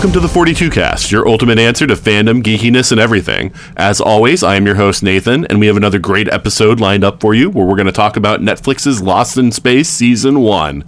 Welcome 0.00 0.14
to 0.14 0.20
the 0.20 0.28
42 0.32 0.70
Cast, 0.70 1.12
your 1.12 1.28
ultimate 1.28 1.58
answer 1.58 1.86
to 1.86 1.92
fandom, 1.92 2.42
geekiness, 2.42 2.90
and 2.90 2.98
everything. 2.98 3.52
As 3.76 4.00
always, 4.00 4.42
I 4.42 4.56
am 4.56 4.64
your 4.64 4.76
host, 4.76 5.02
Nathan, 5.02 5.44
and 5.48 5.60
we 5.60 5.66
have 5.66 5.76
another 5.76 5.98
great 5.98 6.26
episode 6.32 6.80
lined 6.80 7.04
up 7.04 7.20
for 7.20 7.34
you 7.34 7.50
where 7.50 7.66
we're 7.66 7.76
going 7.76 7.84
to 7.84 7.92
talk 7.92 8.16
about 8.16 8.40
Netflix's 8.40 9.02
Lost 9.02 9.36
in 9.36 9.52
Space 9.52 9.90
Season 9.90 10.40
1. 10.40 10.84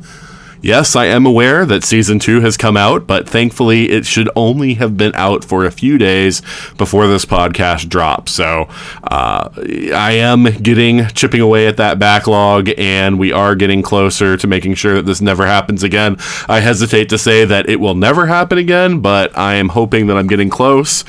Yes, 0.65 0.95
I 0.95 1.07
am 1.07 1.27
aware 1.27 1.66
that 1.66 1.83
season 1.83 2.21
two 2.21 2.41
has 2.43 2.57
come 2.57 2.77
out, 2.77 3.05
but 3.05 3.29
thankfully 3.29 3.91
it 3.91 4.07
should 4.07 4.30
only 4.37 4.75
have 4.75 4.97
been 4.97 5.11
out 5.16 5.45
for 5.45 5.65
a 5.65 5.73
few 5.73 5.98
days 5.98 6.41
before 6.78 7.09
this 7.09 7.25
podcast 7.25 7.89
drops. 7.89 8.31
So 8.31 8.69
uh, 9.03 9.48
I 9.56 10.12
am 10.12 10.45
getting 10.45 11.09
chipping 11.09 11.41
away 11.41 11.67
at 11.67 11.78
that 11.78 11.98
backlog, 11.98 12.70
and 12.78 13.19
we 13.19 13.33
are 13.33 13.56
getting 13.56 13.83
closer 13.83 14.36
to 14.36 14.47
making 14.47 14.75
sure 14.75 14.95
that 14.95 15.06
this 15.06 15.20
never 15.20 15.47
happens 15.47 15.83
again. 15.83 16.17
I 16.48 16.61
hesitate 16.61 17.08
to 17.08 17.19
say 17.19 17.45
that 17.45 17.69
it 17.69 17.81
will 17.81 17.97
never 17.97 18.27
happen 18.27 18.56
again, 18.56 19.01
but 19.01 19.36
I 19.36 19.55
am 19.55 19.70
hoping 19.70 20.06
that 20.06 20.17
I'm 20.17 20.29
getting 20.29 20.48
close 20.48 21.05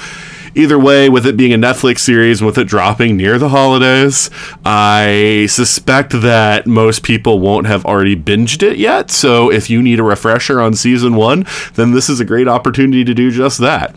either 0.56 0.78
way, 0.78 1.10
with 1.10 1.26
it 1.26 1.38
being 1.38 1.54
a 1.54 1.58
Netflix 1.58 2.00
series, 2.00 2.42
with 2.42 2.58
it 2.58 2.66
dropping 2.66 3.18
near 3.18 3.38
the 3.38 3.50
holidays, 3.50 4.30
I 4.66 5.48
suspect 5.50 6.22
that 6.22 6.68
most 6.68 7.04
people 7.04 7.40
won't 7.40 7.68
have 7.68 7.86
already 7.86 8.16
binged 8.16 8.64
it 8.64 8.78
yet. 8.78 9.12
So 9.12 9.52
if 9.52 9.70
you 9.70 9.82
need 9.82 10.00
a 10.00 10.04
refresher 10.04 10.62
on 10.62 10.74
season 10.74 11.16
one, 11.16 11.46
then 11.76 11.92
this 11.92 12.10
is 12.10 12.20
a 12.20 12.26
great 12.26 12.48
opportunity 12.48 13.04
to 13.04 13.14
do 13.14 13.32
just 13.32 13.60
that. 13.60 13.96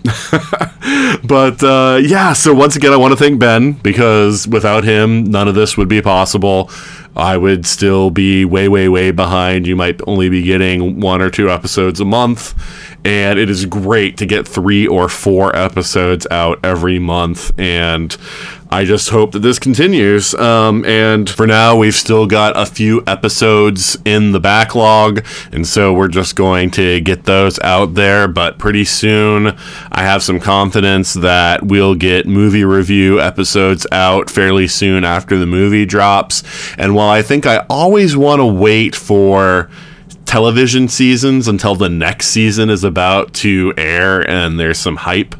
but 1.26 1.62
uh, 1.62 2.00
yeah, 2.02 2.32
so 2.32 2.54
once 2.54 2.76
again, 2.76 2.92
I 2.92 2.96
want 2.96 3.12
to 3.12 3.16
thank 3.16 3.38
Ben 3.38 3.72
because 3.72 4.48
without 4.48 4.84
him, 4.84 5.24
none 5.24 5.48
of 5.48 5.54
this 5.54 5.76
would 5.76 5.88
be 5.88 6.02
possible. 6.02 6.70
I 7.16 7.38
would 7.38 7.64
still 7.64 8.10
be 8.10 8.44
way, 8.44 8.68
way, 8.68 8.88
way 8.90 9.10
behind. 9.10 9.66
You 9.66 9.74
might 9.74 10.00
only 10.06 10.28
be 10.28 10.42
getting 10.42 11.00
one 11.00 11.22
or 11.22 11.30
two 11.30 11.50
episodes 11.50 11.98
a 11.98 12.04
month. 12.04 12.54
And 13.04 13.38
it 13.38 13.48
is 13.48 13.66
great 13.66 14.16
to 14.18 14.26
get 14.26 14.48
three 14.48 14.86
or 14.86 15.08
four 15.08 15.54
episodes 15.54 16.26
out 16.30 16.58
every 16.64 16.98
month. 16.98 17.56
And 17.58 18.16
I 18.68 18.84
just 18.84 19.10
hope 19.10 19.32
that 19.32 19.40
this 19.40 19.58
continues. 19.58 20.34
Um, 20.34 20.84
and 20.84 21.30
for 21.30 21.46
now, 21.46 21.76
we've 21.76 21.94
still 21.94 22.26
got 22.26 22.56
a 22.56 22.66
few 22.66 23.02
episodes 23.06 23.96
in 24.04 24.32
the 24.32 24.40
backlog. 24.40 25.24
And 25.52 25.66
so 25.66 25.92
we're 25.92 26.08
just 26.08 26.34
going 26.34 26.72
to 26.72 27.00
get 27.00 27.24
those 27.24 27.60
out 27.60 27.94
there. 27.94 28.26
But 28.26 28.58
pretty 28.58 28.84
soon, 28.84 29.56
I 29.92 30.02
have 30.02 30.22
some 30.22 30.40
confidence 30.40 31.14
that 31.14 31.62
we'll 31.62 31.94
get 31.94 32.26
movie 32.26 32.64
review 32.64 33.20
episodes 33.20 33.86
out 33.92 34.28
fairly 34.30 34.66
soon 34.66 35.04
after 35.04 35.38
the 35.38 35.46
movie 35.46 35.86
drops. 35.86 36.42
And 36.76 36.94
while 36.94 37.10
I 37.10 37.22
think 37.22 37.46
I 37.46 37.64
always 37.70 38.16
want 38.16 38.40
to 38.40 38.46
wait 38.46 38.96
for 38.96 39.70
television 40.26 40.88
seasons 40.88 41.48
until 41.48 41.74
the 41.74 41.88
next 41.88 42.28
season 42.28 42.68
is 42.68 42.84
about 42.84 43.32
to 43.32 43.72
air 43.76 44.28
and 44.28 44.60
there's 44.60 44.78
some 44.78 44.96
hype 44.96 45.34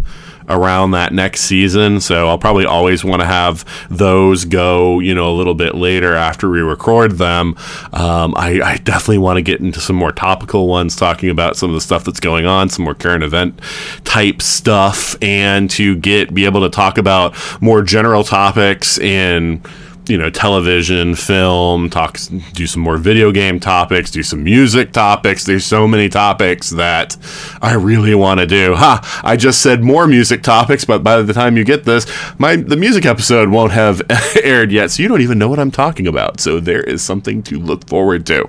around 0.48 0.92
that 0.92 1.12
next 1.12 1.42
season. 1.42 2.00
So 2.00 2.28
I'll 2.28 2.38
probably 2.38 2.64
always 2.64 3.04
want 3.04 3.20
to 3.20 3.26
have 3.26 3.64
those 3.90 4.44
go, 4.44 5.00
you 5.00 5.14
know, 5.14 5.30
a 5.30 5.34
little 5.34 5.54
bit 5.54 5.74
later 5.74 6.14
after 6.14 6.48
we 6.48 6.60
record 6.60 7.12
them. 7.18 7.56
Um, 7.92 8.34
I, 8.36 8.60
I, 8.62 8.76
definitely 8.76 9.18
want 9.18 9.38
to 9.38 9.42
get 9.42 9.60
into 9.60 9.80
some 9.80 9.96
more 9.96 10.12
topical 10.12 10.68
ones, 10.68 10.94
talking 10.94 11.30
about 11.30 11.56
some 11.56 11.70
of 11.70 11.74
the 11.74 11.80
stuff 11.80 12.04
that's 12.04 12.20
going 12.20 12.46
on, 12.46 12.68
some 12.68 12.84
more 12.84 12.94
current 12.94 13.24
event 13.24 13.60
type 14.04 14.40
stuff, 14.40 15.20
and 15.20 15.68
to 15.70 15.96
get 15.96 16.32
be 16.32 16.44
able 16.44 16.60
to 16.60 16.70
talk 16.70 16.98
about 16.98 17.34
more 17.60 17.82
general 17.82 18.22
topics 18.22 18.98
in 18.98 19.60
you 20.08 20.16
know 20.16 20.30
television 20.30 21.14
film 21.14 21.90
talk 21.90 22.18
do 22.52 22.66
some 22.66 22.82
more 22.82 22.96
video 22.96 23.32
game 23.32 23.58
topics 23.58 24.10
do 24.10 24.22
some 24.22 24.44
music 24.44 24.92
topics. 24.92 25.44
There's 25.44 25.64
so 25.64 25.86
many 25.88 26.08
topics 26.08 26.70
that 26.70 27.16
i 27.60 27.74
really 27.74 28.14
want 28.14 28.40
to 28.40 28.46
do. 28.46 28.74
Ha! 28.74 29.20
I 29.24 29.36
just 29.36 29.62
said 29.62 29.82
more 29.82 30.06
music 30.06 30.42
topics 30.42 30.84
but 30.84 31.02
by 31.02 31.22
the 31.22 31.32
time 31.32 31.56
you 31.56 31.64
get 31.64 31.84
this 31.84 32.06
my 32.38 32.56
the 32.56 32.76
music 32.76 33.04
episode 33.04 33.48
won't 33.48 33.72
have 33.72 34.02
aired 34.42 34.72
yet 34.72 34.90
so 34.90 35.02
you 35.02 35.08
don't 35.08 35.22
even 35.22 35.38
know 35.38 35.48
what 35.48 35.58
i'm 35.58 35.70
talking 35.70 36.06
about. 36.06 36.40
So 36.40 36.60
there 36.60 36.82
is 36.82 37.02
something 37.02 37.42
to 37.44 37.58
look 37.58 37.86
forward 37.88 38.26
to. 38.26 38.48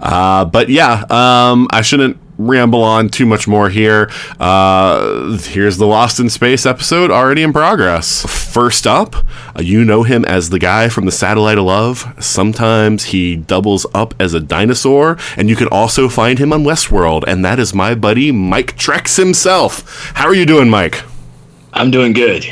Uh, 0.00 0.44
but 0.44 0.68
yeah 0.68 1.04
um, 1.10 1.68
i 1.70 1.80
shouldn't 1.82 2.18
ramble 2.38 2.82
on 2.82 3.08
too 3.08 3.26
much 3.26 3.46
more 3.46 3.68
here. 3.68 4.10
Uh, 4.40 5.36
here's 5.38 5.76
the 5.76 5.86
Lost 5.86 6.20
in 6.20 6.30
Space 6.30 6.64
episode 6.64 7.10
already 7.10 7.42
in 7.42 7.52
progress. 7.52 8.24
First 8.24 8.86
up, 8.86 9.16
uh, 9.56 9.62
you 9.62 9.84
know 9.84 10.04
him 10.04 10.24
as 10.24 10.50
the 10.50 10.58
guy 10.58 10.88
from 10.88 11.04
the 11.04 11.12
Satellite 11.12 11.58
of 11.58 11.64
Love. 11.64 12.14
Sometimes 12.18 13.06
he 13.06 13.36
doubles 13.36 13.86
up 13.92 14.14
as 14.20 14.34
a 14.34 14.40
dinosaur, 14.40 15.18
and 15.36 15.50
you 15.50 15.56
can 15.56 15.68
also 15.68 16.08
find 16.08 16.38
him 16.38 16.52
on 16.52 16.62
Westworld, 16.62 17.24
and 17.26 17.44
that 17.44 17.58
is 17.58 17.74
my 17.74 17.94
buddy 17.94 18.30
Mike 18.30 18.76
Trex 18.76 19.16
himself. 19.16 20.12
How 20.14 20.26
are 20.26 20.34
you 20.34 20.46
doing, 20.46 20.70
Mike? 20.70 21.02
I'm 21.72 21.90
doing 21.90 22.12
good. 22.12 22.46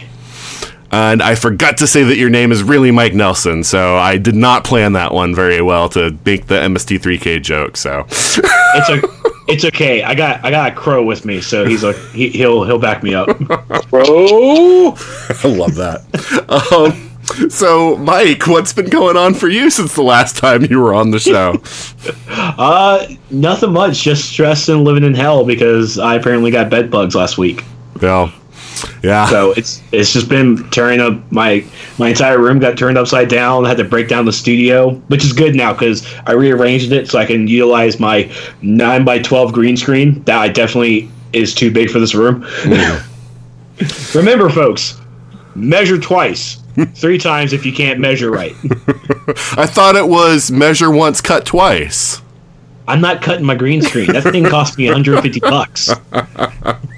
And 0.92 1.20
I 1.20 1.34
forgot 1.34 1.78
to 1.78 1.86
say 1.86 2.04
that 2.04 2.16
your 2.16 2.30
name 2.30 2.52
is 2.52 2.62
really 2.62 2.90
Mike 2.90 3.12
Nelson, 3.12 3.64
so 3.64 3.96
I 3.96 4.18
did 4.18 4.36
not 4.36 4.64
plan 4.64 4.92
that 4.92 5.12
one 5.12 5.34
very 5.34 5.60
well 5.60 5.88
to 5.90 6.16
make 6.24 6.46
the 6.46 6.54
MST3K 6.54 7.42
joke. 7.42 7.76
So 7.76 8.06
it's 8.08 8.88
a 8.88 9.35
it's 9.48 9.64
okay. 9.64 10.02
I 10.02 10.14
got 10.14 10.44
I 10.44 10.50
got 10.50 10.72
a 10.72 10.74
crow 10.74 11.04
with 11.04 11.24
me, 11.24 11.40
so 11.40 11.64
he's 11.64 11.84
like 11.84 11.96
he, 12.12 12.28
he'll 12.30 12.64
he'll 12.64 12.78
back 12.78 13.02
me 13.02 13.14
up. 13.14 13.28
Crow. 13.88 14.94
I 14.96 15.48
love 15.48 15.74
that. 15.76 16.02
Um, 16.72 17.06
so, 17.50 17.96
Mike, 17.96 18.46
what's 18.46 18.72
been 18.72 18.88
going 18.88 19.16
on 19.16 19.34
for 19.34 19.48
you 19.48 19.68
since 19.70 19.94
the 19.94 20.02
last 20.02 20.36
time 20.36 20.64
you 20.64 20.80
were 20.80 20.94
on 20.94 21.10
the 21.10 21.18
show? 21.18 21.60
uh, 22.28 23.06
nothing 23.30 23.72
much. 23.72 24.02
Just 24.02 24.30
stressed 24.30 24.68
and 24.68 24.84
living 24.84 25.04
in 25.04 25.14
hell 25.14 25.44
because 25.44 25.98
I 25.98 26.14
apparently 26.14 26.50
got 26.50 26.70
bed 26.70 26.90
bugs 26.90 27.14
last 27.14 27.36
week. 27.36 27.64
Well, 28.00 28.32
yeah. 29.02 29.26
So 29.26 29.52
it's 29.52 29.82
it's 29.92 30.12
just 30.12 30.28
been 30.28 30.68
tearing 30.70 31.00
up 31.00 31.30
my 31.30 31.64
my 31.98 32.08
entire 32.08 32.38
room 32.38 32.58
got 32.58 32.76
turned 32.76 32.98
upside 32.98 33.28
down. 33.28 33.64
I 33.64 33.68
had 33.68 33.78
to 33.78 33.84
break 33.84 34.08
down 34.08 34.24
the 34.24 34.32
studio, 34.32 34.94
which 35.08 35.24
is 35.24 35.32
good 35.32 35.54
now 35.54 35.72
because 35.72 36.06
I 36.26 36.32
rearranged 36.32 36.92
it 36.92 37.08
so 37.08 37.18
I 37.18 37.26
can 37.26 37.46
utilize 37.46 38.00
my 38.00 38.30
nine 38.62 39.04
by 39.04 39.18
twelve 39.18 39.52
green 39.52 39.76
screen. 39.76 40.22
That 40.24 40.38
I 40.38 40.48
definitely 40.48 41.10
is 41.32 41.54
too 41.54 41.70
big 41.70 41.90
for 41.90 41.98
this 41.98 42.14
room. 42.14 42.42
Mm. 42.42 44.14
Remember, 44.14 44.48
folks, 44.48 45.00
measure 45.54 45.98
twice. 45.98 46.62
Three 46.94 47.16
times 47.16 47.54
if 47.54 47.64
you 47.64 47.72
can't 47.72 47.98
measure 47.98 48.30
right. 48.30 48.54
I 49.56 49.64
thought 49.66 49.96
it 49.96 50.06
was 50.06 50.50
measure 50.50 50.90
once, 50.90 51.22
cut 51.22 51.46
twice. 51.46 52.20
I'm 52.86 53.00
not 53.00 53.22
cutting 53.22 53.46
my 53.46 53.54
green 53.54 53.80
screen. 53.80 54.12
That 54.12 54.22
thing 54.24 54.44
cost 54.44 54.76
me 54.76 54.84
150 54.84 55.40
bucks. 55.40 55.90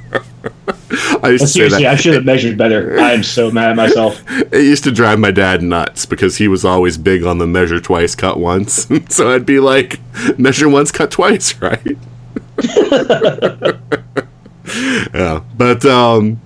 I 1.23 1.31
used 1.31 1.49
seriously, 1.49 1.87
I 1.87 1.97
should 1.97 2.15
have 2.15 2.25
measured 2.27 2.57
better. 2.57 2.99
I 2.99 3.13
am 3.13 3.23
so 3.23 3.51
mad 3.51 3.71
at 3.71 3.77
myself. 3.77 4.23
It 4.31 4.65
used 4.65 4.85
to 4.85 4.91
drive 4.91 5.19
my 5.19 5.31
dad 5.31 5.63
nuts 5.63 6.07
because 6.07 6.39
he 6.39 6.49
was 6.49 6.65
always 6.65 6.97
big 6.97 7.25
on 7.25 7.39
the 7.39 7.47
measure 7.47 7.81
twice, 7.81 8.15
cut 8.15 8.39
once. 8.39 8.89
so 9.09 9.31
I'd 9.31 9.45
be 9.45 9.61
like, 9.61 10.01
measure 10.39 10.69
once, 10.69 10.91
cut 10.91 11.11
twice, 11.11 11.61
right? 11.61 11.99
yeah, 15.15 15.43
but 15.57 15.85
um, 15.85 16.41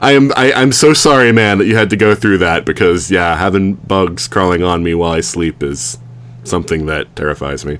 I 0.00 0.12
am 0.12 0.32
I, 0.36 0.52
I'm 0.52 0.70
so 0.70 0.92
sorry, 0.92 1.32
man, 1.32 1.58
that 1.58 1.66
you 1.66 1.76
had 1.76 1.90
to 1.90 1.96
go 1.96 2.14
through 2.14 2.38
that 2.38 2.64
because 2.64 3.10
yeah, 3.10 3.36
having 3.36 3.74
bugs 3.74 4.28
crawling 4.28 4.62
on 4.62 4.84
me 4.84 4.94
while 4.94 5.12
I 5.12 5.20
sleep 5.20 5.62
is 5.62 5.98
something 6.44 6.86
that 6.86 7.14
terrifies 7.16 7.64
me. 7.64 7.78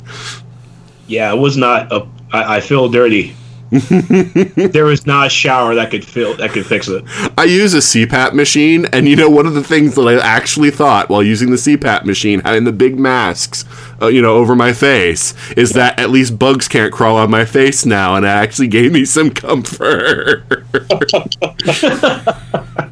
Yeah, 1.07 1.33
it 1.33 1.39
was 1.39 1.57
not 1.57 1.93
a. 1.93 2.09
I, 2.33 2.57
I 2.57 2.61
feel 2.61 2.89
dirty 2.89 3.35
there 3.71 4.85
was 4.85 5.07
not 5.07 5.29
a 5.29 5.31
shower 5.31 5.75
that 5.77 5.91
could 5.91 6.05
fill 6.05 6.37
that 6.37 6.51
could 6.51 6.67
fix 6.67 6.89
it. 6.89 7.05
I 7.39 7.45
use 7.45 7.75
a 7.75 7.79
CPAP 7.79 8.33
machine, 8.33 8.87
and 8.87 9.09
you 9.09 9.17
know 9.17 9.31
one 9.31 9.47
of 9.47 9.55
the 9.55 9.63
things 9.63 9.95
that 9.95 10.03
I 10.03 10.15
actually 10.15 10.71
thought 10.71 11.09
while 11.09 11.23
using 11.23 11.51
the 11.51 11.57
CPAP 11.57 12.05
machine, 12.05 12.41
having 12.41 12.65
the 12.65 12.73
big 12.73 12.99
masks 12.99 13.65
uh, 14.03 14.07
you 14.07 14.23
know, 14.23 14.37
over 14.37 14.57
my 14.57 14.73
face 14.73 15.35
is 15.53 15.73
that 15.73 15.99
at 15.99 16.11
least 16.11 16.39
bugs 16.39 16.69
can't 16.69 16.93
crawl 16.93 17.17
on 17.17 17.31
my 17.31 17.45
face 17.45 17.85
now, 17.85 18.17
and 18.17 18.25
it 18.25 18.29
actually 18.29 18.69
gave 18.69 18.93
me 18.93 19.05
some 19.05 19.31
comfort. 19.31 20.45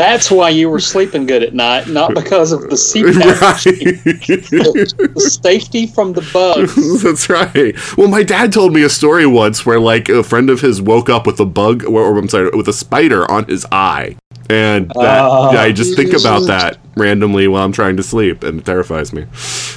That's 0.00 0.30
why 0.30 0.48
you 0.48 0.70
were 0.70 0.80
sleeping 0.80 1.26
good 1.26 1.42
at 1.42 1.52
night, 1.52 1.86
not 1.86 2.14
because 2.14 2.52
of 2.52 2.62
the 2.62 2.68
CPAP. 2.76 3.40
right. 5.02 5.14
the 5.14 5.20
safety 5.42 5.86
from 5.86 6.14
the 6.14 6.26
bugs. 6.32 7.02
That's 7.02 7.28
right. 7.28 7.76
Well, 7.98 8.08
my 8.08 8.22
dad 8.22 8.50
told 8.50 8.72
me 8.72 8.82
a 8.82 8.88
story 8.88 9.26
once 9.26 9.66
where, 9.66 9.78
like, 9.78 10.08
a 10.08 10.22
friend 10.22 10.48
of 10.48 10.62
his 10.62 10.80
woke 10.80 11.10
up 11.10 11.26
with 11.26 11.38
a 11.38 11.44
bug, 11.44 11.84
or, 11.84 12.00
or 12.00 12.16
I'm 12.16 12.30
sorry, 12.30 12.48
with 12.54 12.66
a 12.66 12.72
spider 12.72 13.30
on 13.30 13.44
his 13.44 13.66
eye, 13.70 14.16
and 14.48 14.88
that 14.88 15.20
Oh. 15.20 15.52
yeah, 15.52 15.60
I 15.60 15.72
just 15.72 15.96
think 15.96 16.14
about 16.14 16.46
that 16.46 16.78
randomly 16.96 17.46
while 17.46 17.62
I'm 17.62 17.72
trying 17.72 17.98
to 17.98 18.02
sleep, 18.02 18.42
and 18.42 18.60
it 18.60 18.64
terrifies 18.64 19.12
me. 19.12 19.26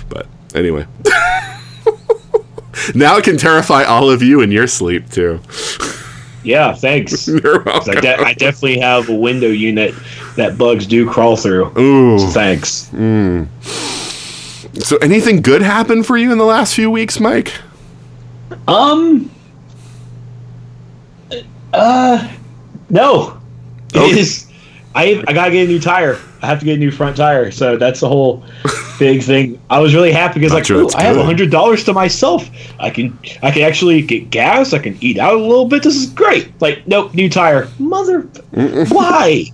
But 0.07 0.27
anyway, 0.55 0.87
now 2.95 3.17
it 3.17 3.25
can 3.25 3.35
terrify 3.35 3.83
all 3.83 4.09
of 4.09 4.23
you 4.23 4.39
in 4.39 4.51
your 4.51 4.67
sleep 4.67 5.09
too. 5.09 5.41
Yeah, 6.43 6.73
thanks. 6.73 7.27
You're 7.43 7.59
'Cause 7.59 7.89
I, 7.89 7.99
de- 8.01 8.19
I 8.21 8.33
definitely 8.33 8.79
have 8.79 9.09
a 9.09 9.15
window 9.15 9.47
unit 9.49 9.95
that 10.35 10.57
bugs 10.57 10.85
do 10.85 11.09
crawl 11.09 11.35
through. 11.37 11.71
Ooh. 11.79 12.19
Thanks. 12.31 12.89
So, 14.79 14.97
anything 14.97 15.41
good 15.41 15.61
happened 15.61 16.05
for 16.05 16.17
you 16.17 16.31
in 16.31 16.37
the 16.37 16.45
last 16.45 16.73
few 16.75 16.89
weeks, 16.89 17.19
Mike? 17.19 17.53
Um. 18.67 19.29
Uh, 21.73 22.27
no. 22.89 23.39
Okay. 23.95 24.19
is. 24.19 24.47
I 24.95 25.23
I 25.27 25.33
gotta 25.33 25.51
get 25.51 25.65
a 25.65 25.67
new 25.67 25.79
tire. 25.79 26.19
I 26.41 26.47
have 26.47 26.59
to 26.59 26.65
get 26.65 26.75
a 26.75 26.79
new 26.79 26.91
front 26.91 27.17
tire. 27.17 27.51
So 27.51 27.77
that's 27.77 27.99
the 27.99 28.07
whole 28.07 28.43
big 28.99 29.23
thing. 29.23 29.59
I 29.69 29.79
was 29.79 29.95
really 29.95 30.11
happy 30.11 30.39
because 30.39 30.53
like, 30.53 30.69
ooh, 30.69 30.89
I 30.95 31.03
have 31.03 31.17
hundred 31.17 31.51
dollars 31.51 31.83
to 31.85 31.93
myself. 31.93 32.49
I 32.79 32.89
can 32.89 33.17
I 33.41 33.51
can 33.51 33.63
actually 33.63 34.01
get 34.01 34.29
gas. 34.29 34.73
I 34.73 34.79
can 34.79 34.97
eat 35.01 35.17
out 35.17 35.35
a 35.35 35.41
little 35.41 35.65
bit. 35.65 35.83
This 35.83 35.95
is 35.95 36.09
great. 36.09 36.49
Like, 36.61 36.87
nope, 36.87 37.13
new 37.13 37.29
tire. 37.29 37.67
Mother, 37.79 38.21
why? 38.89 39.45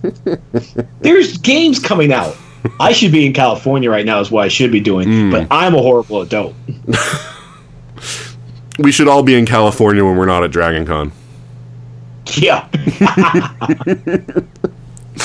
There's 1.00 1.38
games 1.38 1.78
coming 1.78 2.12
out. 2.12 2.36
I 2.78 2.92
should 2.92 3.12
be 3.12 3.24
in 3.24 3.32
California 3.32 3.90
right 3.90 4.04
now. 4.04 4.20
Is 4.20 4.30
what 4.30 4.44
I 4.44 4.48
should 4.48 4.70
be 4.70 4.80
doing. 4.80 5.08
Mm. 5.08 5.30
But 5.30 5.46
I'm 5.50 5.74
a 5.74 5.80
horrible 5.80 6.20
adult. 6.22 6.54
We 8.80 8.92
should 8.92 9.08
all 9.08 9.22
be 9.22 9.34
in 9.34 9.44
California 9.44 10.02
when 10.02 10.16
we're 10.16 10.24
not 10.24 10.42
at 10.42 10.50
Dragon 10.50 10.86
Con. 10.86 11.12
Yeah. 12.36 12.66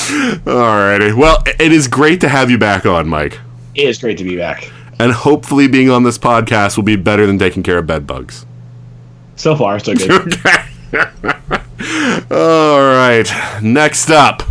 Alrighty. 0.05 1.15
Well, 1.15 1.41
it 1.45 1.71
is 1.71 1.87
great 1.87 2.21
to 2.21 2.29
have 2.29 2.51
you 2.51 2.57
back 2.57 2.85
on, 2.85 3.07
Mike. 3.07 3.39
It 3.73 3.87
is 3.89 3.97
great 3.97 4.17
to 4.19 4.23
be 4.23 4.37
back. 4.37 4.71
And 4.99 5.11
hopefully, 5.11 5.67
being 5.67 5.89
on 5.89 6.03
this 6.03 6.17
podcast 6.17 6.77
will 6.77 6.83
be 6.83 6.95
better 6.95 7.25
than 7.25 7.39
taking 7.39 7.63
care 7.63 7.77
of 7.79 7.87
bed 7.87 8.05
bugs. 8.07 8.45
So 9.35 9.55
far, 9.55 9.79
so 9.79 9.93
good. 9.95 10.33
All 12.31 12.79
right. 12.79 13.59
Next 13.61 14.09
up, 14.09 14.43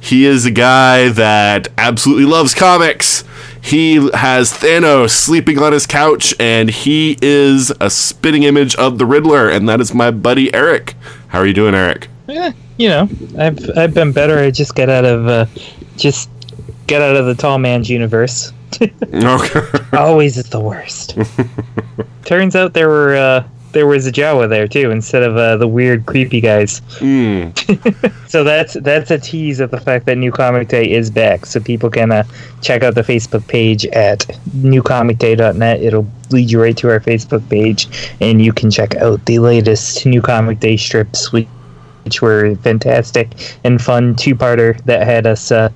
he 0.00 0.24
is 0.24 0.46
a 0.46 0.50
guy 0.50 1.08
that 1.10 1.68
absolutely 1.76 2.24
loves 2.24 2.54
comics. 2.54 3.24
He 3.60 3.96
has 4.14 4.52
Thanos 4.52 5.10
sleeping 5.10 5.58
on 5.58 5.72
his 5.72 5.86
couch, 5.86 6.34
and 6.38 6.70
he 6.70 7.18
is 7.20 7.72
a 7.80 7.90
spitting 7.90 8.44
image 8.44 8.74
of 8.76 8.98
the 8.98 9.04
Riddler, 9.04 9.50
and 9.50 9.68
that 9.68 9.80
is 9.80 9.92
my 9.92 10.10
buddy 10.10 10.54
Eric. 10.54 10.94
How 11.28 11.40
are 11.40 11.46
you 11.46 11.52
doing, 11.52 11.74
Eric? 11.74 12.08
Yeah, 12.28 12.52
you 12.76 12.88
know, 12.88 13.08
I've 13.38 13.58
I've 13.76 13.94
been 13.94 14.12
better. 14.12 14.38
I 14.38 14.50
just 14.50 14.74
get 14.74 14.90
out 14.90 15.06
of 15.06 15.26
uh, 15.26 15.46
just 15.96 16.28
get 16.86 17.00
out 17.00 17.16
of 17.16 17.26
the 17.26 17.34
tall 17.34 17.58
man's 17.58 17.90
universe. 17.90 18.52
Okay. 18.80 19.60
Always 19.94 20.36
is 20.36 20.50
the 20.50 20.60
worst. 20.60 21.18
Turns 22.24 22.54
out 22.54 22.74
there 22.74 22.88
were 22.88 23.16
uh, 23.16 23.48
there 23.72 23.86
was 23.86 24.06
a 24.06 24.12
Jawa 24.12 24.48
there 24.48 24.68
too, 24.68 24.90
instead 24.90 25.22
of 25.22 25.36
uh, 25.36 25.56
the 25.56 25.66
weird 25.66 26.06
creepy 26.06 26.40
guys. 26.40 26.80
Mm. 26.98 28.14
So 28.28 28.44
that's 28.44 28.74
that's 28.74 29.10
a 29.10 29.18
tease 29.18 29.58
of 29.58 29.70
the 29.70 29.80
fact 29.80 30.04
that 30.04 30.18
New 30.18 30.30
Comic 30.30 30.68
Day 30.68 30.90
is 30.90 31.10
back. 31.10 31.46
So 31.46 31.60
people 31.60 31.88
can 31.88 32.12
uh, 32.12 32.24
check 32.60 32.82
out 32.82 32.94
the 32.94 33.00
Facebook 33.00 33.48
page 33.48 33.86
at 33.86 34.26
newcomicday.net. 34.50 35.82
It'll 35.82 36.06
lead 36.30 36.50
you 36.50 36.60
right 36.60 36.76
to 36.76 36.90
our 36.90 37.00
Facebook 37.00 37.48
page, 37.48 37.88
and 38.20 38.44
you 38.44 38.52
can 38.52 38.70
check 38.70 38.94
out 38.96 39.24
the 39.24 39.38
latest 39.38 40.04
New 40.04 40.20
Comic 40.20 40.60
Day 40.60 40.76
strips, 40.76 41.32
which, 41.32 41.48
which 42.08 42.22
were 42.22 42.56
fantastic 42.56 43.28
and 43.64 43.82
fun 43.82 44.14
two-parter 44.14 44.82
that 44.86 45.06
had 45.06 45.26
us 45.26 45.52
uh, 45.52 45.68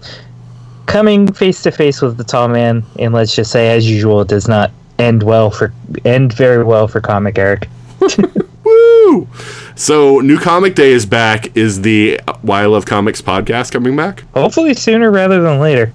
coming 0.87 1.31
face 1.31 1.62
to 1.62 1.70
face 1.70 2.00
with 2.00 2.17
the 2.17 2.25
tall 2.25 2.49
man. 2.49 2.82
And 2.99 3.12
let's 3.12 3.37
just 3.37 3.50
say, 3.50 3.69
as 3.76 3.88
usual, 3.88 4.23
it 4.23 4.29
does 4.29 4.49
not 4.49 4.70
end 4.99 5.23
well 5.23 5.50
for 5.50 5.75
end 6.06 6.32
very 6.32 6.64
well 6.64 6.88
for 6.88 7.02
Comic 7.02 7.37
Eric. 7.37 7.69
Woo! 8.64 9.29
So, 9.75 10.20
New 10.20 10.38
Comic 10.38 10.75
Day 10.75 10.93
is 10.93 11.05
back. 11.05 11.55
Is 11.55 11.82
the 11.82 12.19
Why 12.40 12.62
I 12.62 12.67
Love 12.67 12.87
Comics 12.87 13.20
podcast 13.20 13.70
coming 13.70 13.94
back? 13.94 14.25
Hopefully 14.32 14.73
sooner 14.73 15.11
rather 15.11 15.43
than 15.43 15.61
later. 15.61 15.93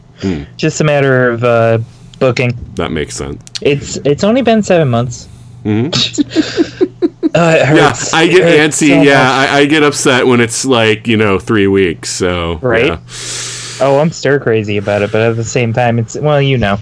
Just 0.55 0.81
a 0.81 0.83
matter 0.83 1.29
of 1.31 1.43
uh, 1.43 1.79
booking. 2.19 2.51
That 2.75 2.91
makes 2.91 3.15
sense. 3.15 3.41
It's 3.61 3.97
it's 3.97 4.23
only 4.23 4.43
been 4.43 4.61
seven 4.61 4.89
months. 4.89 5.27
Mhm. 5.65 5.91
Uh, 7.37 7.73
Yeah. 7.75 7.93
I 8.13 8.27
get 8.27 8.41
antsy. 8.59 8.89
so 8.89 9.01
yeah. 9.01 9.31
I, 9.31 9.59
I 9.59 9.65
get 9.65 9.83
upset 9.83 10.25
when 10.25 10.39
it's 10.41 10.65
like 10.65 11.07
you 11.07 11.17
know 11.17 11.37
three 11.39 11.67
weeks. 11.67 12.09
So 12.09 12.55
Right? 12.61 12.85
yeah, 12.87 12.99
Oh, 13.79 13.99
I'm 13.99 14.11
stir 14.11 14.39
crazy 14.39 14.77
about 14.77 15.01
it, 15.01 15.11
but 15.11 15.21
at 15.21 15.35
the 15.35 15.43
same 15.43 15.71
time, 15.73 15.99
it's 15.99 16.15
well, 16.15 16.41
you 16.41 16.57
know, 16.57 16.77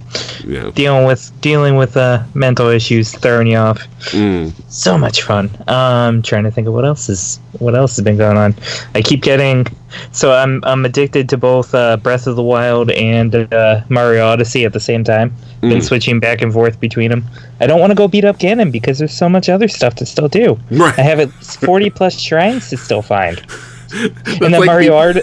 yeah. 0.45 0.71
dealing 0.75 1.05
with 1.05 1.31
dealing 1.41 1.75
with 1.75 1.97
uh, 1.97 2.23
mental 2.33 2.67
issues 2.69 3.11
throwing 3.11 3.47
you 3.47 3.57
off. 3.57 3.79
Mm. 4.11 4.53
So 4.71 4.97
much 4.97 5.23
fun. 5.23 5.49
Um, 5.67 6.21
trying 6.21 6.43
to 6.45 6.51
think 6.51 6.67
of 6.67 6.73
what 6.73 6.85
else 6.85 7.09
is 7.09 7.39
what 7.59 7.75
else 7.75 7.95
has 7.97 8.03
been 8.05 8.17
going 8.17 8.37
on. 8.37 8.55
I 8.93 9.01
keep 9.01 9.21
getting 9.23 9.65
so 10.11 10.31
I'm 10.33 10.63
I'm 10.63 10.85
addicted 10.85 11.27
to 11.29 11.37
both 11.37 11.73
uh, 11.75 11.97
Breath 11.97 12.27
of 12.27 12.35
the 12.35 12.43
Wild 12.43 12.91
and 12.91 13.35
uh, 13.53 13.81
Mario 13.89 14.25
Odyssey 14.27 14.63
at 14.65 14.73
the 14.73 14.79
same 14.79 15.03
time. 15.03 15.33
Been 15.61 15.79
Mm. 15.79 15.83
switching 15.83 16.19
back 16.19 16.41
and 16.43 16.53
forth 16.53 16.79
between 16.79 17.09
them. 17.09 17.25
I 17.59 17.65
don't 17.67 17.79
want 17.79 17.89
to 17.91 17.95
go 17.95 18.07
beat 18.07 18.23
up 18.23 18.37
Ganon 18.37 18.71
because 18.71 18.99
there's 18.99 19.13
so 19.17 19.27
much 19.27 19.49
other 19.49 19.67
stuff 19.67 19.95
to 19.95 20.05
still 20.05 20.27
do. 20.27 20.59
Right. 20.69 20.97
I 20.99 21.01
have 21.01 21.19
at 21.19 21.29
40 21.65 21.89
plus 21.89 22.19
shrines 22.19 22.69
to 22.69 22.77
still 22.77 23.01
find. 23.01 23.39
and 23.93 24.39
then 24.39 24.51
like 24.51 24.65
Mario 24.65 24.91
me- 24.91 24.97
Art. 24.97 25.17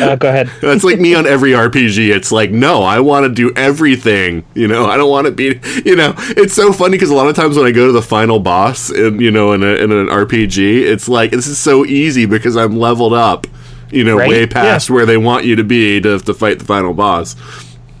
Uh, 0.00 0.16
go 0.16 0.28
ahead. 0.28 0.48
That's 0.60 0.84
like 0.84 1.00
me 1.00 1.14
on 1.14 1.26
every 1.26 1.50
RPG. 1.52 2.14
It's 2.14 2.30
like, 2.30 2.50
no, 2.50 2.82
I 2.82 3.00
want 3.00 3.24
to 3.24 3.28
do 3.32 3.52
everything. 3.56 4.44
You 4.54 4.68
know, 4.68 4.86
I 4.86 4.96
don't 4.96 5.10
want 5.10 5.26
to 5.26 5.32
be. 5.32 5.58
You 5.84 5.96
know, 5.96 6.14
it's 6.18 6.54
so 6.54 6.72
funny 6.72 6.92
because 6.92 7.10
a 7.10 7.14
lot 7.14 7.28
of 7.28 7.34
times 7.36 7.56
when 7.56 7.66
I 7.66 7.70
go 7.72 7.86
to 7.86 7.92
the 7.92 8.02
final 8.02 8.38
boss, 8.38 8.90
in, 8.90 9.20
you 9.20 9.30
know, 9.30 9.52
in, 9.52 9.62
a, 9.62 9.74
in 9.76 9.90
an 9.90 10.06
RPG, 10.08 10.82
it's 10.82 11.08
like 11.08 11.30
this 11.32 11.46
is 11.46 11.58
so 11.58 11.84
easy 11.84 12.26
because 12.26 12.56
I'm 12.56 12.76
leveled 12.78 13.12
up. 13.14 13.46
You 13.90 14.04
know, 14.04 14.16
Right? 14.18 14.28
way 14.28 14.46
past 14.46 14.88
Yeah. 14.88 14.94
where 14.94 15.06
they 15.06 15.16
want 15.16 15.44
you 15.44 15.56
to 15.56 15.64
be 15.64 16.00
to, 16.02 16.18
to 16.20 16.34
fight 16.34 16.60
the 16.60 16.64
final 16.64 16.94
boss. 16.94 17.34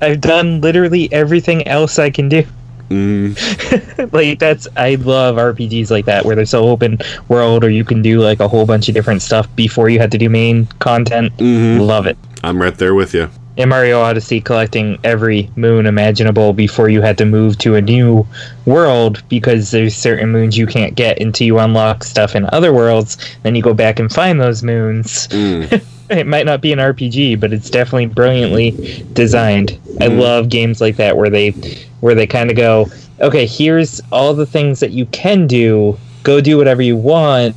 I've 0.00 0.20
done 0.20 0.60
literally 0.60 1.12
everything 1.12 1.66
else 1.66 1.98
I 1.98 2.10
can 2.10 2.28
do. 2.28 2.44
Mm. 2.90 4.12
like 4.12 4.38
that's 4.40 4.66
I 4.76 4.96
love 4.96 5.36
RPGs 5.36 5.90
like 5.90 6.06
that 6.06 6.24
where 6.24 6.34
they're 6.34 6.44
so 6.44 6.68
open 6.68 6.98
world 7.28 7.64
or 7.64 7.70
you 7.70 7.84
can 7.84 8.02
do 8.02 8.20
like 8.20 8.40
a 8.40 8.48
whole 8.48 8.66
bunch 8.66 8.88
of 8.88 8.94
different 8.94 9.22
stuff 9.22 9.48
before 9.54 9.88
you 9.88 10.00
had 10.00 10.10
to 10.12 10.18
do 10.18 10.28
main 10.28 10.66
content. 10.80 11.36
Mhm. 11.36 11.86
Love 11.86 12.06
it. 12.06 12.18
I'm 12.42 12.60
right 12.60 12.76
there 12.76 12.94
with 12.94 13.14
you. 13.14 13.30
In 13.56 13.68
Mario 13.68 14.00
Odyssey, 14.00 14.40
collecting 14.40 14.98
every 15.04 15.50
moon 15.54 15.86
imaginable 15.86 16.52
before 16.52 16.88
you 16.88 17.02
had 17.02 17.18
to 17.18 17.26
move 17.26 17.58
to 17.58 17.74
a 17.74 17.80
new 17.82 18.26
world 18.64 19.22
because 19.28 19.70
there's 19.70 19.94
certain 19.94 20.30
moons 20.30 20.56
you 20.56 20.66
can't 20.66 20.94
get 20.94 21.20
until 21.20 21.46
you 21.46 21.58
unlock 21.58 22.02
stuff 22.02 22.34
in 22.34 22.48
other 22.52 22.72
worlds. 22.72 23.18
Then 23.42 23.54
you 23.54 23.62
go 23.62 23.74
back 23.74 23.98
and 23.98 24.10
find 24.10 24.40
those 24.40 24.62
moons. 24.62 25.28
Mm. 25.28 25.82
it 26.10 26.26
might 26.26 26.46
not 26.46 26.60
be 26.60 26.72
an 26.72 26.78
RPG, 26.78 27.38
but 27.40 27.52
it's 27.52 27.70
definitely 27.70 28.06
brilliantly 28.06 29.04
designed. 29.12 29.78
I 30.00 30.06
love 30.08 30.48
games 30.48 30.80
like 30.80 30.96
that 30.96 31.16
where 31.16 31.30
they 31.30 31.50
where 32.00 32.14
they 32.14 32.26
kind 32.26 32.50
of 32.50 32.56
go, 32.56 32.86
okay, 33.20 33.46
here's 33.46 34.00
all 34.10 34.34
the 34.34 34.46
things 34.46 34.80
that 34.80 34.90
you 34.90 35.06
can 35.06 35.46
do. 35.46 35.98
Go 36.22 36.40
do 36.40 36.56
whatever 36.56 36.82
you 36.82 36.96
want 36.96 37.56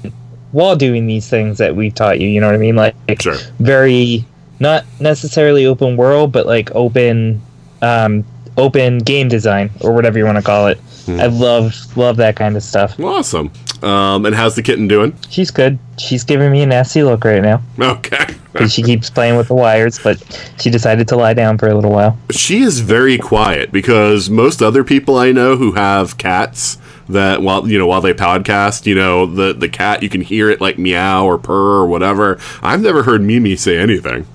while 0.51 0.75
doing 0.75 1.07
these 1.07 1.29
things 1.29 1.57
that 1.57 1.75
we've 1.75 1.93
taught 1.93 2.19
you. 2.19 2.27
You 2.27 2.39
know 2.41 2.48
what 2.48 2.55
I 2.55 2.60
mean? 2.60 2.75
Like 2.75 2.95
Sure. 3.19 3.38
very 3.60 4.25
not 4.60 4.86
necessarily 5.00 5.65
open 5.65 5.98
world, 5.98 6.31
but 6.31 6.45
like 6.45 6.69
open 6.75 7.41
um, 7.81 8.24
open 8.57 9.00
game 9.00 9.27
design 9.27 9.72
or 9.81 9.93
whatever 9.93 10.17
you 10.17 10.25
want 10.25 10.38
to 10.38 10.43
call 10.43 10.67
it. 10.67 10.79
I 11.07 11.25
love 11.25 11.75
love 11.98 12.17
that 12.17 12.36
kind 12.36 12.55
of 12.55 12.63
stuff. 12.63 12.98
Awesome. 13.00 13.51
Um, 13.83 14.25
and 14.25 14.33
how's 14.33 14.55
the 14.55 14.61
kitten 14.63 14.87
doing? 14.87 15.13
She's 15.29 15.51
good. 15.51 15.77
She's 15.97 16.23
giving 16.23 16.51
me 16.51 16.61
a 16.61 16.65
nasty 16.65 17.03
look 17.03 17.25
right 17.25 17.41
now 17.41 17.61
Okay. 17.77 18.25
because 18.53 18.73
she 18.73 18.81
keeps 18.81 19.09
playing 19.09 19.35
with 19.35 19.49
the 19.49 19.55
wires, 19.55 19.99
but 19.99 20.17
she 20.59 20.69
decided 20.69 21.07
to 21.09 21.15
lie 21.17 21.33
down 21.33 21.57
for 21.57 21.67
a 21.67 21.75
little 21.75 21.91
while. 21.91 22.17
she 22.31 22.61
is 22.61 22.79
very 22.79 23.17
quiet 23.17 23.71
because 23.73 24.29
most 24.29 24.61
other 24.61 24.83
people 24.85 25.17
I 25.17 25.31
know 25.33 25.57
who 25.57 25.73
have 25.73 26.17
cats 26.17 26.77
that 27.09 27.41
while 27.41 27.67
you 27.67 27.77
know 27.77 27.85
while 27.87 27.99
they 27.99 28.13
podcast, 28.13 28.85
you 28.85 28.95
know 28.95 29.25
the 29.25 29.53
the 29.53 29.67
cat 29.67 30.01
you 30.01 30.07
can 30.09 30.21
hear 30.21 30.49
it 30.49 30.61
like 30.61 30.77
meow 30.79 31.25
or 31.25 31.37
purr 31.37 31.81
or 31.81 31.85
whatever. 31.87 32.39
I've 32.61 32.81
never 32.81 33.03
heard 33.03 33.21
Mimi 33.21 33.55
say 33.57 33.77
anything. 33.77 34.25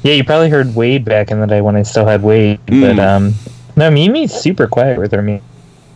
Yeah, 0.04 0.14
you 0.14 0.24
probably 0.24 0.50
heard 0.50 0.74
Wade 0.74 1.04
back 1.04 1.30
in 1.30 1.38
the 1.38 1.46
day 1.46 1.60
when 1.60 1.76
I 1.76 1.84
still 1.84 2.04
had 2.04 2.24
Wade, 2.24 2.58
but 2.66 2.98
um, 2.98 3.34
No, 3.76 3.88
Mimi's 3.88 4.32
super 4.32 4.66
quiet 4.66 4.98
with 4.98 5.12
her. 5.12 5.22
Me. 5.22 5.40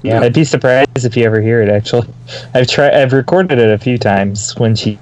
Yeah, 0.07 0.21
Yeah. 0.21 0.27
I'd 0.27 0.33
be 0.33 0.45
surprised 0.45 1.05
if 1.05 1.17
you 1.17 1.25
ever 1.25 1.41
hear 1.41 1.63
it. 1.63 1.69
Actually, 1.69 2.09
I've 2.55 2.67
tried. 2.69 2.95
I've 2.95 3.13
recorded 3.13 3.59
it 3.59 3.71
a 3.71 3.79
few 3.79 3.99
times 3.99 4.55
when 4.59 4.75
she- 4.75 4.99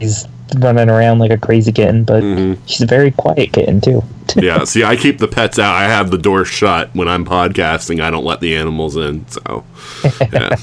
she's 0.00 0.26
running 0.58 0.90
around 0.90 1.20
like 1.20 1.30
a 1.30 1.38
crazy 1.38 1.70
kitten, 1.70 2.02
but 2.04 2.22
Mhm. 2.24 2.56
she's 2.66 2.80
a 2.80 2.86
very 2.86 3.12
quiet 3.12 3.52
kitten 3.52 3.80
too. 3.80 4.02
yeah, 4.36 4.64
see, 4.64 4.82
I 4.82 4.96
keep 4.96 5.18
the 5.18 5.28
pets 5.28 5.58
out. 5.58 5.74
I 5.74 5.84
have 5.84 6.10
the 6.10 6.18
door 6.18 6.44
shut 6.44 6.90
when 6.92 7.06
I'm 7.08 7.24
podcasting. 7.24 8.00
I 8.02 8.10
don't 8.10 8.24
let 8.24 8.40
the 8.40 8.56
animals 8.56 8.96
in. 8.96 9.24
So, 9.28 9.62
yeah. 10.32 10.56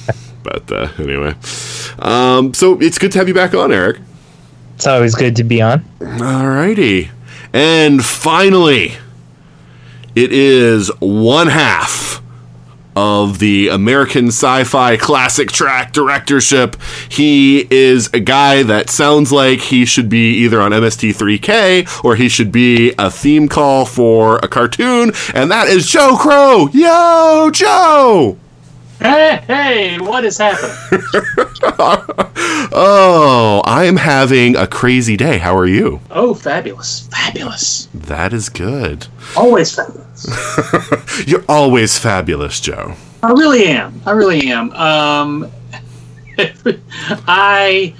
but 0.43 0.69
uh, 0.71 0.87
anyway, 0.99 1.33
um, 1.99 2.53
so 2.53 2.77
it's 2.81 2.97
good 2.97 3.11
to 3.13 3.17
have 3.19 3.27
you 3.29 3.33
back 3.33 3.53
on, 3.55 3.71
Eric. 3.71 3.97
It's 4.75 4.85
always 4.87 5.15
good 5.15 5.35
to 5.37 5.43
be 5.43 5.61
on. 5.61 5.83
Alrighty. 6.01 7.07
And 7.53 8.03
finally, 8.03 8.93
it 10.15 10.31
is 10.33 10.91
one 10.99 11.47
half 11.47 12.21
of 12.97 13.37
the 13.37 13.67
American 13.67 14.29
Sci 14.29 14.63
Fi 14.63 14.97
Classic 14.97 15.51
Track 15.51 15.93
Directorship. 15.93 16.75
He 17.07 17.67
is 17.69 18.11
a 18.11 18.19
guy 18.19 18.63
that 18.63 18.89
sounds 18.89 19.31
like 19.31 19.59
he 19.59 19.85
should 19.85 20.09
be 20.09 20.33
either 20.37 20.59
on 20.59 20.71
MST3K 20.71 22.03
or 22.03 22.15
he 22.15 22.27
should 22.27 22.51
be 22.51 22.95
a 22.97 23.11
theme 23.11 23.47
call 23.47 23.85
for 23.85 24.37
a 24.37 24.47
cartoon, 24.47 25.11
and 25.35 25.51
that 25.51 25.67
is 25.67 25.87
Joe 25.87 26.17
Crow. 26.17 26.69
Yo, 26.73 27.51
Joe! 27.53 28.39
Hey, 28.99 29.43
hey, 29.45 29.99
what 29.99 30.25
is 30.25 30.37
happening? 30.37 30.75
Oh, 32.79 33.61
I 33.65 33.85
am 33.85 33.95
having 33.95 34.55
a 34.55 34.67
crazy 34.67 35.15
day. 35.17 35.37
How 35.37 35.55
are 35.57 35.65
you? 35.65 35.99
Oh, 36.11 36.33
fabulous, 36.33 37.07
fabulous. 37.07 37.87
That 37.93 38.33
is 38.33 38.49
good. 38.49 39.07
Always 39.35 39.73
fabulous. 39.73 41.25
You're 41.27 41.45
always 41.47 41.97
fabulous, 41.97 42.59
Joe. 42.59 42.95
I 43.23 43.31
really 43.31 43.65
am. 43.67 43.99
I 44.05 44.11
really 44.11 44.49
am. 44.51 44.71
Um, 44.73 45.51
I, 47.27 47.95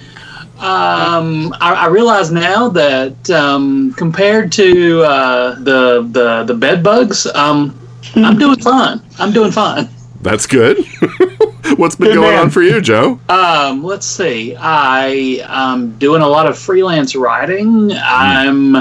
um, 0.57 1.53
I 1.59 1.73
I 1.73 1.87
realize 1.87 2.31
now 2.31 2.69
that 2.69 3.29
um, 3.29 3.93
compared 3.93 4.51
to 4.53 5.01
uh, 5.03 5.55
the 5.59 6.07
the 6.11 6.43
the 6.43 6.53
bed 6.53 6.83
bugs, 6.83 7.25
um, 7.27 7.79
I'm 8.15 8.37
doing 8.37 8.59
fine. 8.59 9.01
I'm 9.17 9.31
doing 9.31 9.51
fine. 9.51 9.89
That's 10.27 10.45
good. 10.45 10.77
What's 11.77 11.95
been 11.95 12.09
Good 12.09 12.15
going 12.15 12.31
man. 12.31 12.43
on 12.43 12.49
for 12.49 12.61
you, 12.61 12.81
Joe? 12.81 13.17
Um, 13.29 13.81
let's 13.81 14.05
see. 14.05 14.57
I 14.57 15.41
am 15.47 15.97
doing 15.97 16.21
a 16.21 16.27
lot 16.27 16.45
of 16.47 16.57
freelance 16.57 17.15
writing. 17.15 17.93
I'm. 17.93 18.75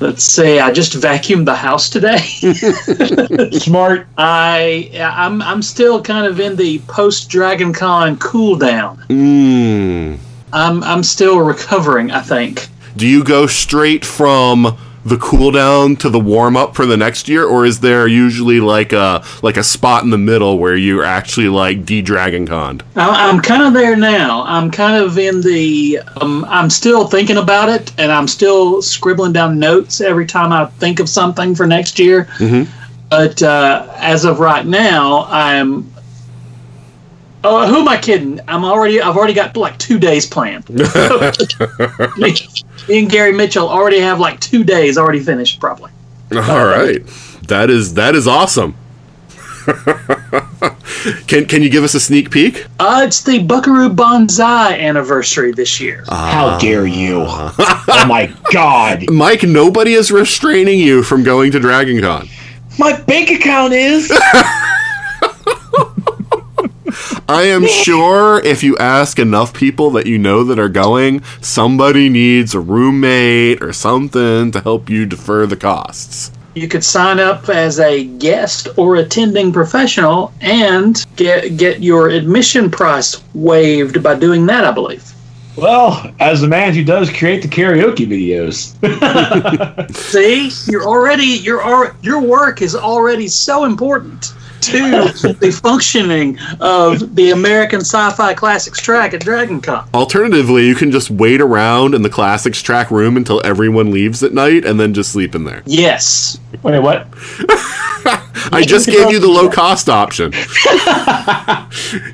Let's 0.00 0.24
see. 0.24 0.58
I 0.58 0.72
just 0.72 0.94
vacuumed 0.94 1.44
the 1.44 1.54
house 1.54 1.88
today. 1.88 2.18
Smart. 3.58 4.08
I 4.18 4.90
I'm 5.00 5.40
I'm 5.40 5.62
still 5.62 6.02
kind 6.02 6.26
of 6.26 6.40
in 6.40 6.56
the 6.56 6.80
post 6.80 7.28
Dragon 7.28 7.72
Con 7.72 8.16
cool 8.18 8.56
down. 8.56 8.96
Mm. 9.08 10.18
I'm 10.52 10.82
I'm 10.82 11.04
still 11.04 11.38
recovering. 11.40 12.10
I 12.10 12.22
think. 12.22 12.66
Do 12.96 13.06
you 13.06 13.22
go 13.22 13.46
straight 13.46 14.04
from 14.04 14.76
the 15.04 15.16
cooldown 15.16 15.98
to 15.98 16.10
the 16.10 16.20
warm 16.20 16.56
up 16.56 16.74
for 16.74 16.84
the 16.84 16.96
next 16.96 17.28
year, 17.28 17.44
or 17.44 17.64
is 17.64 17.80
there 17.80 18.06
usually 18.06 18.60
like 18.60 18.92
a 18.92 19.24
like 19.42 19.56
a 19.56 19.62
spot 19.64 20.04
in 20.04 20.10
the 20.10 20.18
middle 20.18 20.58
where 20.58 20.76
you're 20.76 21.04
actually 21.04 21.48
like 21.48 21.84
de 21.84 22.02
Dragon 22.02 22.46
Con? 22.46 22.80
I'm 22.96 23.40
kind 23.40 23.62
of 23.62 23.72
there 23.72 23.96
now. 23.96 24.42
I'm 24.46 24.70
kind 24.70 25.02
of 25.02 25.18
in 25.18 25.40
the. 25.40 26.00
Um, 26.20 26.44
I'm 26.48 26.68
still 26.70 27.06
thinking 27.06 27.38
about 27.38 27.68
it, 27.68 27.92
and 27.98 28.12
I'm 28.12 28.28
still 28.28 28.82
scribbling 28.82 29.32
down 29.32 29.58
notes 29.58 30.00
every 30.00 30.26
time 30.26 30.52
I 30.52 30.66
think 30.66 31.00
of 31.00 31.08
something 31.08 31.54
for 31.54 31.66
next 31.66 31.98
year. 31.98 32.24
Mhm. 32.38 32.68
But 33.08 33.42
uh, 33.42 33.86
as 33.96 34.24
of 34.24 34.38
right 34.40 34.66
now, 34.66 35.26
I'm. 35.30 35.90
Oh, 37.42 37.66
who 37.66 37.80
am 37.80 37.88
I 37.88 37.96
kidding? 37.96 38.40
I'm 38.48 38.64
already. 38.64 39.00
I've 39.00 39.16
already 39.16 39.32
got 39.32 39.56
like 39.56 39.78
two 39.78 39.98
days 39.98 40.26
planned. 40.26 40.68
me, 40.68 40.76
me 42.88 42.98
and 42.98 43.10
Gary 43.10 43.32
Mitchell 43.32 43.68
already 43.68 43.98
have 44.00 44.20
like 44.20 44.40
two 44.40 44.62
days 44.62 44.98
already 44.98 45.20
finished, 45.20 45.58
probably. 45.58 45.90
All 46.32 46.66
right, 46.66 47.02
that 47.48 47.70
is 47.70 47.94
that 47.94 48.14
is 48.14 48.26
awesome. 48.28 48.76
can 51.26 51.46
can 51.46 51.62
you 51.62 51.70
give 51.70 51.84
us 51.84 51.94
a 51.94 52.00
sneak 52.00 52.30
peek? 52.30 52.66
Uh, 52.78 53.02
it's 53.06 53.22
the 53.22 53.42
Buckaroo 53.42 53.88
Banzai 53.88 54.78
anniversary 54.78 55.52
this 55.52 55.80
year. 55.80 56.04
How 56.08 56.58
dare 56.58 56.86
you? 56.86 57.24
oh 57.26 58.04
my 58.06 58.34
god. 58.52 59.10
Mike, 59.10 59.42
nobody 59.44 59.94
is 59.94 60.10
restraining 60.10 60.78
you 60.78 61.02
from 61.02 61.22
going 61.22 61.52
to 61.52 61.60
DragonCon. 61.60 62.28
My 62.78 63.00
bank 63.02 63.30
account 63.30 63.72
is. 63.72 64.10
I 67.30 67.44
am 67.44 67.64
sure 67.84 68.44
if 68.44 68.64
you 68.64 68.76
ask 68.78 69.20
enough 69.20 69.54
people 69.54 69.90
that 69.90 70.06
you 70.08 70.18
know 70.18 70.42
that 70.42 70.58
are 70.58 70.68
going, 70.68 71.22
somebody 71.40 72.08
needs 72.08 72.56
a 72.56 72.60
roommate 72.60 73.62
or 73.62 73.72
something 73.72 74.50
to 74.50 74.60
help 74.60 74.90
you 74.90 75.06
defer 75.06 75.46
the 75.46 75.56
costs. 75.56 76.32
You 76.54 76.66
could 76.66 76.82
sign 76.82 77.20
up 77.20 77.48
as 77.48 77.78
a 77.78 78.02
guest 78.02 78.66
or 78.76 78.96
attending 78.96 79.52
professional 79.52 80.32
and 80.40 81.06
get 81.14 81.56
get 81.56 81.80
your 81.80 82.08
admission 82.08 82.68
price 82.68 83.22
waived 83.32 84.02
by 84.02 84.16
doing 84.16 84.44
that, 84.46 84.64
I 84.64 84.72
believe. 84.72 85.04
Well, 85.54 86.12
as 86.18 86.40
the 86.40 86.48
man 86.48 86.74
who 86.74 86.82
does 86.82 87.16
create 87.16 87.42
the 87.42 87.48
karaoke 87.48 88.08
videos. 88.08 88.74
See, 89.94 90.50
you're 90.68 90.82
already 90.82 91.26
your 91.26 91.62
al- 91.62 91.94
your 92.02 92.20
work 92.20 92.60
is 92.60 92.74
already 92.74 93.28
so 93.28 93.66
important 93.66 94.34
to 94.62 95.32
the 95.40 95.50
functioning 95.50 96.38
of 96.60 97.14
the 97.14 97.30
American 97.30 97.80
Sci-Fi 97.80 98.34
Classics 98.34 98.80
track 98.80 99.14
at 99.14 99.20
Dragon 99.20 99.60
Con. 99.60 99.88
Alternatively, 99.94 100.66
you 100.66 100.74
can 100.74 100.90
just 100.90 101.10
wait 101.10 101.40
around 101.40 101.94
in 101.94 102.02
the 102.02 102.10
classics 102.10 102.62
track 102.62 102.90
room 102.90 103.16
until 103.16 103.40
everyone 103.44 103.90
leaves 103.90 104.22
at 104.22 104.32
night 104.32 104.64
and 104.64 104.78
then 104.78 104.94
just 104.94 105.12
sleep 105.12 105.34
in 105.34 105.44
there. 105.44 105.62
Yes. 105.66 106.38
Wait, 106.62 106.80
what? 106.80 107.06
I 108.52 108.64
just 108.66 108.86
gave 108.86 109.10
you 109.10 109.20
the 109.20 109.28
low 109.28 109.50
cost 109.50 109.88
option. 109.88 110.32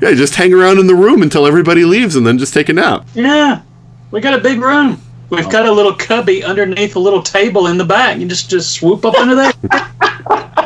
yeah, 0.00 0.14
just 0.14 0.34
hang 0.34 0.52
around 0.52 0.78
in 0.78 0.86
the 0.86 0.94
room 0.94 1.22
until 1.22 1.46
everybody 1.46 1.84
leaves 1.84 2.16
and 2.16 2.26
then 2.26 2.38
just 2.38 2.52
take 2.52 2.68
a 2.68 2.72
nap. 2.72 3.06
Yeah. 3.14 3.62
We 4.10 4.20
got 4.20 4.34
a 4.34 4.42
big 4.42 4.60
room. 4.60 5.00
We've 5.30 5.50
got 5.50 5.66
a 5.66 5.72
little 5.72 5.94
cubby 5.94 6.44
underneath 6.44 6.94
a 6.94 7.00
little 7.00 7.22
table 7.22 7.66
in 7.66 7.78
the 7.78 7.84
back. 7.84 8.18
You 8.18 8.26
just 8.26 8.48
just 8.48 8.72
swoop 8.72 9.04
up 9.04 9.14
under 9.14 9.34
there. 9.34 9.52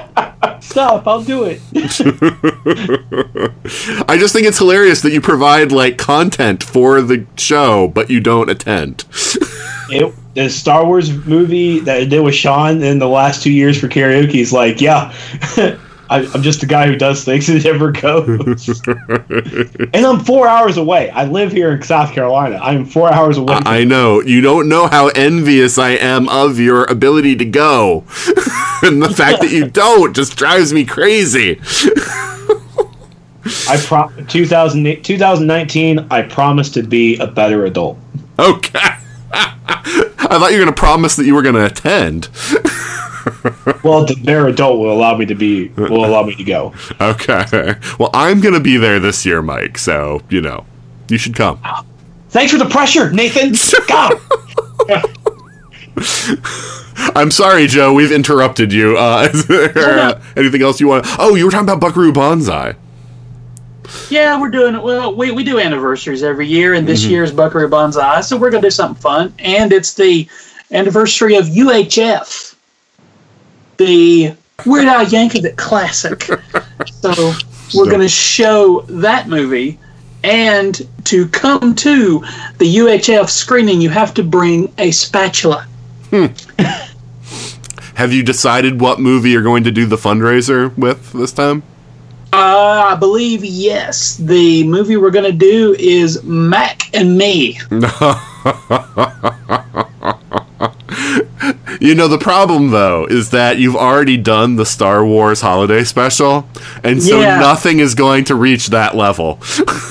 Stop, 0.71 1.09
I'll 1.09 1.25
do 1.25 1.43
it. 1.45 1.61
I 4.09 4.17
just 4.17 4.33
think 4.33 4.47
it's 4.47 4.59
hilarious 4.59 5.03
that 5.03 5.11
you 5.13 5.21
provide 5.21 5.73
like 5.73 5.99
content 5.99 6.63
for 6.63 7.03
the 7.03 7.27
show, 7.37 7.89
but 7.89 8.09
you 8.09 8.21
don't 8.21 8.49
attend. 8.49 9.05
it, 9.91 10.15
the 10.35 10.49
Star 10.49 10.87
Wars 10.87 11.13
movie 11.27 11.81
that 11.81 11.97
I 11.97 12.05
did 12.05 12.21
with 12.21 12.37
Sean 12.37 12.85
in 12.85 13.01
the 13.01 13.09
last 13.09 13.43
two 13.43 13.51
years 13.51 13.81
for 13.81 13.89
karaoke 13.89 14.37
is 14.37 14.53
like, 14.53 14.81
yeah, 14.81 15.13
I, 16.09 16.31
I'm 16.35 16.43
just 16.43 16.61
the 16.61 16.67
guy 16.67 16.87
who 16.87 16.95
does 16.95 17.25
things 17.25 17.49
and 17.49 17.65
never 17.65 17.91
goes. 17.91 18.81
and 18.87 20.07
I'm 20.07 20.21
four 20.21 20.47
hours 20.47 20.77
away. 20.77 21.11
I 21.11 21.25
live 21.25 21.51
here 21.51 21.73
in 21.73 21.83
South 21.83 22.13
Carolina. 22.13 22.61
I'm 22.63 22.85
four 22.85 23.13
hours 23.13 23.39
away. 23.39 23.59
I 23.65 23.83
know. 23.83 24.21
You 24.23 24.41
don't 24.41 24.69
know 24.69 24.87
how 24.87 25.09
envious 25.09 25.79
I 25.79 25.91
am 25.91 26.29
of 26.29 26.61
your 26.61 26.85
ability 26.85 27.35
to 27.37 27.45
go. 27.45 28.05
and 28.89 29.03
the 29.03 29.11
fact 29.11 29.41
that 29.41 29.51
you 29.51 29.69
don't 29.69 30.15
just 30.15 30.37
drives 30.37 30.73
me 30.73 30.85
crazy. 30.85 31.61
I 33.69 33.77
pro- 33.79 34.11
2000, 34.29 35.03
2019. 35.03 36.07
I 36.11 36.23
promise 36.23 36.71
to 36.71 36.83
be 36.83 37.17
a 37.19 37.27
better 37.27 37.65
adult. 37.65 37.99
Okay. 38.39 38.79
I 39.33 40.39
thought 40.39 40.53
you 40.53 40.59
were 40.59 40.65
going 40.65 40.75
to 40.75 40.81
promise 40.81 41.17
that 41.17 41.25
you 41.25 41.35
were 41.35 41.43
going 41.43 41.55
to 41.57 41.67
attend. 41.67 42.29
Well, 43.85 44.05
the 44.05 44.17
better 44.25 44.49
adult 44.49 44.79
will 44.79 44.93
allow 44.93 45.17
me 45.17 45.27
to 45.27 45.35
be. 45.35 45.69
Will 45.69 46.05
allow 46.05 46.23
me 46.23 46.35
to 46.35 46.45
go. 46.45 46.75
Okay. 47.01 47.75
Well, 47.99 48.11
I'm 48.15 48.41
going 48.41 48.55
to 48.55 48.61
be 48.61 48.77
there 48.77 48.99
this 48.99 49.25
year, 49.25 49.43
Mike. 49.43 49.79
So, 49.79 50.23
you 50.31 50.41
know, 50.41 50.65
you 51.09 51.19
should 51.19 51.35
come. 51.35 51.61
Thanks 52.31 52.53
for 52.53 52.59
the 52.59 52.69
pressure, 52.69 53.11
Nathan. 53.13 53.55
God. 53.89 54.21
I'm 57.17 57.31
sorry, 57.31 57.67
Joe. 57.67 57.93
We've 57.93 58.13
interrupted 58.13 58.73
you. 58.73 58.97
Uh, 58.97 59.29
is 59.33 59.47
there 59.47 59.77
uh, 59.77 60.23
anything 60.37 60.63
else 60.63 60.81
you 60.81 60.89
want? 60.89 61.07
Oh, 61.19 61.35
you 61.35 61.45
were 61.45 61.51
talking 61.51 61.69
about 61.69 61.81
Buckaroo 61.81 62.13
Banzai. 62.13 62.77
Yeah, 64.09 64.41
we're 64.41 64.51
doing 64.51 64.81
well. 64.83 65.15
We, 65.15 65.31
we 65.31 65.43
do 65.43 65.59
anniversaries 65.59 66.23
every 66.23 66.47
year, 66.47 66.75
and 66.75 66.87
this 66.87 67.05
year's 67.05 67.33
Buckaroo 67.33 67.69
Banzai, 67.69 68.21
so 68.21 68.37
we're 68.37 68.51
gonna 68.51 68.63
do 68.63 68.71
something 68.71 69.01
fun. 69.01 69.35
And 69.41 69.73
it's 69.73 69.95
the 69.95 70.29
anniversary 70.71 71.37
of 71.37 71.47
UHF, 71.47 72.55
the 73.79 74.35
Weird 74.67 74.87
Al 74.87 75.05
Yankovic 75.05 75.57
classic. 75.57 76.23
so 76.93 77.33
we're 77.75 77.91
gonna 77.91 78.09
show 78.09 78.83
that 78.83 79.29
movie. 79.29 79.79
And 80.23 80.87
to 81.05 81.27
come 81.29 81.75
to 81.77 82.21
the 82.59 82.77
UHF 82.77 83.31
screening, 83.31 83.81
you 83.81 83.89
have 83.89 84.13
to 84.15 84.23
bring 84.23 84.73
a 84.79 84.91
spatula. 84.91 85.67
have 87.95 88.13
you 88.13 88.23
decided 88.23 88.81
what 88.81 88.99
movie 89.01 89.31
you're 89.31 89.43
going 89.43 89.65
to 89.65 89.71
do 89.71 89.87
the 89.87 89.97
fundraiser 89.97 90.77
with 90.77 91.13
this 91.13 91.33
time? 91.33 91.63
Uh, 92.33 92.93
I 92.93 92.95
believe 92.95 93.45
yes. 93.45 94.17
The 94.17 94.65
movie 94.65 94.97
we're 94.97 95.11
going 95.11 95.25
to 95.31 95.37
do 95.37 95.75
is 95.79 96.23
Mac 96.23 96.95
and 96.95 97.19
Me. 97.19 97.59
You 101.81 101.95
know, 101.95 102.09
the 102.09 102.19
problem 102.19 102.71
though 102.73 103.07
is 103.07 103.31
that 103.31 103.59
you've 103.59 103.77
already 103.77 104.19
done 104.19 104.57
the 104.57 104.67
Star 104.67 105.05
Wars 105.05 105.41
holiday 105.41 105.83
special, 105.85 106.47
and 106.85 107.03
so 107.03 107.21
Yeah. 107.21 107.39
nothing 107.41 107.79
is 107.79 107.95
going 107.95 108.25
to 108.25 108.35
reach 108.35 108.67
that 108.67 108.95
level. 108.97 109.39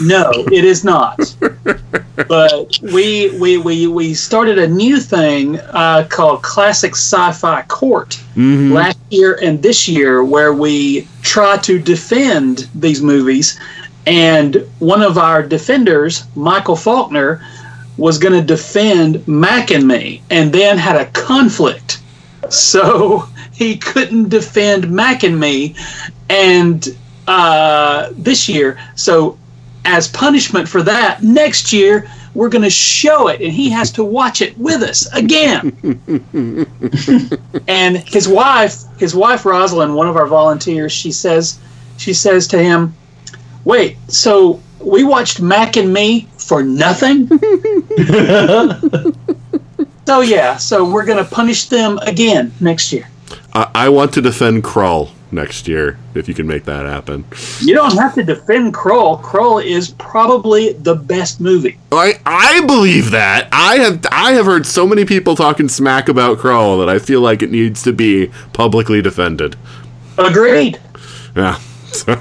No, 0.03 0.29
it 0.51 0.63
is 0.63 0.83
not. 0.83 1.17
but 2.27 2.79
we 2.81 3.37
we 3.39 3.57
we 3.57 3.87
we 3.87 4.13
started 4.13 4.57
a 4.57 4.67
new 4.67 4.99
thing 4.99 5.59
uh, 5.59 6.07
called 6.09 6.41
Classic 6.41 6.91
Sci-Fi 6.91 7.61
Court 7.63 8.19
last 8.73 8.99
year 9.09 9.39
and 9.41 9.61
this 9.61 9.87
year, 9.87 10.23
where 10.23 10.53
we 10.53 11.07
try 11.21 11.57
to 11.57 11.79
defend 11.79 12.69
these 12.75 13.01
movies. 13.01 13.59
And 14.05 14.67
one 14.79 15.01
of 15.01 15.17
our 15.17 15.43
defenders, 15.43 16.23
Michael 16.35 16.75
Faulkner, 16.75 17.45
was 17.97 18.17
going 18.17 18.33
to 18.33 18.45
defend 18.45 19.27
Mac 19.27 19.71
and 19.71 19.87
Me, 19.87 20.21
and 20.29 20.53
then 20.53 20.77
had 20.77 20.95
a 20.95 21.05
conflict, 21.07 22.01
so 22.49 23.27
he 23.53 23.77
couldn't 23.77 24.29
defend 24.29 24.89
Mac 24.89 25.23
and 25.23 25.39
Me, 25.39 25.75
and 26.29 26.95
uh, 27.27 28.09
this 28.13 28.49
year. 28.49 28.79
So 28.95 29.37
as 29.89 30.07
punishment 30.07 30.69
for 30.69 30.83
that, 30.83 31.23
next 31.23 31.73
year 31.73 32.07
we're 32.35 32.49
going 32.49 32.63
to 32.63 32.69
show 32.69 33.27
it, 33.27 33.41
and 33.41 33.51
he 33.51 33.71
has 33.71 33.91
to 33.93 34.03
watch 34.03 34.43
it 34.43 34.55
with 34.57 34.83
us 34.83 35.11
again. 35.13 35.71
and 37.67 37.97
his 37.97 38.27
wife, 38.27 38.83
his 38.99 39.15
wife 39.15 39.45
Rosalind, 39.45 39.95
one 39.95 40.07
of 40.07 40.15
our 40.15 40.27
volunteers, 40.27 40.91
she 40.91 41.11
says, 41.11 41.59
she 41.97 42.13
says 42.13 42.47
to 42.49 42.61
him, 42.61 42.93
"Wait, 43.65 43.97
so 44.07 44.61
we 44.79 45.03
watched 45.03 45.41
Mac 45.41 45.75
and 45.75 45.91
Me 45.91 46.27
for 46.37 46.61
nothing?" 46.61 47.27
so 50.05 50.21
yeah, 50.21 50.55
so 50.57 50.87
we're 50.87 51.05
going 51.05 51.17
to 51.23 51.29
punish 51.29 51.65
them 51.65 51.97
again 52.03 52.53
next 52.59 52.93
year. 52.93 53.09
I, 53.53 53.71
I 53.73 53.89
want 53.89 54.13
to 54.13 54.21
defend 54.21 54.63
Krull 54.63 55.09
next 55.31 55.67
year 55.67 55.97
if 56.15 56.27
you 56.27 56.33
can 56.33 56.47
make 56.47 56.63
that 56.65 56.85
happen. 56.85 57.23
You 57.61 57.75
don't 57.75 57.95
have 57.97 58.15
to 58.15 58.23
defend 58.23 58.73
Krull. 58.73 59.21
Krull 59.21 59.63
is 59.63 59.89
probably 59.91 60.73
the 60.73 60.95
best 60.95 61.39
movie. 61.39 61.77
I 61.91 62.19
I 62.25 62.61
believe 62.65 63.11
that. 63.11 63.47
I 63.51 63.75
have 63.77 64.05
I 64.11 64.33
have 64.33 64.45
heard 64.45 64.65
so 64.65 64.87
many 64.87 65.05
people 65.05 65.35
talking 65.35 65.67
smack 65.69 66.09
about 66.09 66.39
Krull 66.39 66.79
that 66.79 66.89
I 66.89 66.99
feel 66.99 67.21
like 67.21 67.41
it 67.41 67.51
needs 67.51 67.83
to 67.83 67.93
be 67.93 68.31
publicly 68.53 69.01
defended. 69.01 69.55
Agreed. 70.17 70.79
Yeah. 71.35 71.59
So, 71.91 72.15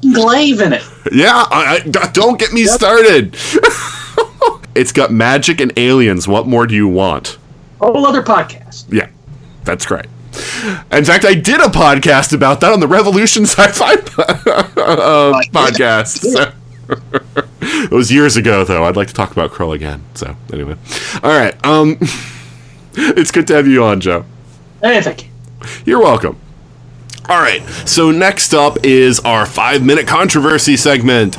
Glaive 0.00 0.62
in 0.62 0.72
it. 0.72 0.82
yeah, 1.12 1.44
I, 1.50 1.82
I- 2.02 2.08
don't 2.12 2.38
get 2.40 2.54
me 2.54 2.64
started. 2.64 3.36
it's 4.74 4.90
got 4.90 5.12
magic 5.12 5.60
and 5.60 5.70
aliens. 5.78 6.26
What 6.26 6.46
more 6.46 6.66
do 6.66 6.74
you 6.74 6.88
want? 6.88 7.36
Whole 7.78 8.06
other 8.06 8.22
podcast. 8.22 8.90
Yeah, 8.90 9.10
that's 9.64 9.84
great. 9.84 10.06
In 10.92 11.04
fact, 11.04 11.24
I 11.24 11.34
did 11.34 11.60
a 11.60 11.68
podcast 11.68 12.32
about 12.32 12.60
that 12.60 12.72
on 12.72 12.80
the 12.80 12.88
Revolution 12.88 13.44
Sci-Fi 13.46 13.92
uh, 14.22 15.40
podcast. 15.52 16.54
it 17.60 17.90
was 17.90 18.12
years 18.12 18.36
ago, 18.36 18.64
though. 18.64 18.84
I'd 18.84 18.96
like 18.96 19.08
to 19.08 19.14
talk 19.14 19.32
about 19.32 19.50
Krull 19.50 19.74
again. 19.74 20.02
So, 20.14 20.36
anyway, 20.52 20.76
all 21.22 21.30
right. 21.36 21.54
Um, 21.64 21.98
it's 22.94 23.30
good 23.30 23.46
to 23.48 23.54
have 23.54 23.66
you 23.66 23.84
on, 23.84 24.00
Joe. 24.00 24.24
Hey, 24.82 25.00
thank 25.00 25.24
you. 25.24 25.30
You're 25.84 26.00
welcome. 26.00 26.38
All 27.28 27.40
right. 27.40 27.62
So 27.86 28.10
next 28.12 28.54
up 28.54 28.84
is 28.84 29.18
our 29.20 29.46
five-minute 29.46 30.06
controversy 30.06 30.76
segment. 30.76 31.36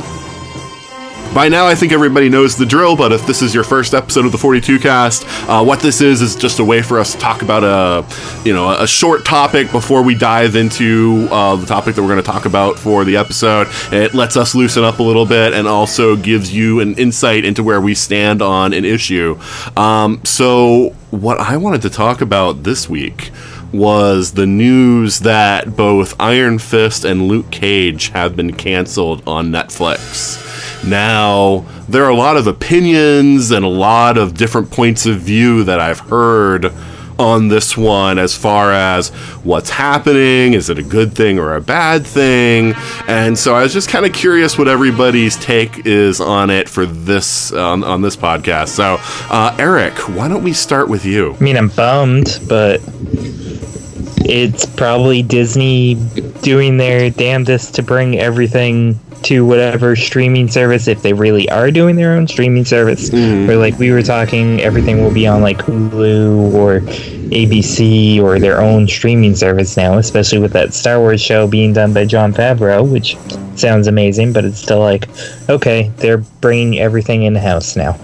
By 1.38 1.50
now, 1.50 1.68
I 1.68 1.76
think 1.76 1.92
everybody 1.92 2.30
knows 2.30 2.58
the 2.58 2.66
drill, 2.66 2.96
but 2.96 3.12
if 3.12 3.28
this 3.28 3.44
is 3.44 3.54
your 3.54 3.64
first 3.64 3.94
episode 3.94 4.26
of 4.26 4.32
the 4.32 4.40
42 4.40 4.80
cast, 4.80 5.24
uh, 5.48 5.64
what 5.64 5.82
this 5.82 6.02
is 6.02 6.24
is 6.24 6.36
just 6.36 6.58
a 6.58 6.66
way 6.66 6.82
for 6.82 6.98
us 6.98 7.12
to 7.12 7.20
talk 7.20 7.44
about 7.44 7.64
a, 7.64 8.44
you 8.44 8.56
know, 8.56 8.72
a 8.72 8.88
short 8.88 9.24
topic 9.24 9.72
before 9.72 10.02
we 10.02 10.16
dive 10.16 10.56
into 10.56 11.28
uh, 11.30 11.56
the 11.56 11.68
topic 11.68 11.94
that 11.94 12.02
we're 12.02 12.08
going 12.08 12.24
to 12.24 12.26
talk 12.26 12.48
about 12.48 12.80
for 12.80 13.06
the 13.06 13.18
episode. 13.18 13.68
It 13.94 14.16
lets 14.16 14.36
us 14.36 14.56
loosen 14.56 14.84
up 14.84 14.98
a 14.98 15.04
little 15.04 15.28
bit 15.28 15.54
and 15.54 15.68
also 15.68 16.16
gives 16.16 16.52
you 16.52 16.80
an 16.80 16.96
insight 16.96 17.46
into 17.46 17.62
where 17.62 17.82
we 17.82 17.94
stand 17.94 18.42
on 18.42 18.74
an 18.74 18.84
issue. 18.84 19.40
Um, 19.78 20.26
so, 20.26 20.96
what 21.12 21.40
I 21.40 21.58
wanted 21.58 21.84
to 21.84 21.92
talk 21.92 22.22
about 22.22 22.64
this 22.64 22.90
week 22.90 23.30
was 23.72 24.32
the 24.32 24.48
news 24.48 25.20
that 25.20 25.76
both 25.76 26.20
Iron 26.20 26.58
Fist 26.58 27.06
and 27.06 27.28
Luke 27.28 27.52
Cage 27.52 28.10
have 28.10 28.36
been 28.36 28.54
canceled 28.54 29.22
on 29.28 29.52
Netflix. 29.52 30.47
Now, 30.90 31.66
there 31.90 32.06
are 32.06 32.10
a 32.10 32.16
lot 32.16 32.38
of 32.38 32.48
opinions 32.48 33.52
and 33.52 33.66
a 33.66 33.70
lot 33.70 34.18
of 34.18 34.36
different 34.36 34.72
points 34.72 35.06
of 35.06 35.20
view 35.20 35.64
that 35.66 35.80
I've 35.80 36.00
heard 36.00 36.74
on 37.20 37.48
this 37.48 37.76
one 37.76 38.20
as 38.20 38.36
far 38.36 38.72
as 38.72 39.10
what's 39.44 39.70
happening, 39.70 40.54
is 40.54 40.70
it 40.70 40.78
a 40.78 40.84
good 40.84 41.14
thing 41.14 41.40
or 41.40 41.56
a 41.56 41.62
bad 41.62 42.06
thing? 42.06 42.74
And 43.08 43.38
so 43.38 43.56
I 43.56 43.64
was 43.64 43.74
just 43.74 43.90
kind 43.90 44.06
of 44.06 44.14
curious 44.14 44.58
what 44.58 44.68
everybody's 44.68 45.36
take 45.38 45.86
is 45.86 46.22
on 46.22 46.50
it 46.50 46.70
for 46.70 46.86
this 46.86 47.52
on, 47.52 47.84
on 47.84 48.02
this 48.02 48.16
podcast. 48.16 48.70
So, 48.70 48.98
uh, 49.30 49.56
Eric, 49.60 49.98
why 50.16 50.28
don't 50.28 50.44
we 50.44 50.54
start 50.54 50.90
with 50.90 51.06
you? 51.06 51.34
I 51.34 51.40
mean, 51.40 51.58
I'm 51.58 51.70
bummed, 51.70 52.40
but 52.48 52.82
it's 54.30 54.66
probably 54.66 55.24
Disney 55.24 55.96
doing 56.42 56.78
their 56.78 57.10
damnedest 57.10 57.76
to 57.76 57.84
bring 57.84 58.20
everything 58.20 59.00
to 59.24 59.46
whatever 59.46 59.96
streaming 59.96 60.48
service 60.48 60.88
if 60.88 61.02
they 61.02 61.14
really 61.14 61.50
are 61.50 61.72
doing 61.72 61.96
their 61.96 62.14
own 62.14 62.28
streaming 62.28 62.66
service. 62.66 63.10
Or 63.50 63.56
like 63.56 63.78
we 63.80 63.92
were 63.92 64.04
talking, 64.04 64.62
everything 64.62 65.02
will 65.04 65.14
be 65.14 65.28
on 65.28 65.42
like 65.42 65.58
Hulu 65.58 66.54
or 66.54 66.80
ABC 67.30 68.22
or 68.22 68.40
their 68.40 68.62
own 68.62 68.88
streaming 68.88 69.36
service 69.36 69.76
now, 69.76 69.98
especially 69.98 70.40
with 70.40 70.54
that 70.54 70.74
Star 70.74 71.00
Wars 71.00 71.22
show 71.22 71.48
being 71.48 71.74
done 71.74 71.94
by 71.94 72.06
Jon 72.06 72.34
Favreau, 72.34 72.90
which 72.90 73.18
sounds 73.60 73.88
amazing, 73.88 74.34
but 74.34 74.46
it's 74.46 74.60
still 74.60 74.80
like, 74.80 75.08
okay, 75.50 75.90
they're 75.98 76.20
bringing 76.20 76.80
everything 76.80 77.24
in 77.24 77.36
house 77.36 77.76
now. 77.76 77.98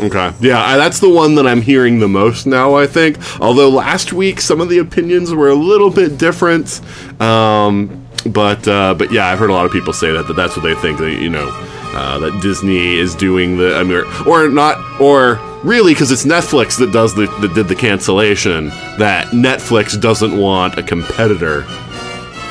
Okay. 0.00 0.32
Yeah, 0.40 0.60
I, 0.60 0.76
that's 0.76 0.98
the 0.98 1.08
one 1.08 1.36
that 1.36 1.46
I'm 1.46 1.62
hearing 1.62 2.00
the 2.00 2.08
most 2.08 2.46
now, 2.46 2.74
I 2.74 2.86
think. 2.86 3.18
Although 3.40 3.68
last 3.70 4.12
week 4.12 4.40
some 4.40 4.60
of 4.60 4.68
the 4.68 4.78
opinions 4.78 5.32
were 5.32 5.48
a 5.50 5.54
little 5.54 5.90
bit 5.90 6.18
different. 6.18 6.80
Um, 7.20 8.03
but 8.26 8.66
uh, 8.66 8.94
but 8.94 9.12
yeah, 9.12 9.28
I've 9.28 9.38
heard 9.38 9.50
a 9.50 9.52
lot 9.52 9.66
of 9.66 9.72
people 9.72 9.92
say 9.92 10.12
that, 10.12 10.26
that 10.28 10.34
that's 10.34 10.56
what 10.56 10.62
they 10.62 10.74
think 10.74 10.98
that 10.98 11.20
you 11.20 11.28
know 11.28 11.48
uh, 11.94 12.18
that 12.18 12.40
Disney 12.42 12.96
is 12.96 13.14
doing 13.14 13.56
the 13.56 13.76
I 13.76 13.82
mean 13.82 13.92
or, 13.94 14.28
or 14.28 14.48
not 14.48 15.00
or 15.00 15.38
really 15.62 15.92
because 15.92 16.10
it's 16.10 16.24
Netflix 16.24 16.78
that 16.78 16.92
does 16.92 17.14
the 17.14 17.26
that 17.40 17.54
did 17.54 17.68
the 17.68 17.74
cancellation 17.74 18.68
that 18.98 19.28
Netflix 19.28 20.00
doesn't 20.00 20.36
want 20.36 20.78
a 20.78 20.82
competitor 20.82 21.64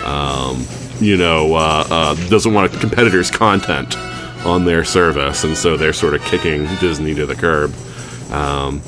um, 0.05 0.65
you 0.99 1.17
know 1.17 1.55
uh, 1.55 1.85
uh, 1.89 2.29
doesn't 2.29 2.53
want 2.53 2.73
a 2.73 2.79
competitor's 2.79 3.31
content 3.31 3.97
on 4.45 4.65
their 4.65 4.83
service 4.83 5.43
and 5.43 5.57
so 5.57 5.75
they're 5.75 5.93
sort 5.93 6.13
of 6.13 6.21
kicking 6.23 6.65
Disney 6.79 7.15
to 7.15 7.25
the 7.25 7.35
curb. 7.35 7.73
Um, 8.31 8.81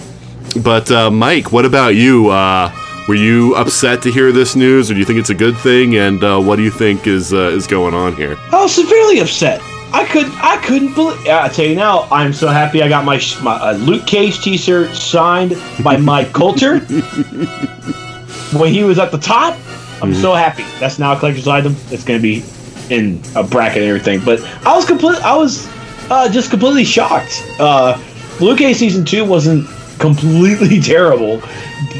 but 0.63 0.91
uh, 0.91 1.09
Mike 1.09 1.51
what 1.51 1.65
about 1.65 1.95
you? 1.95 2.29
Uh, 2.29 2.71
were 3.07 3.15
you 3.15 3.55
upset 3.55 4.01
to 4.03 4.11
hear 4.11 4.31
this 4.31 4.55
news, 4.55 4.89
or 4.89 4.93
do 4.95 4.99
you 4.99 5.05
think 5.05 5.19
it's 5.19 5.29
a 5.29 5.35
good 5.35 5.57
thing? 5.57 5.95
And 5.97 6.23
uh, 6.23 6.39
what 6.39 6.55
do 6.55 6.63
you 6.63 6.71
think 6.71 7.07
is 7.07 7.33
uh, 7.33 7.49
is 7.49 7.67
going 7.67 7.93
on 7.93 8.15
here? 8.15 8.35
I 8.51 8.63
was 8.63 8.73
severely 8.73 9.19
upset. 9.19 9.61
I 9.93 10.05
could 10.05 10.25
I 10.35 10.57
couldn't 10.57 10.93
believe. 10.95 11.27
I 11.27 11.47
tell 11.47 11.65
you 11.65 11.75
now, 11.75 12.07
I'm 12.11 12.33
so 12.33 12.47
happy 12.47 12.81
I 12.81 12.89
got 12.89 13.05
my 13.05 13.21
my 13.41 13.55
uh, 13.55 13.73
Luke 13.73 14.05
Cage 14.07 14.41
T-shirt 14.41 14.95
signed 14.95 15.55
by 15.83 15.97
Mike 15.97 16.33
Colter 16.33 16.79
when 18.57 18.73
he 18.73 18.83
was 18.83 18.99
at 18.99 19.11
the 19.11 19.19
top. 19.19 19.57
I'm 20.01 20.13
so 20.13 20.33
happy. 20.33 20.63
That's 20.79 20.99
now 20.99 21.13
a 21.13 21.19
collector's 21.19 21.47
item. 21.47 21.75
It's 21.91 22.03
going 22.03 22.19
to 22.19 22.21
be 22.21 22.43
in 22.89 23.21
a 23.35 23.43
bracket 23.43 23.83
and 23.83 23.87
everything. 23.87 24.19
But 24.23 24.41
I 24.65 24.75
was 24.75 24.85
complete. 24.85 25.17
I 25.23 25.35
was 25.35 25.67
uh, 26.09 26.29
just 26.29 26.49
completely 26.49 26.83
shocked. 26.83 27.45
Uh, 27.59 28.01
Luke 28.41 28.57
Cage 28.57 28.75
season 28.75 29.05
two 29.05 29.23
wasn't 29.23 29.69
completely 29.99 30.79
terrible. 30.81 31.41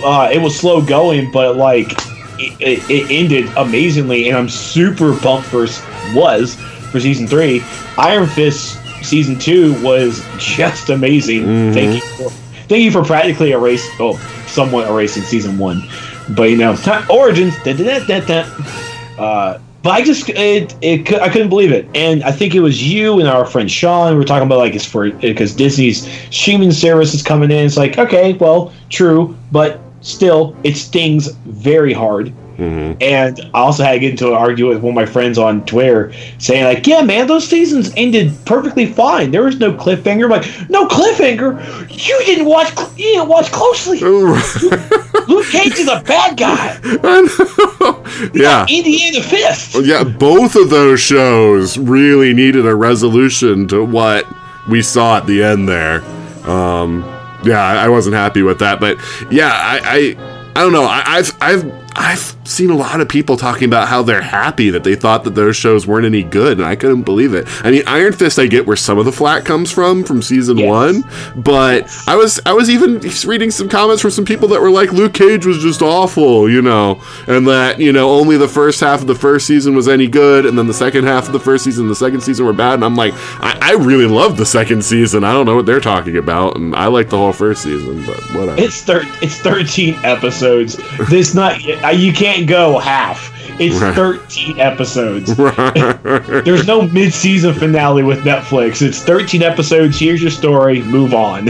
Uh, 0.04 0.30
it 0.32 0.42
was 0.42 0.58
slow 0.58 0.86
going, 0.86 1.32
but 1.32 1.56
like 1.56 1.92
it, 2.40 2.60
it, 2.60 2.90
it 2.90 3.12
ended 3.12 3.50
amazingly, 3.58 4.28
and 4.30 4.38
I'm 4.38 4.50
super 4.50 5.16
pumped 5.18 5.48
for 5.48 5.66
was 6.14 6.56
for 6.92 7.00
season 7.00 7.28
three. 7.28 7.64
Iron 7.98 8.28
Fist 8.28 8.80
season 9.04 9.38
two 9.38 9.82
was 9.84 10.26
just 10.38 10.90
amazing. 10.90 11.74
Thank 11.74 11.96
you, 11.96 12.10
for, 12.18 12.30
thank 12.68 12.84
you 12.84 12.92
for 12.92 13.04
practically 13.04 13.52
erasing, 13.52 13.96
oh, 14.00 14.18
somewhat 14.48 14.90
erasing 14.90 15.24
season 15.24 15.58
one. 15.58 15.84
But 16.30 16.50
you 16.50 16.58
know, 16.58 16.76
origins. 17.10 17.56
Da, 17.64 17.74
da, 17.74 18.00
da, 18.00 18.20
da, 18.20 18.26
da. 18.26 19.22
Uh, 19.22 19.60
but 19.86 19.92
I 19.92 20.02
just 20.02 20.28
it, 20.30 20.76
it 20.82 21.14
I 21.14 21.30
couldn't 21.30 21.50
believe 21.50 21.72
it, 21.72 21.88
and 21.94 22.24
I 22.24 22.32
think 22.32 22.56
it 22.56 22.60
was 22.60 22.82
you 22.82 23.20
and 23.20 23.28
our 23.28 23.46
friend 23.46 23.70
Sean. 23.70 24.14
We 24.14 24.18
were 24.18 24.26
talking 24.26 24.48
about 24.48 24.58
like 24.58 24.74
it's 24.74 24.84
for 24.84 25.12
because 25.12 25.54
Disney's 25.56 26.10
streaming 26.32 26.72
service 26.72 27.14
is 27.14 27.22
coming 27.22 27.52
in. 27.52 27.68
It's 27.68 27.78
like 27.78 28.00
okay, 28.00 28.34
well, 28.34 28.74
true, 28.90 29.38
but 29.52 29.80
still 30.06 30.56
it 30.64 30.78
stings 30.78 31.28
very 31.46 31.92
hard. 31.94 32.32
Mm-hmm. 32.58 33.02
And 33.02 33.42
I 33.54 33.60
also 33.60 33.84
had 33.84 33.94
to 33.94 34.00
get 34.00 34.12
into 34.12 34.28
an 34.28 34.34
argument 34.34 34.76
with 34.76 34.84
one 34.84 34.92
of 34.92 34.96
my 34.96 35.06
friends 35.06 35.38
on 35.38 35.66
Twitter 35.66 36.14
saying, 36.38 36.64
like, 36.64 36.88
yeah, 36.88 37.02
man, 37.02 37.28
those 37.28 37.46
seasons 37.46 37.92
ended 37.98 38.34
perfectly 38.46 38.86
fine. 38.86 39.32
There 39.32 39.44
was 39.44 39.60
no 39.60 39.74
cliffhanger. 39.74 40.24
I'm 40.24 40.30
like, 40.30 40.70
no 40.70 40.88
cliffhanger? 40.88 41.60
You 41.90 42.18
didn't 42.26 42.46
watch 42.46 42.72
you 42.98 43.04
didn't 43.04 43.28
watch 43.28 43.52
closely. 43.52 44.00
Luke 44.00 45.48
Cage 45.48 45.74
is 45.74 45.90
a 45.90 46.02
bad 46.02 46.38
guy. 46.38 46.80
yeah. 48.34 48.66
Indiana 48.70 49.22
Fist. 49.22 49.76
Yeah, 49.84 50.06
both 50.06 50.56
of 50.56 50.70
those 50.70 51.02
shows 51.02 51.78
really 51.78 52.34
needed 52.34 52.66
a 52.66 52.76
resolution 52.76 53.68
to 53.68 53.84
what 53.84 54.26
we 54.70 54.82
saw 54.82 55.18
at 55.18 55.28
the 55.28 55.44
end 55.44 55.68
there. 55.68 56.06
Um, 56.50 57.04
yeah, 57.46 57.62
I 57.62 57.90
wasn't 57.90 58.16
happy 58.16 58.42
with 58.42 58.60
that, 58.60 58.80
but 58.80 58.98
yeah, 59.32 59.52
I, 59.52 59.80
I, 59.84 60.52
I 60.56 60.62
don't 60.62 60.74
know. 60.74 60.86
I, 60.86 61.04
I've, 61.06 61.32
I've, 61.42 61.85
I've 61.98 62.36
seen 62.44 62.70
a 62.70 62.76
lot 62.76 63.00
of 63.00 63.08
people 63.08 63.38
talking 63.38 63.66
about 63.66 63.88
how 63.88 64.04
they're 64.04 64.22
happy 64.22 64.70
that 64.70 64.84
they 64.84 64.96
thought 64.96 65.24
that 65.24 65.32
those 65.36 65.56
shows 65.56 65.88
weren't 65.88 66.06
any 66.06 66.24
good, 66.24 66.58
and 66.60 66.68
I 66.68 66.76
couldn't 66.76 67.04
believe 67.04 67.34
it. 67.34 67.48
I 67.66 67.72
mean, 67.72 67.84
Iron 67.88 68.12
Fist, 68.14 68.38
I 68.38 68.48
get 68.48 68.68
where 68.68 68.76
some 68.76 68.98
of 68.98 69.06
the 69.06 69.12
flack 69.12 69.46
comes 69.46 69.72
from 69.72 70.04
from 70.04 70.22
season 70.22 70.58
Yes. 70.58 70.68
one, 70.70 71.04
but 71.42 71.90
I 72.08 72.16
was, 72.16 72.40
I 72.46 72.54
was 72.54 72.70
even 72.70 73.00
reading 73.26 73.50
some 73.50 73.70
comments 73.70 74.02
from 74.02 74.12
some 74.12 74.26
people 74.26 74.48
that 74.50 74.62
were 74.62 74.70
like, 74.70 74.92
Luke 74.92 75.14
Cage 75.14 75.46
was 75.46 75.60
just 75.60 75.82
awful, 75.82 76.50
you 76.50 76.62
know, 76.62 77.02
and 77.28 77.48
that 77.48 77.80
you 77.80 77.92
know 77.94 78.12
only 78.12 78.38
the 78.38 78.48
first 78.48 78.80
half 78.82 79.02
of 79.02 79.08
the 79.08 79.16
first 79.16 79.48
season 79.48 79.74
was 79.76 79.88
any 79.88 80.08
good, 80.08 80.46
and 80.46 80.58
then 80.58 80.68
the 80.68 80.74
second 80.74 81.06
half 81.06 81.28
of 81.28 81.34
the 81.34 81.40
first 81.40 81.64
season, 81.64 81.86
and 81.86 81.92
the 81.92 81.96
second 81.96 82.22
season 82.22 82.46
were 82.46 82.54
bad, 82.54 82.74
and 82.76 82.84
I'm 82.84 82.96
like, 82.96 83.14
I, 83.42 83.58
I 83.62 83.72
really 83.74 84.06
loved 84.06 84.38
the 84.38 84.46
second 84.46 84.84
season. 84.84 85.24
I 85.24 85.32
don't 85.32 85.46
know 85.46 85.56
what 85.56 85.66
they're 85.66 85.80
talking 85.80 86.18
about, 86.18 86.58
and 86.58 86.76
I 86.76 86.88
like 86.88 87.10
the 87.10 87.18
whole 87.18 87.32
first 87.34 87.64
season, 87.64 88.06
but 88.06 88.18
whatever. 88.36 88.62
It's 88.62 88.82
thir- 88.84 89.04
it's 89.22 89.40
13 89.40 89.96
episodes. 90.04 90.78
This 91.10 91.34
not 91.34 91.60
uh, 91.86 91.90
you 91.92 92.12
can't 92.14 92.48
go 92.48 92.78
half. 92.80 93.32
It's 93.60 93.76
Right. 93.82 93.96
13 93.96 94.60
episodes. 94.60 95.34
Right. 95.40 96.44
There's 96.44 96.68
no 96.68 96.82
mid-season 96.90 97.54
finale 97.54 98.04
with 98.04 98.20
Netflix. 98.26 98.82
It's 98.82 99.00
13 99.00 99.42
episodes. 99.44 99.98
Here's 99.98 100.22
your 100.22 100.32
story. 100.32 100.82
Move 100.82 101.14
on. 101.14 101.48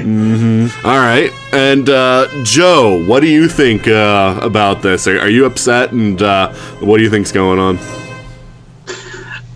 All 0.83 0.97
right, 0.99 1.31
and 1.51 1.89
uh, 1.89 2.27
Joe, 2.43 3.03
what 3.07 3.21
do 3.21 3.27
you 3.27 3.47
think 3.47 3.87
uh, 3.87 4.39
about 4.41 4.81
this? 4.81 5.07
Are, 5.07 5.19
are 5.19 5.29
you 5.29 5.45
upset, 5.45 5.91
and 5.93 6.21
uh, 6.21 6.53
what 6.79 6.97
do 6.97 7.03
you 7.03 7.09
think's 7.09 7.31
going 7.31 7.59
on? 7.59 7.79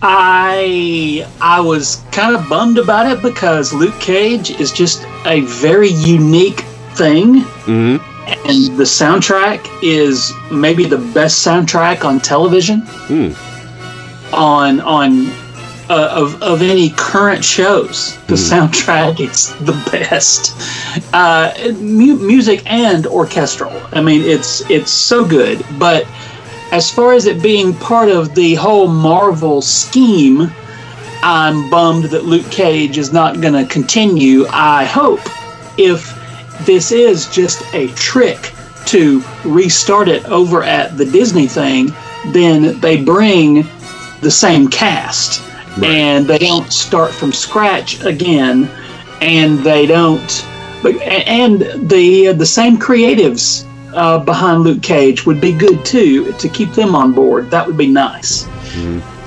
I 0.02 1.26
I 1.40 1.60
was 1.60 2.02
kind 2.10 2.34
of 2.34 2.48
bummed 2.48 2.78
about 2.78 3.06
it 3.10 3.22
because 3.22 3.72
Luke 3.72 3.98
Cage 4.00 4.50
is 4.50 4.72
just 4.72 5.04
a 5.26 5.42
very 5.42 5.90
unique 5.90 6.60
thing, 6.94 7.40
hmm 7.66 7.96
and 8.26 8.76
the 8.76 8.84
soundtrack 8.84 9.66
is 9.82 10.32
maybe 10.50 10.84
the 10.84 10.98
best 10.98 11.44
soundtrack 11.46 12.04
on 12.04 12.20
television. 12.20 12.80
Hmm. 12.84 13.32
On 14.34 14.80
on 14.80 15.26
uh, 15.90 16.08
of 16.12 16.40
of 16.42 16.62
any 16.62 16.90
current 16.90 17.44
shows, 17.44 18.16
the 18.26 18.34
soundtrack 18.36 19.18
is 19.20 19.52
the 19.60 19.72
best. 19.90 20.54
Uh, 21.12 21.52
mu- 21.80 22.18
music 22.18 22.62
and 22.66 23.06
orchestral. 23.06 23.72
I 23.92 24.00
mean, 24.00 24.22
it's 24.22 24.68
it's 24.70 24.92
so 24.92 25.24
good, 25.26 25.64
but 25.78 26.06
as 26.70 26.90
far 26.90 27.12
as 27.14 27.26
it 27.26 27.42
being 27.42 27.74
part 27.74 28.08
of 28.08 28.34
the 28.36 28.54
whole 28.54 28.86
Marvel 28.86 29.60
scheme, 29.60 30.52
I'm 31.22 31.68
bummed 31.68 32.04
that 32.04 32.24
Luke 32.24 32.48
Cage 32.52 32.96
is 32.96 33.12
not 33.12 33.40
going 33.40 33.54
to 33.54 33.66
continue. 33.70 34.46
I 34.50 34.84
hope 34.84 35.20
if 35.76 36.16
this 36.66 36.92
is 36.92 37.28
just 37.28 37.62
a 37.74 37.88
trick 37.88 38.52
to 38.86 39.22
restart 39.44 40.08
it 40.08 40.24
over 40.26 40.62
at 40.62 40.96
the 40.96 41.04
Disney 41.04 41.46
thing, 41.46 41.92
then 42.32 42.78
they 42.80 43.02
bring 43.02 43.66
the 44.20 44.30
same 44.30 44.68
cast 44.68 45.42
and 45.82 46.26
they 46.26 46.38
don't 46.38 46.70
start 46.72 47.12
from 47.12 47.32
scratch 47.32 48.04
again 48.04 48.68
and 49.22 49.58
they 49.60 49.86
don't 49.86 50.46
but 50.82 50.94
and 51.02 51.60
the 51.88 52.32
the 52.32 52.46
same 52.46 52.76
creatives 52.76 53.66
uh, 53.94 54.18
behind 54.18 54.62
Luke 54.62 54.82
Cage 54.82 55.26
would 55.26 55.40
be 55.40 55.52
good 55.52 55.84
too 55.84 56.32
to 56.34 56.48
keep 56.48 56.72
them 56.72 56.94
on 56.94 57.12
board. 57.12 57.50
That 57.50 57.66
would 57.66 57.76
be 57.76 57.88
nice. 57.88 58.46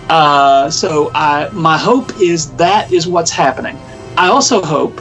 Uh, 0.10 0.70
so 0.70 1.12
I 1.14 1.50
my 1.52 1.78
hope 1.78 2.20
is 2.20 2.52
that 2.56 2.92
is 2.92 3.08
what's 3.08 3.32
happening. 3.32 3.78
I 4.18 4.28
also 4.28 4.62
hope 4.62 4.96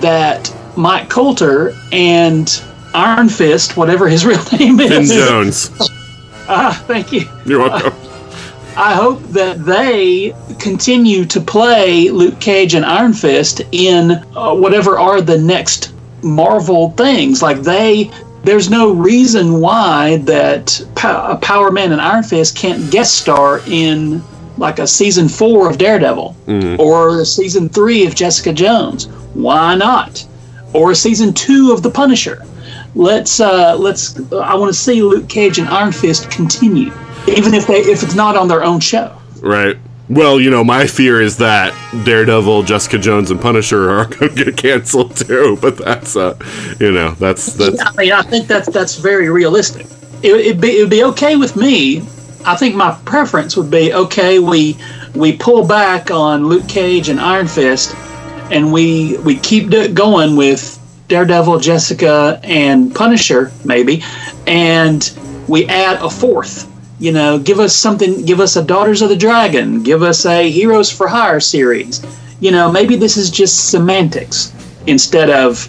that 0.00 0.54
Mike 0.76 1.08
Colter 1.08 1.74
and 1.92 2.62
Iron 2.94 3.28
Fist, 3.28 3.76
whatever 3.76 4.08
his 4.08 4.24
real 4.26 4.42
name 4.58 4.78
Finn 4.78 5.02
is, 5.02 5.12
Jones, 5.12 5.70
ah, 6.48 6.82
thank 6.86 7.12
you. 7.12 7.22
you're 7.46 7.60
welcome. 7.60 7.92
I 8.74 8.94
hope 8.94 9.22
that 9.24 9.64
they 9.66 10.34
continue 10.58 11.26
to 11.26 11.40
play 11.42 12.08
Luke 12.08 12.40
Cage 12.40 12.74
and 12.74 12.86
Iron 12.86 13.12
Fist 13.12 13.60
in 13.72 14.12
uh, 14.34 14.54
whatever 14.54 14.98
are 14.98 15.20
the 15.20 15.36
next 15.36 15.92
Marvel 16.22 16.90
things. 16.92 17.42
Like 17.42 17.58
they, 17.58 18.10
there's 18.44 18.70
no 18.70 18.92
reason 18.92 19.60
why 19.60 20.18
that 20.18 20.80
Pow- 20.94 21.36
Power 21.36 21.70
Man 21.70 21.92
and 21.92 22.00
Iron 22.00 22.22
Fist 22.24 22.56
can't 22.56 22.90
guest 22.90 23.18
star 23.18 23.60
in 23.66 24.22
like 24.56 24.78
a 24.78 24.86
season 24.86 25.28
four 25.28 25.68
of 25.68 25.76
Daredevil 25.76 26.34
or 26.78 27.20
a 27.20 27.24
season 27.26 27.68
three 27.68 28.06
of 28.06 28.14
Jessica 28.14 28.54
Jones. 28.54 29.06
Why 29.34 29.74
not? 29.74 30.26
Or 30.74 30.90
a 30.90 30.94
season 30.94 31.34
two 31.34 31.72
of 31.72 31.82
The 31.82 31.90
Punisher. 31.90 32.44
Let's 32.94 33.40
uh, 33.40 33.76
let's. 33.76 34.18
I 34.32 34.54
want 34.54 34.72
to 34.72 34.78
see 34.78 35.02
Luke 35.02 35.28
Cage 35.28 35.58
and 35.58 35.68
Iron 35.68 35.92
Fist 35.92 36.30
continue, 36.30 36.92
even 37.26 37.54
if 37.54 37.66
they 37.66 37.78
if 37.78 38.02
it's 38.02 38.14
not 38.14 38.36
on 38.36 38.48
their 38.48 38.62
own 38.62 38.80
show. 38.80 39.16
Right. 39.40 39.78
Well, 40.08 40.40
you 40.40 40.50
know, 40.50 40.62
my 40.62 40.86
fear 40.86 41.22
is 41.22 41.38
that 41.38 41.72
Daredevil, 42.04 42.64
Jessica 42.64 42.98
Jones, 42.98 43.30
and 43.30 43.40
Punisher 43.40 43.88
are 43.90 44.04
going 44.18 44.34
to 44.34 44.44
get 44.44 44.56
canceled 44.58 45.16
too. 45.16 45.56
But 45.60 45.78
that's, 45.78 46.16
uh, 46.16 46.36
you 46.78 46.92
know, 46.92 47.12
that's 47.12 47.54
that's 47.54 47.80
I 47.80 47.92
mean, 47.96 48.12
I 48.12 48.22
think 48.22 48.46
that's 48.46 48.68
that's 48.68 48.96
very 48.96 49.30
realistic. 49.30 49.86
It, 50.22 50.34
it'd 50.34 50.60
be 50.60 50.78
it'd 50.78 50.90
be 50.90 51.04
okay 51.04 51.36
with 51.36 51.56
me. 51.56 52.00
I 52.44 52.56
think 52.56 52.74
my 52.74 52.98
preference 53.04 53.56
would 53.56 53.70
be 53.70 53.94
okay. 53.94 54.38
We 54.38 54.76
we 55.14 55.36
pull 55.36 55.66
back 55.66 56.10
on 56.10 56.46
Luke 56.46 56.68
Cage 56.68 57.08
and 57.08 57.18
Iron 57.20 57.48
Fist, 57.48 57.94
and 58.50 58.72
we 58.72 59.18
we 59.18 59.36
keep 59.36 59.70
going 59.94 60.36
with 60.36 60.78
Daredevil, 61.08 61.60
Jessica, 61.60 62.40
and 62.42 62.94
Punisher 62.94 63.52
maybe, 63.64 64.02
and 64.46 65.12
we 65.48 65.66
add 65.66 65.96
a 66.02 66.10
fourth. 66.10 66.68
You 66.98 67.12
know, 67.12 67.38
give 67.38 67.58
us 67.58 67.74
something. 67.74 68.24
Give 68.24 68.40
us 68.40 68.56
a 68.56 68.64
Daughters 68.64 69.02
of 69.02 69.08
the 69.08 69.16
Dragon. 69.16 69.82
Give 69.82 70.02
us 70.02 70.24
a 70.24 70.50
Heroes 70.50 70.90
for 70.90 71.08
Hire 71.08 71.40
series. 71.40 72.04
You 72.40 72.50
know, 72.52 72.70
maybe 72.70 72.96
this 72.96 73.16
is 73.16 73.30
just 73.30 73.70
semantics 73.70 74.52
instead 74.86 75.30
of 75.30 75.68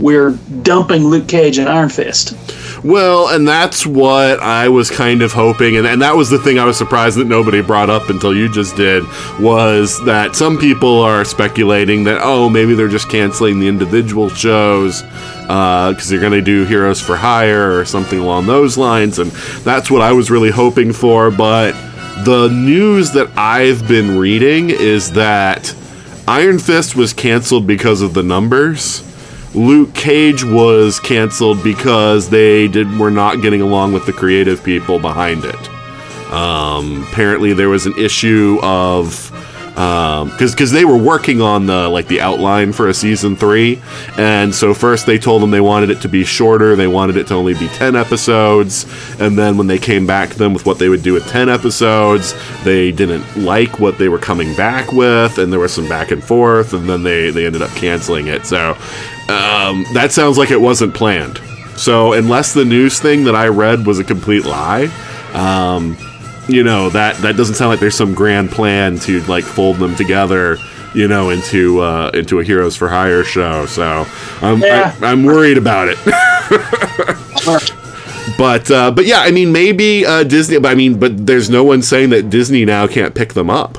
we're 0.00 0.32
dumping 0.62 1.04
Luke 1.04 1.28
Cage 1.28 1.58
and 1.58 1.68
Iron 1.68 1.88
Fist. 1.88 2.34
Well, 2.84 3.28
and 3.28 3.46
that's 3.46 3.86
what 3.86 4.40
I 4.40 4.68
was 4.68 4.90
kind 4.90 5.22
of 5.22 5.32
hoping, 5.32 5.76
and, 5.76 5.86
and 5.86 6.02
that 6.02 6.14
was 6.14 6.30
the 6.30 6.38
thing 6.38 6.58
I 6.58 6.64
was 6.64 6.76
surprised 6.76 7.18
that 7.18 7.26
nobody 7.26 7.62
brought 7.62 7.90
up 7.90 8.10
until 8.10 8.34
you 8.34 8.48
just 8.48 8.76
did, 8.76 9.04
was 9.40 10.02
that 10.04 10.36
some 10.36 10.58
people 10.58 11.00
are 11.00 11.24
speculating 11.24 12.04
that, 12.04 12.20
oh, 12.22 12.48
maybe 12.48 12.74
they're 12.74 12.88
just 12.88 13.08
canceling 13.08 13.60
the 13.60 13.68
individual 13.68 14.28
shows 14.28 15.02
uh, 15.48 15.90
because 15.90 16.08
they're 16.08 16.20
going 16.20 16.32
to 16.32 16.42
do 16.42 16.64
Heroes 16.64 17.00
for 17.00 17.16
Hire 17.16 17.78
or 17.78 17.84
something 17.84 18.18
along 18.18 18.46
those 18.46 18.76
lines, 18.76 19.18
and 19.18 19.30
that's 19.62 19.90
what 19.90 20.02
I 20.02 20.12
was 20.12 20.30
really 20.30 20.50
hoping 20.50 20.92
for, 20.92 21.30
but 21.30 21.72
the 22.24 22.48
news 22.48 23.12
that 23.12 23.30
I've 23.36 23.86
been 23.86 24.18
reading 24.18 24.70
is 24.70 25.12
that 25.12 25.74
Iron 26.26 26.58
Fist 26.58 26.96
was 26.96 27.12
canceled 27.12 27.66
because 27.66 28.00
of 28.00 28.14
the 28.14 28.22
numbers. 28.22 29.05
Luke 29.56 29.94
Cage 29.94 30.44
was 30.44 31.00
canceled 31.00 31.64
because 31.64 32.28
they 32.28 32.68
did 32.68 32.98
were 32.98 33.10
not 33.10 33.40
getting 33.40 33.62
along 33.62 33.94
with 33.94 34.04
the 34.04 34.12
creative 34.12 34.62
people 34.62 34.98
behind 34.98 35.44
it. 35.44 35.70
Um, 36.30 37.06
apparently, 37.10 37.54
there 37.54 37.70
was 37.70 37.86
an 37.86 37.94
issue 37.98 38.58
of 38.62 39.32
because 39.76 40.52
because 40.52 40.72
they 40.72 40.84
were 40.84 40.96
working 40.96 41.40
on 41.40 41.66
the 41.66 41.88
like 41.88 42.06
the 42.08 42.20
outline 42.20 42.72
for 42.72 42.88
a 42.88 42.94
season 42.94 43.36
three, 43.36 43.80
and 44.18 44.54
so 44.54 44.74
first 44.74 45.06
they 45.06 45.18
told 45.18 45.42
them 45.42 45.50
they 45.50 45.60
wanted 45.60 45.90
it 45.90 46.00
to 46.02 46.08
be 46.08 46.24
shorter. 46.24 46.76
They 46.76 46.86
wanted 46.86 47.16
it 47.16 47.26
to 47.28 47.34
only 47.34 47.54
be 47.54 47.68
ten 47.68 47.96
episodes, 47.96 48.86
and 49.20 49.38
then 49.38 49.56
when 49.56 49.66
they 49.66 49.78
came 49.78 50.06
back 50.06 50.30
to 50.30 50.38
them 50.38 50.52
with 50.52 50.66
what 50.66 50.78
they 50.78 50.88
would 50.88 51.02
do 51.02 51.12
with 51.12 51.26
ten 51.28 51.48
episodes, 51.48 52.34
they 52.62 52.90
didn't 52.90 53.36
like 53.36 53.78
what 53.78 53.98
they 53.98 54.08
were 54.08 54.18
coming 54.18 54.54
back 54.54 54.92
with, 54.92 55.38
and 55.38 55.52
there 55.52 55.60
was 55.60 55.72
some 55.72 55.88
back 55.88 56.10
and 56.10 56.24
forth, 56.24 56.72
and 56.72 56.88
then 56.88 57.02
they 57.02 57.30
they 57.30 57.46
ended 57.46 57.62
up 57.62 57.70
canceling 57.70 58.26
it. 58.28 58.46
So 58.46 58.76
um, 59.28 59.84
that 59.94 60.12
sounds 60.12 60.38
like 60.38 60.50
it 60.50 60.60
wasn't 60.60 60.94
planned. 60.94 61.40
So 61.76 62.12
unless 62.12 62.54
the 62.54 62.64
news 62.64 62.98
thing 63.00 63.24
that 63.24 63.34
I 63.34 63.48
read 63.48 63.86
was 63.86 63.98
a 63.98 64.04
complete 64.04 64.44
lie, 64.44 64.90
um, 65.34 65.96
you 66.48 66.62
know 66.62 66.88
that 66.90 67.16
that 67.18 67.36
doesn't 67.36 67.56
sound 67.56 67.70
like 67.70 67.80
there's 67.80 67.96
some 67.96 68.14
grand 68.14 68.50
plan 68.50 68.98
to 69.00 69.20
like 69.22 69.44
fold 69.44 69.76
them 69.76 69.94
together 69.96 70.58
you 70.94 71.06
know, 71.08 71.28
into 71.28 71.80
uh, 71.80 72.10
into 72.14 72.40
a 72.40 72.44
Heroes 72.44 72.74
for 72.74 72.88
Hire 72.88 73.22
show. 73.22 73.66
So 73.66 74.06
I'm 74.40 74.62
Yeah. 74.62 74.96
I, 75.02 75.12
I'm 75.12 75.24
worried 75.24 75.58
about 75.58 75.88
it. 75.90 75.98
But 78.36 78.70
uh, 78.70 78.90
but 78.90 79.06
yeah, 79.06 79.20
I 79.20 79.30
mean 79.30 79.52
maybe 79.52 80.04
uh, 80.04 80.24
Disney. 80.24 80.58
But 80.58 80.72
I 80.72 80.74
mean, 80.74 80.98
but 80.98 81.26
there's 81.26 81.48
no 81.48 81.62
one 81.62 81.80
saying 81.80 82.10
that 82.10 82.28
Disney 82.28 82.64
now 82.64 82.86
can't 82.86 83.14
pick 83.14 83.34
them 83.34 83.48
up. 83.48 83.78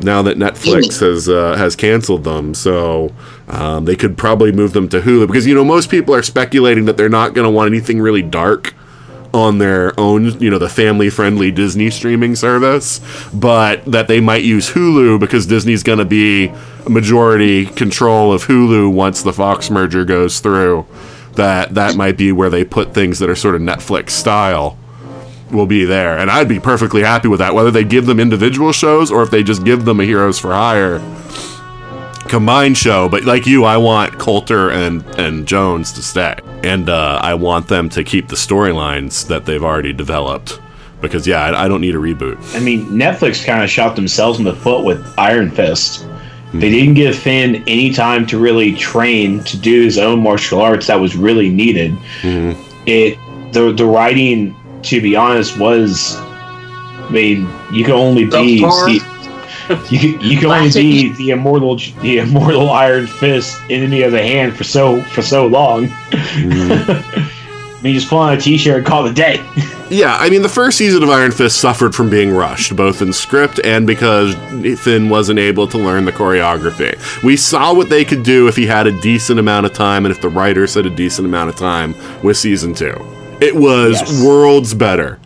Now 0.00 0.22
that 0.22 0.38
Netflix 0.38 1.00
has 1.00 1.28
uh, 1.28 1.56
has 1.56 1.74
canceled 1.74 2.24
them, 2.24 2.54
so 2.54 3.12
um, 3.48 3.84
they 3.84 3.96
could 3.96 4.16
probably 4.16 4.52
move 4.52 4.72
them 4.72 4.88
to 4.88 5.00
Hulu 5.00 5.26
because 5.26 5.46
you 5.46 5.54
know 5.54 5.64
most 5.64 5.90
people 5.90 6.14
are 6.14 6.22
speculating 6.22 6.86
that 6.86 6.96
they're 6.96 7.08
not 7.08 7.34
going 7.34 7.44
to 7.44 7.50
want 7.50 7.68
anything 7.68 8.00
really 8.00 8.22
dark 8.22 8.74
on 9.34 9.58
their 9.58 9.98
own, 9.98 10.40
you 10.40 10.48
know, 10.48 10.58
the 10.58 10.68
family 10.68 11.10
friendly 11.10 11.50
Disney 11.50 11.90
streaming 11.90 12.36
service, 12.36 13.00
but 13.34 13.84
that 13.84 14.06
they 14.06 14.20
might 14.20 14.44
use 14.44 14.70
Hulu 14.70 15.18
because 15.18 15.44
Disney's 15.44 15.82
going 15.82 15.98
to 15.98 16.04
be 16.04 16.52
majority 16.88 17.66
control 17.66 18.32
of 18.32 18.44
Hulu 18.46 18.92
once 18.92 19.22
the 19.22 19.32
Fox 19.32 19.70
merger 19.70 20.04
goes 20.04 20.38
through. 20.38 20.86
That 21.32 21.74
that 21.74 21.96
might 21.96 22.16
be 22.16 22.30
where 22.30 22.48
they 22.48 22.64
put 22.64 22.94
things 22.94 23.18
that 23.18 23.28
are 23.28 23.34
sort 23.34 23.56
of 23.56 23.60
Netflix 23.60 24.10
style 24.10 24.78
will 25.50 25.66
be 25.66 25.84
there. 25.84 26.16
And 26.16 26.30
I'd 26.30 26.48
be 26.48 26.60
perfectly 26.60 27.02
happy 27.02 27.26
with 27.26 27.40
that 27.40 27.54
whether 27.54 27.72
they 27.72 27.84
give 27.84 28.06
them 28.06 28.20
individual 28.20 28.70
shows 28.70 29.10
or 29.10 29.22
if 29.24 29.30
they 29.30 29.42
just 29.42 29.64
give 29.64 29.84
them 29.84 29.98
a 29.98 30.04
Heroes 30.04 30.38
for 30.38 30.52
Hire 30.52 31.00
combined 32.28 32.76
show, 32.76 33.08
but 33.08 33.24
like 33.24 33.46
you, 33.46 33.64
I 33.64 33.76
want 33.76 34.18
Colter 34.18 34.70
and 34.70 35.04
and 35.18 35.46
Jones 35.46 35.92
to 35.92 36.02
stay, 36.02 36.36
and 36.62 36.88
uh, 36.88 37.18
I 37.22 37.34
want 37.34 37.68
them 37.68 37.88
to 37.90 38.04
keep 38.04 38.28
the 38.28 38.36
storylines 38.36 39.26
that 39.28 39.44
they've 39.44 39.62
already 39.62 39.92
developed. 39.92 40.60
Because 41.00 41.26
yeah, 41.26 41.44
I, 41.44 41.64
I 41.64 41.68
don't 41.68 41.80
need 41.80 41.94
a 41.94 41.98
reboot. 41.98 42.38
I 42.56 42.60
mean, 42.60 42.86
Netflix 42.86 43.44
kind 43.44 43.62
of 43.62 43.68
shot 43.68 43.94
themselves 43.94 44.38
in 44.38 44.44
the 44.44 44.54
foot 44.54 44.84
with 44.84 45.04
Iron 45.18 45.50
Fist. 45.50 46.06
They 46.54 46.70
didn't 46.70 46.94
give 46.94 47.18
Finn 47.18 47.64
any 47.66 47.92
time 47.92 48.26
to 48.28 48.38
really 48.38 48.74
train 48.76 49.42
to 49.42 49.56
do 49.56 49.82
his 49.82 49.98
own 49.98 50.22
martial 50.22 50.60
arts 50.60 50.86
that 50.86 51.00
was 51.00 51.16
really 51.16 51.48
needed. 51.48 51.96
It 52.86 53.18
the 53.52 53.72
the 53.72 53.84
writing, 53.84 54.54
to 54.82 55.00
be 55.00 55.16
honest, 55.16 55.58
was. 55.58 56.16
I 56.16 57.10
mean, 57.10 57.48
you 57.70 57.84
can 57.84 57.92
only 57.94 58.24
be 58.24 58.60
Subpar. 58.60 59.13
The, 59.68 59.86
you 59.90 59.98
can, 59.98 60.20
you 60.20 60.38
can 60.38 60.50
only 60.50 60.70
be 60.70 61.12
the 61.14 61.30
immortal 61.30 61.76
the 62.00 62.18
immortal 62.18 62.70
Iron 62.70 63.06
Fist 63.06 63.60
in 63.70 63.82
of 63.90 64.04
other 64.04 64.22
hand 64.22 64.56
for 64.56 64.64
so 64.64 65.02
for 65.02 65.22
so 65.22 65.46
long. 65.46 65.86
Mm-hmm. 66.10 67.30
I 67.84 67.86
mean, 67.88 67.94
just 67.96 68.08
pull 68.08 68.18
on 68.20 68.32
a 68.32 68.40
t-shirt 68.40 68.78
and 68.78 68.86
call 68.86 69.04
it 69.06 69.10
a 69.10 69.14
day. 69.14 69.44
Yeah, 69.90 70.16
I 70.18 70.30
mean 70.30 70.40
the 70.40 70.48
first 70.48 70.78
season 70.78 71.02
of 71.02 71.10
Iron 71.10 71.30
Fist 71.30 71.60
suffered 71.60 71.94
from 71.94 72.08
being 72.08 72.30
rushed, 72.32 72.74
both 72.74 73.02
in 73.02 73.12
script 73.12 73.60
and 73.62 73.86
because 73.86 74.34
Finn 74.80 75.10
wasn't 75.10 75.38
able 75.38 75.68
to 75.68 75.76
learn 75.76 76.06
the 76.06 76.10
choreography. 76.10 76.96
We 77.22 77.36
saw 77.36 77.74
what 77.74 77.90
they 77.90 78.02
could 78.02 78.22
do 78.22 78.48
if 78.48 78.56
he 78.56 78.66
had 78.66 78.86
a 78.86 79.00
decent 79.02 79.38
amount 79.38 79.66
of 79.66 79.74
time 79.74 80.06
and 80.06 80.12
if 80.12 80.22
the 80.22 80.30
writers 80.30 80.72
had 80.74 80.86
a 80.86 80.90
decent 80.90 81.26
amount 81.28 81.50
of 81.50 81.56
time 81.56 81.94
with 82.22 82.38
season 82.38 82.72
two. 82.74 82.96
It 83.42 83.54
was 83.54 84.00
Yes. 84.00 84.22
worlds 84.24 84.72
better 84.74 85.20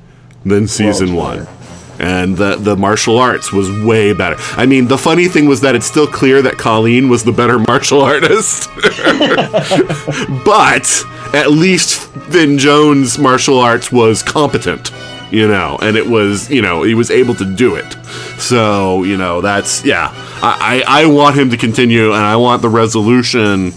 than 0.45 0.67
season 0.67 1.15
Worlds 1.15 1.47
one. 1.47 1.58
And 1.99 2.37
the, 2.37 2.57
the 2.57 2.77
martial 2.77 3.19
arts 3.19 3.53
was 3.53 3.71
way 3.85 4.13
better. 4.13 4.37
I 4.57 4.67
mean, 4.67 4.87
the 4.87 4.99
funny 4.99 5.27
thing 5.27 5.47
was 5.47 5.61
that 5.63 5.75
it's 5.75 5.87
still 5.87 6.07
clear 6.07 6.43
that 6.43 6.57
Colleen 6.57 7.09
was 7.09 7.25
the 7.25 7.33
better 7.33 7.59
martial 7.67 8.01
artist. 8.01 8.69
but 10.45 11.05
at 11.35 11.51
least 11.51 12.09
Finn 12.31 12.59
Jones' 12.59 13.19
martial 13.19 13.59
arts 13.59 13.91
was 13.91 14.23
competent, 14.23 14.93
you 15.31 15.49
know, 15.49 15.79
and 15.83 15.97
it 15.97 16.07
was, 16.07 16.51
you 16.51 16.63
know, 16.63 16.83
he 16.85 16.95
was 16.95 17.11
able 17.11 17.35
to 17.35 17.45
do 17.57 17.75
it. 17.75 17.93
So, 18.39 19.03
you 19.03 19.17
know, 19.17 19.41
that's, 19.41 19.85
yeah. 19.85 20.13
I, 20.41 20.85
I, 20.87 21.03
I 21.03 21.07
want 21.07 21.37
him 21.37 21.51
to 21.51 21.57
continue, 21.57 22.13
and 22.13 22.23
I 22.23 22.37
want 22.37 22.63
the 22.63 22.69
resolution 22.69 23.73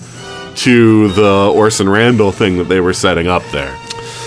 to 0.55 1.07
the 1.09 1.51
Orson 1.55 1.89
Randall 1.89 2.31
thing 2.31 2.57
that 2.57 2.65
they 2.65 2.79
were 2.79 2.93
setting 2.93 3.27
up 3.27 3.43
there. 3.51 3.75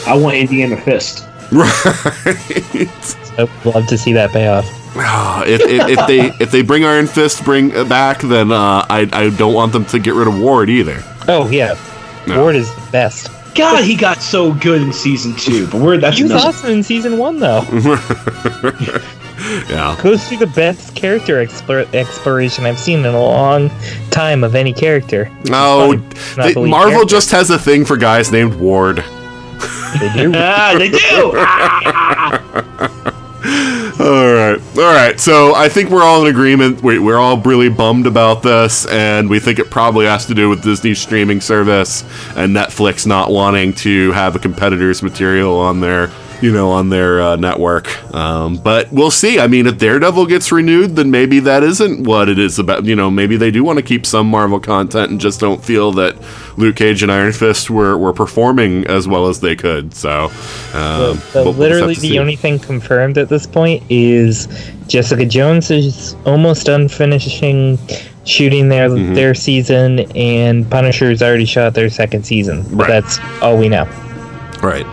I 0.07 0.17
want 0.17 0.37
Indiana 0.37 0.77
Fist. 0.81 1.27
I 3.39 3.45
would 3.45 3.75
love 3.75 3.87
to 3.89 3.97
see 3.99 4.13
that 4.15 4.31
pay 4.33 4.47
off. 4.49 4.67
Ah, 4.97 5.43
if, 5.45 5.61
if, 5.63 5.89
if 5.99 6.07
they 6.07 6.21
if 6.45 6.51
they 6.53 6.63
bring 6.63 6.85
Iron 6.85 7.07
Fist 7.09 7.43
bring 7.45 7.75
uh, 7.77 7.83
back, 7.85 8.21
then 8.21 8.53
uh, 8.53 8.85
I 8.89 9.09
I 9.13 9.31
don't 9.31 9.55
want 9.55 9.73
them 9.73 9.85
to 9.87 9.99
get 9.99 10.15
rid 10.15 10.29
of 10.29 10.39
Ward 10.39 10.71
either. 10.71 11.03
Oh 11.27 11.49
yeah, 11.51 11.75
No. 12.27 12.41
Ward 12.43 12.55
is 12.57 12.73
the 12.75 12.91
best. 12.93 13.29
God, 13.57 13.83
he 13.85 13.95
got 13.97 14.21
so 14.21 14.53
good 14.53 14.83
in 14.83 14.93
season 14.93 15.35
two, 15.37 15.67
but 15.69 15.81
we're 15.81 15.97
that's 15.99 16.17
He 16.17 16.23
was 16.25 16.33
another. 16.33 16.49
awesome 16.49 16.71
in 16.71 16.83
season 16.83 17.19
one 17.19 17.39
though. 17.41 17.63
Yeah. 19.69 19.95
Goes 20.03 20.27
through 20.27 20.39
the 20.39 20.47
best 20.47 20.97
character 20.97 21.45
explor- 21.45 21.93
exploration 21.95 22.65
I've 22.65 22.79
seen 22.79 23.01
in 23.01 23.05
a 23.15 23.21
long 23.21 23.71
time 24.11 24.43
of 24.43 24.55
any 24.55 24.73
character. 24.73 25.29
No, 25.51 25.93
they- 26.37 26.55
Marvel 26.55 26.71
character. 26.93 27.05
just 27.05 27.31
has 27.33 27.51
a 27.51 27.59
thing 27.59 27.85
for 27.85 27.99
guys 27.99 28.33
named 28.33 28.55
Ward. 28.55 29.05
They 30.01 30.11
do. 30.17 30.33
Ah, 30.35 30.75
they 30.79 30.89
do. 30.89 31.33
All 34.05 34.11
right, 34.35 34.61
all 34.77 34.95
right. 34.95 35.19
So 35.19 35.55
I 35.55 35.71
think 35.71 35.89
we're 35.89 36.03
all 36.03 36.27
in 36.27 36.31
agreement. 36.31 36.83
We, 36.83 36.99
we're 36.99 37.17
all 37.17 37.39
really 37.41 37.71
bummed 37.71 38.07
about 38.07 38.43
this, 38.43 38.85
and 38.85 39.31
we 39.31 39.41
think 39.41 39.59
it 39.59 39.71
probably 39.71 40.05
has 40.05 40.27
to 40.27 40.35
do 40.35 40.51
with 40.51 40.63
Disney's 40.63 41.01
streaming 41.01 41.41
service 41.41 42.03
and 42.37 42.55
Netflix 42.55 43.07
not 43.07 43.31
wanting 43.31 43.73
to 43.77 44.13
have 44.13 44.37
a 44.37 44.39
competitor's 44.39 45.03
material 45.03 45.59
on 45.59 45.81
their, 45.81 46.09
you 46.45 46.53
know, 46.53 46.71
on 46.71 46.91
their 46.91 47.21
uh, 47.23 47.37
network. 47.37 47.89
Um, 48.15 48.57
but 48.59 48.93
we'll 48.93 49.11
see. 49.11 49.41
I 49.41 49.47
mean, 49.47 49.67
if 49.67 49.79
Daredevil 49.79 50.27
gets 50.27 50.53
renewed, 50.53 50.95
then 50.95 51.11
maybe 51.11 51.41
that 51.41 51.63
isn't 51.63 52.05
what 52.05 52.29
it 52.29 52.39
is 52.39 52.59
about. 52.59 52.85
You 52.85 52.95
know, 52.95 53.11
maybe 53.11 53.37
they 53.39 53.51
do 53.51 53.65
want 53.65 53.79
to 53.79 53.83
keep 53.83 54.05
some 54.05 54.27
Marvel 54.29 54.61
content 54.61 55.11
and 55.11 55.19
just 55.21 55.41
don't 55.41 55.65
feel 55.65 55.91
that 55.93 56.17
Luke 56.59 56.77
Cage 56.77 57.03
and 57.03 57.11
Iron 57.11 57.33
Fist 57.33 57.71
were, 57.71 57.97
were 57.97 58.13
performing 58.13 58.87
as 58.87 59.09
well 59.09 59.27
as 59.29 59.41
they 59.41 59.57
could. 59.57 59.95
So, 59.95 60.25
um, 60.27 60.31
So 60.73 61.21
we'll- 61.35 61.45
we'll 61.45 61.53
literally 61.55 61.95
to 61.95 62.01
the 62.01 62.09
see. 62.11 62.19
only 62.19 62.37
thing 62.37 62.59
confirmed 62.59 63.17
at 63.17 63.31
this 63.31 63.47
point 63.47 63.83
is 63.89 64.47
Jessica 64.87 65.25
Jones 65.25 65.71
is 65.71 66.15
almost 66.27 66.67
done 66.67 66.89
finishing 66.89 67.79
shooting 68.27 68.69
their 68.69 68.89
Mm-hmm. 68.91 69.15
their 69.15 69.35
season, 69.35 70.01
and 70.17 70.69
Punisher's 70.71 71.23
already 71.23 71.45
shot 71.47 71.73
their 71.75 71.89
second 71.91 72.25
season. 72.25 72.65
Right. 72.77 72.89
that's 72.89 73.19
all 73.43 73.57
we 73.57 73.69
know. 73.69 73.87
Right. 74.63 74.87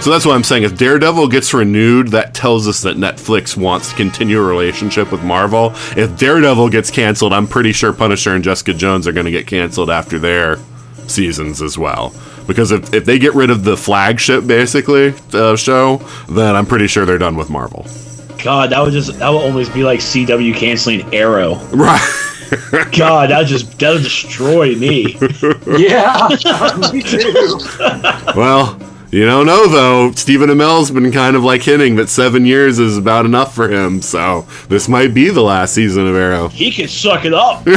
So 0.00 0.10
that's 0.12 0.24
what 0.24 0.34
I'm 0.34 0.44
saying. 0.44 0.62
If 0.62 0.76
Daredevil 0.76 1.28
gets 1.28 1.52
renewed, 1.52 2.08
that 2.08 2.32
tells 2.32 2.68
us 2.68 2.82
that 2.82 2.96
Netflix 2.96 3.56
wants 3.56 3.90
to 3.90 3.96
continue 3.96 4.38
a 4.38 4.42
relationship 4.44 5.10
with 5.10 5.24
Marvel. 5.24 5.72
If 5.96 6.16
Daredevil 6.16 6.68
gets 6.68 6.90
canceled, 6.92 7.32
I'm 7.32 7.48
pretty 7.48 7.72
sure 7.72 7.92
Punisher 7.92 8.34
and 8.34 8.44
Jessica 8.44 8.72
Jones 8.72 9.08
are 9.08 9.12
going 9.12 9.26
to 9.26 9.32
get 9.32 9.48
canceled 9.48 9.90
after 9.90 10.18
their 10.20 10.58
seasons 11.08 11.60
as 11.60 11.76
well. 11.76 12.14
Because 12.46 12.70
if, 12.70 12.94
if 12.94 13.04
they 13.04 13.18
get 13.18 13.34
rid 13.34 13.50
of 13.50 13.64
the 13.64 13.76
flagship, 13.76 14.46
basically, 14.46 15.12
uh, 15.32 15.56
show, 15.56 15.96
then 16.28 16.54
I'm 16.54 16.66
pretty 16.66 16.86
sure 16.86 17.04
they're 17.04 17.18
done 17.18 17.36
with 17.36 17.50
Marvel. 17.50 17.84
God, 18.44 18.70
that 18.70 18.80
would 18.80 18.92
just 18.92 19.18
that 19.18 19.28
would 19.28 19.42
almost 19.42 19.74
be 19.74 19.82
like 19.82 19.98
CW 19.98 20.54
canceling 20.54 21.12
Arrow. 21.12 21.56
Right. 21.72 22.00
God, 22.96 23.30
that 23.30 23.38
would 23.38 23.48
just 23.48 23.76
that 23.80 23.92
would 23.92 24.04
destroy 24.04 24.76
me. 24.76 25.18
Yeah, 25.66 26.28
me 26.92 27.02
too. 27.02 27.58
well, 28.36 28.78
you 29.10 29.24
don't 29.26 29.46
know, 29.46 29.66
though. 29.68 30.12
Stephen 30.12 30.48
Amell's 30.50 30.90
been 30.90 31.10
kind 31.12 31.36
of 31.36 31.44
like 31.44 31.62
hinting 31.62 31.96
that 31.96 32.08
seven 32.08 32.44
years 32.46 32.78
is 32.78 32.96
about 32.98 33.24
enough 33.26 33.54
for 33.54 33.68
him, 33.70 34.02
so 34.02 34.46
this 34.68 34.88
might 34.88 35.14
be 35.14 35.28
the 35.30 35.42
last 35.42 35.74
season 35.74 36.06
of 36.06 36.14
Arrow. 36.16 36.48
He 36.48 36.70
can 36.70 36.88
suck 36.88 37.24
it 37.24 37.34
up. 37.34 37.66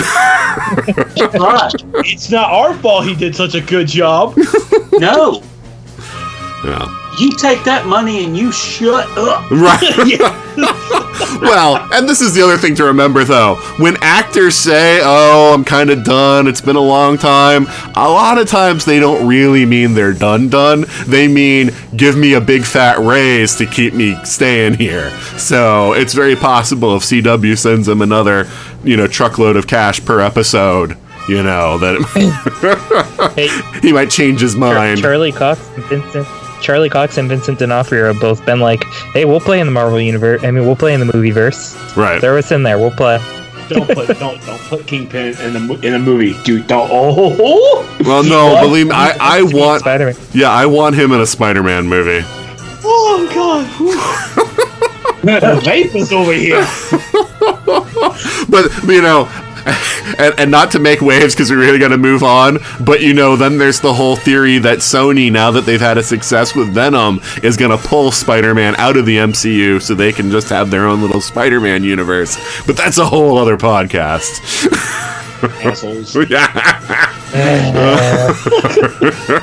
Right. 0.70 1.72
It's 2.06 2.30
not 2.30 2.52
our 2.52 2.74
fault 2.80 3.06
he 3.06 3.16
did 3.16 3.36
such 3.36 3.56
a 3.56 3.62
good 3.62 3.88
job. 3.88 4.36
No, 4.94 5.42
Yeah. 6.64 6.96
You 7.20 7.32
take 7.32 7.64
that 7.66 7.86
money 7.86 8.24
and 8.24 8.36
you 8.38 8.52
shut 8.52 9.08
up. 9.18 9.46
Right. 9.60 9.82
well, 11.42 11.88
and 11.94 12.08
this 12.08 12.22
is 12.22 12.34
the 12.34 12.42
other 12.42 12.58
thing 12.58 12.76
to 12.76 12.86
remember, 12.86 13.24
though. 13.24 13.56
When 13.78 13.98
actors 14.02 14.56
say, 14.56 15.00
"Oh, 15.02 15.54
I'm 15.54 15.64
kind 15.66 15.90
of 15.90 16.04
done. 16.04 16.48
It's 16.48 16.62
been 16.62 16.76
a 16.76 16.82
long 16.82 17.18
time," 17.18 17.68
a 17.96 18.08
lot 18.10 18.38
of 18.38 18.48
times 18.48 18.86
they 18.86 19.00
don't 19.00 19.28
really 19.28 19.66
mean 19.66 19.94
they're 19.94 20.14
done. 20.14 20.50
Done. 20.50 20.86
They 21.08 21.28
mean 21.28 21.72
give 21.96 22.18
me 22.18 22.34
a 22.34 22.42
big 22.42 22.64
fat 22.64 23.00
raise 23.00 23.56
to 23.58 23.66
keep 23.66 23.94
me 23.94 24.18
staying 24.24 24.76
here. 24.76 25.10
So 25.38 25.94
it's 25.94 26.14
very 26.14 26.36
possible 26.36 26.96
if 26.96 27.04
CW 27.04 27.58
sends 27.58 27.88
them 27.88 28.02
another, 28.02 28.48
you 28.84 28.96
know, 28.96 29.08
truckload 29.08 29.58
of 29.58 29.68
cash 29.68 30.04
per 30.04 30.20
episode. 30.22 30.98
You 31.28 31.44
know 31.44 31.78
that 31.78 33.34
Hey, 33.36 33.80
he 33.82 33.94
might 33.94 34.10
change 34.10 34.42
his 34.42 34.56
mind. 34.56 35.00
Charlie 35.00 35.32
Cox 35.32 35.60
Vincent. 35.90 36.28
Charlie 36.62 36.90
Cox 36.90 37.18
and 37.18 37.28
Vincent 37.30 37.60
D'Onofrio 37.60 38.12
have 38.12 38.20
both 38.22 38.46
been 38.46 38.60
like, 38.60 38.84
"Hey, 39.14 39.26
we'll 39.26 39.40
play 39.40 39.60
in 39.60 39.66
the 39.68 39.72
Marvel 39.72 40.00
universe. 40.00 40.44
I 40.44 40.52
mean, 40.52 40.66
we'll 40.66 40.76
play 40.76 40.94
in 40.94 41.00
the 41.00 41.12
movieverse. 41.12 41.96
Right. 41.96 42.20
Throw 42.22 42.38
us 42.38 42.52
in 42.52 42.64
there. 42.64 42.78
We'll 42.78 42.92
play." 42.92 43.20
Don't 43.70 43.88
put 43.88 44.08
don't 44.20 44.44
don't 44.46 44.60
put 44.62 44.88
Kingpin 44.88 45.38
in 45.42 45.54
the 45.54 45.80
in 45.84 45.94
a 45.94 46.00
movie, 46.00 46.36
dude. 46.44 46.68
Don't. 46.68 46.90
Oh, 46.92 47.86
Well, 48.02 48.24
no, 48.24 48.60
believe 48.62 48.88
me, 48.88 48.94
I, 48.94 49.16
I 49.20 49.42
want. 49.44 49.82
Spider-Man. 49.82 50.16
Yeah, 50.34 50.50
I 50.50 50.66
want 50.66 50.96
him 50.96 51.12
in 51.12 51.22
a 51.22 51.26
Spider-Man 51.28 51.88
movie. 51.88 52.26
oh 52.84 53.30
God. 53.34 53.66
the 55.22 55.62
vapors 55.64 56.12
over 56.12 56.34
here. 56.34 56.66
but 58.50 58.72
you 58.88 59.02
know 59.02 59.28
and, 60.18 60.40
and 60.40 60.52
not 60.52 60.72
to 60.72 60.80
make 60.80 61.02
waves 61.02 61.36
because 61.36 61.52
we 61.52 61.58
really 61.58 61.80
got 61.80 61.90
to 61.90 61.98
move 61.98 62.24
on. 62.24 62.60
But 62.80 63.02
you 63.02 63.14
know, 63.14 63.36
then 63.36 63.58
there's 63.58 63.80
the 63.80 63.94
whole 63.94 64.16
theory 64.16 64.58
that 64.60 64.80
Sony, 64.80 65.32
now 65.32 65.52
that 65.52 65.66
they've 65.66 65.80
had 65.80 65.98
a 65.98 66.04
success 66.04 66.56
with 66.56 66.74
Venom, 66.74 67.20
is 67.44 67.58
going 67.58 67.78
to 67.78 67.88
pull 67.88 68.12
Spider-Man 68.12 68.76
out 68.76 68.98
of 68.98 69.06
the 69.06 69.18
MCU 69.18 69.82
so 69.82 69.94
they 69.94 70.12
can 70.12 70.32
just 70.32 70.50
have 70.50 70.72
their 70.72 70.86
own 70.86 71.02
little 71.02 71.22
Spider-Man 71.22 71.84
universe. 71.84 72.38
But 72.66 72.78
that's 72.78 72.98
a 72.98 73.06
whole 73.06 73.38
other 73.38 73.58
podcast. 73.58 74.40
Assholes. 75.64 76.16
yeah. 76.30 76.48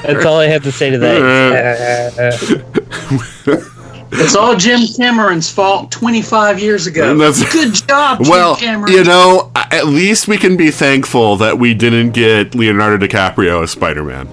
That's 0.03 0.27
all 0.27 0.39
I 0.39 0.47
have 0.47 0.63
to 0.65 0.73
say 0.73 0.91
to 0.91 0.99
that. 0.99 3.73
It's 4.19 4.35
all 4.35 4.57
Jim 4.57 4.81
Cameron's 4.97 5.51
fault 5.51 5.91
25 5.91 6.59
years 6.61 6.87
ago. 6.87 7.17
That's- 7.17 7.53
Good 7.53 7.75
job, 7.75 8.19
Jim 8.19 8.27
Cameron. 8.29 8.31
Well, 8.31 8.57
Cameron. 8.57 8.93
you 8.93 9.05
know, 9.05 9.51
at 9.55 9.87
least 9.87 10.27
we 10.29 10.37
can 10.39 10.57
be 10.57 10.71
thankful 10.71 11.37
that 11.37 11.59
we 11.59 11.75
didn't 11.75 12.11
get 12.13 12.55
Leonardo 12.55 13.05
DiCaprio 13.07 13.63
as 13.63 13.71
Spider-Man. 13.73 14.29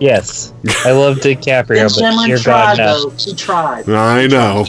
yes, 0.00 0.52
I 0.84 0.92
love 0.92 1.18
DiCaprio, 1.18 1.88
but 1.94 2.00
Cameron 2.00 2.28
dear 2.28 2.38
tried, 2.38 2.76
God, 2.76 2.78
no. 2.78 3.08
though. 3.10 3.16
He 3.16 3.34
tried. 3.34 3.88
I 3.88 4.26
know. 4.26 4.66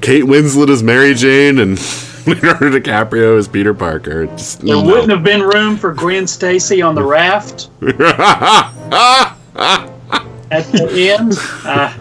Kate 0.00 0.24
Winslet 0.24 0.68
as 0.70 0.82
Mary 0.82 1.12
Jane 1.14 1.58
and 1.58 1.78
Leonardo 2.26 2.70
DiCaprio 2.78 3.36
as 3.36 3.48
Peter 3.48 3.74
Parker. 3.74 4.26
Just, 4.26 4.60
There 4.60 4.76
no. 4.76 4.82
wouldn't 4.84 5.10
have 5.10 5.24
been 5.24 5.42
room 5.42 5.76
for 5.76 5.92
Gwen 5.92 6.26
Stacy 6.28 6.80
on 6.80 6.94
the 6.94 7.02
raft 7.02 7.68
at 10.52 10.70
the 10.70 11.10
end. 11.10 11.32
Uh, 11.64 11.92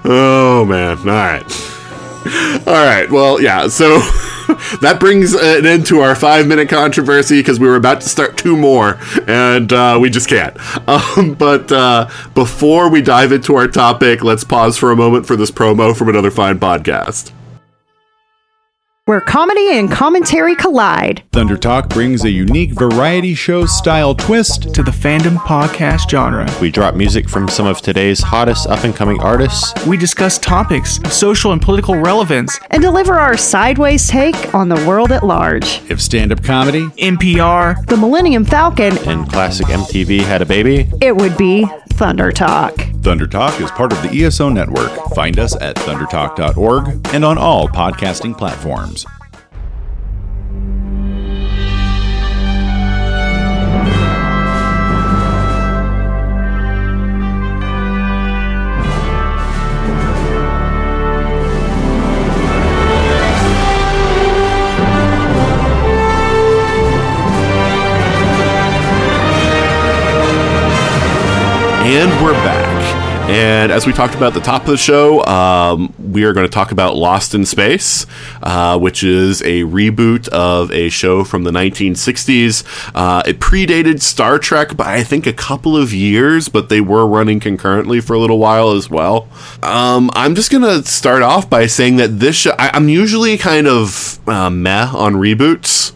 oh 0.04 0.64
man! 0.64 0.98
All 0.98 1.04
right, 1.04 2.66
all 2.66 2.86
right. 2.86 3.10
Well, 3.10 3.40
yeah. 3.40 3.68
So 3.68 3.98
that 4.80 4.98
brings 5.00 5.34
an 5.34 5.66
end 5.66 5.86
to 5.86 6.00
our 6.00 6.14
five-minute 6.14 6.68
controversy 6.68 7.40
because 7.40 7.58
we 7.58 7.66
were 7.68 7.76
about 7.76 8.00
to 8.02 8.08
start 8.08 8.36
two 8.36 8.56
more, 8.56 8.98
and 9.26 9.72
uh, 9.72 9.98
we 10.00 10.10
just 10.10 10.28
can't. 10.28 10.56
Um, 10.86 11.34
but 11.34 11.72
uh, 11.72 12.08
before 12.34 12.88
we 12.88 13.02
dive 13.02 13.32
into 13.32 13.56
our 13.56 13.66
topic, 13.66 14.22
let's 14.22 14.44
pause 14.44 14.78
for 14.78 14.92
a 14.92 14.96
moment 14.96 15.26
for 15.26 15.34
this 15.34 15.50
promo 15.50 15.96
from 15.96 16.08
another 16.08 16.30
fine 16.30 16.60
podcast. 16.60 17.32
Where 19.06 19.20
comedy 19.20 19.78
and 19.78 19.88
commentary 19.88 20.56
collide. 20.56 21.22
Thunder 21.32 21.56
Talk 21.56 21.88
brings 21.88 22.24
a 22.24 22.30
unique 22.30 22.72
variety 22.76 23.36
show 23.36 23.64
style 23.64 24.16
twist 24.16 24.74
to 24.74 24.82
the 24.82 24.90
fandom 24.90 25.36
podcast 25.36 26.10
genre. 26.10 26.52
We 26.60 26.72
drop 26.72 26.96
music 26.96 27.28
from 27.28 27.46
some 27.48 27.68
of 27.68 27.80
today's 27.80 28.18
hottest 28.20 28.66
up 28.66 28.82
and 28.82 28.96
coming 28.96 29.20
artists. 29.20 29.72
We 29.86 29.96
discuss 29.96 30.38
topics 30.40 30.98
of 31.04 31.12
social 31.12 31.52
and 31.52 31.62
political 31.62 31.94
relevance, 31.94 32.58
and 32.72 32.82
deliver 32.82 33.14
our 33.14 33.36
sideways 33.36 34.08
take 34.08 34.52
on 34.52 34.68
the 34.68 34.84
world 34.84 35.12
at 35.12 35.22
large. 35.22 35.80
if 35.88 36.00
stand 36.00 36.32
up 36.32 36.42
comedy, 36.42 36.86
NPR, 36.98 37.86
The 37.86 37.96
Millennium 37.96 38.44
Falcon, 38.44 38.98
And 39.06 39.30
classic 39.30 39.68
MTV 39.68 40.22
had 40.22 40.42
a 40.42 40.46
baby. 40.46 40.90
it 41.00 41.16
would 41.16 41.36
be 41.36 41.64
Thunder 41.90 42.32
Talk. 42.32 42.74
Thunder 43.02 43.28
Talk 43.28 43.58
is 43.60 43.70
part 43.70 43.92
of 43.92 44.02
the 44.02 44.24
ESO 44.24 44.48
network. 44.48 44.90
Find 45.14 45.38
us 45.38 45.54
at 45.60 45.76
thundertalk.org 45.76 47.06
and 47.14 47.24
on 47.24 47.38
all 47.38 47.68
podcasting 47.68 48.36
platforms. 48.36 48.95
And 71.88 72.10
we're 72.20 72.32
back. 72.32 73.30
And 73.30 73.70
as 73.70 73.86
we 73.86 73.92
talked 73.92 74.16
about 74.16 74.28
at 74.28 74.34
the 74.34 74.40
top 74.40 74.62
of 74.62 74.66
the 74.66 74.76
show, 74.76 75.24
um, 75.24 75.94
we 76.00 76.24
are 76.24 76.32
going 76.32 76.44
to 76.44 76.52
talk 76.52 76.72
about 76.72 76.96
Lost 76.96 77.32
in 77.32 77.46
Space, 77.46 78.06
uh, 78.42 78.76
which 78.76 79.04
is 79.04 79.40
a 79.42 79.62
reboot 79.62 80.26
of 80.30 80.72
a 80.72 80.88
show 80.88 81.22
from 81.22 81.44
the 81.44 81.52
1960s. 81.52 82.64
Uh, 82.92 83.22
it 83.24 83.38
predated 83.38 84.02
Star 84.02 84.40
Trek 84.40 84.76
by, 84.76 84.96
I 84.96 85.04
think, 85.04 85.28
a 85.28 85.32
couple 85.32 85.76
of 85.76 85.92
years, 85.92 86.48
but 86.48 86.70
they 86.70 86.80
were 86.80 87.06
running 87.06 87.38
concurrently 87.38 88.00
for 88.00 88.14
a 88.14 88.18
little 88.18 88.40
while 88.40 88.72
as 88.72 88.90
well. 88.90 89.28
Um, 89.62 90.10
I'm 90.14 90.34
just 90.34 90.50
going 90.50 90.64
to 90.64 90.82
start 90.82 91.22
off 91.22 91.48
by 91.48 91.66
saying 91.66 91.98
that 91.98 92.18
this 92.18 92.34
show, 92.34 92.56
I, 92.58 92.72
I'm 92.74 92.88
usually 92.88 93.38
kind 93.38 93.68
of 93.68 94.18
uh, 94.28 94.50
meh 94.50 94.88
on 94.88 95.14
reboots 95.14 95.92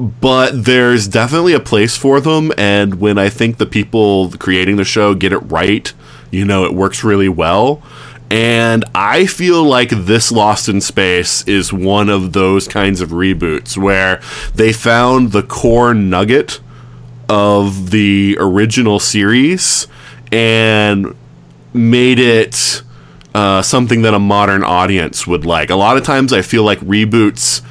but 0.00 0.64
there's 0.64 1.06
definitely 1.06 1.52
a 1.52 1.60
place 1.60 1.96
for 1.96 2.20
them 2.20 2.52
and 2.56 3.00
when 3.00 3.18
i 3.18 3.28
think 3.28 3.58
the 3.58 3.66
people 3.66 4.30
creating 4.38 4.76
the 4.76 4.84
show 4.84 5.14
get 5.14 5.32
it 5.32 5.38
right 5.38 5.92
you 6.30 6.44
know 6.44 6.64
it 6.64 6.72
works 6.72 7.04
really 7.04 7.28
well 7.28 7.82
and 8.30 8.84
i 8.94 9.26
feel 9.26 9.62
like 9.62 9.90
this 9.90 10.32
lost 10.32 10.68
in 10.68 10.80
space 10.80 11.46
is 11.46 11.72
one 11.72 12.08
of 12.08 12.32
those 12.32 12.66
kinds 12.66 13.00
of 13.00 13.10
reboots 13.10 13.76
where 13.76 14.20
they 14.54 14.72
found 14.72 15.32
the 15.32 15.42
core 15.42 15.92
nugget 15.92 16.60
of 17.28 17.90
the 17.90 18.36
original 18.40 18.98
series 18.98 19.86
and 20.32 21.14
made 21.72 22.18
it 22.18 22.82
uh, 23.34 23.62
something 23.62 24.02
that 24.02 24.14
a 24.14 24.18
modern 24.18 24.64
audience 24.64 25.26
would 25.26 25.44
like. 25.46 25.70
A 25.70 25.76
lot 25.76 25.96
of 25.96 26.02
times, 26.02 26.32
I 26.32 26.42
feel 26.42 26.64
like 26.64 26.80
reboots 26.80 27.62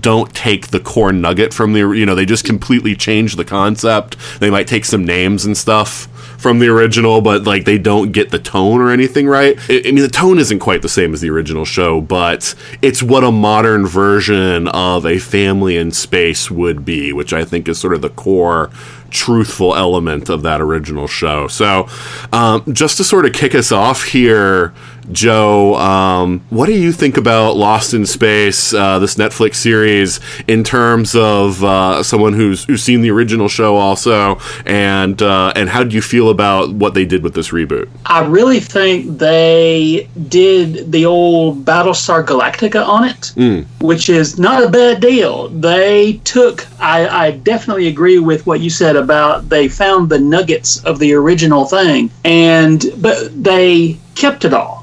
don't 0.00 0.34
take 0.34 0.68
the 0.68 0.80
core 0.80 1.12
nugget 1.12 1.54
from 1.54 1.72
the 1.72 1.80
you 1.80 2.04
know 2.04 2.14
they 2.14 2.26
just 2.26 2.44
completely 2.44 2.94
change 2.94 3.36
the 3.36 3.44
concept. 3.44 4.16
They 4.40 4.50
might 4.50 4.66
take 4.66 4.84
some 4.84 5.04
names 5.04 5.44
and 5.44 5.56
stuff 5.56 6.08
from 6.38 6.60
the 6.60 6.68
original, 6.68 7.20
but 7.20 7.42
like 7.42 7.64
they 7.64 7.78
don't 7.78 8.12
get 8.12 8.30
the 8.30 8.38
tone 8.38 8.80
or 8.80 8.90
anything 8.90 9.26
right. 9.26 9.58
I, 9.68 9.82
mean, 9.84 9.96
the 9.96 10.08
tone 10.08 10.38
isn't 10.38 10.60
quite 10.60 10.82
the 10.82 10.88
same 10.88 11.12
as 11.12 11.20
the 11.20 11.30
original 11.30 11.64
show, 11.64 12.00
but 12.00 12.54
it's 12.80 13.02
what 13.02 13.24
a 13.24 13.32
modern 13.32 13.86
version 13.86 14.68
of 14.68 15.04
a 15.04 15.18
family 15.18 15.76
in 15.76 15.90
space 15.90 16.50
would 16.50 16.84
be, 16.84 17.12
which 17.12 17.32
I 17.32 17.44
think 17.44 17.68
is 17.68 17.80
sort 17.80 17.92
of 17.92 18.02
the 18.02 18.10
core 18.10 18.70
truthful 19.10 19.74
element 19.74 20.28
of 20.28 20.42
that 20.42 20.60
original 20.60 21.08
show. 21.08 21.48
So, 21.48 21.88
um, 22.32 22.62
just 22.72 22.98
to 22.98 23.04
sort 23.04 23.26
of 23.26 23.32
kick 23.32 23.54
us 23.54 23.72
off 23.72 24.04
here, 24.04 24.72
Joe, 25.12 25.74
um, 25.76 26.40
what 26.50 26.66
do 26.66 26.72
you 26.72 26.92
think 26.92 27.16
about 27.16 27.56
Lost 27.56 27.94
in 27.94 28.04
Space, 28.06 28.74
uh, 28.74 28.98
this 28.98 29.14
Netflix 29.14 29.56
series, 29.56 30.20
in 30.46 30.64
terms 30.64 31.14
of 31.14 31.64
uh, 31.64 32.02
someone 32.02 32.32
who's 32.34 32.64
who's 32.64 32.82
seen 32.82 33.00
the 33.00 33.10
original 33.10 33.48
show 33.48 33.76
also, 33.76 34.38
and 34.66 35.20
uh, 35.22 35.52
and 35.56 35.68
how 35.68 35.82
do 35.84 35.94
you 35.94 36.02
feel 36.02 36.30
about 36.30 36.72
what 36.72 36.94
they 36.94 37.04
did 37.04 37.22
with 37.22 37.34
this 37.34 37.50
reboot? 37.50 37.88
I 38.06 38.24
really 38.26 38.60
think 38.60 39.18
they 39.18 40.08
did 40.28 40.92
the 40.92 41.06
old 41.06 41.64
Battlestar 41.64 42.24
Galactica 42.24 42.86
on 42.86 43.04
it, 43.04 43.32
which 43.80 44.08
is 44.08 44.38
not 44.38 44.62
a 44.62 44.68
bad 44.68 45.00
deal. 45.00 45.48
They 45.48 46.20
took, 46.24 46.66
I, 46.80 47.08
I 47.08 47.30
definitely 47.32 47.88
agree 47.88 48.18
with 48.18 48.46
what 48.46 48.60
you 48.60 48.70
said 48.70 48.96
about 48.96 49.48
they 49.48 49.68
found 49.68 50.08
the 50.08 50.18
nuggets 50.18 50.84
of 50.84 50.98
the 50.98 51.14
original 51.14 51.64
thing, 51.64 52.10
and 52.24 52.84
but 52.98 53.42
they 53.42 53.98
kept 54.14 54.44
it 54.44 54.52
all. 54.52 54.77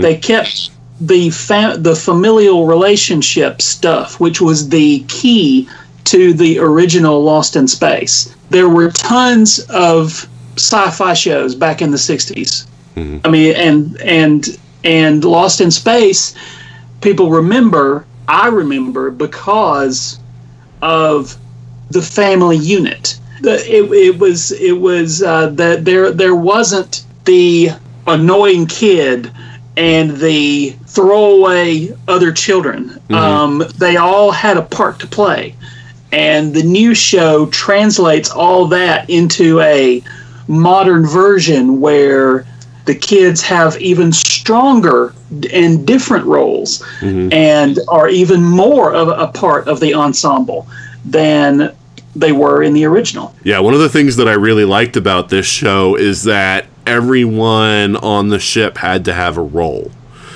They 0.00 0.16
kept 0.16 0.70
the 1.00 1.30
fa- 1.30 1.76
the 1.78 1.94
familial 1.96 2.66
relationship 2.66 3.60
stuff, 3.62 4.20
which 4.20 4.40
was 4.40 4.68
the 4.68 5.00
key 5.08 5.68
to 6.04 6.32
the 6.32 6.58
original 6.58 7.22
Lost 7.22 7.56
in 7.56 7.68
Space. 7.68 8.34
There 8.50 8.68
were 8.68 8.90
tons 8.90 9.60
of 9.70 10.28
sci-fi 10.56 11.14
shows 11.14 11.54
back 11.54 11.80
in 11.80 11.90
the 11.90 11.96
60s. 11.96 12.66
I 13.24 13.30
mean, 13.30 13.54
and 13.56 14.00
and 14.02 14.58
and 14.84 15.24
Lost 15.24 15.60
in 15.60 15.70
Space, 15.70 16.34
people 17.00 17.30
remember. 17.30 18.04
I 18.28 18.48
remember 18.48 19.10
because 19.10 20.18
of 20.80 21.36
the 21.90 22.02
family 22.02 22.56
unit. 22.56 23.18
The, 23.40 23.54
it, 23.68 23.90
it 23.92 24.18
was 24.18 24.52
it 24.52 24.72
was 24.72 25.22
uh, 25.22 25.48
that 25.50 25.84
there 25.84 26.12
there 26.12 26.34
wasn't 26.34 27.04
the 27.24 27.70
annoying 28.06 28.66
kid 28.66 29.30
and 29.76 30.16
the 30.18 30.70
throwaway 30.86 31.96
other 32.08 32.32
children. 32.32 33.00
Um, 33.10 33.64
they 33.78 33.96
all 33.96 34.30
had 34.30 34.56
a 34.56 34.62
part 34.62 34.98
to 35.00 35.06
play, 35.06 35.54
and 36.12 36.54
the 36.54 36.62
new 36.62 36.94
show 36.94 37.46
translates 37.46 38.30
all 38.30 38.66
that 38.66 39.08
into 39.08 39.60
a 39.60 40.02
modern 40.48 41.06
version 41.06 41.80
where 41.80 42.46
the 42.84 42.94
kids 42.94 43.42
have 43.42 43.80
even 43.80 44.12
stronger 44.12 45.14
and 45.52 45.86
different 45.86 46.26
roles 46.26 46.84
and 47.00 47.78
are 47.88 48.08
even 48.08 48.42
more 48.42 48.92
of 48.92 49.08
a 49.08 49.28
part 49.28 49.68
of 49.68 49.78
the 49.80 49.94
ensemble 49.94 50.66
than 51.04 51.74
they 52.14 52.32
were 52.32 52.62
in 52.62 52.74
the 52.74 52.84
original. 52.84 53.34
Yeah, 53.44 53.60
one 53.60 53.72
of 53.72 53.80
the 53.80 53.88
things 53.88 54.16
that 54.16 54.28
I 54.28 54.34
really 54.34 54.64
liked 54.64 54.96
about 54.96 55.28
this 55.28 55.46
show 55.46 55.94
is 55.96 56.24
that 56.24 56.66
everyone 56.86 57.96
on 57.96 58.28
the 58.28 58.38
ship 58.38 58.78
had 58.78 59.04
to 59.06 59.12
have 59.12 59.36
a 59.36 59.42
role. 59.42 59.90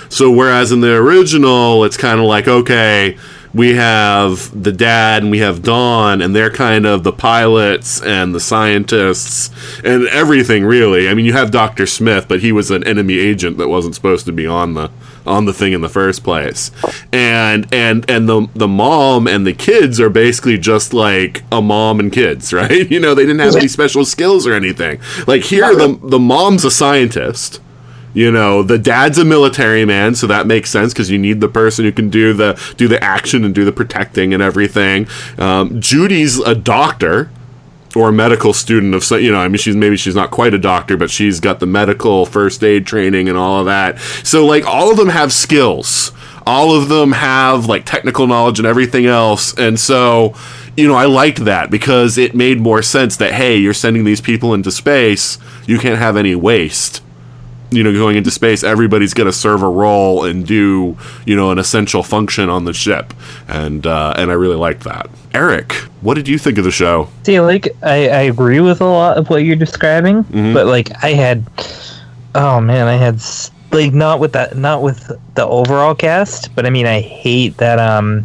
So 0.08 0.30
whereas 0.30 0.72
in 0.72 0.80
the 0.80 0.94
original, 0.94 1.84
it's 1.84 1.96
kind 1.96 2.20
of 2.20 2.26
like 2.26 2.46
okay, 2.46 3.16
we 3.56 3.74
have 3.74 4.62
the 4.62 4.72
dad 4.72 5.22
and 5.22 5.30
we 5.30 5.38
have 5.38 5.62
Don, 5.62 6.20
and 6.20 6.36
they're 6.36 6.50
kind 6.50 6.86
of 6.86 7.04
the 7.04 7.12
pilots 7.12 8.02
and 8.02 8.34
the 8.34 8.40
scientists 8.40 9.50
and 9.82 10.06
everything. 10.08 10.64
Really, 10.64 11.08
I 11.08 11.14
mean, 11.14 11.24
you 11.24 11.32
have 11.32 11.50
Doctor 11.50 11.86
Smith, 11.86 12.28
but 12.28 12.40
he 12.40 12.52
was 12.52 12.70
an 12.70 12.84
enemy 12.84 13.18
agent 13.18 13.56
that 13.58 13.68
wasn't 13.68 13.94
supposed 13.94 14.26
to 14.26 14.32
be 14.32 14.46
on 14.46 14.74
the 14.74 14.90
on 15.26 15.44
the 15.44 15.52
thing 15.52 15.72
in 15.72 15.80
the 15.80 15.88
first 15.88 16.24
place. 16.24 16.70
And 17.12 17.72
and 17.72 18.08
and 18.10 18.28
the 18.28 18.48
the 18.54 18.68
mom 18.68 19.26
and 19.26 19.46
the 19.46 19.52
kids 19.52 20.00
are 20.00 20.10
basically 20.10 20.58
just 20.58 20.94
like 20.94 21.42
a 21.50 21.60
mom 21.60 22.00
and 22.00 22.12
kids, 22.12 22.52
right? 22.52 22.90
You 22.90 23.00
know, 23.00 23.14
they 23.14 23.22
didn't 23.22 23.40
have 23.40 23.56
any 23.56 23.68
special 23.68 24.04
skills 24.04 24.46
or 24.46 24.54
anything. 24.54 25.00
Like 25.26 25.42
here 25.42 25.74
the 25.74 25.98
the 26.02 26.18
mom's 26.18 26.64
a 26.64 26.70
scientist. 26.70 27.60
You 28.14 28.30
know, 28.30 28.62
the 28.62 28.78
dad's 28.78 29.18
a 29.18 29.26
military 29.26 29.84
man, 29.84 30.14
so 30.14 30.26
that 30.28 30.46
makes 30.46 30.70
sense 30.70 30.94
because 30.94 31.10
you 31.10 31.18
need 31.18 31.42
the 31.42 31.48
person 31.48 31.84
who 31.84 31.92
can 31.92 32.08
do 32.08 32.32
the 32.32 32.58
do 32.78 32.88
the 32.88 33.02
action 33.04 33.44
and 33.44 33.54
do 33.54 33.62
the 33.62 33.72
protecting 33.72 34.32
and 34.32 34.42
everything. 34.42 35.06
Um, 35.36 35.82
Judy's 35.82 36.38
a 36.38 36.54
doctor, 36.54 37.28
or 37.96 38.10
a 38.10 38.12
medical 38.12 38.52
student 38.52 38.94
of 38.94 39.10
you 39.20 39.32
know, 39.32 39.40
I 39.40 39.48
mean, 39.48 39.58
she's 39.58 39.74
maybe 39.74 39.96
she's 39.96 40.14
not 40.14 40.30
quite 40.30 40.54
a 40.54 40.58
doctor, 40.58 40.96
but 40.96 41.10
she's 41.10 41.40
got 41.40 41.60
the 41.60 41.66
medical 41.66 42.26
first 42.26 42.62
aid 42.62 42.86
training 42.86 43.28
and 43.28 43.38
all 43.38 43.60
of 43.60 43.66
that. 43.66 43.98
So, 44.22 44.44
like, 44.44 44.66
all 44.66 44.90
of 44.90 44.96
them 44.96 45.08
have 45.08 45.32
skills. 45.32 46.12
All 46.46 46.76
of 46.76 46.88
them 46.88 47.10
have 47.10 47.66
like 47.66 47.84
technical 47.84 48.28
knowledge 48.28 48.60
and 48.60 48.68
everything 48.68 49.06
else. 49.06 49.52
And 49.58 49.80
so, 49.80 50.34
you 50.76 50.86
know, 50.86 50.94
I 50.94 51.06
liked 51.06 51.44
that 51.44 51.72
because 51.72 52.18
it 52.18 52.36
made 52.36 52.60
more 52.60 52.82
sense 52.82 53.16
that 53.16 53.32
hey, 53.32 53.56
you're 53.56 53.74
sending 53.74 54.04
these 54.04 54.20
people 54.20 54.54
into 54.54 54.70
space, 54.70 55.38
you 55.66 55.78
can't 55.78 55.98
have 55.98 56.16
any 56.16 56.36
waste 56.36 57.02
you 57.70 57.82
know 57.82 57.92
going 57.92 58.16
into 58.16 58.30
space 58.30 58.62
everybody's 58.62 59.12
going 59.14 59.26
to 59.26 59.32
serve 59.32 59.62
a 59.62 59.68
role 59.68 60.24
and 60.24 60.46
do 60.46 60.96
you 61.24 61.34
know 61.34 61.50
an 61.50 61.58
essential 61.58 62.02
function 62.02 62.48
on 62.48 62.64
the 62.64 62.72
ship 62.72 63.12
and 63.48 63.86
uh, 63.86 64.14
and 64.16 64.30
i 64.30 64.34
really 64.34 64.54
liked 64.56 64.84
that 64.84 65.08
eric 65.34 65.72
what 66.00 66.14
did 66.14 66.28
you 66.28 66.38
think 66.38 66.58
of 66.58 66.64
the 66.64 66.70
show 66.70 67.08
See, 67.24 67.40
like 67.40 67.68
I, 67.82 68.08
I 68.08 68.20
agree 68.22 68.60
with 68.60 68.80
a 68.80 68.84
lot 68.84 69.16
of 69.16 69.28
what 69.28 69.38
you're 69.38 69.56
describing, 69.56 70.22
Mhm. 70.24 70.54
but 70.54 70.66
like 70.66 70.92
I 71.02 71.08
had, 71.14 71.44
oh 72.36 72.60
man, 72.60 72.86
I 72.86 72.94
had 72.94 73.20
like 73.72 73.92
not 73.92 74.20
with 74.20 74.32
that, 74.34 74.56
not 74.56 74.82
with 74.82 75.10
the 75.34 75.44
overall 75.44 75.94
cast, 75.96 76.54
but 76.54 76.64
I 76.66 76.70
mean 76.70 76.86
I 76.86 77.00
hate 77.00 77.56
that 77.56 77.80
um, 77.80 78.24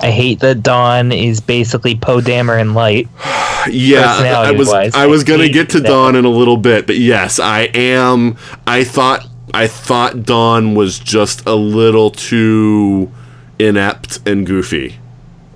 I 0.00 0.12
hate 0.12 0.38
that 0.40 0.62
Don 0.62 1.10
is 1.10 1.40
basically 1.40 1.96
Poe 1.96 2.20
Dameron 2.20 2.74
light. 2.74 3.08
yeah 3.70 4.00
i 4.02 4.50
was 4.50 4.68
Personality-wise, 4.68 4.94
i 4.94 5.06
was 5.06 5.24
going 5.24 5.40
to 5.40 5.48
get 5.48 5.70
to 5.70 5.80
don 5.80 6.16
in 6.16 6.24
a 6.24 6.30
little 6.30 6.56
bit 6.56 6.86
but 6.86 6.96
yes 6.96 7.38
i 7.38 7.62
am 7.74 8.36
i 8.66 8.84
thought 8.84 9.26
i 9.52 9.66
thought 9.66 10.24
don 10.24 10.74
was 10.74 10.98
just 10.98 11.46
a 11.46 11.54
little 11.54 12.10
too 12.10 13.10
inept 13.58 14.20
and 14.26 14.46
goofy 14.46 14.96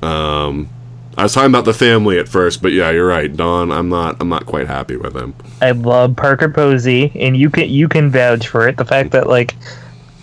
um 0.02 0.68
I 1.16 1.24
was 1.24 1.32
talking 1.34 1.50
about 1.50 1.64
the 1.64 1.74
family 1.74 2.16
at 2.20 2.28
first, 2.28 2.62
but 2.62 2.70
yeah, 2.70 2.92
you're 2.92 3.08
right. 3.08 3.36
Don, 3.36 3.72
I'm 3.72 3.88
not 3.88 4.18
I'm 4.20 4.28
not 4.28 4.46
quite 4.46 4.68
happy 4.68 4.96
with 4.96 5.16
him. 5.16 5.34
I 5.60 5.72
love 5.72 6.14
Parker 6.14 6.48
Posey, 6.48 7.10
and 7.16 7.36
you 7.36 7.50
can 7.50 7.68
you 7.68 7.88
can 7.88 8.08
vouch 8.08 8.46
for 8.46 8.68
it. 8.68 8.76
The 8.76 8.84
fact 8.84 9.10
that 9.10 9.26
like 9.26 9.56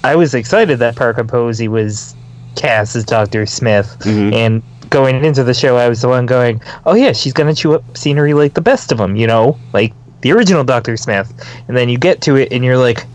I 0.05 0.15
was 0.15 0.33
excited 0.33 0.79
that 0.79 0.95
Parker 0.95 1.25
Posey 1.25 1.67
was 1.67 2.15
cast 2.55 2.95
as 2.95 3.03
Doctor 3.03 3.45
Smith, 3.45 3.97
Mhm. 4.05 4.33
and 4.33 4.63
going 4.89 5.23
into 5.23 5.43
the 5.43 5.53
show, 5.53 5.77
I 5.77 5.89
was 5.89 6.01
the 6.01 6.09
one 6.09 6.25
going, 6.25 6.61
"Oh 6.85 6.95
yeah, 6.95 7.13
she's 7.13 7.33
gonna 7.33 7.53
chew 7.53 7.73
up 7.73 7.97
scenery 7.97 8.33
like 8.33 8.53
the 8.53 8.61
best 8.61 8.91
of 8.91 8.97
them," 8.97 9.15
you 9.15 9.27
know, 9.27 9.57
like 9.73 9.93
the 10.21 10.31
original 10.31 10.63
Doctor 10.63 10.97
Smith. 10.97 11.31
And 11.67 11.75
then 11.75 11.89
you 11.89 11.97
get 11.97 12.21
to 12.21 12.35
it, 12.35 12.51
and 12.51 12.63
you're 12.63 12.77
like, 12.77 13.05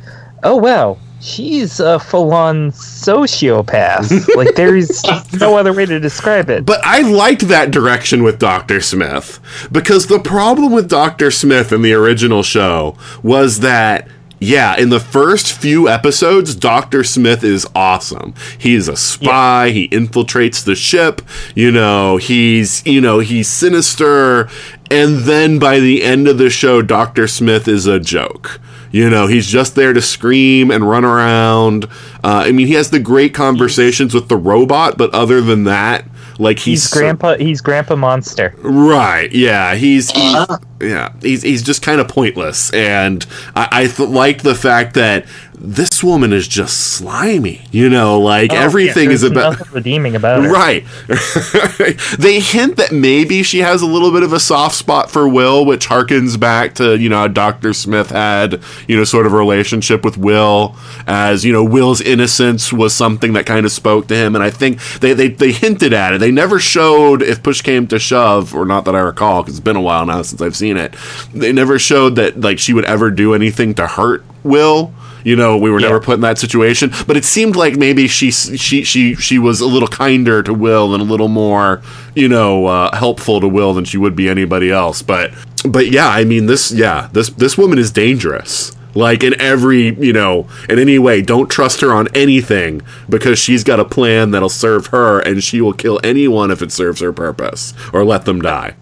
"Oh 0.42 0.56
wow." 0.56 0.98
She's 1.22 1.80
a 1.80 1.98
full-on 1.98 2.70
sociopath. 2.72 4.34
like 4.36 4.54
there's 4.54 5.04
no 5.38 5.58
other 5.58 5.74
way 5.74 5.84
to 5.84 6.00
describe 6.00 6.48
it. 6.48 6.64
But 6.64 6.80
I 6.82 7.02
liked 7.02 7.48
that 7.48 7.70
direction 7.70 8.22
with 8.22 8.38
Dr. 8.38 8.80
Smith 8.80 9.38
because 9.70 10.06
the 10.06 10.18
problem 10.18 10.72
with 10.72 10.88
Dr. 10.88 11.30
Smith 11.30 11.72
in 11.72 11.82
the 11.82 11.92
original 11.92 12.42
show 12.42 12.96
was 13.22 13.60
that 13.60 14.08
yeah, 14.40 14.76
in 14.76 14.88
the 14.88 15.00
first 15.00 15.52
few 15.52 15.86
episodes, 15.88 16.54
Dr. 16.54 17.04
Smith 17.04 17.44
is 17.44 17.66
awesome. 17.74 18.34
He's 18.58 18.88
a 18.88 18.96
spy, 18.96 19.68
he 19.70 19.88
infiltrates 19.90 20.64
the 20.64 20.74
ship, 20.74 21.20
you 21.54 21.70
know, 21.70 22.16
he's, 22.16 22.84
you 22.86 23.02
know, 23.02 23.18
he's 23.18 23.48
sinister, 23.48 24.48
and 24.90 25.18
then 25.18 25.58
by 25.58 25.78
the 25.78 26.02
end 26.02 26.26
of 26.26 26.38
the 26.38 26.48
show, 26.48 26.80
Dr. 26.80 27.28
Smith 27.28 27.68
is 27.68 27.86
a 27.86 28.00
joke. 28.00 28.60
You 28.90 29.08
know, 29.08 29.28
he's 29.28 29.46
just 29.46 29.76
there 29.76 29.92
to 29.92 30.00
scream 30.00 30.70
and 30.70 30.88
run 30.88 31.04
around. 31.04 31.84
Uh, 32.24 32.44
I 32.46 32.52
mean, 32.52 32.66
he 32.66 32.74
has 32.74 32.90
the 32.90 32.98
great 32.98 33.34
conversations 33.34 34.14
with 34.14 34.28
the 34.28 34.36
robot, 34.36 34.98
but 34.98 35.14
other 35.14 35.40
than 35.40 35.64
that, 35.64 36.06
like 36.40 36.58
he's, 36.58 36.84
He's 36.84 36.92
grandpa. 36.92 37.36
He's 37.36 37.60
Grandpa 37.60 37.94
Monster. 37.94 38.54
Right. 38.58 39.30
Yeah. 39.30 39.74
He's 39.74 40.10
he, 40.10 40.34
yeah. 40.80 41.12
He's 41.20 41.42
he's 41.42 41.62
just 41.62 41.82
kind 41.82 42.00
of 42.00 42.08
pointless, 42.08 42.72
and 42.72 43.24
I, 43.54 43.68
I 43.72 43.86
th- 43.86 44.08
like 44.08 44.42
the 44.42 44.54
fact 44.54 44.94
that 44.94 45.26
this 45.62 46.02
woman 46.02 46.32
is 46.32 46.48
just 46.48 46.94
slimy. 46.94 47.60
You 47.70 47.90
know, 47.90 48.18
like 48.18 48.52
Oh, 48.52 48.56
everything 48.56 49.10
yeah, 49.10 49.14
is 49.14 49.22
about 49.22 49.70
redeeming 49.72 50.16
about 50.16 50.44
it. 50.44 50.48
Right. 50.48 50.86
they 52.18 52.40
hint 52.40 52.78
that 52.78 52.92
maybe 52.92 53.42
she 53.42 53.58
has 53.58 53.82
a 53.82 53.86
little 53.86 54.10
bit 54.10 54.22
of 54.22 54.32
a 54.32 54.40
soft 54.40 54.74
spot 54.74 55.10
for 55.10 55.28
Will, 55.28 55.66
which 55.66 55.86
harkens 55.88 56.40
back 56.40 56.74
to, 56.76 56.96
you 56.98 57.10
know, 57.10 57.28
Dr. 57.28 57.74
Smith 57.74 58.08
had, 58.10 58.62
you 58.88 58.96
know, 58.96 59.04
sort 59.04 59.26
of 59.26 59.34
a 59.34 59.36
relationship 59.36 60.02
with 60.02 60.16
Will, 60.16 60.76
as, 61.06 61.44
you 61.44 61.52
know, 61.52 61.62
Will's 61.62 62.00
innocence 62.00 62.72
was 62.72 62.94
something 62.94 63.34
that 63.34 63.44
kind 63.44 63.66
of 63.66 63.72
spoke 63.72 64.08
to 64.08 64.14
him. 64.16 64.34
And 64.34 64.42
I 64.42 64.48
think 64.48 64.80
they, 65.00 65.12
they, 65.12 65.28
they 65.28 65.52
hinted 65.52 65.92
at 65.92 66.14
it. 66.14 66.18
They 66.18 66.30
never 66.30 66.58
showed, 66.58 67.20
if 67.22 67.42
push 67.42 67.60
came 67.60 67.86
to 67.88 67.98
shove, 67.98 68.54
or 68.54 68.64
not 68.64 68.86
that 68.86 68.96
I 68.96 69.00
recall, 69.00 69.42
because 69.42 69.58
it's 69.58 69.64
been 69.64 69.76
a 69.76 69.82
while 69.82 70.06
now 70.06 70.22
since 70.22 70.40
I've 70.40 70.56
seen 70.56 70.69
it, 70.76 70.94
they 71.32 71.52
never 71.52 71.78
showed 71.78 72.16
that, 72.16 72.40
like, 72.40 72.58
she 72.58 72.72
would 72.72 72.84
ever 72.84 73.10
do 73.10 73.34
anything 73.34 73.74
to 73.74 73.86
hurt 73.86 74.24
Will. 74.42 74.92
You 75.24 75.36
know 75.36 75.58
we 75.58 75.70
were 75.70 75.80
never 75.80 76.00
put 76.00 76.14
in 76.14 76.20
that 76.22 76.38
situation. 76.38 76.90
But 77.06 77.16
it 77.16 77.24
seemed 77.24 77.56
like 77.56 77.76
maybe 77.76 78.08
she 78.08 78.30
she 78.30 78.84
she 78.84 79.14
she 79.14 79.38
was 79.38 79.60
a 79.60 79.66
little 79.66 79.88
kinder 79.88 80.42
to 80.42 80.54
will 80.54 80.94
and 80.94 81.02
a 81.02 81.04
little 81.04 81.28
more 81.28 81.82
you 82.14 82.28
know 82.28 82.66
uh, 82.66 82.96
helpful 82.96 83.40
to 83.40 83.48
will 83.48 83.74
than 83.74 83.84
she 83.84 83.98
would 83.98 84.16
be 84.16 84.28
anybody 84.28 84.70
else. 84.70 85.02
But 85.02 85.32
but 85.68 85.88
yeah 85.90 86.08
i 86.08 86.24
mean 86.24 86.46
this 86.46 86.72
yeah 86.72 87.10
this 87.12 87.30
this 87.30 87.58
woman 87.58 87.78
is 87.78 87.90
dangerous. 87.90 88.74
Like 88.94 89.22
in 89.22 89.40
every 89.40 89.94
you 89.94 90.12
know 90.12 90.48
in 90.68 90.78
any 90.78 90.98
way 90.98 91.22
don't 91.22 91.48
trust 91.48 91.80
her 91.80 91.92
on 91.92 92.08
anything 92.14 92.82
because 93.08 93.38
she's 93.38 93.62
got 93.62 93.78
a 93.78 93.84
plan 93.84 94.30
that'll 94.30 94.48
serve 94.48 94.86
her 94.86 95.20
and 95.20 95.44
she 95.44 95.60
will 95.60 95.72
kill 95.72 96.00
anyone 96.02 96.50
if 96.50 96.62
it 96.62 96.72
serves 96.72 97.00
her 97.00 97.12
purpose 97.12 97.72
or 97.92 98.04
let 98.04 98.24
them 98.24 98.40
die. 98.40 98.74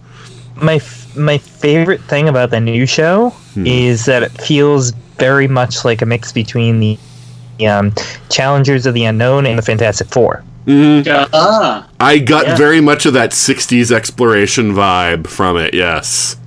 My 0.55 0.79
my 1.15 1.37
favorite 1.37 2.01
thing 2.01 2.29
about 2.29 2.49
the 2.51 2.59
new 2.59 2.85
show 2.85 3.29
Hmm. 3.53 3.65
is 3.67 4.05
that 4.05 4.23
it 4.23 4.31
feels 4.41 4.91
very 5.17 5.47
much 5.47 5.83
like 5.83 6.01
a 6.01 6.05
mix 6.05 6.31
between 6.31 6.79
the 6.79 6.97
um, 7.67 7.93
Challengers 8.29 8.85
of 8.85 8.93
the 8.93 9.03
Unknown 9.05 9.45
and 9.45 9.57
the 9.57 9.61
Fantastic 9.63 10.07
Four. 10.09 10.43
Ah, 10.67 11.87
i 11.99 12.19
got 12.19 12.45
Yeah. 12.45 12.55
very 12.55 12.79
much 12.79 13.05
of 13.07 13.13
that 13.13 13.31
60s 13.31 13.91
exploration 13.91 14.71
vibe 14.73 15.25
from 15.27 15.57
it 15.57 15.73
yes 15.73 16.37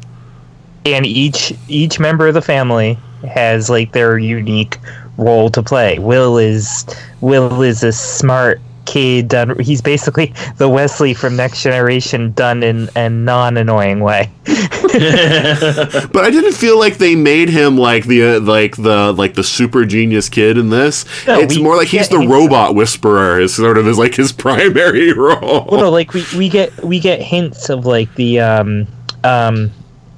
And 0.86 1.04
each 1.04 1.52
each 1.68 1.98
member 1.98 2.28
of 2.28 2.34
the 2.34 2.42
family 2.42 2.98
has 3.28 3.68
like 3.68 3.92
their 3.92 4.18
unique 4.18 4.78
role 5.16 5.50
to 5.50 5.62
play. 5.62 5.98
Will 5.98 6.38
is 6.38 6.84
Will 7.20 7.62
is 7.62 7.82
a 7.82 7.92
smart 7.92 8.60
kid. 8.86 9.28
Done, 9.28 9.58
he's 9.58 9.80
basically 9.80 10.32
the 10.56 10.68
Wesley 10.68 11.14
from 11.14 11.36
Next 11.36 11.62
Generation 11.62 12.32
done 12.32 12.62
in 12.62 12.88
a 12.96 13.08
non 13.08 13.56
annoying 13.56 14.00
way. 14.00 14.30
But 14.92 16.24
I 16.24 16.30
didn't 16.30 16.52
feel 16.52 16.78
like 16.78 16.98
they 16.98 17.14
made 17.16 17.48
him 17.48 17.78
like 17.78 18.04
the 18.04 18.22
uh, 18.36 18.40
like 18.40 18.76
the 18.76 19.12
like 19.12 19.34
the 19.34 19.42
super 19.44 19.84
genius 19.86 20.28
kid 20.28 20.58
in 20.58 20.68
this. 20.70 21.04
No, 21.26 21.38
it's 21.40 21.56
we- 21.56 21.62
more 21.62 21.76
like 21.76 21.88
he's 21.88 22.10
yeah, 22.10 22.18
the 22.18 22.20
he's- 22.20 22.30
robot 22.30 22.74
whisperer. 22.74 23.40
Is 23.40 23.54
sort 23.54 23.78
of 23.78 23.86
is 23.88 23.98
like 23.98 24.14
his 24.14 24.32
primary 24.46 25.12
role. 25.12 25.66
well, 25.70 25.80
no, 25.80 25.90
like 25.90 26.12
we, 26.12 26.24
we 26.36 26.48
get 26.48 26.72
we 26.84 27.00
get 27.00 27.22
hints 27.22 27.70
of 27.70 27.86
like 27.86 28.14
the 28.16 28.40
um 28.40 28.86
um 29.24 29.70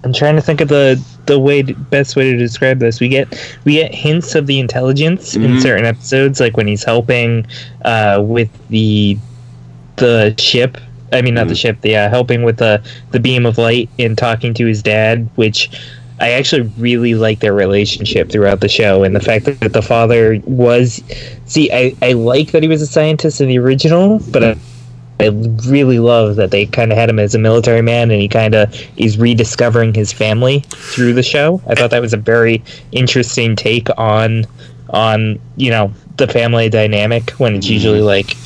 I'm 0.03 0.13
trying 0.13 0.35
to 0.37 0.43
think 0.43 0.61
of 0.61 0.69
the 0.69 1.01
the 1.27 1.39
way 1.39 1.63
to, 1.63 1.75
best 1.75 2.17
way 2.17 2.31
to 2.31 2.37
describe 2.37 2.79
this. 2.79 3.01
We 3.01 3.09
get 3.09 3.29
we 3.65 3.75
get 3.75 3.95
hints 3.95 4.35
of 4.35 4.47
the 4.47 4.59
intelligence 4.61 5.35
in 5.35 5.43
Mhm. 5.43 5.63
certain 5.63 5.85
episodes, 5.87 6.41
like 6.41 6.57
when 6.57 6.67
he's 6.67 6.85
helping 6.85 7.47
uh 7.85 8.23
with 8.25 8.49
the 8.69 9.17
the 9.97 10.35
ship. 10.39 10.79
I 11.13 11.23
mean, 11.23 11.35
not 11.35 11.47
the 11.49 11.55
ship. 11.55 11.81
The 11.83 11.97
uh, 11.97 12.09
helping 12.09 12.43
with 12.43 12.57
the 12.57 12.83
the 13.13 13.21
beam 13.21 13.47
of 13.47 13.57
light 13.59 13.89
and 13.99 14.19
talking 14.19 14.55
to 14.55 14.67
his 14.67 14.83
dad, 14.83 15.29
which. 15.37 15.71
I 16.21 16.31
actually 16.31 16.71
really 16.79 17.17
like 17.17 17.41
their 17.41 17.53
relationship 17.53 18.31
throughout 18.31 18.61
the 18.61 18.69
show, 18.69 19.03
and 19.03 19.17
the 19.17 19.21
fact 19.21 19.47
that 19.47 19.73
the 19.73 19.83
father 19.83 20.41
was. 20.45 21.03
See, 21.47 21.73
I, 21.73 21.93
I 22.03 22.13
like 22.13 22.53
that 22.53 22.63
he 22.63 22.69
was 22.69 22.81
a 22.81 22.87
scientist 22.87 23.41
in 23.41 23.49
the 23.49 23.59
original, 23.59 24.21
but 24.31 24.45
I, 24.45 24.57
I 25.21 25.29
really 25.67 26.01
love 26.01 26.37
that 26.37 26.51
they 26.51 26.67
kind 26.67 26.91
of 26.91 26.99
had 26.99 27.09
him 27.09 27.19
as 27.19 27.35
a 27.35 27.39
military 27.39 27.83
man, 27.83 28.11
and 28.11 28.21
he 28.21 28.29
kind 28.29 28.55
of 28.55 28.75
is 28.97 29.17
rediscovering 29.17 29.95
his 29.95 30.13
family 30.13 30.61
through 30.69 31.15
the 31.15 31.23
show. 31.23 31.63
I 31.69 31.75
thought 31.75 31.91
that 31.91 32.03
was 32.03 32.13
a 32.13 32.19
very 32.19 32.63
interesting 32.93 33.55
take 33.57 33.89
on 33.97 34.47
on 34.91 35.41
you 35.57 35.71
know 35.71 35.93
the 36.17 36.27
family 36.27 36.69
dynamic 36.69 37.31
when 37.33 37.55
it's 37.55 37.67
mm-hmm. 37.67 37.75
usually 37.75 38.01
like 38.01 38.37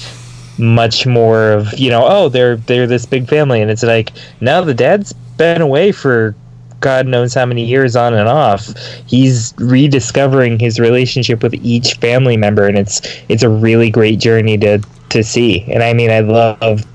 much 0.59 1.07
more 1.07 1.53
of 1.53 1.79
you 1.79 1.91
know 1.91 2.05
oh 2.07 2.29
they're 2.29 2.57
they're 2.57 2.87
this 2.87 3.07
big 3.07 3.29
family 3.29 3.61
and 3.61 3.71
it's 3.71 3.83
like 3.83 4.11
now 4.41 4.61
the 4.61 4.75
dad's 4.75 5.13
been 5.37 5.61
away 5.61 5.93
for 5.93 6.35
god 6.81 7.07
knows 7.07 7.35
how 7.35 7.45
many 7.45 7.65
years 7.65 7.95
on 7.97 8.15
and 8.15 8.29
off 8.29 8.73
he's 9.07 9.53
rediscovering 9.59 10.59
his 10.59 10.81
relationship 10.81 11.43
with 11.43 11.55
each 11.55 11.95
family 11.95 12.37
member 12.37 12.67
and 12.67 12.79
it's 12.79 13.01
it's 13.29 13.43
a 13.43 13.49
really 13.49 13.91
great 13.91 14.19
journey 14.19 14.57
to 14.57 14.81
to 15.11 15.23
see 15.23 15.63
and 15.73 15.83
i 15.83 15.93
mean 15.93 16.11
i 16.11 16.21
love 16.21 16.87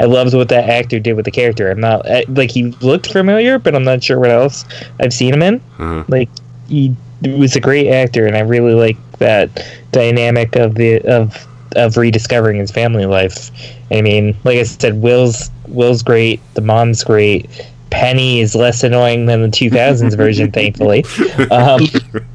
I 0.00 0.04
loved 0.04 0.34
what 0.34 0.48
that 0.50 0.68
actor 0.68 0.98
did 0.98 1.14
with 1.14 1.24
the 1.24 1.30
character. 1.30 1.70
I'm 1.70 1.80
not 1.80 2.08
I- 2.08 2.24
like 2.28 2.50
he 2.50 2.64
looked 2.80 3.12
familiar, 3.12 3.58
but 3.58 3.74
I'm 3.74 3.84
not 3.84 4.02
sure 4.02 4.18
what 4.18 4.30
else 4.30 4.64
I've 5.00 5.12
seen 5.12 5.34
him 5.34 5.42
in. 5.42 5.56
Uh-huh. 5.78 6.04
Like 6.08 6.28
he 6.68 6.94
was 7.22 7.56
a 7.56 7.60
great 7.60 7.88
actor, 7.88 8.26
and 8.26 8.36
I 8.36 8.40
really 8.40 8.74
like 8.74 8.96
that 9.18 9.66
dynamic 9.92 10.56
of 10.56 10.74
the 10.76 11.00
of 11.02 11.46
of 11.74 11.96
rediscovering 11.96 12.58
his 12.58 12.70
family 12.70 13.06
life. 13.06 13.50
I 13.90 14.00
mean, 14.02 14.36
like 14.44 14.58
I 14.58 14.62
said, 14.62 15.02
Will's 15.02 15.50
Will's 15.68 16.02
great. 16.02 16.40
The 16.54 16.60
mom's 16.60 17.04
great. 17.04 17.48
Penny 17.90 18.40
is 18.40 18.54
less 18.54 18.82
annoying 18.82 19.26
than 19.26 19.42
the 19.42 19.48
2000s 19.48 20.16
version, 20.16 20.50
thankfully. 20.52 21.04
Um, 21.50 21.82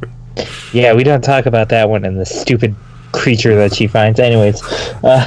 yeah, 0.73 0.93
we 0.93 1.03
don't 1.03 1.23
talk 1.23 1.45
about 1.45 1.69
that 1.69 1.89
one 1.89 2.05
and 2.05 2.19
the 2.19 2.25
stupid 2.25 2.75
creature 3.11 3.55
that 3.55 3.75
she 3.75 3.87
finds. 3.87 4.19
Anyways, 4.19 4.61
uh, 5.03 5.25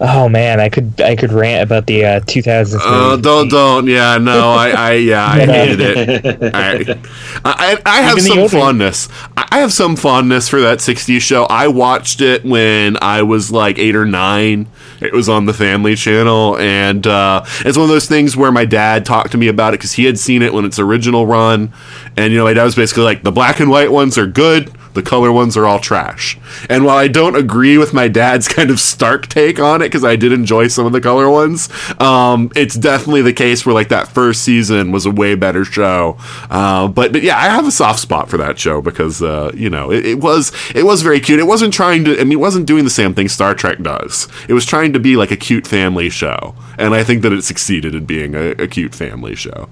oh 0.00 0.28
man, 0.28 0.60
I 0.60 0.68
could 0.68 1.00
I 1.00 1.16
could 1.16 1.32
rant 1.32 1.62
about 1.62 1.86
the 1.86 2.04
uh, 2.04 2.20
2000s. 2.20 2.78
Uh, 2.80 3.10
movie. 3.10 3.22
don't 3.22 3.48
don't. 3.48 3.86
Yeah 3.86 4.18
no 4.18 4.52
I, 4.52 4.70
I 4.70 4.92
yeah 4.92 5.26
I 5.26 5.46
hated 5.46 5.80
it. 5.80 6.44
I 6.54 7.00
I, 7.44 7.82
I 7.84 8.02
have 8.02 8.18
Even 8.18 8.48
some 8.48 8.60
fondness. 8.60 9.08
I 9.36 9.60
have 9.60 9.72
some 9.72 9.96
fondness 9.96 10.48
for 10.48 10.60
that 10.60 10.78
60s 10.78 11.20
show. 11.20 11.44
I 11.44 11.68
watched 11.68 12.20
it 12.20 12.44
when 12.44 12.96
I 13.02 13.22
was 13.22 13.50
like 13.50 13.78
eight 13.78 13.96
or 13.96 14.04
nine. 14.04 14.68
It 15.00 15.12
was 15.12 15.28
on 15.28 15.46
the 15.46 15.54
Family 15.54 15.94
Channel 15.94 16.58
and 16.58 17.06
uh, 17.06 17.44
it's 17.60 17.76
one 17.76 17.84
of 17.84 17.90
those 17.90 18.08
things 18.08 18.36
where 18.36 18.52
my 18.52 18.64
dad 18.64 19.04
talked 19.06 19.32
to 19.32 19.38
me 19.38 19.48
about 19.48 19.74
it 19.74 19.78
because 19.78 19.92
he 19.92 20.04
had 20.04 20.18
seen 20.18 20.42
it 20.42 20.52
when 20.52 20.64
its 20.64 20.78
original 20.78 21.26
run. 21.26 21.72
And 22.16 22.32
you 22.32 22.38
know 22.38 22.44
my 22.44 22.54
dad 22.54 22.64
was 22.64 22.74
basically 22.74 23.04
like 23.04 23.22
the 23.22 23.32
black 23.32 23.60
and 23.60 23.70
white 23.70 23.92
ones 23.92 24.18
are 24.18 24.26
good 24.26 24.72
the 24.98 25.08
color 25.08 25.30
ones 25.30 25.56
are 25.56 25.64
all 25.64 25.78
trash. 25.78 26.36
And 26.68 26.84
while 26.84 26.98
I 26.98 27.06
don't 27.06 27.36
agree 27.36 27.78
with 27.78 27.94
my 27.94 28.08
dad's 28.08 28.48
kind 28.56 28.68
of 28.68 28.80
stark 28.80 29.28
take 29.28 29.60
on 29.60 29.80
it, 29.80 29.86
because 29.86 30.04
I 30.04 30.16
did 30.16 30.32
enjoy 30.32 30.66
some 30.68 30.86
of 30.86 30.92
the 30.92 31.00
color 31.00 31.30
ones, 31.30 31.68
um, 32.00 32.50
it's 32.56 32.74
definitely 32.74 33.22
the 33.22 33.32
case 33.32 33.64
where 33.64 33.74
like 33.74 33.88
that 33.88 34.08
first 34.08 34.42
season 34.42 34.90
was 34.90 35.06
a 35.06 35.10
way 35.10 35.36
better 35.36 35.64
show. 35.64 36.16
Uh, 36.50 36.88
but 36.88 37.12
but 37.12 37.22
yeah, 37.22 37.38
I 37.38 37.44
have 37.44 37.66
a 37.66 37.70
soft 37.70 38.00
spot 38.00 38.28
for 38.28 38.36
that 38.38 38.58
show 38.58 38.82
because 38.82 39.22
uh, 39.22 39.52
you 39.54 39.70
know 39.70 39.92
it, 39.92 40.04
it 40.04 40.20
was 40.20 40.52
it 40.74 40.84
was 40.84 41.02
very 41.02 41.20
cute. 41.20 41.38
It 41.38 41.46
wasn't 41.46 41.72
trying 41.72 42.04
to. 42.04 42.20
I 42.20 42.24
mean, 42.24 42.32
it 42.32 42.40
wasn't 42.40 42.66
doing 42.66 42.82
the 42.84 42.90
same 42.90 43.14
thing 43.14 43.28
Star 43.28 43.54
Trek 43.54 43.78
does. 43.80 44.26
It 44.48 44.52
was 44.54 44.66
trying 44.66 44.92
to 44.94 44.98
be 44.98 45.16
like 45.16 45.30
a 45.30 45.36
cute 45.36 45.66
family 45.66 46.10
show, 46.10 46.54
and 46.76 46.92
I 46.94 47.04
think 47.04 47.22
that 47.22 47.32
it 47.32 47.42
succeeded 47.42 47.94
in 47.94 48.04
being 48.04 48.34
a, 48.34 48.50
a 48.52 48.66
cute 48.66 48.94
family 48.94 49.36
show. 49.36 49.68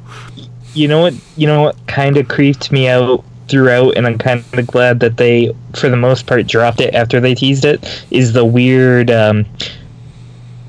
you 0.73 0.87
know 0.87 1.01
what 1.01 1.15
you 1.37 1.49
know 1.49 1.63
what 1.63 1.77
kind 1.89 2.17
of 2.17 2.29
creeped 2.29 2.71
me 2.71 2.87
out 2.89 3.25
throughout 3.49 3.97
and 3.97 4.07
i'm 4.07 4.19
kind 4.19 4.45
of 4.53 4.67
glad 4.67 5.01
that 5.01 5.17
they 5.17 5.55
for 5.75 5.89
the 5.89 5.97
most 5.97 6.27
part 6.27 6.47
dropped 6.47 6.81
it 6.81 6.95
after 6.95 7.21
they 7.21 7.35
teased 7.35 7.65
it 7.65 8.05
is 8.11 8.33
the 8.33 8.45
weird 8.45 9.11
um, 9.11 9.47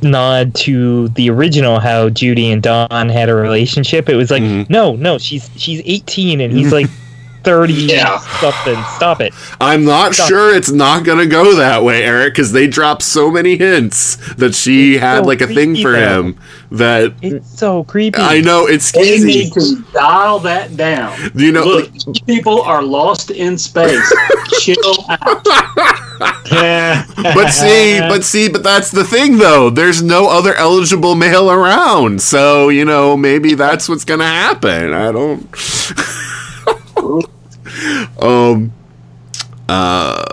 nod 0.01 0.53
to 0.53 1.07
the 1.09 1.29
original 1.29 1.79
how 1.79 2.09
judy 2.09 2.51
and 2.51 2.61
don 2.63 3.09
had 3.09 3.29
a 3.29 3.35
relationship. 3.35 4.09
It 4.09 4.15
was 4.15 4.31
like 4.31 4.43
no 4.69 4.95
no 4.95 5.17
she's 5.17 5.49
she's 5.55 5.81
18 5.85 6.41
and 6.41 6.53
he's 6.53 6.71
like 6.71 6.87
30 7.47 7.73
Yeah. 7.73 8.19
something 8.41 8.77
stop 8.97 9.21
it 9.21 9.33
I'm 9.61 9.85
not 9.85 10.13
Stop. 10.13 10.27
sure 10.27 10.53
it's 10.55 10.69
not 10.71 11.05
gonna 11.05 11.25
go 11.25 11.55
that 11.55 11.83
way, 11.83 12.03
Eric, 12.03 12.33
because 12.33 12.51
they 12.51 12.67
dropped 12.67 13.03
so 13.03 13.31
many 13.31 13.55
hints 13.57 14.17
that 14.35 14.53
she 14.53 14.95
It's 14.95 15.01
had 15.01 15.19
so 15.23 15.27
like 15.27 15.39
a 15.41 15.47
thing 15.47 15.69
creepy, 15.69 15.81
for 15.83 15.91
though. 15.93 16.23
him 16.23 16.39
that 16.71 17.13
it's 17.21 17.57
so 17.57 17.85
creepy 17.85 18.19
I 18.19 18.41
know 18.41 18.67
it's 18.67 18.91
They 18.91 19.19
need 19.19 19.53
to 19.53 19.81
dial 19.93 20.39
that 20.39 20.75
down. 20.75 21.17
You 21.35 21.53
know, 21.53 21.63
Look, 21.63 21.87
uh, 21.87 21.91
these 21.93 22.19
people 22.21 22.61
are 22.61 22.83
lost 22.83 23.31
in 23.31 23.57
space. 23.57 24.13
Chill 24.59 25.05
out. 25.09 25.43
but 26.19 27.49
see, 27.51 27.99
but 28.01 28.23
see, 28.25 28.49
but 28.49 28.63
that's 28.63 28.91
the 28.91 29.03
thing 29.03 29.37
though. 29.37 29.69
There's 29.69 30.01
no 30.01 30.29
other 30.29 30.53
eligible 30.55 31.15
male 31.15 31.49
around, 31.51 32.21
so 32.21 32.69
you 32.69 32.83
know 32.85 33.15
maybe 33.15 33.53
that's 33.55 33.87
what's 33.87 34.03
gonna 34.05 34.25
happen. 34.27 34.93
I 34.93 35.11
don't. 35.11 35.47
um. 38.21 38.73
Uh. 39.69 40.23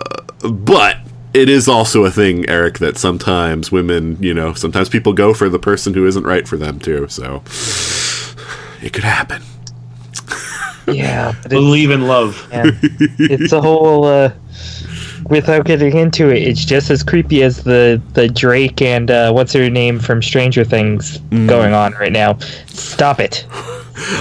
But 0.51 0.99
it 1.33 1.49
is 1.49 1.69
also 1.69 2.05
a 2.05 2.11
thing, 2.11 2.49
Eric, 2.49 2.79
that 2.79 2.97
sometimes 2.99 3.73
women, 3.73 4.17
you 4.23 4.35
know, 4.35 4.53
sometimes 4.55 4.89
people 4.89 5.13
go 5.13 5.35
for 5.35 5.49
the 5.49 5.59
person 5.59 5.95
who 5.95 6.07
isn't 6.07 6.25
right 6.25 6.47
for 6.47 6.57
them 6.57 6.79
too. 6.79 7.09
So 7.09 7.43
it 8.83 8.93
could 8.93 9.05
happen. 9.05 9.43
yeah 10.87 11.33
Believe 11.49 11.91
in 11.91 12.07
love. 12.07 12.47
yeah, 12.53 12.65
it's 12.83 13.53
a 13.53 13.61
whole 13.61 14.05
uh 14.05 14.33
without 15.31 15.65
getting 15.65 15.97
into 15.97 16.29
it 16.31 16.43
it's 16.43 16.65
just 16.65 16.91
as 16.91 17.03
creepy 17.03 17.43
as 17.43 17.65
the 17.65 18.01
the 18.13 18.29
drake 18.29 18.83
and 18.83 19.11
uh 19.11 19.31
what's 19.33 19.53
her 19.53 19.71
name 19.71 19.99
from 19.99 20.23
stranger 20.23 20.65
things 20.65 21.19
going 21.47 21.73
on 21.73 21.93
right 21.95 22.13
now 22.13 22.37
stop 22.69 23.21
it 23.21 23.47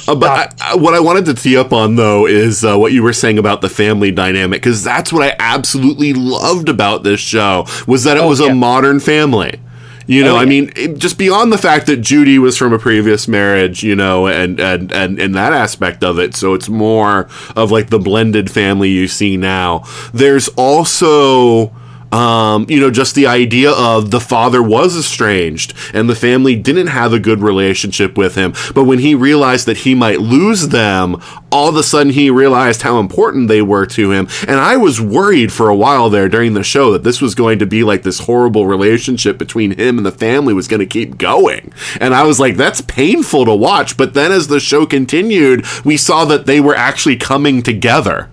Uh, 0.07 0.13
but 0.13 0.29
I, 0.61 0.73
I, 0.73 0.75
what 0.75 0.93
I 0.93 0.99
wanted 0.99 1.25
to 1.25 1.33
tee 1.33 1.57
up 1.57 1.73
on 1.73 1.95
though 1.95 2.27
is 2.27 2.63
uh, 2.63 2.77
what 2.77 2.91
you 2.91 3.01
were 3.01 3.11
saying 3.11 3.39
about 3.39 3.61
the 3.61 3.69
family 3.69 4.11
dynamic 4.11 4.61
because 4.61 4.83
that's 4.83 5.11
what 5.11 5.23
I 5.23 5.35
absolutely 5.39 6.13
loved 6.13 6.69
about 6.69 7.01
this 7.01 7.19
show 7.19 7.65
was 7.87 8.03
that 8.03 8.15
it 8.15 8.19
Oh, 8.21 8.27
was 8.29 8.39
yeah. 8.39 8.51
a 8.51 8.53
modern 8.55 8.99
family. 8.99 9.59
You 10.05 10.23
know, 10.23 10.35
Oh, 10.35 10.39
I 10.39 10.45
mean, 10.45 10.71
it, 10.75 10.97
just 10.97 11.17
beyond 11.17 11.51
the 11.51 11.57
fact 11.57 11.85
that 11.87 11.97
Judy 11.97 12.39
was 12.39 12.57
from 12.57 12.73
a 12.73 12.79
previous 12.79 13.27
marriage, 13.27 13.83
you 13.83 13.95
know, 13.95 14.27
and 14.27 14.59
and 14.59 14.91
and 14.91 15.19
and 15.19 15.35
that 15.35 15.53
aspect 15.53 16.03
of 16.03 16.19
it, 16.19 16.35
so 16.35 16.53
it's 16.53 16.69
more 16.69 17.27
of 17.55 17.71
like 17.71 17.89
the 17.89 17.99
blended 17.99 18.49
family 18.51 18.89
you 18.89 19.07
see 19.07 19.37
now. 19.37 19.83
There's 20.13 20.47
also 20.49 21.73
um, 22.13 22.67
you 22.69 22.79
know, 22.79 22.91
just 22.91 23.15
the 23.15 23.25
idea 23.25 23.71
of 23.71 24.11
the 24.11 24.19
father 24.19 24.61
was 24.61 24.95
estranged 24.95 25.73
and 25.95 26.07
the 26.07 26.15
family 26.15 26.55
didn't 26.55 26.87
have 26.87 27.11
a 27.11 27.19
good 27.19 27.39
relationship 27.39 28.17
with 28.17 28.35
him. 28.35 28.53
But 28.75 28.83
when 28.83 28.99
he 28.99 29.15
realized 29.15 29.65
that 29.65 29.77
he 29.77 29.95
might 29.95 30.19
lose 30.19 30.67
them, 30.67 31.19
all 31.51 31.69
of 31.69 31.75
a 31.75 31.81
sudden 31.81 32.13
he 32.13 32.29
realized 32.29 32.83
how 32.83 32.99
important 32.99 33.47
they 33.47 33.63
were 33.63 33.87
to 33.87 34.11
him. 34.11 34.27
And 34.47 34.59
I 34.59 34.77
was 34.77 35.01
worried 35.01 35.51
for 35.51 35.69
a 35.69 35.75
while 35.75 36.11
there 36.11 36.29
during 36.29 36.53
the 36.53 36.63
show 36.63 36.91
that 36.91 37.03
this 37.03 37.19
was 37.19 37.33
going 37.33 37.57
to 37.59 37.65
be 37.65 37.83
like 37.83 38.03
this 38.03 38.19
horrible 38.19 38.67
relationship 38.67 39.39
between 39.39 39.71
him 39.71 39.97
and 39.97 40.05
the 40.05 40.11
family 40.11 40.53
was 40.53 40.67
going 40.67 40.81
to 40.81 40.85
keep 40.85 41.17
going. 41.17 41.73
And 41.99 42.13
I 42.13 42.23
was 42.23 42.39
like, 42.39 42.57
that's 42.57 42.81
painful 42.81 43.45
to 43.45 43.55
watch. 43.55 43.97
But 43.97 44.13
then 44.13 44.31
as 44.31 44.49
the 44.49 44.59
show 44.59 44.85
continued, 44.85 45.65
we 45.83 45.97
saw 45.97 46.25
that 46.25 46.45
they 46.45 46.59
were 46.59 46.75
actually 46.75 47.15
coming 47.17 47.63
together. 47.63 48.29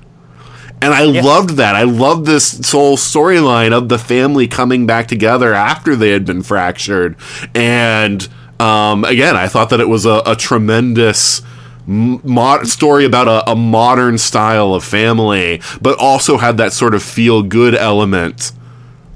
And 0.83 0.95
I 0.95 1.05
loved 1.05 1.51
that. 1.57 1.74
I 1.74 1.83
loved 1.83 2.26
this 2.26 2.70
whole 2.70 2.97
storyline 2.97 3.72
of 3.72 3.89
the 3.89 3.99
family 3.99 4.49
coming 4.49 4.87
back 4.87 5.09
together 5.09 5.53
after 5.53 5.95
they 5.95 6.11
had 6.11 6.24
been 6.24 6.43
fractured. 6.43 7.16
And 7.55 8.26
um, 8.59 9.05
again, 9.05 9.37
I 9.37 9.47
thought 9.47 9.70
that 9.70 9.81
it 9.81 9.89
was 9.89 10.07
a, 10.07 10.22
a 10.24 10.35
tremendous 10.35 11.43
mod- 11.87 12.66
story 12.66 13.05
about 13.05 13.28
a, 13.28 13.51
a 13.51 13.57
modern 13.57 14.16
style 14.16 14.74
of 14.74 14.83
family, 14.83 15.61
but 15.83 15.99
also 15.99 16.39
had 16.39 16.57
that 16.57 16.72
sort 16.72 16.95
of 16.95 17.03
feel 17.03 17.43
good 17.43 17.74
element 17.74 18.53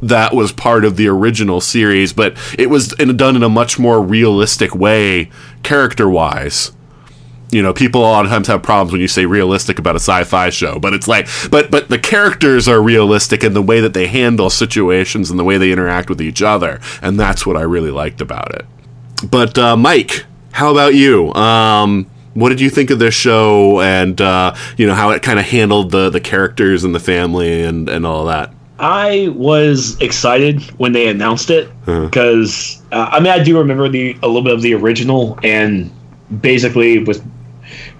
that 0.03 0.35
was 0.35 0.53
part 0.53 0.85
of 0.85 0.97
the 0.97 1.09
original 1.09 1.63
series. 1.63 2.13
But 2.13 2.37
it 2.59 2.69
was 2.69 2.93
in, 2.95 3.17
done 3.17 3.37
in 3.37 3.43
a 3.43 3.49
much 3.49 3.79
more 3.79 4.03
realistic 4.03 4.75
way, 4.75 5.31
character 5.63 6.11
wise 6.11 6.73
you 7.55 7.63
know 7.63 7.73
people 7.73 8.01
a 8.01 8.03
lot 8.03 8.25
of 8.25 8.31
times 8.31 8.49
have 8.49 8.63
problems 8.63 8.91
when 8.91 9.01
you 9.01 9.09
say 9.09 9.25
realistic 9.25 9.79
about 9.79 9.95
a 9.95 10.01
sci-fi 10.01 10.51
show 10.51 10.79
but 10.79 10.93
it's 10.93 11.07
like 11.07 11.29
but 11.51 11.71
but 11.71 11.89
the 11.89 11.99
characters 11.99 12.67
are 12.67 12.83
realistic 12.83 13.45
in 13.45 13.55
the 13.55 13.63
way 13.63 13.81
that 13.81 13.95
they 13.95 14.09
handle 14.09 14.51
situations 14.51 15.31
and 15.31 15.39
the 15.39 15.45
way 15.45 15.57
they 15.57 15.71
interact 15.71 16.09
with 16.09 16.21
each 16.21 16.43
other 16.43 16.81
and 17.01 17.19
that's 17.19 17.47
what 17.47 17.57
i 17.57 17.63
really 17.63 17.91
liked 17.91 18.21
about 18.21 18.55
it. 18.55 18.67
But 19.31 19.57
uh, 19.57 19.77
mike 19.77 20.27
how 20.53 20.71
about 20.71 20.95
you? 20.95 21.33
Um 21.35 22.11
what 22.35 22.49
did 22.49 22.61
you 22.61 22.69
think 22.69 22.91
of 22.91 22.99
this 22.99 23.15
show 23.15 23.81
and 23.81 24.21
uh, 24.21 24.55
you 24.77 24.87
know 24.89 24.95
how 24.95 25.11
it 25.11 25.23
kind 25.23 25.39
of 25.39 25.45
handled 25.45 25.93
the 25.93 26.11
the 26.11 26.21
characters 26.21 26.83
and 26.83 26.93
the 26.93 27.01
family 27.01 27.63
and 27.63 27.89
and 27.89 28.05
all 28.05 28.25
that? 28.27 28.53
I 28.81 29.29
was 29.37 30.01
excited 30.01 30.61
when 30.79 30.93
they 30.93 31.07
announced 31.07 31.51
it 31.51 31.71
because 31.87 32.83
uh, 32.91 33.09
I 33.13 33.21
mean 33.21 33.33
I 33.33 33.43
do 33.43 33.57
remember 33.57 33.89
the 33.89 34.17
a 34.23 34.27
little 34.27 34.43
bit 34.43 34.53
of 34.53 34.63
the 34.63 34.75
original 34.75 35.39
and 35.45 35.93
basically 36.41 36.99
with 37.05 37.25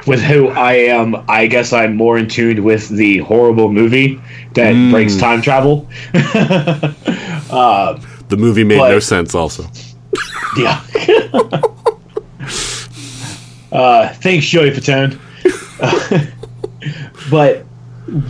with 0.07 0.21
who 0.21 0.49
I 0.49 0.75
am, 0.75 1.17
I 1.29 1.47
guess 1.47 1.73
I'm 1.73 1.97
more 1.97 2.19
in 2.19 2.29
tune 2.29 2.63
with 2.65 2.89
the 2.89 3.19
horrible 3.19 3.73
movie 3.73 4.21
that 4.55 4.73
breaks 4.91 5.17
time 5.17 5.41
travel. 5.43 5.89
uh, 6.15 7.99
the 8.29 8.37
movie 8.37 8.65
made 8.65 8.79
But- 8.79 8.91
no 8.91 8.99
sense 9.01 9.35
also 9.35 9.65
yeah. 10.57 10.81
uh, 13.73 14.09
thanks, 14.15 14.47
Joey 14.47 14.71
Fatone. 14.71 15.19
but 17.31 17.65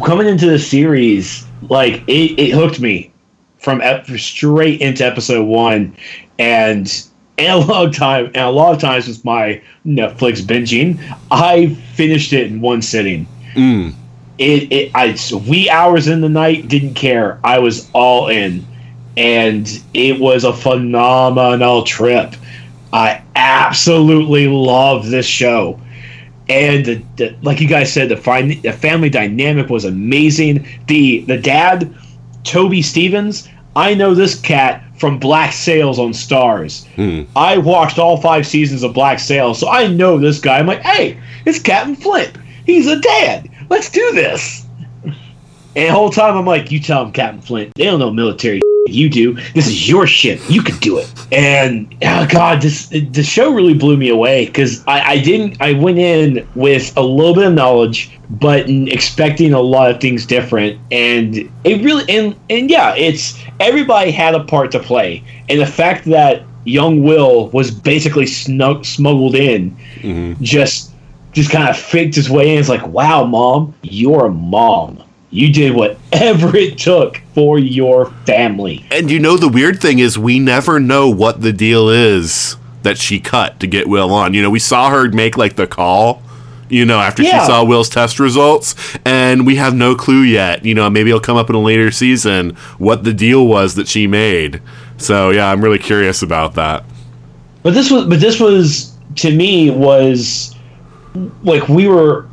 coming 0.04 0.28
into 0.28 0.46
the 0.46 0.58
series, 0.58 1.46
like 1.68 2.02
it, 2.06 2.38
it 2.38 2.50
hooked 2.52 2.80
me 2.80 3.12
from 3.58 3.80
ep- 3.80 4.06
straight 4.06 4.80
into 4.80 5.04
episode 5.04 5.44
one, 5.44 5.96
and 6.38 7.06
and 7.38 7.62
a 7.62 7.66
lot 7.66 7.86
of 7.86 7.94
time 7.94 8.26
and 8.26 8.36
a 8.36 8.50
lot 8.50 8.74
of 8.74 8.80
times 8.80 9.08
with 9.08 9.24
my 9.24 9.62
Netflix 9.86 10.40
binging, 10.40 11.00
I 11.30 11.74
finished 11.94 12.32
it 12.32 12.50
in 12.50 12.60
one 12.60 12.82
sitting. 12.82 13.26
Mm. 13.54 13.94
It 14.38 14.72
it 14.72 14.90
I 14.94 15.16
wee 15.48 15.70
hours 15.70 16.08
in 16.08 16.20
the 16.20 16.28
night 16.28 16.68
didn't 16.68 16.94
care. 16.94 17.38
I 17.44 17.58
was 17.58 17.88
all 17.92 18.28
in, 18.28 18.66
and 19.16 19.68
it 19.94 20.18
was 20.20 20.44
a 20.44 20.52
phenomenal 20.52 21.84
trip. 21.84 22.34
I 22.92 23.22
absolutely 23.34 24.46
love 24.46 25.10
this 25.10 25.26
show 25.26 25.80
and 26.48 26.84
the, 26.84 27.02
the, 27.16 27.36
like 27.42 27.60
you 27.60 27.68
guys 27.68 27.92
said, 27.92 28.08
the, 28.08 28.16
fin- 28.16 28.60
the 28.60 28.72
family 28.72 29.08
dynamic 29.08 29.70
was 29.70 29.84
amazing. 29.84 30.66
The 30.86 31.20
the 31.20 31.38
dad, 31.38 31.94
Toby 32.42 32.82
Stephens, 32.82 33.48
I 33.74 33.94
know 33.94 34.14
this 34.14 34.38
cat 34.38 34.83
from 34.96 35.18
Black 35.18 35.52
Sails 35.52 35.98
on 35.98 36.12
Starz. 36.12 36.86
Hmm. 36.94 37.22
I 37.36 37.58
watched 37.58 37.98
all 37.98 38.16
five 38.16 38.46
seasons 38.46 38.82
of 38.82 38.94
Black 38.94 39.18
Sails, 39.18 39.58
so 39.58 39.68
I 39.68 39.88
know 39.88 40.18
this 40.18 40.40
guy. 40.40 40.58
I'm 40.58 40.66
like, 40.66 40.82
hey, 40.82 41.18
it's 41.44 41.58
Captain 41.58 41.96
Flint. 41.96 42.36
He's 42.66 42.86
a 42.86 43.00
dad. 43.00 43.50
Let's 43.70 43.90
do 43.90 44.12
this. 44.12 44.66
And 45.76 45.88
the 45.88 45.92
whole 45.92 46.10
time 46.10 46.36
I'm 46.36 46.46
like, 46.46 46.70
you 46.70 46.78
tell 46.78 47.04
him, 47.04 47.12
Captain 47.12 47.40
Flint. 47.40 47.72
They 47.74 47.84
don't 47.84 47.98
know 47.98 48.10
military. 48.10 48.60
You 48.94 49.08
do. 49.08 49.34
This 49.54 49.66
is 49.66 49.88
your 49.88 50.06
shit. 50.06 50.40
You 50.48 50.62
can 50.62 50.78
do 50.78 50.98
it. 50.98 51.12
And 51.32 51.94
oh 52.02 52.26
god, 52.30 52.62
this 52.62 52.88
the 52.88 53.22
show 53.22 53.52
really 53.52 53.74
blew 53.74 53.96
me 53.96 54.08
away 54.08 54.46
because 54.46 54.84
I, 54.86 55.00
I 55.00 55.18
didn't. 55.20 55.60
I 55.60 55.72
went 55.72 55.98
in 55.98 56.46
with 56.54 56.96
a 56.96 57.02
little 57.02 57.34
bit 57.34 57.46
of 57.46 57.52
knowledge, 57.52 58.18
but 58.30 58.68
expecting 58.68 59.52
a 59.52 59.60
lot 59.60 59.90
of 59.90 60.00
things 60.00 60.26
different. 60.26 60.80
And 60.90 61.50
it 61.64 61.84
really 61.84 62.04
and 62.08 62.36
and 62.48 62.70
yeah, 62.70 62.94
it's 62.94 63.38
everybody 63.60 64.10
had 64.10 64.34
a 64.34 64.44
part 64.44 64.70
to 64.72 64.80
play. 64.80 65.22
And 65.48 65.60
the 65.60 65.66
fact 65.66 66.04
that 66.06 66.44
young 66.64 67.02
Will 67.02 67.48
was 67.50 67.70
basically 67.70 68.26
snug, 68.26 68.84
smuggled 68.84 69.34
in, 69.34 69.76
mm-hmm. 69.96 70.42
just 70.42 70.92
just 71.32 71.50
kind 71.50 71.68
of 71.68 71.76
faked 71.76 72.14
his 72.14 72.30
way 72.30 72.52
in. 72.52 72.60
It's 72.60 72.68
like, 72.68 72.86
wow, 72.86 73.24
mom, 73.24 73.74
you're 73.82 74.26
a 74.26 74.30
mom. 74.30 75.02
You 75.34 75.52
did 75.52 75.74
whatever 75.74 76.56
it 76.56 76.78
took 76.78 77.20
for 77.34 77.58
your 77.58 78.06
family. 78.24 78.86
And 78.92 79.10
you 79.10 79.18
know, 79.18 79.36
the 79.36 79.48
weird 79.48 79.80
thing 79.80 79.98
is, 79.98 80.16
we 80.16 80.38
never 80.38 80.78
know 80.78 81.08
what 81.10 81.40
the 81.40 81.52
deal 81.52 81.88
is 81.88 82.56
that 82.84 82.98
she 82.98 83.18
cut 83.18 83.58
to 83.58 83.66
get 83.66 83.88
Will 83.88 84.12
on. 84.12 84.32
You 84.32 84.42
know, 84.42 84.50
we 84.50 84.60
saw 84.60 84.90
her 84.90 85.08
make 85.10 85.36
like 85.36 85.56
the 85.56 85.66
call, 85.66 86.22
you 86.68 86.84
know, 86.84 87.00
after 87.00 87.24
Yeah. 87.24 87.40
she 87.40 87.46
saw 87.46 87.64
Will's 87.64 87.88
test 87.88 88.20
results, 88.20 88.76
and 89.04 89.44
we 89.44 89.56
have 89.56 89.74
no 89.74 89.96
clue 89.96 90.20
yet. 90.20 90.64
You 90.64 90.74
know, 90.74 90.88
maybe 90.88 91.10
it'll 91.10 91.18
come 91.18 91.36
up 91.36 91.50
in 91.50 91.56
a 91.56 91.60
later 91.60 91.90
season 91.90 92.50
what 92.78 93.02
the 93.02 93.12
deal 93.12 93.44
was 93.44 93.74
that 93.74 93.88
she 93.88 94.06
made. 94.06 94.60
So, 94.98 95.30
yeah, 95.30 95.50
I'm 95.50 95.62
really 95.64 95.80
curious 95.80 96.22
about 96.22 96.54
that. 96.54 96.84
But 97.64 97.74
this 97.74 97.90
was, 97.90 98.04
but 98.04 98.20
this 98.20 98.38
was 98.38 98.92
to 99.16 99.34
me 99.34 99.70
was 99.70 100.54
like 101.42 101.68
we 101.68 101.88
were. 101.88 102.28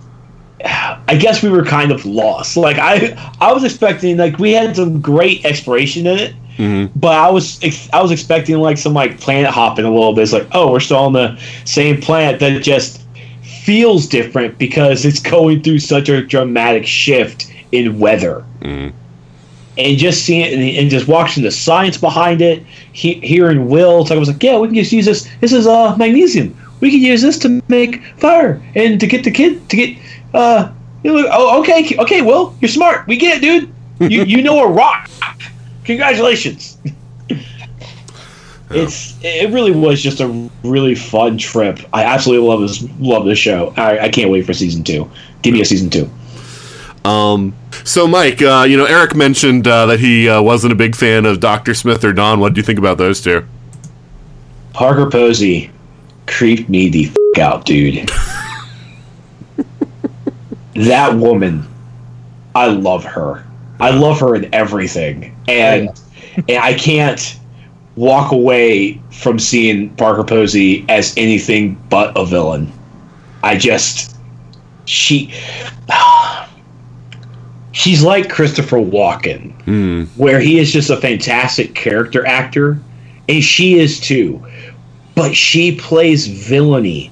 I 1.12 1.16
guess 1.18 1.44
we 1.44 1.50
were 1.50 1.66
kind 1.66 1.92
of 1.92 2.06
lost. 2.06 2.56
Like 2.56 2.78
I, 2.80 3.34
I 3.42 3.52
was 3.52 3.66
expecting 3.66 4.16
like 4.16 4.40
we 4.40 4.54
had 4.54 4.78
some 4.78 5.02
great 5.02 5.44
exploration 5.44 6.08
in 6.08 6.18
it, 6.18 6.36
but 6.96 7.16
I 7.16 7.30
was 7.30 7.62
ex- 7.62 7.90
I 7.92 8.02
was 8.02 8.12
expecting 8.12 8.56
like 8.60 8.78
some 8.78 8.94
like 8.94 9.20
planet 9.20 9.52
hopping 9.52 9.84
a 9.84 9.92
little 9.92 10.14
bit. 10.16 10.22
It's 10.22 10.32
like 10.32 10.48
oh 10.54 10.72
we're 10.72 10.80
still 10.80 11.00
on 11.00 11.12
the 11.12 11.38
same 11.66 12.00
planet 12.00 12.40
that 12.40 12.64
just 12.64 13.02
feels 13.44 14.08
different 14.08 14.58
because 14.58 15.04
it's 15.04 15.20
going 15.36 15.62
through 15.62 15.80
such 15.80 16.08
a 16.08 16.26
dramatic 16.26 16.86
shift 16.86 17.54
in 17.74 18.00
weather. 18.00 18.46
And 19.78 19.98
just 19.98 20.24
seeing 20.24 20.42
it 20.46 20.54
and, 20.54 20.64
and 20.64 20.90
just 20.90 21.10
watching 21.10 21.44
the 21.44 21.52
science 21.52 21.98
behind 21.98 22.42
it, 22.42 22.64
he, 22.94 23.16
hearing 23.16 23.68
Will 23.68 24.06
talk, 24.06 24.16
I 24.16 24.20
was 24.20 24.30
like, 24.30 24.42
yeah, 24.42 24.58
we 24.58 24.68
can 24.68 24.76
just 24.76 24.94
use 24.94 25.06
this. 25.06 25.30
This 25.42 25.52
is 25.52 25.68
uh, 25.68 25.96
magnesium. 25.98 26.56
We 26.80 26.90
can 26.90 27.02
use 27.02 27.22
this 27.22 27.38
to 27.40 27.62
make 27.68 28.02
fire 28.18 28.62
and 28.76 29.00
to 29.00 29.08
get 29.08 29.26
the 29.26 29.32
kid 29.32 29.70
to 29.70 29.76
get. 29.76 29.98
Uh, 30.34 30.72
you 31.04 31.14
know, 31.14 31.30
oh, 31.32 31.60
okay, 31.62 31.96
okay, 32.00 32.22
Will, 32.22 32.56
you're 32.62 32.70
smart. 32.70 33.08
We 33.08 33.18
get 33.18 33.38
it, 33.38 33.42
dude. 33.42 34.12
You 34.12 34.24
you 34.26 34.42
know 34.42 34.60
a 34.64 34.68
rock. 34.68 35.10
Congratulations. 35.84 36.78
It's 38.74 39.18
it 39.22 39.52
really 39.52 39.72
was 39.72 40.02
just 40.02 40.22
a 40.22 40.50
really 40.64 40.96
fun 40.96 41.38
trip. 41.38 41.80
I 41.92 42.04
absolutely 42.06 42.48
love 42.48 42.62
this 42.62 42.84
love 43.00 43.26
this 43.26 43.40
show. 43.40 43.74
I, 43.76 44.06
I 44.06 44.10
can't 44.10 44.30
wait 44.30 44.46
for 44.46 44.54
season 44.54 44.84
two. 44.84 45.10
Give 45.42 45.54
me 45.54 45.62
a 45.62 45.66
season 45.66 45.90
two. 45.90 46.10
Um, 47.04 47.54
so, 47.84 48.08
Mike, 48.08 48.42
uh, 48.42 48.66
you 48.68 48.78
know, 48.78 48.86
Eric 48.86 49.16
mentioned 49.16 49.68
uh, 49.68 49.88
that 49.88 50.00
he 50.00 50.30
uh, 50.30 50.42
wasn't 50.42 50.72
a 50.72 50.76
big 50.76 50.96
fan 50.96 51.26
of 51.26 51.40
Dr. 51.40 51.74
Smith 51.74 52.04
or 52.04 52.14
Don. 52.14 52.40
What 52.40 52.54
do 52.54 52.60
you 52.60 52.64
think 52.64 52.78
about 52.78 52.98
those 52.98 53.22
two? 53.22 53.46
Parker 54.74 55.10
Posey 55.10 55.72
creeped 56.28 56.70
me 56.70 56.90
the 56.90 57.08
f- 57.08 57.40
out, 57.40 57.66
dude. 57.66 58.10
that 60.76 61.16
woman, 61.16 61.68
I 62.56 62.68
love 62.68 63.04
her. 63.04 63.46
I 63.80 63.92
love 63.92 64.20
her 64.20 64.36
in 64.36 64.54
everything, 64.54 65.36
oh, 65.48 65.52
and 65.52 66.02
and 66.48 66.58
I 66.58 66.74
can't 66.76 67.40
walk 67.96 68.32
away 68.32 69.02
from 69.12 69.40
seeing 69.40 69.90
Parker 69.96 70.24
Posey 70.24 70.86
as 70.88 71.14
anything 71.18 71.82
but 71.90 72.16
a 72.18 72.26
villain. 72.26 72.72
I 73.44 73.58
just 73.58 74.16
she 74.86 75.34
she's 77.72 78.04
like 78.04 78.30
Christopher 78.30 78.78
Walken, 78.78 79.60
hmm. 79.64 80.04
where 80.16 80.40
he 80.40 80.60
is 80.60 80.72
just 80.72 80.90
a 80.90 80.98
fantastic 80.98 81.74
character 81.74 82.26
actor, 82.26 82.80
and 83.28 83.44
she 83.44 83.80
is 83.80 84.00
too. 84.00 84.46
But 85.16 85.36
she 85.36 85.76
plays 85.76 86.28
villainy 86.28 87.12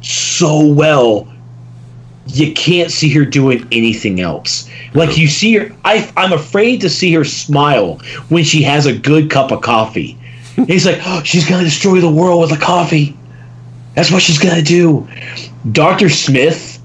so 0.00 0.64
well, 0.66 1.32
you 2.28 2.52
can't 2.52 2.90
see 2.90 3.08
her 3.10 3.24
doing 3.24 3.66
anything 3.72 4.20
else. 4.20 4.68
Like 4.94 5.16
you 5.16 5.28
see 5.28 5.54
her, 5.54 5.74
I, 5.84 6.10
I'm 6.16 6.32
afraid 6.32 6.80
to 6.80 6.88
see 6.88 7.12
her 7.14 7.24
smile 7.24 8.00
when 8.28 8.44
she 8.44 8.62
has 8.62 8.86
a 8.86 8.96
good 8.96 9.30
cup 9.30 9.52
of 9.52 9.62
coffee. 9.62 10.18
And 10.56 10.68
he's 10.70 10.86
like, 10.86 11.00
oh, 11.04 11.22
she's 11.22 11.48
gonna 11.48 11.64
destroy 11.64 12.00
the 12.00 12.10
world 12.10 12.40
with 12.40 12.52
a 12.52 12.62
coffee. 12.62 13.16
That's 13.94 14.10
what 14.10 14.22
she's 14.22 14.38
gonna 14.38 14.62
do. 14.62 15.06
Doctor 15.72 16.08
Smith 16.08 16.82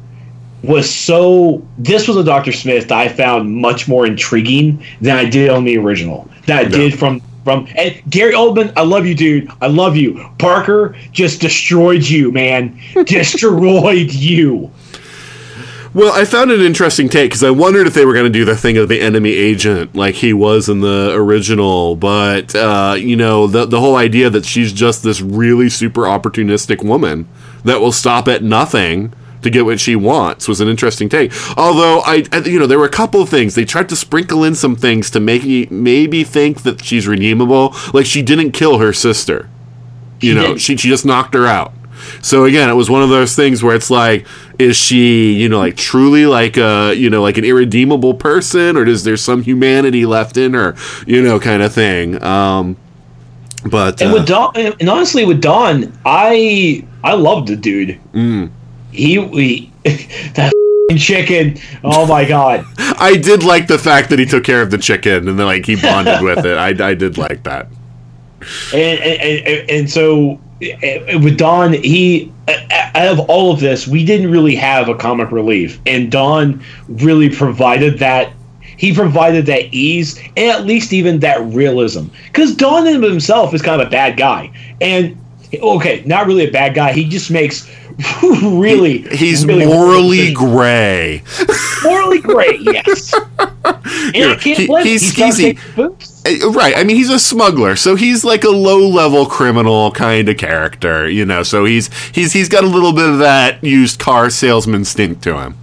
was 0.63 0.89
so. 0.89 1.65
This 1.77 2.07
was 2.07 2.17
a 2.17 2.23
Doctor 2.23 2.51
Smith 2.51 2.87
that 2.89 2.97
I 2.97 3.09
found 3.09 3.53
much 3.53 3.87
more 3.87 4.05
intriguing 4.05 4.83
than 5.01 5.17
I 5.17 5.29
did 5.29 5.49
on 5.49 5.63
the 5.63 5.77
original. 5.77 6.29
That 6.45 6.65
I 6.65 6.69
did 6.69 6.97
from 6.97 7.21
from 7.43 7.67
and 7.75 8.01
Gary 8.09 8.33
Oldman. 8.33 8.71
I 8.75 8.83
love 8.83 9.05
you, 9.05 9.15
dude. 9.15 9.51
I 9.61 9.67
love 9.67 9.95
you. 9.95 10.29
Parker 10.37 10.95
just 11.11 11.41
destroyed 11.41 12.03
you, 12.03 12.31
man. 12.31 12.79
destroyed 13.05 14.11
you. 14.11 14.71
Well, 15.93 16.13
I 16.13 16.23
found 16.23 16.51
an 16.51 16.61
interesting 16.61 17.09
take 17.09 17.31
because 17.31 17.43
I 17.43 17.49
wondered 17.49 17.85
if 17.85 17.93
they 17.93 18.05
were 18.05 18.13
going 18.13 18.25
to 18.25 18.29
do 18.31 18.45
the 18.45 18.55
thing 18.55 18.77
of 18.77 18.87
the 18.87 19.01
enemy 19.01 19.31
agent 19.31 19.93
like 19.93 20.15
he 20.15 20.31
was 20.31 20.69
in 20.69 20.79
the 20.79 21.11
original, 21.13 21.97
but 21.97 22.55
uh, 22.55 22.95
you 22.97 23.17
know 23.17 23.45
the 23.45 23.65
the 23.65 23.81
whole 23.81 23.97
idea 23.97 24.29
that 24.29 24.45
she's 24.45 24.71
just 24.71 25.03
this 25.03 25.19
really 25.19 25.67
super 25.69 26.03
opportunistic 26.03 26.81
woman 26.81 27.27
that 27.65 27.81
will 27.81 27.91
stop 27.91 28.29
at 28.29 28.41
nothing 28.41 29.13
to 29.41 29.49
get 29.49 29.65
what 29.65 29.81
she 29.81 29.95
wants 29.95 30.47
was 30.47 30.61
an 30.61 30.69
interesting 30.69 31.09
take. 31.09 31.33
Although 31.57 32.01
I, 32.05 32.23
I 32.31 32.37
you 32.39 32.59
know, 32.59 32.67
there 32.67 32.79
were 32.79 32.85
a 32.85 32.89
couple 32.89 33.21
of 33.21 33.27
things 33.27 33.55
they 33.55 33.65
tried 33.65 33.89
to 33.89 33.95
sprinkle 33.97 34.45
in 34.45 34.55
some 34.55 34.77
things 34.77 35.09
to 35.11 35.19
make 35.19 35.43
me 35.43 35.67
maybe 35.69 36.23
think 36.23 36.63
that 36.63 36.85
she's 36.85 37.05
redeemable, 37.05 37.75
like 37.93 38.05
she 38.05 38.21
didn't 38.21 38.51
kill 38.51 38.77
her 38.77 38.93
sister. 38.93 39.49
You 40.21 40.35
know, 40.35 40.55
she 40.55 40.77
she 40.77 40.87
just 40.87 41.05
knocked 41.05 41.33
her 41.33 41.47
out. 41.47 41.73
So 42.21 42.45
again, 42.45 42.69
it 42.69 42.73
was 42.73 42.89
one 42.89 43.03
of 43.03 43.09
those 43.09 43.35
things 43.35 43.63
where 43.63 43.75
it's 43.75 43.89
like, 43.89 44.27
is 44.59 44.75
she, 44.77 45.33
you 45.33 45.49
know, 45.49 45.59
like 45.59 45.75
truly 45.77 46.25
like 46.25 46.57
a, 46.57 46.93
you 46.95 47.09
know, 47.09 47.21
like 47.21 47.37
an 47.37 47.45
irredeemable 47.45 48.13
person, 48.15 48.77
or 48.77 48.85
is 48.85 49.03
there 49.03 49.17
some 49.17 49.43
humanity 49.43 50.05
left 50.05 50.37
in 50.37 50.53
her, 50.53 50.75
you 51.05 51.21
know, 51.21 51.39
kind 51.39 51.61
of 51.61 51.73
thing. 51.73 52.21
Um, 52.23 52.77
but 53.65 54.01
And 54.01 54.11
uh, 54.11 54.13
with 54.13 54.27
Don, 54.27 54.55
and 54.55 54.89
honestly, 54.89 55.25
with 55.25 55.41
Don, 55.41 55.97
I 56.05 56.85
I 57.03 57.13
loved 57.13 57.47
the 57.47 57.55
dude. 57.55 57.99
mm. 58.13 58.49
He, 58.91 59.17
we 59.19 59.71
that 59.83 60.51
chicken. 60.97 61.57
Oh 61.83 62.05
my 62.05 62.25
god. 62.25 62.65
I 62.77 63.15
did 63.15 63.43
like 63.43 63.67
the 63.67 63.77
fact 63.77 64.09
that 64.09 64.19
he 64.19 64.25
took 64.25 64.43
care 64.43 64.61
of 64.61 64.71
the 64.71 64.77
chicken 64.77 65.27
and 65.27 65.39
then 65.39 65.45
like 65.45 65.65
he 65.65 65.75
bonded 65.75 66.21
with 66.21 66.45
it. 66.45 66.57
I, 66.57 66.89
I 66.89 66.93
did 66.93 67.17
like 67.17 67.43
that. 67.43 67.67
and 68.73 68.99
and, 68.99 69.47
and, 69.47 69.69
and 69.69 69.89
so 69.89 70.33
uh, 70.33 70.37
Eh, 70.61 71.15
with 71.15 71.37
Don, 71.37 71.73
he 71.73 72.31
out 72.93 73.07
of 73.07 73.19
all 73.21 73.51
of 73.53 73.59
this, 73.59 73.87
we 73.87 74.03
didn't 74.05 74.29
really 74.29 74.55
have 74.55 74.89
a 74.89 74.95
comic 74.95 75.31
relief, 75.31 75.79
and 75.85 76.11
Don 76.11 76.63
really 76.87 77.29
provided 77.29 77.97
that. 77.99 78.33
He 78.77 78.95
provided 78.95 79.45
that 79.45 79.71
ease 79.71 80.17
and 80.35 80.49
at 80.49 80.65
least 80.65 80.91
even 80.91 81.19
that 81.19 81.39
realism, 81.53 82.05
because 82.25 82.55
Don 82.55 82.83
himself 82.87 83.53
is 83.53 83.61
kind 83.61 83.79
of 83.79 83.87
a 83.87 83.89
bad 83.91 84.17
guy, 84.17 84.51
and 84.81 85.15
okay, 85.61 86.01
not 86.07 86.25
really 86.25 86.47
a 86.47 86.51
bad 86.51 86.73
guy. 86.73 86.91
He 86.91 87.07
just 87.07 87.29
makes 87.29 87.69
really 88.23 88.99
He's 89.15 89.45
really 89.45 89.67
morally 89.67 90.33
gray. 90.33 91.21
morally 91.83 92.21
gray, 92.21 92.57
Yes, 92.59 93.13
and 93.39 94.15
Yeah, 94.15 94.31
I 94.31 94.35
can't 94.41 94.57
he- 94.57 94.65
blame 94.67 94.81
him. 94.81 94.87
he's 94.87 95.11
He's 95.15 95.37
skeezy. 95.37 96.10
Uh, 96.25 96.51
Right. 96.51 96.75
I 96.77 96.83
mean, 96.83 96.95
he's 96.97 97.09
a 97.09 97.19
smuggler, 97.19 97.75
so 97.75 97.95
he's 97.95 98.23
like 98.23 98.43
a 98.43 98.49
low-level 98.49 99.25
criminal 99.25 99.91
kind 99.91 100.29
of 100.29 100.37
character, 100.37 101.09
you 101.09 101.25
know. 101.25 101.43
So 101.43 101.65
he's 101.65 101.89
he's 102.09 102.31
he's 102.33 102.49
got 102.49 102.63
a 102.63 102.67
little 102.67 102.93
bit 102.93 103.09
of 103.09 103.19
that 103.19 103.63
used 103.63 103.99
car 103.99 104.29
salesman 104.29 104.85
stink 104.85 105.21
to 105.21 105.39
him. 105.39 105.55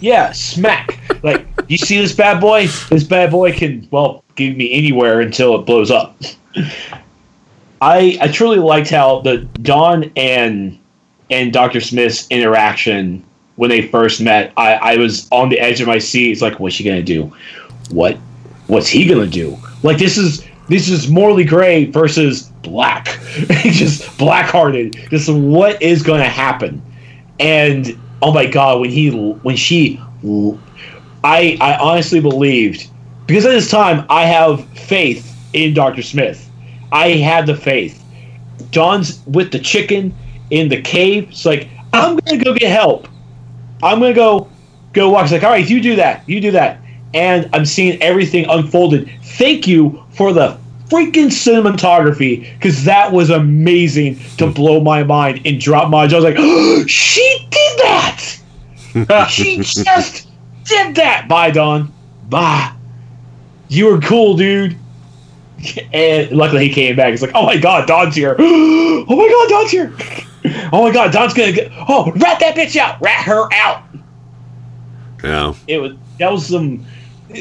Yeah, 0.00 0.32
smack. 0.32 0.98
Like, 1.22 1.46
you 1.68 1.78
see 1.78 2.00
this 2.00 2.12
bad 2.12 2.40
boy? 2.40 2.66
This 2.90 3.04
bad 3.04 3.30
boy 3.30 3.52
can, 3.52 3.86
well, 3.92 4.24
give 4.34 4.56
me 4.56 4.72
anywhere 4.72 5.20
until 5.20 5.54
it 5.54 5.64
blows 5.64 5.92
up. 5.92 6.20
I 7.80 8.18
I 8.20 8.28
truly 8.28 8.58
liked 8.58 8.90
how 8.90 9.20
the 9.20 9.38
Don 9.38 10.10
and 10.16 10.78
and 11.30 11.52
Dr. 11.52 11.80
Smith's 11.80 12.26
interaction 12.30 13.24
when 13.56 13.70
they 13.70 13.86
first 13.88 14.20
met. 14.20 14.52
I, 14.56 14.74
I 14.74 14.96
was 14.96 15.28
on 15.30 15.48
the 15.48 15.60
edge 15.60 15.80
of 15.80 15.86
my 15.86 15.98
seat. 15.98 16.32
It's 16.32 16.42
like, 16.42 16.58
what's 16.58 16.74
she 16.74 16.84
gonna 16.84 17.02
do? 17.02 17.32
What 17.90 18.18
what's 18.72 18.88
he 18.88 19.06
gonna 19.06 19.26
do? 19.26 19.56
Like 19.82 19.98
this 19.98 20.16
is 20.16 20.44
this 20.68 20.88
is 20.88 21.08
morally 21.08 21.44
gray 21.44 21.84
versus 21.84 22.44
black. 22.62 23.18
Just 23.62 24.16
black 24.16 24.50
hearted. 24.50 24.94
Just 25.10 25.28
what 25.30 25.80
is 25.82 26.02
gonna 26.02 26.28
happen? 26.28 26.82
And 27.38 27.98
oh 28.22 28.32
my 28.32 28.46
god, 28.46 28.80
when 28.80 28.90
he 28.90 29.10
when 29.10 29.56
she 29.56 30.00
I 31.22 31.58
I 31.60 31.76
honestly 31.80 32.20
believed 32.20 32.90
because 33.26 33.44
at 33.44 33.50
this 33.50 33.70
time 33.70 34.06
I 34.08 34.24
have 34.24 34.66
faith 34.68 35.28
in 35.52 35.74
Dr. 35.74 36.02
Smith. 36.02 36.48
I 36.92 37.10
had 37.10 37.46
the 37.46 37.54
faith. 37.54 38.02
John's 38.70 39.20
with 39.26 39.52
the 39.52 39.58
chicken 39.58 40.14
in 40.50 40.68
the 40.68 40.80
cave. 40.80 41.28
It's 41.30 41.44
like 41.44 41.68
I'm 41.92 42.16
gonna 42.16 42.42
go 42.42 42.54
get 42.54 42.70
help. 42.70 43.06
I'm 43.82 44.00
gonna 44.00 44.14
go 44.14 44.48
go 44.94 45.10
walk. 45.10 45.24
It's 45.24 45.32
like 45.32 45.44
all 45.44 45.50
right, 45.50 45.68
you 45.68 45.82
do 45.82 45.96
that. 45.96 46.26
You 46.26 46.40
do 46.40 46.52
that. 46.52 46.81
And 47.14 47.48
I'm 47.52 47.66
seeing 47.66 48.00
everything 48.02 48.46
unfolded. 48.48 49.10
Thank 49.22 49.66
you 49.66 50.02
for 50.14 50.32
the 50.32 50.58
freaking 50.88 51.30
cinematography 51.30 52.52
because 52.54 52.84
that 52.84 53.12
was 53.12 53.30
amazing 53.30 54.18
to 54.36 54.46
blow 54.46 54.80
my 54.80 55.02
mind 55.02 55.40
and 55.46 55.60
drop 55.60 55.90
my 55.90 56.06
jaw. 56.06 56.16
I 56.16 56.20
was 56.20 56.24
like, 56.24 56.36
oh, 56.38 56.84
she 56.86 57.48
did 57.50 57.78
that. 57.78 59.28
she 59.30 59.56
just 59.58 60.28
did 60.64 60.94
that. 60.96 61.26
Bye, 61.28 61.50
Don. 61.50 61.92
Bye. 62.28 62.72
You 63.68 63.86
were 63.86 64.00
cool, 64.00 64.36
dude. 64.36 64.76
And 65.92 66.30
luckily 66.32 66.68
he 66.68 66.74
came 66.74 66.96
back. 66.96 67.12
It's 67.12 67.22
like, 67.22 67.32
oh 67.34 67.46
my 67.46 67.56
god, 67.56 67.86
Don's 67.88 68.14
here. 68.14 68.36
Oh 69.04 69.16
my 69.16 69.28
god, 69.28 69.48
Don's 69.48 69.70
here. 69.70 69.94
Oh 70.72 70.82
my 70.82 70.92
god, 70.92 71.12
Don's 71.12 71.34
gonna 71.34 71.52
get. 71.52 71.70
Oh, 71.88 72.10
rat 72.16 72.40
that 72.40 72.56
bitch 72.56 72.76
out. 72.76 73.00
Rat 73.00 73.24
her 73.24 73.52
out. 73.52 73.84
Yeah. 75.22 75.54
It 75.68 75.78
was 75.78 75.92
that 76.18 76.32
was 76.32 76.46
some. 76.46 76.84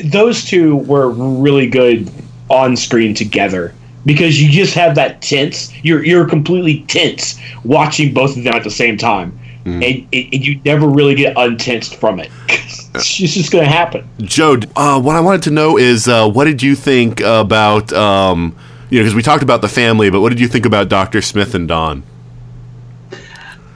Those 0.05 0.45
two 0.45 0.77
were 0.77 1.09
really 1.09 1.67
good 1.67 2.09
on 2.49 2.75
screen 2.75 3.13
together 3.13 3.73
because 4.05 4.41
you 4.41 4.49
just 4.49 4.73
have 4.73 4.95
that 4.95 5.21
tense. 5.21 5.71
You're 5.83 6.03
you're 6.03 6.27
completely 6.27 6.81
tense 6.87 7.39
watching 7.63 8.13
both 8.13 8.37
of 8.37 8.43
them 8.43 8.53
at 8.53 8.63
the 8.63 8.71
same 8.71 8.97
time, 8.97 9.37
and, 9.65 9.83
and 9.83 10.45
you 10.45 10.59
never 10.65 10.87
really 10.87 11.15
get 11.15 11.37
untensed 11.37 11.95
from 11.95 12.19
it. 12.19 12.29
it's 12.49 13.15
just 13.15 13.51
gonna 13.51 13.65
happen. 13.65 14.07
Joe, 14.19 14.57
uh, 14.75 14.99
what 14.99 15.15
I 15.15 15.21
wanted 15.21 15.43
to 15.43 15.51
know 15.51 15.77
is 15.77 16.07
uh, 16.07 16.29
what 16.29 16.45
did 16.45 16.61
you 16.61 16.75
think 16.75 17.19
about 17.21 17.91
um, 17.93 18.55
you 18.89 18.99
know 18.99 19.03
because 19.03 19.15
we 19.15 19.21
talked 19.21 19.43
about 19.43 19.61
the 19.61 19.69
family, 19.69 20.09
but 20.09 20.21
what 20.21 20.29
did 20.29 20.39
you 20.39 20.47
think 20.47 20.65
about 20.65 20.89
Doctor 20.89 21.21
Smith 21.21 21.53
and 21.55 21.67
Don? 21.67 22.03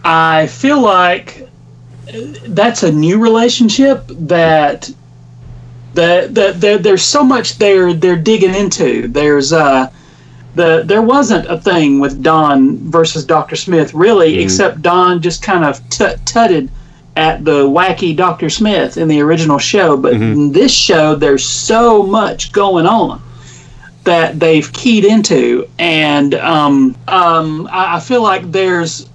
I 0.03 0.47
feel 0.47 0.81
like 0.81 1.49
that's 2.47 2.83
a 2.83 2.91
new 2.91 3.19
relationship 3.19 4.05
that 4.07 4.93
that 5.95 6.35
that 6.35 6.61
there, 6.61 6.77
there's 6.77 7.03
so 7.03 7.23
much 7.23 7.57
they're 7.57 7.93
they're 7.93 8.15
digging 8.15 8.53
into. 8.53 9.07
There's 9.07 9.51
uh 9.53 9.89
the 10.55 10.83
there 10.85 11.01
wasn't 11.01 11.47
a 11.47 11.57
thing 11.57 11.99
with 11.99 12.21
Don 12.23 12.77
versus 12.89 13.25
Dr. 13.25 13.55
Smith 13.55 13.93
really, 13.93 14.39
except 14.39 14.81
Don 14.81 15.21
just 15.21 15.41
kind 15.41 15.65
of 15.65 15.87
tut 15.89 16.25
tutted 16.25 16.69
at 17.15 17.45
the 17.45 17.65
wacky 17.65 18.15
Dr. 18.15 18.49
Smith 18.49 18.97
in 18.97 19.07
the 19.07 19.21
original 19.21 19.57
show. 19.57 19.97
But 19.97 20.13
in 20.13 20.51
this 20.51 20.71
show, 20.71 21.15
there's 21.15 21.45
so 21.45 22.03
much 22.03 22.51
going 22.51 22.85
on 22.85 23.21
that 24.03 24.39
they've 24.39 24.71
keyed 24.71 25.03
into, 25.03 25.67
and 25.79 26.35
um, 26.35 26.95
um, 27.07 27.67
I, 27.71 27.97
I 27.97 27.99
feel 27.99 28.21
like 28.21 28.51
there's 28.51 29.09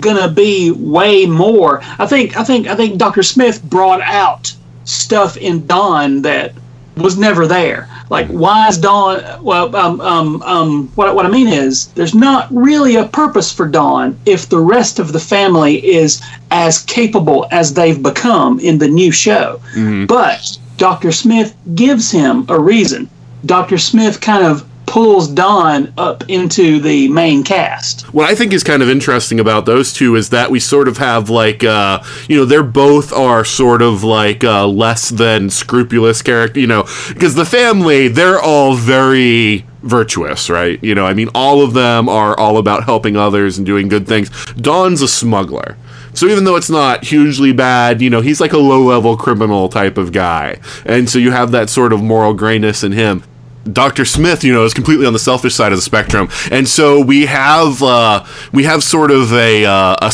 gonna 0.00 0.28
be 0.28 0.70
way 0.72 1.26
more. 1.26 1.80
I 1.98 2.06
think 2.06 2.36
I 2.36 2.44
think 2.44 2.66
I 2.66 2.74
think 2.74 2.98
Dr. 2.98 3.22
Smith 3.22 3.62
brought 3.62 4.00
out 4.00 4.52
stuff 4.84 5.36
in 5.36 5.66
Don 5.66 6.22
that 6.22 6.52
was 6.96 7.16
never 7.16 7.46
there. 7.46 7.88
Like 8.10 8.28
why 8.28 8.68
is 8.68 8.78
Don? 8.78 9.42
Well, 9.42 9.74
um, 9.74 10.00
um, 10.00 10.42
um, 10.42 10.88
what 10.94 11.14
what 11.14 11.24
I 11.24 11.30
mean 11.30 11.48
is 11.48 11.86
there's 11.88 12.14
not 12.14 12.48
really 12.50 12.96
a 12.96 13.06
purpose 13.06 13.50
for 13.50 13.66
Don 13.66 14.18
if 14.26 14.48
the 14.48 14.58
rest 14.58 14.98
of 14.98 15.12
the 15.12 15.20
family 15.20 15.76
is 15.76 16.20
as 16.50 16.80
capable 16.82 17.46
as 17.50 17.72
they've 17.72 18.02
become 18.02 18.60
in 18.60 18.78
the 18.78 18.88
new 18.88 19.10
show. 19.10 19.60
But 20.06 20.58
Dr. 20.76 21.12
Smith 21.12 21.54
gives 21.74 22.10
him 22.10 22.44
a 22.48 22.58
reason. 22.58 23.08
Dr. 23.46 23.78
Smith 23.78 24.20
kind 24.20 24.44
of 24.44 24.66
pulls 24.86 25.28
Don 25.28 25.92
up 25.96 26.28
into 26.28 26.80
the 26.80 27.08
main 27.08 27.42
cast. 27.42 28.02
What 28.12 28.28
I 28.28 28.34
think 28.34 28.52
is 28.52 28.62
kind 28.62 28.82
of 28.82 28.90
interesting 28.90 29.40
about 29.40 29.66
those 29.66 29.92
two 29.92 30.16
is 30.16 30.30
that 30.30 30.50
we 30.50 30.60
sort 30.60 30.88
of 30.88 30.98
have 30.98 31.30
like 31.30 31.64
uh, 31.64 32.02
you 32.28 32.36
know 32.36 32.44
they're 32.44 32.62
both 32.62 33.12
are 33.12 33.44
sort 33.44 33.82
of 33.82 34.04
like 34.04 34.44
uh, 34.44 34.66
less 34.66 35.08
than 35.08 35.50
scrupulous 35.50 36.22
character 36.22 36.60
you 36.60 36.66
know 36.66 36.86
because 37.08 37.34
the 37.34 37.44
family 37.44 38.08
they're 38.08 38.40
all 38.40 38.74
very 38.74 39.66
virtuous 39.82 40.48
right 40.48 40.82
you 40.82 40.94
know 40.94 41.04
I 41.04 41.14
mean 41.14 41.28
all 41.34 41.62
of 41.62 41.74
them 41.74 42.08
are 42.08 42.38
all 42.38 42.56
about 42.56 42.84
helping 42.84 43.16
others 43.16 43.58
and 43.58 43.66
doing 43.66 43.88
good 43.88 44.06
things 44.06 44.30
Don's 44.54 45.02
a 45.02 45.08
smuggler 45.08 45.76
so 46.14 46.26
even 46.26 46.44
though 46.44 46.56
it's 46.56 46.70
not 46.70 47.04
hugely 47.04 47.52
bad, 47.52 48.02
you 48.02 48.10
know, 48.10 48.20
he's 48.20 48.40
like 48.40 48.52
a 48.52 48.58
low-level 48.58 49.16
criminal 49.16 49.68
type 49.68 49.96
of 49.96 50.12
guy. 50.12 50.58
And 50.84 51.08
so 51.08 51.18
you 51.18 51.30
have 51.30 51.52
that 51.52 51.70
sort 51.70 51.92
of 51.92 52.02
moral 52.02 52.34
grayness 52.34 52.84
in 52.84 52.92
him. 52.92 53.24
Dr. 53.70 54.04
Smith, 54.04 54.44
you 54.44 54.52
know, 54.52 54.64
is 54.64 54.74
completely 54.74 55.06
on 55.06 55.12
the 55.12 55.18
selfish 55.18 55.54
side 55.54 55.72
of 55.72 55.78
the 55.78 55.82
spectrum, 55.82 56.28
and 56.50 56.68
so 56.68 57.00
we 57.00 57.26
have 57.26 57.82
uh, 57.82 58.24
we 58.52 58.64
have 58.64 58.82
sort 58.82 59.10
of 59.10 59.32
a, 59.32 59.64
uh, 59.64 59.96
a 60.00 60.12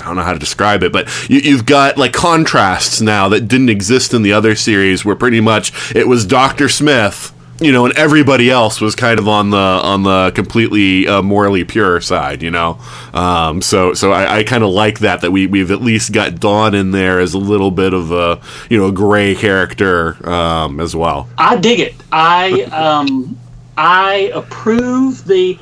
I 0.00 0.04
don't 0.04 0.16
know 0.16 0.22
how 0.22 0.32
to 0.32 0.38
describe 0.38 0.82
it, 0.82 0.92
but 0.92 1.08
you, 1.28 1.40
you've 1.40 1.66
got 1.66 1.96
like 1.98 2.12
contrasts 2.12 3.00
now 3.00 3.28
that 3.30 3.48
didn't 3.48 3.68
exist 3.68 4.14
in 4.14 4.22
the 4.22 4.32
other 4.32 4.54
series, 4.54 5.04
where 5.04 5.16
pretty 5.16 5.40
much 5.40 5.72
it 5.94 6.06
was 6.06 6.24
Dr. 6.24 6.68
Smith, 6.68 7.32
you 7.60 7.72
know, 7.72 7.84
and 7.84 7.96
everybody 7.96 8.50
else 8.50 8.80
was 8.80 8.94
kind 8.94 9.18
of 9.18 9.28
on 9.28 9.50
the 9.50 9.56
on 9.56 10.02
the 10.02 10.32
completely 10.34 11.06
uh, 11.06 11.22
morally 11.22 11.64
pure 11.64 12.00
side, 12.00 12.42
you 12.42 12.50
know. 12.50 12.78
Um, 13.12 13.60
so 13.60 13.92
so 13.92 14.12
I, 14.12 14.38
I 14.38 14.44
kind 14.44 14.64
of 14.64 14.70
like 14.70 15.00
that 15.00 15.20
that 15.20 15.30
we 15.30 15.46
we've 15.46 15.70
at 15.70 15.82
least 15.82 16.12
got 16.12 16.40
Don 16.40 16.74
in 16.74 16.90
there 16.90 17.20
as 17.20 17.34
a 17.34 17.38
little 17.38 17.70
bit 17.70 17.92
of 17.92 18.12
a 18.12 18.40
you 18.70 18.78
know 18.78 18.90
gray 18.90 19.34
character 19.34 20.16
um, 20.28 20.80
as 20.80 20.96
well. 20.96 21.28
I 21.36 21.56
dig 21.56 21.80
it. 21.80 21.94
I 22.12 22.62
um, 22.64 23.38
I 23.76 24.32
approve 24.34 25.26
the. 25.26 25.58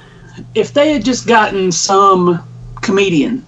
If 0.55 0.73
they 0.73 0.93
had 0.93 1.05
just 1.05 1.27
gotten 1.27 1.73
some 1.73 2.41
comedian, 2.81 3.45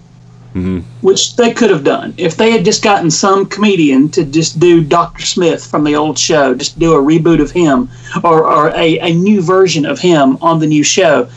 which 1.01 1.35
they 1.35 1.53
could 1.53 1.69
have 1.69 1.83
done, 1.83 2.13
if 2.17 2.35
they 2.35 2.51
had 2.51 2.65
just 2.65 2.83
gotten 2.83 3.09
some 3.09 3.45
comedian 3.45 4.09
to 4.09 4.25
just 4.25 4.59
do 4.59 4.83
Doctor 4.83 5.25
Smith 5.25 5.65
from 5.65 5.83
the 5.83 5.95
old 5.95 6.17
show, 6.17 6.53
just 6.53 6.77
do 6.77 6.93
a 6.93 7.01
reboot 7.01 7.41
of 7.41 7.51
him 7.51 7.89
or, 8.23 8.45
or 8.45 8.69
a, 8.69 8.99
a 8.99 9.13
new 9.13 9.41
version 9.41 9.85
of 9.85 9.99
him 9.99 10.37
on 10.41 10.59
the 10.59 10.67
new 10.67 10.83
show, 10.83 11.29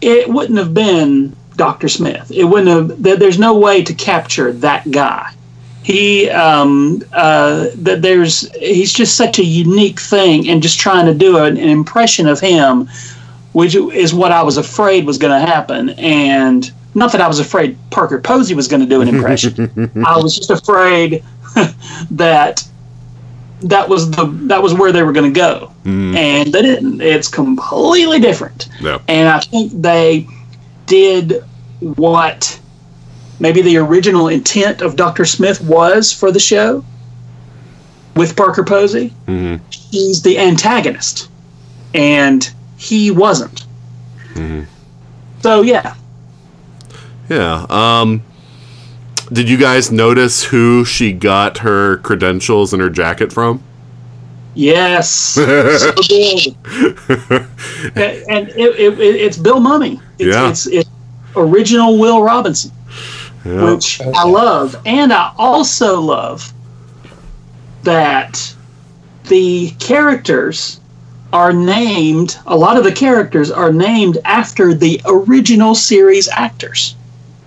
it 0.00 0.28
wouldn't 0.28 0.58
have 0.58 0.72
been 0.72 1.34
Doctor 1.56 1.88
Smith. 1.88 2.30
It 2.30 2.44
wouldn't 2.44 2.68
have. 2.68 3.02
There, 3.02 3.16
there's 3.16 3.38
no 3.38 3.58
way 3.58 3.82
to 3.82 3.92
capture 3.92 4.52
that 4.52 4.88
guy 4.90 5.32
he 5.88 6.28
um, 6.28 7.02
uh, 7.14 7.68
that 7.76 8.02
there's 8.02 8.54
he's 8.56 8.92
just 8.92 9.16
such 9.16 9.38
a 9.38 9.44
unique 9.44 9.98
thing 9.98 10.46
and 10.50 10.62
just 10.62 10.78
trying 10.78 11.06
to 11.06 11.14
do 11.14 11.38
an, 11.38 11.56
an 11.56 11.68
impression 11.68 12.28
of 12.28 12.38
him 12.38 12.86
which 13.52 13.74
is 13.74 14.12
what 14.12 14.30
i 14.30 14.42
was 14.42 14.58
afraid 14.58 15.06
was 15.06 15.16
going 15.16 15.32
to 15.32 15.46
happen 15.46 15.88
and 15.90 16.72
not 16.98 17.12
that 17.12 17.20
i 17.20 17.28
was 17.28 17.38
afraid 17.38 17.76
parker 17.90 18.20
posey 18.20 18.54
was 18.54 18.68
going 18.68 18.80
to 18.80 18.86
do 18.86 19.00
an 19.00 19.08
impression 19.08 19.90
i 20.06 20.16
was 20.16 20.36
just 20.36 20.50
afraid 20.50 21.22
that 22.10 22.66
that 23.60 23.88
was 23.88 24.10
the 24.12 24.26
that 24.46 24.62
was 24.62 24.74
where 24.74 24.92
they 24.92 25.02
were 25.02 25.12
going 25.12 25.32
to 25.32 25.40
go 25.40 25.72
mm. 25.84 26.14
and 26.16 26.52
they 26.52 26.62
didn't 26.62 27.00
it's 27.00 27.28
completely 27.28 28.20
different 28.20 28.68
Yeah. 28.80 28.98
and 29.08 29.28
i 29.28 29.40
think 29.40 29.72
they 29.80 30.26
did 30.86 31.44
what 31.80 32.58
maybe 33.40 33.62
the 33.62 33.76
original 33.76 34.28
intent 34.28 34.80
of 34.80 34.96
Dr. 34.96 35.24
Smith 35.24 35.60
was 35.62 36.12
for 36.12 36.32
the 36.32 36.40
show 36.40 36.84
with 38.16 38.36
Parker 38.36 38.64
Posey. 38.64 39.12
Mm-hmm. 39.26 39.64
He's 39.70 40.22
the 40.22 40.38
antagonist, 40.38 41.30
and 41.94 42.50
he 42.76 43.10
wasn't. 43.10 43.64
Mm-hmm. 44.34 44.64
So 45.40 45.62
yeah, 45.62 45.94
Yeah. 47.28 47.66
Um, 47.68 48.22
did 49.32 49.48
you 49.48 49.58
guys 49.58 49.92
notice 49.92 50.44
who 50.44 50.84
she 50.84 51.12
got 51.12 51.58
her 51.58 51.98
credentials 51.98 52.72
and 52.72 52.80
her 52.82 52.90
jacket 52.90 53.32
from? 53.32 53.62
Yes, 54.54 55.10
so 55.34 55.46
good. 56.08 56.56
and 57.94 58.24
and 58.28 58.48
it, 58.48 58.76
it, 58.78 58.98
it- 59.00 59.16
it's 59.16 59.36
Bill 59.36 59.60
Mumy. 59.60 60.00
It's, 60.18 60.34
Yeah. 60.34 60.48
it's, 60.50 60.66
it's 60.66 60.90
original 61.36 61.98
Will 61.98 62.22
Robinson, 62.22 62.72
Yeah. 63.44 63.72
which 63.72 64.00
I 64.00 64.24
love, 64.24 64.74
and 64.86 65.12
I 65.12 65.32
also 65.36 66.00
love 66.00 66.52
that 67.84 68.54
the 69.28 69.70
characters 69.78 70.80
are 71.32 71.52
named. 71.52 72.38
A 72.46 72.56
lot 72.56 72.76
of 72.78 72.84
the 72.84 72.92
characters 72.92 73.50
are 73.50 73.72
named 73.72 74.18
after 74.24 74.74
the 74.74 75.00
original 75.06 75.74
series 75.74 76.28
actors. 76.28 76.96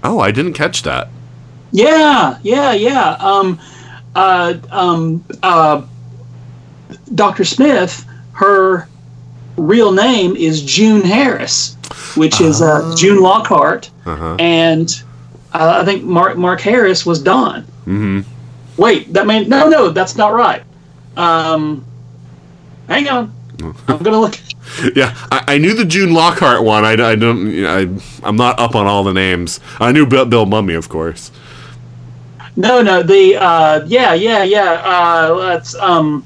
Oh, 0.03 0.19
I 0.19 0.31
didn't 0.31 0.53
catch 0.53 0.83
that. 0.83 1.09
Yeah, 1.71 2.37
yeah, 2.43 2.73
yeah. 2.73 3.11
Um, 3.19 3.59
uh, 4.15 4.55
um, 4.71 5.23
uh, 5.43 5.83
Dr. 7.15 7.45
Smith, 7.45 8.05
her 8.33 8.87
real 9.57 9.91
name 9.91 10.35
is 10.35 10.61
June 10.63 11.01
Harris, 11.01 11.75
which 12.15 12.41
is 12.41 12.61
uh, 12.61 12.93
June 12.97 13.21
Lockhart, 13.21 13.89
Uh-huh. 14.05 14.35
and 14.39 14.89
uh, 15.53 15.79
I 15.81 15.85
think 15.85 16.03
Mark 16.03 16.37
Mark 16.37 16.61
Harris 16.61 17.05
was 17.05 17.21
Don. 17.21 17.61
hmm 17.85 18.21
Wait, 18.77 19.11
that 19.13 19.27
mean 19.27 19.47
no, 19.49 19.67
no, 19.69 19.89
that's 19.89 20.15
not 20.15 20.33
right. 20.33 20.63
Um, 21.17 21.85
hang 22.87 23.07
on, 23.09 23.33
I'm 23.87 23.97
gonna 23.99 24.19
look. 24.19 24.37
Yeah, 24.95 25.15
I, 25.31 25.55
I 25.55 25.57
knew 25.57 25.73
the 25.73 25.85
June 25.85 26.13
Lockhart 26.13 26.63
one. 26.63 26.85
I, 26.85 26.91
I 26.93 27.15
don't. 27.15 27.65
I, 27.65 27.81
I'm 28.23 28.35
not 28.35 28.59
up 28.59 28.75
on 28.75 28.87
all 28.87 29.03
the 29.03 29.13
names. 29.13 29.59
I 29.79 29.91
knew 29.91 30.05
Bill, 30.05 30.25
Bill 30.25 30.45
Mumy, 30.45 30.77
of 30.77 30.89
course. 30.89 31.31
No, 32.55 32.81
no, 32.81 33.01
the 33.03 33.35
uh, 33.37 33.85
yeah, 33.85 34.13
yeah, 34.13 34.43
yeah. 34.43 34.81
Uh, 34.83 35.33
let's 35.35 35.75
um. 35.75 36.25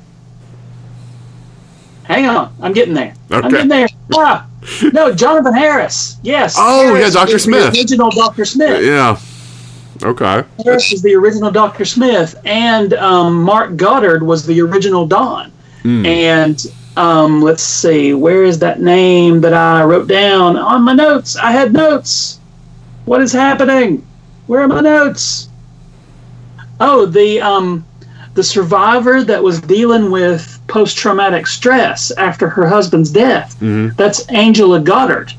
Hang 2.04 2.28
on, 2.28 2.56
I'm 2.62 2.74
getting 2.74 2.94
there. 2.94 3.14
I'm 3.32 3.50
getting 3.50 3.68
there. 3.68 3.88
Ah, 4.16 4.48
no, 4.94 5.12
Jonathan 5.12 5.54
Harris. 5.54 6.18
Yes. 6.22 6.56
Oh, 6.60 6.94
yeah, 6.94 7.10
Dr. 7.10 7.40
Smith. 7.40 7.74
The 7.74 7.80
original 7.80 8.12
Dr. 8.12 8.46
Smith. 8.46 8.86
Yeah. 8.86 9.20
Okay. 10.04 10.44
Harris 10.64 10.94
is 10.94 11.02
the 11.02 11.16
original 11.16 11.50
Dr. 11.50 11.86
Smith, 11.86 12.40
and 12.46 12.94
um, 12.94 13.42
Mark 13.42 13.76
Goddard 13.78 14.22
was 14.22 14.46
the 14.46 14.62
original 14.62 15.08
Don. 15.08 15.52
Hmm. 15.82 16.06
And 16.06 16.66
um, 16.98 17.42
let's 17.42 17.64
see, 17.64 18.14
where 18.14 18.44
is 18.44 18.60
that 18.60 18.82
name 18.82 19.42
that 19.42 19.54
I 19.54 19.84
wrote 19.84 20.08
down 20.08 20.58
on 20.58 20.84
my 20.84 20.94
notes? 20.94 21.36
I 21.36 21.52
had 21.52 21.74
notes. 21.74 22.40
What 23.06 23.22
is 23.22 23.32
happening? 23.34 24.06
Where 24.48 24.62
are 24.62 24.68
my 24.68 24.82
notes? 24.82 25.50
Oh, 26.80 27.06
the 27.06 27.42
um, 27.42 27.86
the 28.34 28.44
survivor 28.44 29.24
that 29.24 29.42
was 29.42 29.62
dealing 29.62 30.12
with 30.12 30.60
post 30.68 30.98
traumatic 30.98 31.48
stress 31.48 32.12
after 32.12 32.50
her 32.50 32.68
husband's 32.68 33.12
death. 33.12 33.56
Mhm. 33.60 33.96
That's 33.96 34.26
Angela 34.28 34.80
Goddard, 34.80 35.32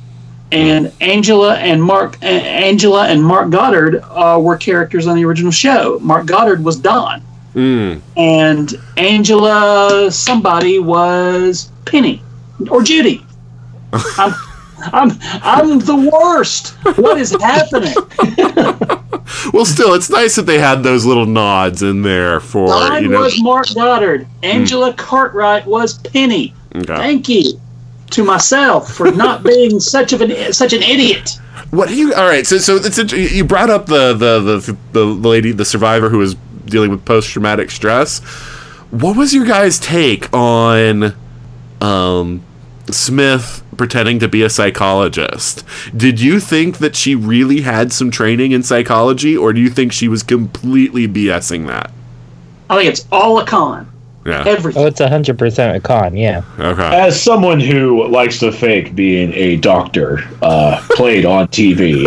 and 0.52 0.90
Angela 1.00 1.57
and 1.57 1.82
Mark 1.82 2.16
A- 2.22 2.26
Angela 2.26 3.07
and 3.09 3.22
Mark 3.22 3.50
Goddard 3.50 4.02
uh, 4.11 4.38
were 4.40 4.57
characters 4.57 5.07
on 5.07 5.16
the 5.16 5.24
original 5.24 5.52
show. 5.52 5.98
Mark 6.00 6.26
Goddard 6.26 6.64
was 6.64 6.76
Don, 6.76 7.20
Mm. 7.57 8.02
and 8.18 8.74
Angela 8.98 10.12
somebody 10.12 10.78
was 10.78 11.72
Penny 11.86 12.22
or 12.70 12.82
Judy. 12.82 13.24
I'm 13.92 14.34
I'm 14.92 15.11
I'm 15.42 15.78
the 15.78 16.11
worst. 16.12 16.74
What 16.98 17.18
is 17.18 17.30
happening? 17.40 17.94
Well, 19.52 19.64
still, 19.64 19.94
it's 19.94 20.09
nice 20.09 20.36
that 20.36 20.42
they 20.42 20.59
had 20.59 20.82
those 20.82 21.04
little 21.04 21.26
nods 21.26 21.82
in 21.82 22.02
there 22.02 22.38
for 22.40 22.72
I 22.72 22.98
you 22.98 23.09
know. 23.09 23.20
was 23.20 23.42
Mark 23.42 23.66
Goddard. 23.74 24.26
Angela 24.42 24.92
Cartwright 24.92 25.66
was 25.66 25.98
Penny. 25.98 26.54
Okay. 26.74 26.84
Thank 26.96 27.28
you 27.28 27.61
to 28.11 28.24
myself 28.24 28.92
for 28.92 29.11
not 29.11 29.42
being 29.42 29.80
such 29.80 30.12
of 30.12 30.20
an 30.20 30.52
such 30.52 30.72
an 30.72 30.82
idiot. 30.82 31.38
What 31.70 31.90
you? 31.90 32.14
All 32.14 32.26
right. 32.26 32.46
So, 32.46 32.59
so 32.59 32.76
you 33.16 33.44
brought 33.44 33.70
up 33.70 33.86
the 33.86 34.12
the, 34.14 34.40
the 34.40 34.76
the 34.92 35.04
lady, 35.04 35.52
the 35.52 35.64
survivor 35.64 36.09
who 36.09 36.18
was 36.18 36.36
dealing 36.66 36.90
with 36.90 37.04
post 37.04 37.30
traumatic 37.30 37.70
stress. 37.70 38.20
What 38.90 39.16
was 39.16 39.34
your 39.34 39.44
guys' 39.44 39.78
take 39.78 40.32
on 40.32 41.14
um, 41.80 42.42
Smith 42.90 43.62
pretending 43.76 44.18
to 44.20 44.28
be 44.28 44.42
a 44.42 44.50
psychologist? 44.50 45.64
Did 45.96 46.20
you 46.20 46.40
think 46.40 46.78
that 46.78 46.94
she 46.94 47.14
really 47.14 47.62
had 47.62 47.92
some 47.92 48.10
training 48.10 48.52
in 48.52 48.62
psychology, 48.62 49.36
or 49.36 49.52
do 49.52 49.60
you 49.60 49.70
think 49.70 49.92
she 49.92 50.08
was 50.08 50.22
completely 50.22 51.08
BSing 51.08 51.66
that? 51.66 51.90
I 52.70 52.76
think 52.78 52.90
it's 52.90 53.06
all 53.12 53.38
a 53.38 53.46
con. 53.46 53.92
Yeah. 54.26 54.42
Everything. 54.44 54.82
Oh, 54.82 54.86
it's 54.86 54.98
hundred 54.98 55.38
percent 55.38 55.76
a 55.76 55.80
con. 55.80 56.16
Yeah. 56.16 56.42
Okay. 56.58 56.82
As 56.82 57.20
someone 57.20 57.60
who 57.60 58.08
likes 58.08 58.40
to 58.40 58.50
fake 58.50 58.96
being 58.96 59.32
a 59.34 59.56
doctor, 59.56 60.20
uh, 60.42 60.84
played 60.90 61.24
on 61.24 61.46
TV, 61.48 62.04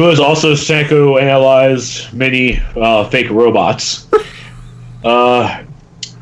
who 0.00 0.08
has 0.08 0.18
also 0.18 0.54
psychoanalyzed 0.54 2.10
many 2.14 2.58
uh, 2.74 3.06
fake 3.10 3.28
robots, 3.28 4.06
uh, 5.04 5.62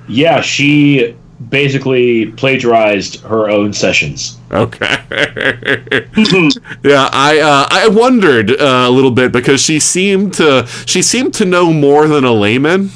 yeah, 0.09 0.41
she 0.41 1.15
basically 1.49 2.27
plagiarized 2.33 3.21
her 3.21 3.49
own 3.49 3.73
sessions. 3.73 4.37
Okay. 4.51 4.85
yeah, 6.83 7.09
I 7.13 7.39
uh, 7.39 7.69
I 7.71 7.89
wondered 7.89 8.51
uh, 8.51 8.87
a 8.89 8.91
little 8.91 9.13
bit 9.13 9.31
because 9.31 9.63
she 9.63 9.79
seemed 9.79 10.35
to 10.35 10.67
she 10.85 11.01
seemed 11.01 11.33
to 11.35 11.45
know 11.45 11.73
more 11.73 12.09
than 12.09 12.25
a 12.25 12.33
layman. 12.33 12.91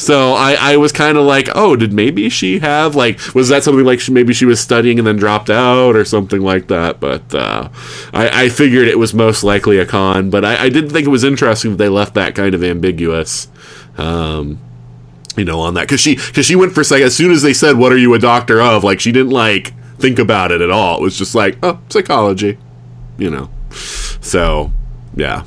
So 0.00 0.32
I, 0.32 0.54
I 0.58 0.76
was 0.78 0.92
kind 0.92 1.18
of 1.18 1.26
like, 1.26 1.50
oh, 1.54 1.76
did 1.76 1.92
maybe 1.92 2.30
she 2.30 2.60
have 2.60 2.96
like 2.96 3.20
was 3.34 3.50
that 3.50 3.62
something 3.62 3.84
like 3.84 4.00
she, 4.00 4.10
maybe 4.12 4.32
she 4.32 4.46
was 4.46 4.58
studying 4.58 4.98
and 4.98 5.06
then 5.06 5.16
dropped 5.16 5.50
out 5.50 5.94
or 5.94 6.06
something 6.06 6.40
like 6.40 6.68
that? 6.68 7.00
But 7.00 7.34
uh, 7.34 7.68
I, 8.14 8.44
I 8.44 8.48
figured 8.48 8.88
it 8.88 8.98
was 8.98 9.12
most 9.12 9.44
likely 9.44 9.78
a 9.78 9.84
con. 9.84 10.30
But 10.30 10.42
I, 10.42 10.64
I 10.64 10.68
did 10.70 10.90
think 10.90 11.06
it 11.06 11.10
was 11.10 11.22
interesting 11.22 11.72
that 11.72 11.76
they 11.76 11.90
left 11.90 12.14
that 12.14 12.34
kind 12.34 12.54
of 12.54 12.64
ambiguous. 12.64 13.48
Um, 13.98 14.58
you 15.36 15.44
know, 15.44 15.60
on 15.60 15.74
that 15.74 15.82
because 15.82 16.00
she 16.00 16.16
because 16.16 16.46
she 16.46 16.56
went 16.56 16.72
for 16.72 16.82
psych 16.82 17.02
as 17.02 17.14
soon 17.14 17.30
as 17.30 17.42
they 17.42 17.52
said, 17.52 17.76
"What 17.76 17.92
are 17.92 17.98
you 17.98 18.14
a 18.14 18.18
doctor 18.18 18.60
of?" 18.60 18.82
Like 18.82 19.00
she 19.00 19.12
didn't 19.12 19.32
like 19.32 19.74
think 19.98 20.18
about 20.18 20.50
it 20.50 20.62
at 20.62 20.70
all. 20.70 20.96
It 20.96 21.02
was 21.02 21.18
just 21.18 21.34
like, 21.34 21.58
"Oh, 21.62 21.78
psychology," 21.90 22.56
you 23.18 23.28
know. 23.28 23.50
So, 24.22 24.72
yeah. 25.14 25.44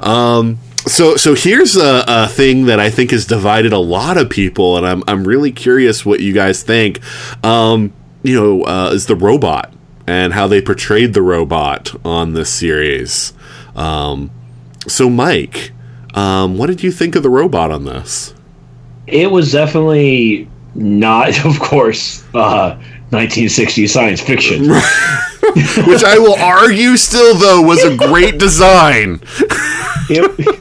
Um. 0.00 0.60
So 0.86 1.16
so 1.16 1.34
here's 1.34 1.76
a, 1.76 2.04
a 2.06 2.28
thing 2.28 2.66
that 2.66 2.78
I 2.78 2.90
think 2.90 3.10
has 3.10 3.26
divided 3.26 3.72
a 3.72 3.78
lot 3.78 4.16
of 4.16 4.30
people, 4.30 4.76
and 4.76 4.86
I'm 4.86 5.02
I'm 5.08 5.26
really 5.26 5.50
curious 5.52 6.06
what 6.06 6.20
you 6.20 6.32
guys 6.32 6.62
think. 6.62 7.00
Um. 7.44 7.92
You 8.22 8.34
know, 8.34 8.62
uh, 8.64 8.90
is 8.92 9.06
the 9.06 9.14
robot 9.14 9.72
and 10.04 10.32
how 10.32 10.48
they 10.48 10.60
portrayed 10.60 11.14
the 11.14 11.22
robot 11.22 11.94
on 12.04 12.32
this 12.32 12.50
series. 12.50 13.32
Um. 13.74 14.30
So 14.88 15.10
Mike, 15.10 15.72
um, 16.14 16.56
what 16.56 16.66
did 16.68 16.82
you 16.82 16.90
think 16.90 17.14
of 17.14 17.22
the 17.22 17.30
robot 17.30 17.70
on 17.70 17.84
this? 17.84 18.34
It 19.06 19.30
was 19.30 19.52
definitely 19.52 20.48
not, 20.74 21.44
of 21.44 21.60
course, 21.60 22.24
uh, 22.34 22.80
1960s 23.10 23.88
science 23.88 24.20
fiction. 24.20 24.68
Which 25.86 26.02
I 26.04 26.18
will 26.18 26.36
argue 26.36 26.96
still 26.96 27.34
though 27.34 27.62
was 27.62 27.84
a 27.84 27.96
great 27.96 28.38
design. 28.38 29.20
It- 30.08 30.56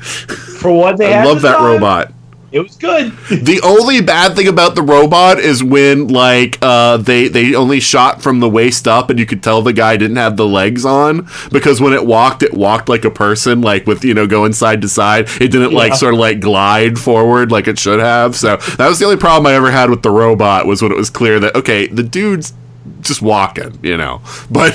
for 0.60 0.72
what 0.72 0.96
they 0.96 1.12
I 1.12 1.24
love 1.24 1.42
that 1.42 1.56
time, 1.56 1.64
robot. 1.64 2.12
It 2.52 2.58
was 2.60 2.74
good. 2.76 3.12
The 3.28 3.60
only 3.62 4.00
bad 4.00 4.34
thing 4.34 4.48
about 4.48 4.74
the 4.74 4.82
robot 4.82 5.38
is 5.38 5.62
when 5.62 6.08
like 6.08 6.58
uh, 6.60 6.96
they 6.96 7.28
they 7.28 7.54
only 7.54 7.78
shot 7.78 8.22
from 8.22 8.40
the 8.40 8.48
waist 8.48 8.88
up 8.88 9.08
and 9.08 9.20
you 9.20 9.26
could 9.26 9.40
tell 9.40 9.62
the 9.62 9.72
guy 9.72 9.96
didn't 9.96 10.16
have 10.16 10.36
the 10.36 10.46
legs 10.46 10.84
on 10.84 11.28
because 11.52 11.80
when 11.80 11.92
it 11.92 12.04
walked 12.04 12.42
it 12.42 12.52
walked 12.52 12.88
like 12.88 13.04
a 13.04 13.10
person 13.10 13.60
like 13.60 13.86
with 13.86 14.04
you 14.04 14.14
know 14.14 14.26
going 14.26 14.52
side 14.52 14.80
to 14.82 14.88
side 14.88 15.28
it 15.40 15.52
didn't 15.52 15.72
like 15.72 15.94
sort 15.94 16.12
of 16.12 16.18
like 16.18 16.40
glide 16.40 16.98
forward 16.98 17.52
like 17.52 17.68
it 17.68 17.78
should 17.78 18.00
have 18.00 18.34
so 18.34 18.56
that 18.56 18.88
was 18.88 18.98
the 18.98 19.04
only 19.04 19.16
problem 19.16 19.46
I 19.46 19.54
ever 19.54 19.70
had 19.70 19.88
with 19.88 20.02
the 20.02 20.10
robot 20.10 20.66
was 20.66 20.82
when 20.82 20.90
it 20.90 20.96
was 20.96 21.08
clear 21.08 21.38
that 21.38 21.54
okay 21.54 21.86
the 21.86 22.02
dude's 22.02 22.52
just 23.00 23.22
walking 23.22 23.78
you 23.82 23.96
know. 23.96 24.20
But 24.50 24.72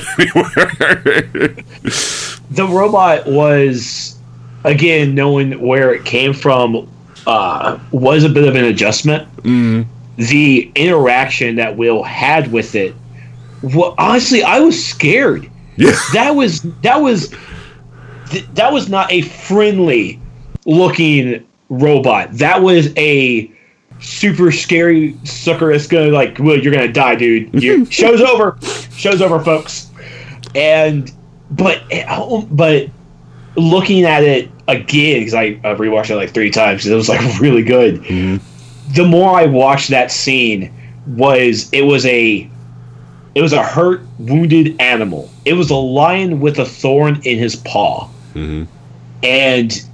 the 2.51 2.67
robot 2.69 3.25
was 3.27 4.17
again 4.63 5.15
knowing 5.15 5.59
where 5.61 5.93
it 5.93 6.05
came 6.05 6.33
from 6.33 6.89
uh, 7.27 7.79
was 7.91 8.23
a 8.23 8.29
bit 8.29 8.47
of 8.47 8.55
an 8.55 8.65
adjustment. 8.65 9.27
The 10.17 10.71
interaction 10.75 11.55
that 11.55 11.75
will 11.75 12.03
had 12.03 12.51
with 12.51 12.73
it 12.75 12.95
well 13.61 13.95
honestly 13.97 14.43
i 14.43 14.59
was 14.59 14.83
scared. 14.83 15.49
Yeah. 15.77 15.91
That 16.13 16.31
was 16.35 16.61
that 16.83 17.01
was 17.01 17.33
th- 18.29 18.45
that 18.53 18.71
was 18.71 18.89
not 18.89 19.11
a 19.11 19.21
friendly 19.21 20.19
looking 20.65 21.45
robot. 21.69 22.31
That 22.33 22.61
was 22.61 22.93
a 22.97 23.51
super 23.99 24.51
scary 24.51 25.15
sucker 25.23 25.71
that's 25.71 25.87
gonna 25.87 26.11
like 26.11 26.37
well 26.39 26.57
you're 26.57 26.73
gonna 26.73 26.91
die 26.91 27.15
dude. 27.15 27.61
You 27.61 27.85
show's 27.89 28.21
over. 28.21 28.57
Show's 28.95 29.21
over 29.21 29.39
folks. 29.43 29.91
And 30.53 31.11
but 31.51 31.83
but 32.51 32.89
looking 33.55 34.03
at 34.03 34.23
it 34.23 34.49
again 34.67 35.19
because 35.19 35.33
I, 35.33 35.59
I 35.63 35.75
rewatched 35.75 36.09
it 36.09 36.15
like 36.15 36.31
three 36.31 36.49
times 36.51 36.83
'cause 36.83 36.91
it 36.91 36.95
was 36.95 37.09
like 37.09 37.21
really 37.39 37.63
good. 37.63 38.01
Mm-hmm. 38.03 38.93
The 38.93 39.05
more 39.05 39.37
I 39.37 39.45
watched 39.45 39.89
that 39.89 40.11
scene, 40.11 40.71
was 41.07 41.69
it 41.71 41.81
was 41.81 42.05
a 42.05 42.49
it 43.33 43.41
was 43.41 43.53
a 43.53 43.61
hurt, 43.61 44.01
wounded 44.17 44.79
animal. 44.79 45.29
It 45.43 45.53
was 45.53 45.69
a 45.69 45.75
lion 45.75 46.39
with 46.39 46.57
a 46.59 46.65
thorn 46.65 47.19
in 47.23 47.37
his 47.37 47.55
paw, 47.55 48.07
mm-hmm. 48.33 48.63
and 49.23 49.85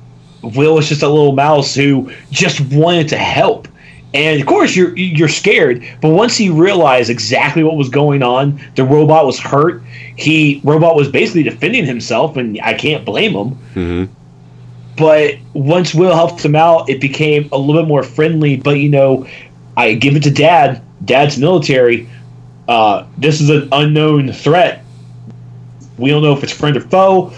Will 0.44 0.76
was 0.76 0.90
just 0.90 1.02
a 1.02 1.10
little 1.10 1.34
mouse 1.34 1.74
who 1.76 2.12
just 2.32 2.60
wanted 2.62 3.10
to 3.10 3.18
help. 3.18 3.68
And 4.14 4.42
of 4.42 4.46
course, 4.48 4.76
you're 4.76 4.96
you're 4.98 5.30
scared. 5.30 5.84
But 6.02 6.10
once 6.10 6.36
he 6.36 6.50
realized 6.50 7.10
exactly 7.10 7.64
what 7.64 7.78
was 7.78 7.90
going 7.90 8.24
on, 8.24 8.62
the 8.76 8.84
robot 8.84 9.26
was 9.26 9.40
hurt. 9.40 9.82
He 10.18 10.62
robot 10.64 10.96
was 10.96 11.08
basically 11.08 11.44
defending 11.44 11.86
himself, 11.86 12.36
and 12.36 12.60
I 12.62 12.74
can't 12.74 13.06
blame 13.06 13.34
him. 13.34 13.58
But 14.98 15.36
once 15.54 15.94
Will 15.94 16.14
helped 16.14 16.44
him 16.44 16.56
out, 16.56 16.90
it 16.90 17.00
became 17.00 17.48
a 17.52 17.58
little 17.58 17.82
bit 17.82 17.88
more 17.88 18.04
friendly. 18.04 18.58
But 18.58 18.80
you 18.80 18.90
know, 18.90 19.28
I 19.78 19.94
give 19.94 20.16
it 20.16 20.24
to 20.24 20.32
Dad. 20.32 20.82
Dad's 21.06 21.38
military. 21.38 22.10
Uh, 22.68 23.06
this 23.18 23.42
is 23.42 23.50
an 23.50 23.70
unknown 23.72 24.34
threat. 24.34 24.84
We 25.98 26.10
don't 26.10 26.22
know 26.22 26.34
if 26.34 26.44
it's 26.44 26.54
friend 26.54 26.76
or 26.76 26.82
foe. 26.82 27.34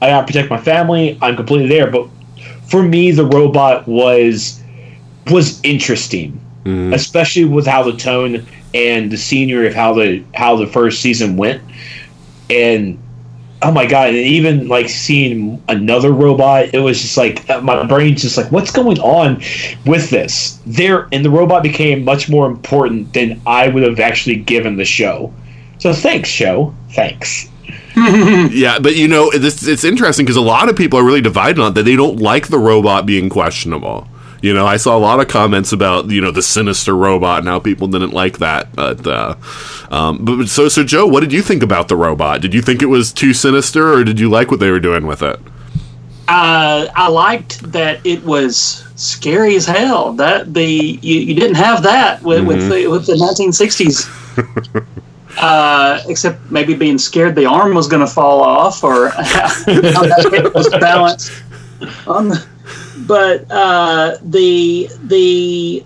I 0.00 0.08
gotta 0.08 0.26
protect 0.26 0.50
my 0.50 0.60
family. 0.60 1.18
I'm 1.22 1.36
completely 1.36 1.68
there. 1.68 1.90
But 1.90 2.08
for 2.68 2.82
me, 2.82 3.10
the 3.12 3.24
robot 3.24 3.88
was 3.88 4.62
was 5.30 5.60
interesting, 5.62 6.40
especially 6.92 7.44
with 7.44 7.66
how 7.66 7.82
the 7.82 7.96
tone 7.96 8.46
and 8.74 9.10
the 9.10 9.16
scenery 9.16 9.66
of 9.66 9.74
how 9.74 9.94
the 9.94 10.22
how 10.34 10.56
the 10.56 10.66
first 10.66 11.00
season 11.00 11.36
went. 11.36 11.62
And 12.50 12.98
oh 13.62 13.70
my 13.70 13.86
god! 13.86 14.08
And 14.08 14.18
even 14.18 14.68
like 14.68 14.88
seeing 14.88 15.62
another 15.68 16.12
robot, 16.12 16.74
it 16.74 16.80
was 16.80 17.00
just 17.00 17.16
like 17.16 17.48
uh, 17.48 17.60
my 17.60 17.84
brain's 17.86 18.22
just 18.22 18.36
like, 18.36 18.50
what's 18.52 18.70
going 18.70 18.98
on 19.00 19.42
with 19.86 20.10
this? 20.10 20.60
There, 20.66 21.08
and 21.12 21.24
the 21.24 21.30
robot 21.30 21.62
became 21.62 22.04
much 22.04 22.28
more 22.28 22.46
important 22.46 23.12
than 23.14 23.40
I 23.46 23.68
would 23.68 23.82
have 23.82 24.00
actually 24.00 24.36
given 24.36 24.76
the 24.76 24.84
show. 24.84 25.32
So 25.78 25.92
thanks, 25.92 26.28
show. 26.28 26.74
Thanks. 26.90 27.48
yeah, 28.52 28.78
but 28.78 28.96
you 28.96 29.08
know, 29.08 29.30
this 29.30 29.66
it's 29.66 29.84
interesting 29.84 30.24
because 30.24 30.36
a 30.36 30.40
lot 30.40 30.68
of 30.68 30.76
people 30.76 30.98
are 30.98 31.04
really 31.04 31.20
divided 31.20 31.60
on 31.60 31.74
that. 31.74 31.82
They 31.84 31.96
don't 31.96 32.18
like 32.20 32.48
the 32.48 32.58
robot 32.58 33.06
being 33.06 33.28
questionable. 33.28 34.06
You 34.40 34.54
know, 34.54 34.66
I 34.66 34.76
saw 34.76 34.96
a 34.96 35.00
lot 35.00 35.20
of 35.20 35.28
comments 35.28 35.72
about 35.72 36.10
you 36.10 36.20
know 36.20 36.30
the 36.30 36.42
sinister 36.42 36.94
robot 36.94 37.40
and 37.40 37.48
how 37.48 37.58
people 37.58 37.88
didn't 37.88 38.12
like 38.12 38.38
that. 38.38 38.74
But 38.74 39.06
uh, 39.06 39.34
um, 39.90 40.24
but 40.24 40.46
so 40.46 40.68
so 40.68 40.84
Joe, 40.84 41.06
what 41.06 41.20
did 41.20 41.32
you 41.32 41.42
think 41.42 41.62
about 41.62 41.88
the 41.88 41.96
robot? 41.96 42.40
Did 42.40 42.54
you 42.54 42.62
think 42.62 42.82
it 42.82 42.86
was 42.86 43.12
too 43.12 43.34
sinister, 43.34 43.92
or 43.92 44.04
did 44.04 44.20
you 44.20 44.30
like 44.30 44.50
what 44.50 44.60
they 44.60 44.70
were 44.70 44.80
doing 44.80 45.06
with 45.06 45.22
it? 45.22 45.40
Uh, 46.28 46.86
I 46.94 47.08
liked 47.08 47.72
that 47.72 48.04
it 48.04 48.22
was 48.22 48.84
scary 48.96 49.56
as 49.56 49.66
hell. 49.66 50.12
That 50.12 50.54
the 50.54 50.66
you, 50.66 51.20
you 51.20 51.34
didn't 51.34 51.56
have 51.56 51.82
that 51.82 52.22
with, 52.22 52.46
with 52.46 52.68
the 52.68 52.86
with 52.86 53.06
the 53.06 53.14
1960s. 53.14 54.84
Uh, 55.40 56.02
except 56.08 56.50
maybe 56.50 56.74
being 56.74 56.98
scared 56.98 57.36
the 57.36 57.46
arm 57.46 57.72
was 57.72 57.86
going 57.86 58.04
to 58.04 58.12
fall 58.12 58.40
off 58.40 58.82
or 58.82 59.08
how 59.10 59.22
that 59.62 60.50
was 60.52 60.68
balanced. 60.80 61.30
On 62.08 62.30
the, 62.30 62.44
but 63.08 63.50
uh, 63.50 64.18
the 64.22 64.88
the 65.04 65.84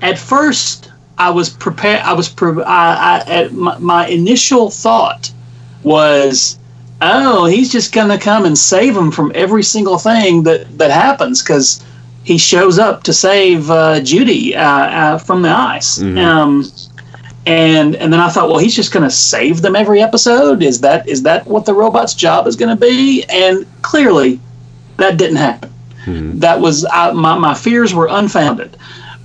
at 0.00 0.18
first 0.18 0.90
I 1.18 1.28
was 1.30 1.50
prepared. 1.50 2.00
I 2.00 2.14
was 2.14 2.30
pre- 2.30 2.62
I, 2.62 2.94
I, 2.94 3.30
at 3.30 3.52
my, 3.52 3.76
my 3.78 4.06
initial 4.06 4.70
thought 4.70 5.30
was, 5.82 6.58
oh, 7.02 7.44
he's 7.44 7.70
just 7.70 7.92
going 7.92 8.08
to 8.08 8.16
come 8.18 8.46
and 8.46 8.56
save 8.56 8.96
him 8.96 9.10
from 9.10 9.30
every 9.34 9.62
single 9.62 9.98
thing 9.98 10.44
that 10.44 10.78
that 10.78 10.90
happens 10.90 11.42
because 11.42 11.84
he 12.24 12.38
shows 12.38 12.78
up 12.78 13.02
to 13.02 13.12
save 13.12 13.70
uh, 13.70 14.00
Judy 14.00 14.56
uh, 14.56 14.62
uh, 14.62 15.18
from 15.18 15.42
the 15.42 15.50
ice. 15.50 15.98
Um, 16.18 16.64
and 17.46 17.96
and 17.96 18.12
then 18.12 18.20
I 18.20 18.28
thought, 18.28 18.48
well, 18.48 18.58
he's 18.58 18.76
just 18.76 18.92
going 18.92 19.02
to 19.02 19.10
save 19.10 19.60
them 19.62 19.74
every 19.74 20.00
episode. 20.00 20.62
Is 20.62 20.80
that 20.82 21.08
is 21.08 21.22
that 21.24 21.46
what 21.46 21.66
the 21.66 21.74
robot's 21.74 22.14
job 22.14 22.46
is 22.46 22.56
going 22.56 22.74
to 22.74 22.80
be? 22.80 23.24
And 23.28 23.66
clearly, 23.82 24.40
that 24.98 25.16
didn't 25.18 25.36
happen. 25.36 25.70
Mm-hmm. 26.04 26.38
That 26.40 26.60
was 26.60 26.84
I, 26.84 27.12
my 27.12 27.38
my 27.38 27.54
fears 27.54 27.94
were 27.94 28.08
unfounded. 28.10 28.76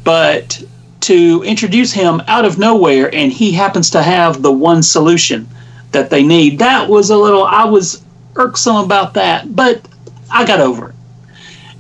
But 0.04 0.62
to 1.02 1.44
introduce 1.44 1.92
him 1.92 2.22
out 2.28 2.46
of 2.46 2.58
nowhere, 2.58 3.14
and 3.14 3.32
he 3.32 3.52
happens 3.52 3.90
to 3.92 4.02
have 4.02 4.42
the 4.42 4.52
one 4.52 4.82
solution 4.84 5.48
that 5.92 6.10
they 6.10 6.24
need. 6.24 6.60
That 6.60 6.90
was 6.90 7.10
a 7.10 7.18
little. 7.18 7.44
I 7.44 7.66
was 7.66 8.04
irksome 8.36 8.84
about 8.84 9.14
that, 9.14 9.56
but 9.56 9.88
I 10.32 10.46
got 10.46 10.60
over 10.60 10.90
it. 10.90 10.96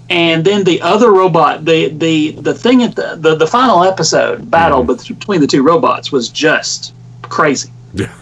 And 0.09 0.45
then 0.45 0.63
the 0.63 0.81
other 0.81 1.11
robot, 1.11 1.65
the 1.65 1.89
the 1.89 2.31
the 2.31 2.53
thing 2.53 2.83
at 2.83 2.95
the 2.95 3.15
the, 3.19 3.35
the 3.35 3.47
final 3.47 3.83
episode 3.83 4.49
battle 4.51 4.83
mm-hmm. 4.83 4.93
bet- 4.93 5.07
between 5.07 5.41
the 5.41 5.47
two 5.47 5.63
robots 5.63 6.11
was 6.11 6.29
just 6.29 6.93
crazy. 7.23 7.71
Yeah. 7.93 8.13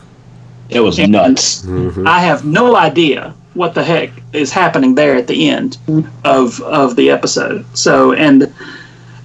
It 0.70 0.80
was 0.80 0.98
And 0.98 1.12
nuts. 1.12 1.64
Mm-hmm. 1.64 2.08
I 2.08 2.22
have 2.22 2.46
no 2.46 2.76
idea 2.76 3.36
what 3.54 3.74
the 3.74 3.84
heck 3.84 4.12
is 4.34 4.52
happening 4.52 4.96
there 4.96 5.16
at 5.16 5.28
the 5.28 5.50
end 5.50 5.78
of 6.24 6.60
of 6.62 6.96
the 6.96 7.10
episode. 7.10 7.66
So, 7.78 8.14
and 8.14 8.54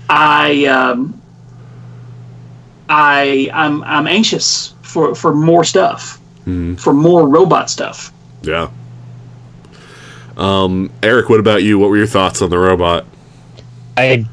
I 0.09 0.65
um, 0.67 1.21
I 2.89 3.51
I'm 3.53 3.83
I'm 3.85 4.07
anxious 4.07 4.75
for 4.83 5.15
for 5.15 5.35
more 5.35 5.65
stuff, 5.65 6.21
for 6.77 6.93
more 6.93 7.29
robot 7.29 7.71
stuff. 7.71 8.13
Yeah. 8.43 8.71
Um, 10.37 10.91
Eric, 11.03 11.29
what 11.29 11.41
about 11.41 11.63
you? 11.63 11.79
What 11.79 11.91
were 11.91 11.97
your 11.97 12.07
thoughts 12.07 12.41
on 12.43 12.51
the 12.51 12.59
robot? 12.59 13.05
I 13.97 14.25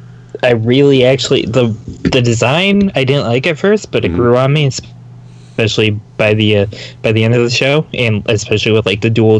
I 0.43 0.51
really 0.51 1.03
actually 1.03 1.45
the 1.45 1.67
the 2.03 2.21
design 2.21 2.91
I 2.95 3.03
didn't 3.03 3.25
like 3.25 3.47
at 3.47 3.57
first, 3.57 3.91
but 3.91 4.05
it 4.05 4.09
grew 4.09 4.37
on 4.37 4.53
me, 4.53 4.67
especially 4.67 5.91
by 6.17 6.33
the 6.33 6.57
uh, 6.59 6.65
by 7.01 7.11
the 7.11 7.23
end 7.23 7.33
of 7.33 7.43
the 7.43 7.49
show, 7.49 7.87
and 7.93 8.23
especially 8.29 8.71
with 8.71 8.85
like 8.85 9.01
the 9.01 9.09
dual 9.09 9.39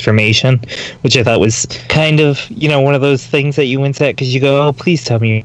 transformation, 0.00 0.60
which 1.02 1.16
I 1.16 1.22
thought 1.22 1.40
was 1.40 1.66
kind 1.88 2.20
of 2.20 2.48
you 2.50 2.68
know 2.68 2.80
one 2.80 2.94
of 2.94 3.00
those 3.00 3.26
things 3.26 3.56
that 3.56 3.66
you 3.66 3.80
went 3.80 4.00
at 4.00 4.16
because 4.16 4.34
you 4.34 4.40
go, 4.40 4.66
oh 4.66 4.72
please 4.72 5.04
tell 5.04 5.18
me 5.20 5.44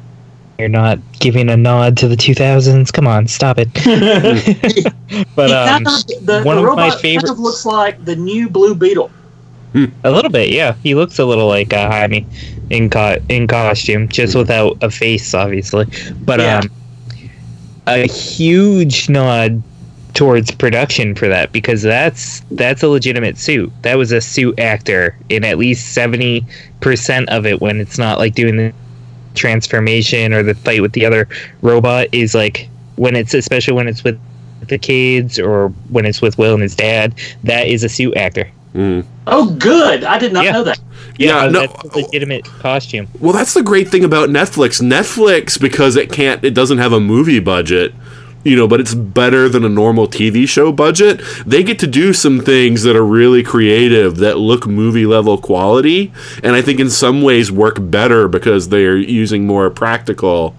you're 0.58 0.68
not 0.68 0.98
giving 1.20 1.50
a 1.50 1.56
nod 1.56 1.98
to 1.98 2.08
the 2.08 2.16
2000s. 2.16 2.90
Come 2.92 3.06
on, 3.06 3.28
stop 3.28 3.58
it. 3.58 3.68
but 5.36 5.50
He 5.50 5.54
um, 5.54 5.84
kind 5.84 5.86
of, 5.86 6.26
the, 6.26 6.42
one 6.42 6.56
the 6.56 6.62
of 6.62 6.76
my 6.76 6.88
robot 6.88 7.02
kind 7.02 7.28
of 7.28 7.38
looks 7.38 7.66
like 7.66 8.02
the 8.04 8.16
new 8.16 8.48
Blue 8.48 8.74
Beetle. 8.74 9.10
A 10.04 10.10
little 10.10 10.30
bit, 10.30 10.48
yeah. 10.50 10.74
He 10.82 10.94
looks 10.94 11.18
a 11.18 11.26
little 11.26 11.48
like 11.48 11.74
uh, 11.74 11.90
Jaime 11.90 12.26
in 12.70 12.88
co- 12.88 13.18
in 13.28 13.46
costume, 13.46 14.08
just 14.08 14.34
without 14.34 14.82
a 14.82 14.90
face, 14.90 15.34
obviously. 15.34 15.84
But 16.24 16.40
Yeah. 16.40 16.60
um, 16.60 16.70
a 17.86 18.06
huge 18.08 19.10
nod 19.10 19.62
towards 20.16 20.50
production 20.50 21.14
for 21.14 21.28
that 21.28 21.52
because 21.52 21.82
that's 21.82 22.40
that's 22.52 22.82
a 22.82 22.88
legitimate 22.88 23.36
suit. 23.36 23.70
That 23.82 23.98
was 23.98 24.10
a 24.12 24.20
suit 24.20 24.58
actor 24.58 25.14
in 25.28 25.44
at 25.44 25.58
least 25.58 25.92
seventy 25.92 26.44
percent 26.80 27.28
of 27.28 27.44
it. 27.46 27.60
When 27.60 27.80
it's 27.80 27.98
not 27.98 28.18
like 28.18 28.34
doing 28.34 28.56
the 28.56 28.72
transformation 29.34 30.32
or 30.32 30.42
the 30.42 30.54
fight 30.54 30.80
with 30.82 30.92
the 30.92 31.04
other 31.04 31.28
robot, 31.62 32.08
is 32.12 32.34
like 32.34 32.68
when 32.96 33.14
it's 33.14 33.34
especially 33.34 33.74
when 33.74 33.86
it's 33.88 34.02
with 34.02 34.18
the 34.68 34.78
kids 34.78 35.38
or 35.38 35.68
when 35.90 36.06
it's 36.06 36.20
with 36.22 36.38
Will 36.38 36.54
and 36.54 36.62
his 36.62 36.74
dad. 36.74 37.14
That 37.44 37.66
is 37.68 37.84
a 37.84 37.88
suit 37.88 38.16
actor. 38.16 38.48
Oh, 39.26 39.54
good! 39.58 40.04
I 40.04 40.18
did 40.18 40.34
not 40.34 40.44
Yeah. 40.44 40.52
know 40.52 40.64
that. 40.64 40.78
Yeah, 41.18 41.38
Uh, 41.44 41.48
no. 41.50 41.60
that's 41.60 41.94
a 41.94 41.98
legitimate 41.98 42.44
costume. 42.44 43.08
Well, 43.20 43.32
that's 43.32 43.54
the 43.54 43.62
great 43.62 43.88
thing 43.88 44.04
about 44.04 44.28
Netflix. 44.28 44.82
Netflix, 44.82 45.58
because 45.58 45.96
it 45.96 46.12
can't, 46.12 46.44
it 46.44 46.52
doesn't 46.52 46.76
have 46.76 46.92
a 46.92 47.00
movie 47.00 47.38
budget, 47.38 47.94
you 48.46 48.56
know, 48.56 48.68
but 48.68 48.80
it's 48.80 48.94
better 48.94 49.48
than 49.48 49.64
a 49.64 49.68
normal 49.68 50.06
TV 50.06 50.48
show 50.48 50.70
budget. 50.72 51.20
They 51.44 51.62
get 51.62 51.78
to 51.80 51.86
do 51.86 52.12
some 52.12 52.40
things 52.40 52.82
that 52.84 52.94
are 52.96 53.04
really 53.04 53.42
creative 53.42 54.16
that 54.18 54.38
look 54.38 54.66
movie 54.66 55.06
level 55.06 55.36
quality, 55.36 56.12
and 56.42 56.54
I 56.54 56.62
think 56.62 56.78
in 56.80 56.88
some 56.90 57.22
ways 57.22 57.50
work 57.50 57.76
better 57.80 58.28
because 58.28 58.68
they 58.68 58.84
are 58.86 58.96
using 58.96 59.46
more 59.46 59.68
practical 59.70 60.54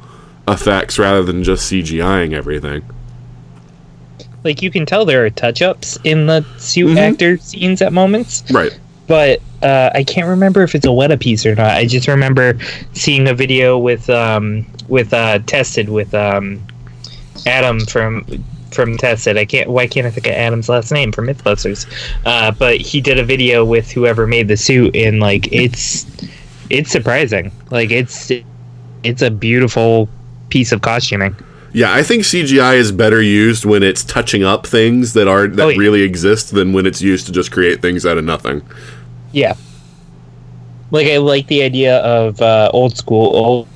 effects 0.47 0.99
rather 0.99 1.23
than 1.23 1.43
just 1.43 1.71
CGIing 1.71 2.33
everything. 2.33 2.83
Like 4.43 4.61
you 4.61 4.71
can 4.71 4.85
tell 4.85 5.05
there 5.05 5.25
are 5.25 5.29
touch 5.29 5.61
ups 5.61 5.97
in 6.03 6.27
the 6.27 6.41
suit 6.57 6.97
actor 6.97 7.37
scenes 7.37 7.81
at 7.81 7.91
moments, 7.91 8.43
Right. 8.51 8.77
but 9.07 9.41
uh, 9.61 9.89
I 9.93 10.03
can't 10.03 10.27
remember 10.27 10.61
if 10.63 10.75
it's 10.75 10.85
a 10.85 10.89
Weta 10.89 11.19
piece 11.19 11.45
or 11.45 11.55
not. 11.55 11.71
I 11.71 11.85
just 11.85 12.07
remember 12.07 12.57
seeing 12.93 13.27
a 13.27 13.33
video 13.33 13.77
with 13.77 14.09
um, 14.09 14.65
with 14.87 15.13
uh, 15.13 15.39
tested 15.47 15.89
with 15.89 16.13
um, 16.13 16.61
Adam 17.47 17.79
from 17.85 18.25
from 18.71 18.97
tested. 18.97 19.37
I 19.37 19.45
can't. 19.45 19.69
Why 19.69 19.87
can't 19.87 20.05
I 20.05 20.11
think 20.11 20.27
of 20.27 20.33
Adam's 20.33 20.69
last 20.69 20.91
name 20.91 21.11
from 21.11 21.27
MythBusters? 21.27 21.87
Uh, 22.25 22.51
but 22.51 22.79
he 22.81 23.01
did 23.01 23.17
a 23.17 23.23
video 23.23 23.63
with 23.65 23.89
whoever 23.91 24.27
made 24.27 24.47
the 24.47 24.57
suit, 24.57 24.95
and 24.95 25.19
like 25.19 25.51
it's 25.51 26.05
it's 26.69 26.91
surprising. 26.91 27.51
Like 27.71 27.91
it's 27.91 28.31
it's 29.03 29.21
a 29.21 29.31
beautiful 29.31 30.09
piece 30.49 30.71
of 30.71 30.81
costuming. 30.81 31.35
Yeah, 31.73 31.93
I 31.93 32.01
think 32.01 32.23
CGI 32.23 32.75
is 32.75 32.91
better 32.91 33.21
used 33.21 33.63
when 33.65 33.83
it's 33.83 34.03
touching 34.03 34.43
up 34.43 34.65
things 34.65 35.13
that 35.13 35.27
are 35.27 35.47
that 35.47 35.63
Oh, 35.63 35.69
yeah. 35.69 35.77
really 35.77 36.01
exist 36.01 36.51
than 36.53 36.73
when 36.73 36.85
it's 36.85 37.01
used 37.01 37.25
to 37.27 37.31
just 37.31 37.51
create 37.51 37.81
things 37.81 38.05
out 38.05 38.17
of 38.17 38.23
nothing. 38.23 38.61
Yeah. 39.31 39.55
Like 40.91 41.07
I 41.07 41.17
like 41.17 41.47
the 41.47 41.61
idea 41.63 41.97
of 41.99 42.41
uh, 42.41 42.71
old 42.73 42.97
school 42.97 43.35
old 43.35 43.67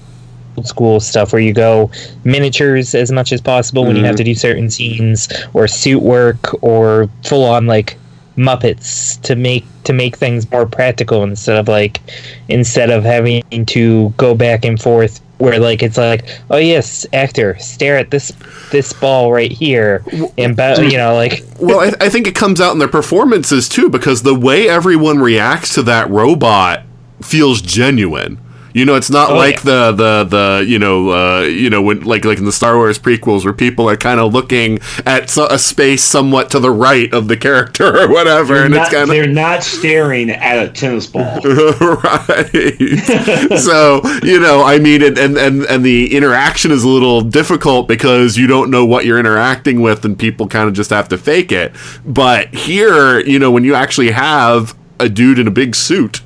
school 0.63 0.99
stuff 0.99 1.33
where 1.33 1.41
you 1.41 1.53
go 1.53 1.89
miniatures 2.23 2.93
as 2.95 3.11
much 3.11 3.31
as 3.31 3.41
possible 3.41 3.85
when 3.85 3.95
you 3.95 4.03
have 4.03 4.15
mm-hmm. 4.15 4.17
to 4.17 4.23
do 4.23 4.35
certain 4.35 4.69
scenes 4.69 5.27
or 5.53 5.67
suit 5.67 6.01
work 6.01 6.63
or 6.63 7.09
full 7.23 7.43
on 7.43 7.67
like 7.67 7.97
muppets 8.37 9.21
to 9.21 9.35
make 9.35 9.65
to 9.83 9.93
make 9.93 10.15
things 10.15 10.49
more 10.51 10.65
practical 10.65 11.23
instead 11.23 11.57
of 11.57 11.67
like 11.67 11.99
instead 12.47 12.89
of 12.89 13.03
having 13.03 13.43
to 13.65 14.09
go 14.17 14.33
back 14.33 14.63
and 14.63 14.81
forth 14.81 15.21
where 15.37 15.59
like 15.59 15.83
it's 15.83 15.97
like 15.97 16.25
oh 16.49 16.57
yes 16.57 17.05
actor 17.13 17.57
stare 17.59 17.97
at 17.97 18.11
this 18.11 18.31
this 18.71 18.93
ball 18.93 19.33
right 19.33 19.51
here 19.51 20.03
and 20.37 20.55
ba- 20.55 20.77
you 20.79 20.97
know 20.97 21.13
like 21.13 21.43
well, 21.61 21.79
I, 21.79 21.91
I 22.05 22.09
think 22.09 22.27
it 22.27 22.35
comes 22.35 22.59
out 22.59 22.73
in 22.73 22.79
their 22.79 22.87
performances 22.87 23.69
too, 23.69 23.87
because 23.87 24.23
the 24.23 24.33
way 24.33 24.67
everyone 24.67 25.19
reacts 25.19 25.75
to 25.75 25.83
that 25.83 26.09
robot 26.09 26.83
feels 27.21 27.61
genuine. 27.61 28.39
You 28.73 28.85
know, 28.85 28.95
it's 28.95 29.09
not 29.09 29.31
Oh, 29.31 29.35
like 29.35 29.63
yeah. 29.63 29.91
the 29.91 29.91
the 29.91 30.23
the 30.29 30.65
you 30.67 30.79
know 30.79 31.09
uh, 31.09 31.41
you 31.41 31.69
know 31.69 31.81
when 31.81 32.01
like 32.01 32.25
like 32.25 32.37
in 32.37 32.45
the 32.45 32.51
Star 32.51 32.75
Wars 32.75 32.97
prequels 32.99 33.43
where 33.43 33.53
people 33.53 33.89
are 33.89 33.97
kind 33.97 34.19
of 34.19 34.33
looking 34.33 34.79
at 35.05 35.29
so, 35.29 35.45
a 35.47 35.59
space 35.59 36.03
somewhat 36.03 36.49
to 36.51 36.59
the 36.59 36.71
right 36.71 37.13
of 37.13 37.27
the 37.27 37.37
character 37.37 38.01
or 38.01 38.09
whatever, 38.09 38.55
They're 38.55 38.65
and 38.65 38.73
not, 38.73 38.81
it's 38.83 38.91
kind 38.93 39.03
of 39.03 39.09
they're 39.09 39.27
not 39.27 39.63
staring 39.63 40.29
at 40.29 40.65
a 40.65 40.71
tennis 40.71 41.07
ball. 41.07 41.39
right. 41.41 42.51
so 43.59 44.01
you 44.23 44.39
know, 44.39 44.63
I 44.63 44.79
mean, 44.79 45.03
and, 45.03 45.17
and 45.17 45.37
and 45.37 45.63
and 45.63 45.85
the 45.85 46.15
interaction 46.15 46.71
is 46.71 46.83
a 46.83 46.87
little 46.89 47.21
difficult 47.21 47.87
because 47.87 48.37
you 48.37 48.47
don't 48.47 48.69
know 48.69 48.85
what 48.85 49.05
you're 49.05 49.19
interacting 49.19 49.81
with, 49.81 50.05
and 50.05 50.17
people 50.17 50.47
kind 50.47 50.67
of 50.67 50.73
just 50.73 50.89
have 50.89 51.09
to 51.09 51.17
fake 51.17 51.51
it. 51.51 51.73
But 52.05 52.53
here, 52.53 53.19
you 53.19 53.39
know, 53.39 53.51
when 53.51 53.63
you 53.63 53.75
actually 53.75 54.11
have 54.11 54.75
a 54.99 55.09
dude 55.09 55.39
in 55.39 55.47
a 55.47 55.51
big 55.51 55.75
suit. 55.75 56.21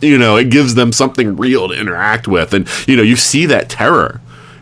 You 0.00 0.18
know, 0.18 0.36
it 0.36 0.50
gives 0.50 0.74
them 0.74 0.92
something 0.92 1.36
real 1.36 1.68
to 1.68 1.74
interact 1.74 2.28
with, 2.28 2.54
and 2.54 2.68
you 2.86 2.96
know, 2.96 3.02
you 3.02 3.16
see 3.16 3.46
that 3.46 3.68
terror 3.68 4.20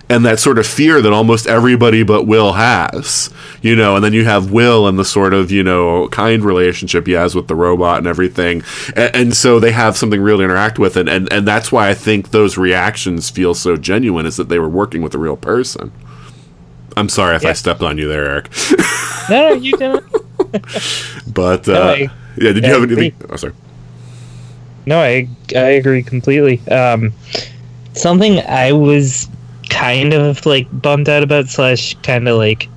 and 0.08 0.24
that 0.24 0.38
sort 0.38 0.58
of 0.58 0.66
fear 0.66 1.02
that 1.02 1.12
almost 1.12 1.46
everybody 1.46 2.02
but 2.02 2.26
Will 2.26 2.52
has, 2.52 3.30
you 3.60 3.74
know, 3.74 3.96
and 3.96 4.04
then 4.04 4.12
you 4.12 4.24
have 4.24 4.52
Will 4.52 4.86
and 4.86 4.98
the 4.98 5.04
sort 5.04 5.34
of, 5.34 5.50
you 5.50 5.62
know, 5.62 6.08
kind 6.08 6.44
relationship 6.44 7.06
he 7.06 7.12
has 7.14 7.34
with 7.34 7.48
the 7.48 7.56
robot 7.56 7.98
and 7.98 8.06
everything. 8.06 8.62
And, 8.94 9.16
and 9.16 9.36
so 9.36 9.58
they 9.58 9.72
have 9.72 9.96
something 9.96 10.20
real 10.20 10.38
to 10.38 10.44
interact 10.44 10.78
with. 10.78 10.96
And, 10.96 11.08
and, 11.08 11.32
and 11.32 11.46
that's 11.46 11.72
why 11.72 11.88
I 11.88 11.94
think 11.94 12.30
those 12.30 12.56
reactions 12.56 13.30
feel 13.30 13.54
so 13.54 13.76
genuine 13.76 14.26
is 14.26 14.36
that 14.36 14.48
they 14.48 14.58
were 14.58 14.68
working 14.68 15.02
with 15.02 15.14
a 15.14 15.18
real 15.18 15.36
person. 15.36 15.92
I'm 16.96 17.08
sorry 17.08 17.36
if 17.36 17.44
I 17.44 17.52
stepped 17.52 17.82
on 17.82 17.98
you 17.98 18.08
there, 18.08 18.24
Eric. 18.24 18.50
no 19.28 19.52
you 19.52 19.76
didn't 19.76 20.04
But, 21.26 21.68
uh, 21.68 21.96
yeah, 22.38 22.52
did 22.52 22.64
you 22.64 22.72
have 22.72 22.82
anything? 22.84 23.14
Oh, 23.28 23.36
sorry. 23.36 23.52
No, 24.86 25.00
I 25.00 25.28
I 25.54 25.70
agree 25.80 26.02
completely. 26.02 26.60
Um, 26.68 27.12
something 27.94 28.40
I 28.40 28.72
was 28.72 29.28
kind 29.68 30.12
of 30.14 30.46
like 30.46 30.68
bummed 30.80 31.08
out 31.08 31.22
about 31.22 31.48
slash 31.48 31.94
kind 32.02 32.28
of 32.28 32.38
like 32.38 32.68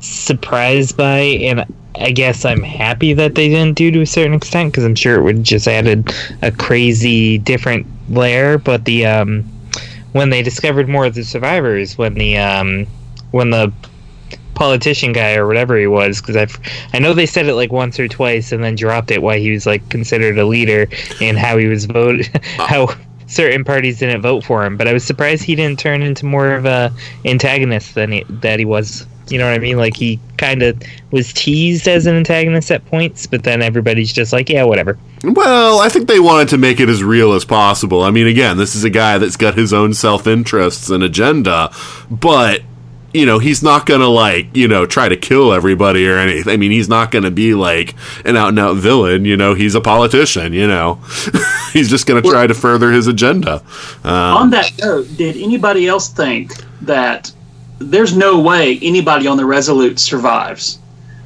surprised 0.00 0.96
by, 0.96 1.18
and 1.20 1.64
I 1.96 2.10
guess 2.10 2.44
I'm 2.44 2.62
happy 2.62 3.12
that 3.14 3.34
they 3.34 3.48
didn't 3.48 3.76
do 3.76 3.90
to 3.92 4.00
a 4.00 4.06
certain 4.06 4.34
extent 4.34 4.72
because 4.72 4.84
I'm 4.84 4.94
sure 4.94 5.16
it 5.16 5.22
would 5.22 5.44
just 5.44 5.68
added 5.68 6.12
a 6.42 6.50
crazy 6.50 7.38
different 7.38 7.86
layer. 8.10 8.58
But 8.58 8.84
the 8.84 9.06
um, 9.06 9.44
when 10.12 10.30
they 10.30 10.42
discovered 10.42 10.88
more 10.88 11.06
of 11.06 11.14
the 11.14 11.24
survivors, 11.24 11.96
when 11.96 12.14
the 12.14 12.38
um, 12.38 12.86
when 13.30 13.50
the 13.50 13.72
politician 14.58 15.12
guy 15.12 15.36
or 15.36 15.46
whatever 15.46 15.78
he 15.78 15.86
was 15.86 16.20
because 16.20 16.36
I 16.36 16.46
I 16.92 16.98
know 16.98 17.14
they 17.14 17.26
said 17.26 17.46
it 17.46 17.54
like 17.54 17.70
once 17.70 18.00
or 18.00 18.08
twice 18.08 18.50
and 18.50 18.62
then 18.64 18.74
dropped 18.74 19.12
it 19.12 19.22
why 19.22 19.38
he 19.38 19.52
was 19.52 19.66
like 19.66 19.88
considered 19.88 20.36
a 20.36 20.44
leader 20.44 20.88
and 21.20 21.38
how 21.38 21.56
he 21.58 21.66
was 21.66 21.84
voted 21.84 22.26
how 22.56 22.88
certain 23.28 23.62
parties 23.62 24.00
didn't 24.00 24.20
vote 24.20 24.42
for 24.42 24.64
him. 24.64 24.76
But 24.76 24.88
I 24.88 24.92
was 24.92 25.04
surprised 25.04 25.44
he 25.44 25.54
didn't 25.54 25.78
turn 25.78 26.02
into 26.02 26.26
more 26.26 26.54
of 26.54 26.64
a 26.64 26.92
antagonist 27.24 27.94
than 27.94 28.10
he, 28.10 28.24
that 28.28 28.58
he 28.58 28.64
was. 28.64 29.06
You 29.30 29.38
know 29.38 29.44
what 29.44 29.54
I 29.54 29.58
mean? 29.58 29.76
Like 29.76 29.94
he 29.94 30.18
kind 30.38 30.62
of 30.62 30.82
was 31.10 31.32
teased 31.34 31.86
as 31.86 32.06
an 32.06 32.16
antagonist 32.16 32.70
at 32.70 32.84
points 32.86 33.26
but 33.26 33.44
then 33.44 33.60
everybody's 33.62 34.12
just 34.12 34.32
like 34.32 34.48
yeah 34.48 34.64
whatever. 34.64 34.98
Well, 35.22 35.78
I 35.80 35.88
think 35.88 36.08
they 36.08 36.20
wanted 36.20 36.48
to 36.48 36.58
make 36.58 36.80
it 36.80 36.88
as 36.88 37.04
real 37.04 37.32
as 37.32 37.44
possible. 37.44 38.02
I 38.02 38.10
mean, 38.10 38.26
again, 38.26 38.56
this 38.56 38.74
is 38.74 38.84
a 38.84 38.90
guy 38.90 39.18
that's 39.18 39.36
got 39.36 39.54
his 39.54 39.72
own 39.72 39.94
self 39.94 40.26
interests 40.26 40.90
and 40.90 41.04
agenda, 41.04 41.70
but 42.10 42.62
you 43.14 43.24
know, 43.24 43.38
he's 43.38 43.62
not 43.62 43.86
gonna 43.86 44.08
like, 44.08 44.54
you 44.54 44.68
know, 44.68 44.84
try 44.86 45.08
to 45.08 45.16
kill 45.16 45.52
everybody 45.52 46.06
or 46.08 46.18
anything. 46.18 46.52
I 46.52 46.56
mean, 46.56 46.70
he's 46.70 46.88
not 46.88 47.10
gonna 47.10 47.30
be 47.30 47.54
like 47.54 47.94
an 48.24 48.36
out 48.36 48.48
and 48.50 48.58
out 48.58 48.76
villain, 48.76 49.24
you 49.24 49.36
know, 49.36 49.54
he's 49.54 49.74
a 49.74 49.80
politician, 49.80 50.52
you 50.52 50.66
know. 50.68 51.00
he's 51.72 51.88
just 51.88 52.06
gonna 52.06 52.22
try 52.22 52.46
to 52.46 52.54
further 52.54 52.92
his 52.92 53.06
agenda. 53.06 53.62
Um, 54.04 54.12
On 54.12 54.50
that 54.50 54.72
note, 54.78 55.06
did 55.16 55.36
anybody 55.36 55.86
else 55.88 56.08
think 56.08 56.52
that 56.82 57.32
there's 57.78 58.16
no 58.16 58.38
way 58.40 58.78
anybody 58.82 59.26
on 59.26 59.36
the 59.36 59.44
Resolute 59.46 59.98
survives? 59.98 60.78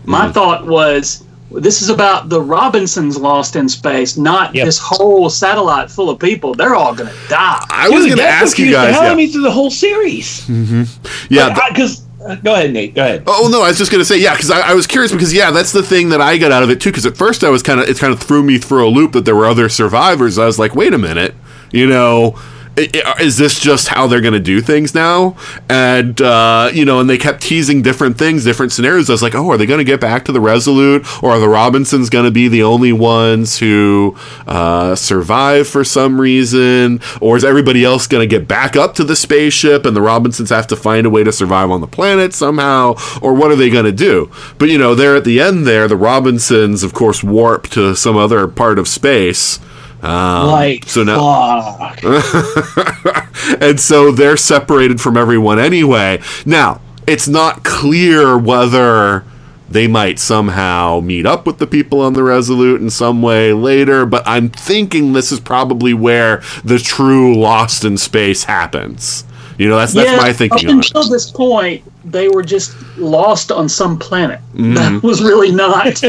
My 0.05 0.25
Mm-hmm. 0.25 0.33
thought 0.33 0.67
was 0.67 1.25
this 1.61 1.83
is 1.83 1.89
about 1.89 2.29
the 2.29 2.41
Robinsons 2.41 3.17
lost 3.19 3.57
in 3.57 3.69
space, 3.69 4.17
not 4.17 4.55
Yep. 4.55 4.65
this 4.67 4.79
whole 4.79 5.29
satellite 5.31 5.91
full 5.91 6.11
of 6.11 6.19
people. 6.19 6.55
They're 6.55 6.75
all 6.75 6.95
going 6.95 7.11
to 7.11 7.17
die. 7.29 7.65
I 7.71 7.89
was 7.89 8.05
Dude, 8.05 8.17
gonna 8.17 8.29
ask 8.29 8.59
you 8.59 8.65
confused 8.67 8.81
the 8.81 8.87
guys. 8.87 8.95
hell 8.95 9.03
out 9.03 9.13
of 9.13 9.19
Yeah, 9.19 9.27
me 9.27 9.33
through 9.33 9.43
the 9.43 9.51
whole 9.51 9.71
series. 9.71 10.41
Mm-hmm. 10.47 10.83
yeah 11.29 11.55
th- 11.55 11.69
because 11.73 12.03
uh, 12.25 12.37
go 12.37 12.55
ahead, 12.55 12.73
Nate. 12.73 12.95
Go 12.95 13.03
ahead. 13.05 13.25
Oh 13.27 13.49
no, 13.51 13.63
I 13.63 13.69
was 13.69 13.79
just 13.79 13.91
gonna 13.91 14.05
say 14.05 14.19
yeah, 14.19 14.35
because 14.35 14.51
I, 14.51 14.61
I 14.71 14.75
was 14.75 14.87
curious 14.87 15.11
because 15.13 15.35
yeah, 15.35 15.51
that's 15.51 15.73
the 15.73 15.83
thing 15.83 16.11
that 16.11 16.21
I 16.21 16.39
got 16.39 16.53
out 16.53 16.63
of 16.63 16.71
it 16.71 16.81
too. 16.81 16.91
Because 16.91 17.05
at 17.07 17.17
first 17.17 17.43
I 17.43 17.51
was 17.51 17.63
kind 17.65 17.81
of 17.81 17.89
it 17.89 17.99
kind 17.99 18.13
of 18.13 18.21
threw 18.21 18.43
me 18.45 18.59
through 18.59 18.87
a 18.87 18.91
loop 18.91 19.13
that 19.13 19.25
there 19.25 19.35
were 19.35 19.47
other 19.47 19.69
survivors. 19.69 20.39
I 20.39 20.47
was 20.47 20.57
like, 20.59 20.75
wait 20.77 20.95
a 20.95 20.99
minute, 20.99 21.35
you 21.73 21.87
know. 21.87 22.39
I- 22.79 23.15
Is 23.21 23.37
this 23.37 23.59
just 23.61 23.89
how 23.89 24.07
they're 24.07 24.21
going 24.21 24.33
to 24.35 24.41
do 24.41 24.61
things 24.61 24.95
now? 24.95 25.37
And, 25.69 26.21
uh, 26.21 26.71
you 26.73 26.85
know, 26.85 27.01
and 27.01 27.09
they 27.11 27.19
kept 27.19 27.43
teasing 27.43 27.83
different 27.83 28.17
things, 28.19 28.45
different 28.45 28.73
scenarios. 28.73 29.11
I 29.11 29.13
was 29.13 29.23
like, 29.23 29.35
oh, 29.35 29.51
are 29.51 29.57
they 29.57 29.67
going 29.67 29.79
to 29.79 29.85
get 29.85 30.01
back 30.01 30.25
to 30.25 30.33
the 30.33 30.41
Resolute? 30.41 31.07
Or 31.23 31.31
are 31.33 31.39
the 31.39 31.49
Robinsons 31.49 32.09
going 32.11 32.25
to 32.25 32.31
be 32.31 32.49
the 32.49 32.63
only 32.63 32.93
ones 32.93 33.59
who 33.59 34.17
uh, 34.47 34.95
survive 34.95 35.69
for 35.69 35.85
some 35.85 36.21
reason? 36.21 37.01
Or 37.21 37.37
is 37.37 37.45
everybody 37.45 37.85
else 37.85 38.07
going 38.07 38.27
to 38.29 38.39
get 38.39 38.49
back 38.49 38.77
up 38.77 38.95
to 38.95 39.05
the 39.05 39.17
spaceship 39.17 39.85
and 39.85 39.95
the 39.97 40.03
Robinsons 40.03 40.51
have 40.51 40.67
to 40.69 40.77
find 40.77 41.07
a 41.07 41.11
way 41.11 41.23
to 41.25 41.33
survive 41.33 41.71
on 41.71 41.81
the 41.81 41.87
planet 41.87 42.33
somehow? 42.35 42.95
Or 43.21 43.35
what 43.35 43.51
are 43.51 43.57
they 43.57 43.71
going 43.71 43.85
to 43.85 43.93
do? 43.93 44.31
But, 44.59 44.71
you 44.71 44.79
know, 44.79 44.95
there 44.95 45.15
at 45.17 45.25
the 45.25 45.41
end 45.41 45.67
there, 45.67 45.89
the 45.89 45.97
Robinsons, 45.97 46.83
of 46.83 46.93
course, 46.95 47.23
warp 47.23 47.69
to 47.69 47.95
some 47.95 48.17
other 48.17 48.49
part 48.49 48.79
of 48.79 48.89
space. 48.89 49.59
Um, 50.03 50.49
like, 50.49 50.89
so 50.89 51.05
now, 51.05 51.79
fuck. 51.79 52.03
and 53.63 53.79
so 53.79 54.11
they're 54.11 54.37
separated 54.37 55.01
from 55.01 55.17
everyone 55.17 55.61
anyway. 55.61 56.21
Now, 56.45 56.81
it's 57.07 57.29
not 57.29 57.63
clear 57.63 58.37
whether 58.37 59.25
they 59.71 59.87
might 59.87 60.19
somehow 60.19 61.01
meet 61.01 61.25
up 61.25 61.47
with 61.47 61.59
the 61.59 61.69
people 61.69 62.01
on 62.01 62.15
the 62.15 62.23
Resolute 62.25 62.81
in 62.81 62.91
some 62.91 63.23
way 63.23 63.53
later, 63.53 64.05
but 64.05 64.23
I'm 64.27 64.49
thinking 64.51 65.13
this 65.13 65.31
is 65.31 65.39
probably 65.39 65.95
where 65.95 66.43
the 66.65 66.79
true 66.79 67.37
Lost 67.37 67.85
in 67.85 67.97
Space 67.97 68.45
happens. 68.45 69.25
You 69.57 69.69
know, 69.69 69.79
that's 69.79 69.93
that's 69.93 70.21
my 70.21 70.33
thinking 70.33 70.69
Up 70.69 70.75
until 70.75 71.09
this 71.09 71.31
point, 71.31 71.85
they 72.05 72.29
were 72.29 72.43
just 72.43 72.75
lost 72.97 73.53
on 73.53 73.69
some 73.69 73.99
planet. 73.99 74.41
Mm-hmm. 74.55 74.75
That 74.75 75.03
was 75.03 75.23
really 75.23 75.53
not. 75.53 76.03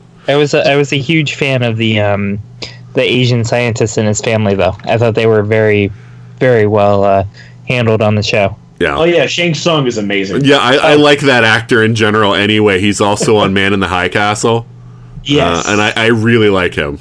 I 0.28 0.36
was 0.36 0.54
a, 0.54 0.68
I 0.68 0.76
was 0.76 0.92
a 0.92 0.98
huge 0.98 1.34
fan 1.34 1.62
of 1.62 1.76
the 1.76 2.00
um, 2.00 2.38
the 2.94 3.02
Asian 3.02 3.44
scientist 3.44 3.98
and 3.98 4.08
his 4.08 4.20
family 4.20 4.54
though 4.54 4.76
I 4.84 4.98
thought 4.98 5.14
they 5.14 5.26
were 5.26 5.42
very 5.42 5.90
very 6.38 6.66
well 6.66 7.04
uh, 7.04 7.24
handled 7.68 8.02
on 8.02 8.14
the 8.14 8.22
show 8.22 8.56
Yeah. 8.78 8.96
Oh 8.96 9.04
yeah, 9.04 9.26
Shang 9.26 9.54
Tsung 9.54 9.86
is 9.86 9.98
amazing. 9.98 10.44
Yeah, 10.44 10.58
I, 10.58 10.76
I 10.76 10.94
like 10.94 11.20
that 11.20 11.44
actor 11.44 11.82
in 11.82 11.94
general 11.94 12.34
anyway. 12.34 12.80
He's 12.80 13.00
also 13.00 13.36
on 13.36 13.54
Man 13.54 13.72
in 13.72 13.80
the 13.80 13.88
High 13.88 14.08
Castle. 14.08 14.66
Yes, 15.24 15.66
Uh, 15.66 15.72
and 15.72 15.80
I, 15.80 15.92
I 15.96 16.06
really 16.08 16.50
like 16.50 16.74
him. 16.74 16.98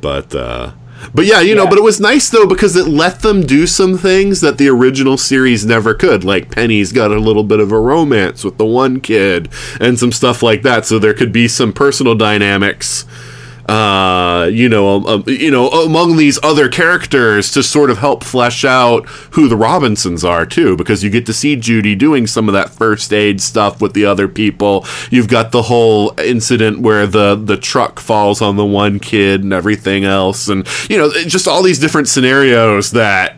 But 0.00 0.34
uh 0.34 0.72
but 1.14 1.26
yeah, 1.26 1.40
you 1.40 1.54
know, 1.54 1.66
but 1.66 1.78
it 1.78 1.84
was 1.84 2.00
nice 2.00 2.28
though 2.28 2.46
because 2.46 2.76
it 2.76 2.86
let 2.86 3.20
them 3.20 3.42
do 3.42 3.66
some 3.66 3.96
things 3.96 4.40
that 4.40 4.58
the 4.58 4.68
original 4.68 5.16
series 5.16 5.64
never 5.64 5.94
could. 5.94 6.24
Like 6.24 6.50
Penny's 6.50 6.92
got 6.92 7.10
a 7.10 7.18
little 7.18 7.44
bit 7.44 7.60
of 7.60 7.72
a 7.72 7.80
romance 7.80 8.44
with 8.44 8.58
the 8.58 8.66
one 8.66 9.00
kid 9.00 9.48
and 9.80 9.98
some 9.98 10.12
stuff 10.12 10.42
like 10.42 10.62
that. 10.62 10.86
So 10.86 10.98
there 10.98 11.14
could 11.14 11.32
be 11.32 11.48
some 11.48 11.72
personal 11.72 12.14
dynamics 12.14 13.04
uh, 13.68 14.48
you 14.50 14.68
know, 14.68 14.96
um, 14.96 15.06
um, 15.06 15.24
you 15.26 15.50
know, 15.50 15.68
among 15.68 16.16
these 16.16 16.38
other 16.42 16.68
characters 16.68 17.50
to 17.52 17.62
sort 17.62 17.90
of 17.90 17.98
help 17.98 18.24
flesh 18.24 18.64
out 18.64 19.06
who 19.32 19.48
the 19.48 19.56
Robinsons 19.56 20.24
are 20.24 20.46
too, 20.46 20.76
because 20.76 21.04
you 21.04 21.10
get 21.10 21.26
to 21.26 21.32
see 21.32 21.54
Judy 21.54 21.94
doing 21.94 22.26
some 22.26 22.48
of 22.48 22.54
that 22.54 22.70
first 22.70 23.12
aid 23.12 23.40
stuff 23.40 23.80
with 23.80 23.92
the 23.92 24.04
other 24.04 24.26
people. 24.26 24.86
You've 25.10 25.28
got 25.28 25.52
the 25.52 25.62
whole 25.62 26.18
incident 26.18 26.80
where 26.80 27.06
the 27.06 27.34
the 27.36 27.56
truck 27.56 28.00
falls 28.00 28.40
on 28.40 28.56
the 28.56 28.64
one 28.64 28.98
kid 28.98 29.42
and 29.42 29.52
everything 29.52 30.04
else, 30.04 30.48
and 30.48 30.66
you 30.88 30.96
know, 30.96 31.10
just 31.10 31.46
all 31.46 31.62
these 31.62 31.78
different 31.78 32.08
scenarios 32.08 32.92
that 32.92 33.37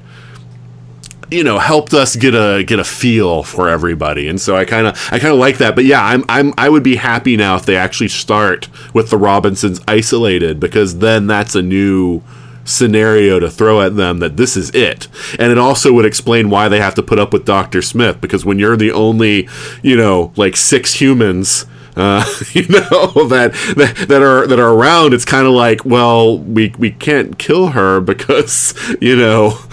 you 1.31 1.45
know 1.45 1.59
helped 1.59 1.95
us 1.95 2.17
get 2.17 2.35
a 2.35 2.65
get 2.65 2.79
a 2.79 2.85
feel 2.85 3.43
for 3.43 3.69
everybody 3.69 4.29
and 4.29 4.41
so 4.41 4.57
i 4.57 4.65
kind 4.65 4.87
of 4.87 4.97
i 5.13 5.19
kind 5.19 5.33
of 5.33 5.39
like 5.39 5.59
that 5.59 5.75
but 5.75 5.85
yeah 5.85 6.05
i'm 6.05 6.25
i'm 6.29 6.53
i 6.59 6.69
would 6.69 6.83
be 6.83 6.97
happy 6.97 7.37
now 7.37 7.57
if 7.57 7.65
they 7.67 7.77
actually 7.77 8.09
start 8.09 8.69
with 8.95 9.11
the 9.11 9.17
robinsons 9.17 9.81
isolated 9.87 10.59
because 10.59 10.99
then 10.99 11.27
that's 11.27 11.55
a 11.55 11.63
new 11.63 12.23
scenario 12.65 13.39
to 13.41 13.51
throw 13.51 13.81
at 13.81 13.97
them 13.97 14.19
that 14.21 14.37
this 14.37 14.57
is 14.57 14.71
it. 14.75 15.09
And 15.39 15.51
it 15.51 15.59
also 15.59 15.93
would 15.93 16.05
explain 16.05 16.51
why 16.51 16.69
they 16.69 16.81
have 16.81 16.95
to 16.97 17.03
put 17.03 17.19
up 17.19 17.33
with 17.33 17.45
Dr. 17.45 17.83
Smith 17.83 18.21
because 18.21 18.45
when 18.45 18.59
you're 18.59 18.77
the 18.77 18.93
only, 18.93 19.49
you 19.83 19.97
know, 19.97 20.33
like 20.37 20.57
six 20.57 20.95
humans 20.95 21.67
uh, 22.01 22.25
you 22.53 22.67
know 22.69 23.29
that, 23.29 23.53
that 23.77 24.07
that 24.09 24.23
are 24.23 24.47
that 24.47 24.59
are 24.59 24.73
around. 24.73 25.13
It's 25.13 25.27
kind 25.27 25.47
of 25.47 25.53
like, 25.53 25.85
well, 25.85 26.39
we 26.39 26.75
we 26.79 26.91
can't 26.91 27.39
kill 27.39 27.69
her 27.69 28.01
because 28.01 28.75
you 29.01 29.17
know. 29.17 29.59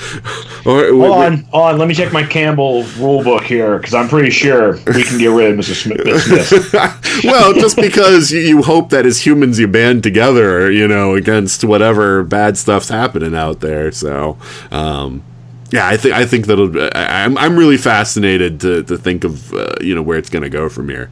Or, 0.65 0.89
hold 0.89 1.11
on, 1.11 1.37
hold 1.43 1.63
on. 1.63 1.77
Let 1.77 1.87
me 1.87 1.93
check 1.93 2.11
my 2.11 2.23
Campbell 2.23 2.83
rule 2.97 3.23
book 3.23 3.43
here 3.43 3.77
because 3.77 3.93
I'm 3.93 4.09
pretty 4.09 4.31
sure 4.31 4.73
we 4.87 5.01
can 5.01 5.17
get 5.17 5.27
rid 5.27 5.51
of 5.51 5.59
Mrs. 5.59 5.83
Smith. 5.83 7.23
well, 7.23 7.53
just 7.53 7.77
because 7.77 8.31
you, 8.33 8.41
you 8.41 8.61
hope 8.63 8.89
that 8.89 9.05
as 9.05 9.25
humans 9.25 9.59
you 9.59 9.69
band 9.69 10.03
together, 10.03 10.69
you 10.69 10.85
know, 10.85 11.15
against 11.15 11.63
whatever 11.63 12.21
bad 12.21 12.57
stuff's 12.57 12.89
happening 12.89 13.33
out 13.33 13.61
there. 13.61 13.93
So. 13.93 14.37
Um, 14.69 15.23
yeah, 15.71 15.87
I 15.87 15.95
think 15.95 16.13
I 16.15 16.25
think 16.25 16.47
that'll. 16.47 16.77
I, 16.77 17.23
I'm 17.23 17.37
I'm 17.37 17.57
really 17.57 17.77
fascinated 17.77 18.59
to, 18.61 18.83
to 18.83 18.97
think 18.97 19.23
of 19.23 19.53
uh, 19.53 19.75
you 19.79 19.95
know 19.95 20.01
where 20.01 20.17
it's 20.17 20.29
going 20.29 20.43
to 20.43 20.49
go 20.49 20.69
from 20.69 20.89
here. 20.89 21.09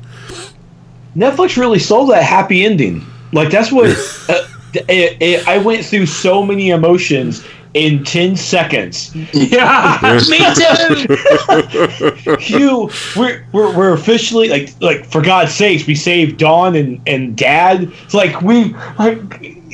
Netflix 1.15 1.57
really 1.57 1.79
sold 1.79 2.09
that 2.09 2.23
happy 2.23 2.65
ending. 2.65 3.05
Like 3.31 3.49
that's 3.49 3.71
what 3.71 3.89
uh, 4.29 4.47
it, 4.73 5.17
it, 5.21 5.47
I 5.47 5.57
went 5.57 5.85
through 5.85 6.05
so 6.05 6.43
many 6.43 6.69
emotions 6.69 7.45
in 7.75 8.03
10 8.05 8.37
seconds. 8.37 9.13
Yeah, 9.33 10.19
me 10.29 10.39
too. 10.55 12.37
Hugh, 12.39 12.89
we're, 13.17 13.45
we're, 13.51 13.77
we're 13.77 13.93
officially 13.93 14.47
like 14.47 14.69
like 14.81 15.05
for 15.05 15.21
God's 15.21 15.53
sakes, 15.53 15.85
we 15.85 15.93
saved 15.93 16.37
Don 16.37 16.75
and, 16.75 17.01
and 17.05 17.35
Dad. 17.37 17.91
It's 18.03 18.13
like 18.13 18.41
we 18.41 18.73
like 18.97 19.19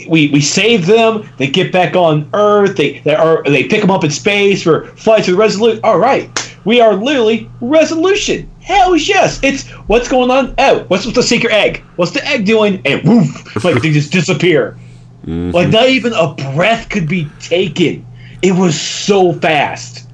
we 0.09 0.29
we 0.29 0.41
save 0.41 0.87
them. 0.87 1.29
They 1.37 1.47
get 1.47 1.71
back 1.71 1.95
on 1.95 2.27
Earth. 2.33 2.75
They 2.75 2.99
they 2.99 3.13
are 3.13 3.43
they 3.43 3.65
pick 3.65 3.81
them 3.81 3.91
up 3.91 4.03
in 4.03 4.09
space 4.09 4.63
for 4.63 4.87
flights 4.95 5.25
to 5.27 5.31
the 5.33 5.37
Resolute. 5.37 5.83
All 5.83 5.99
right, 5.99 6.57
we 6.65 6.81
are 6.81 6.95
literally 6.95 7.49
resolution. 7.61 8.49
Hell 8.71 8.95
yes! 8.95 9.37
It's 9.43 9.67
what's 9.87 10.07
going 10.07 10.31
on. 10.31 10.55
Oh, 10.57 10.85
what's 10.87 11.05
with 11.05 11.15
the 11.15 11.23
secret 11.23 11.51
egg? 11.51 11.83
What's 11.97 12.11
the 12.11 12.25
egg 12.25 12.45
doing? 12.45 12.81
And 12.85 13.03
woof, 13.03 13.65
like 13.65 13.81
they 13.81 13.91
just 13.91 14.13
disappear. 14.13 14.77
Mm-hmm. 15.25 15.51
Like 15.51 15.69
not 15.69 15.89
even 15.89 16.13
a 16.13 16.33
breath 16.55 16.87
could 16.89 17.05
be 17.05 17.27
taken. 17.41 18.05
It 18.41 18.53
was 18.53 18.79
so 18.79 19.33
fast. 19.33 20.07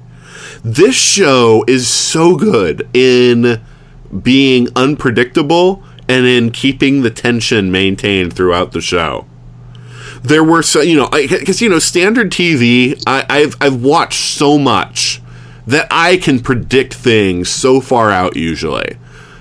This 0.64 0.96
show 0.96 1.64
is 1.68 1.86
so 1.86 2.34
good 2.34 2.88
in 2.92 3.60
being 4.22 4.66
unpredictable 4.74 5.84
and 6.08 6.26
in 6.26 6.50
keeping 6.50 7.02
the 7.02 7.10
tension 7.10 7.70
maintained 7.70 8.32
throughout 8.32 8.72
the 8.72 8.80
show 8.80 9.26
there 10.22 10.42
were 10.42 10.62
so 10.62 10.80
you 10.80 10.96
know 10.96 11.08
because 11.10 11.60
you 11.60 11.68
know 11.68 11.78
standard 11.78 12.32
TV 12.32 13.00
I, 13.06 13.24
I've 13.28 13.56
I've 13.60 13.82
watched 13.82 14.34
so 14.34 14.58
much 14.58 15.20
that 15.68 15.86
I 15.90 16.16
can 16.16 16.40
predict 16.40 16.94
things 16.94 17.50
so 17.50 17.82
far 17.82 18.10
out 18.10 18.36
usually. 18.36 18.96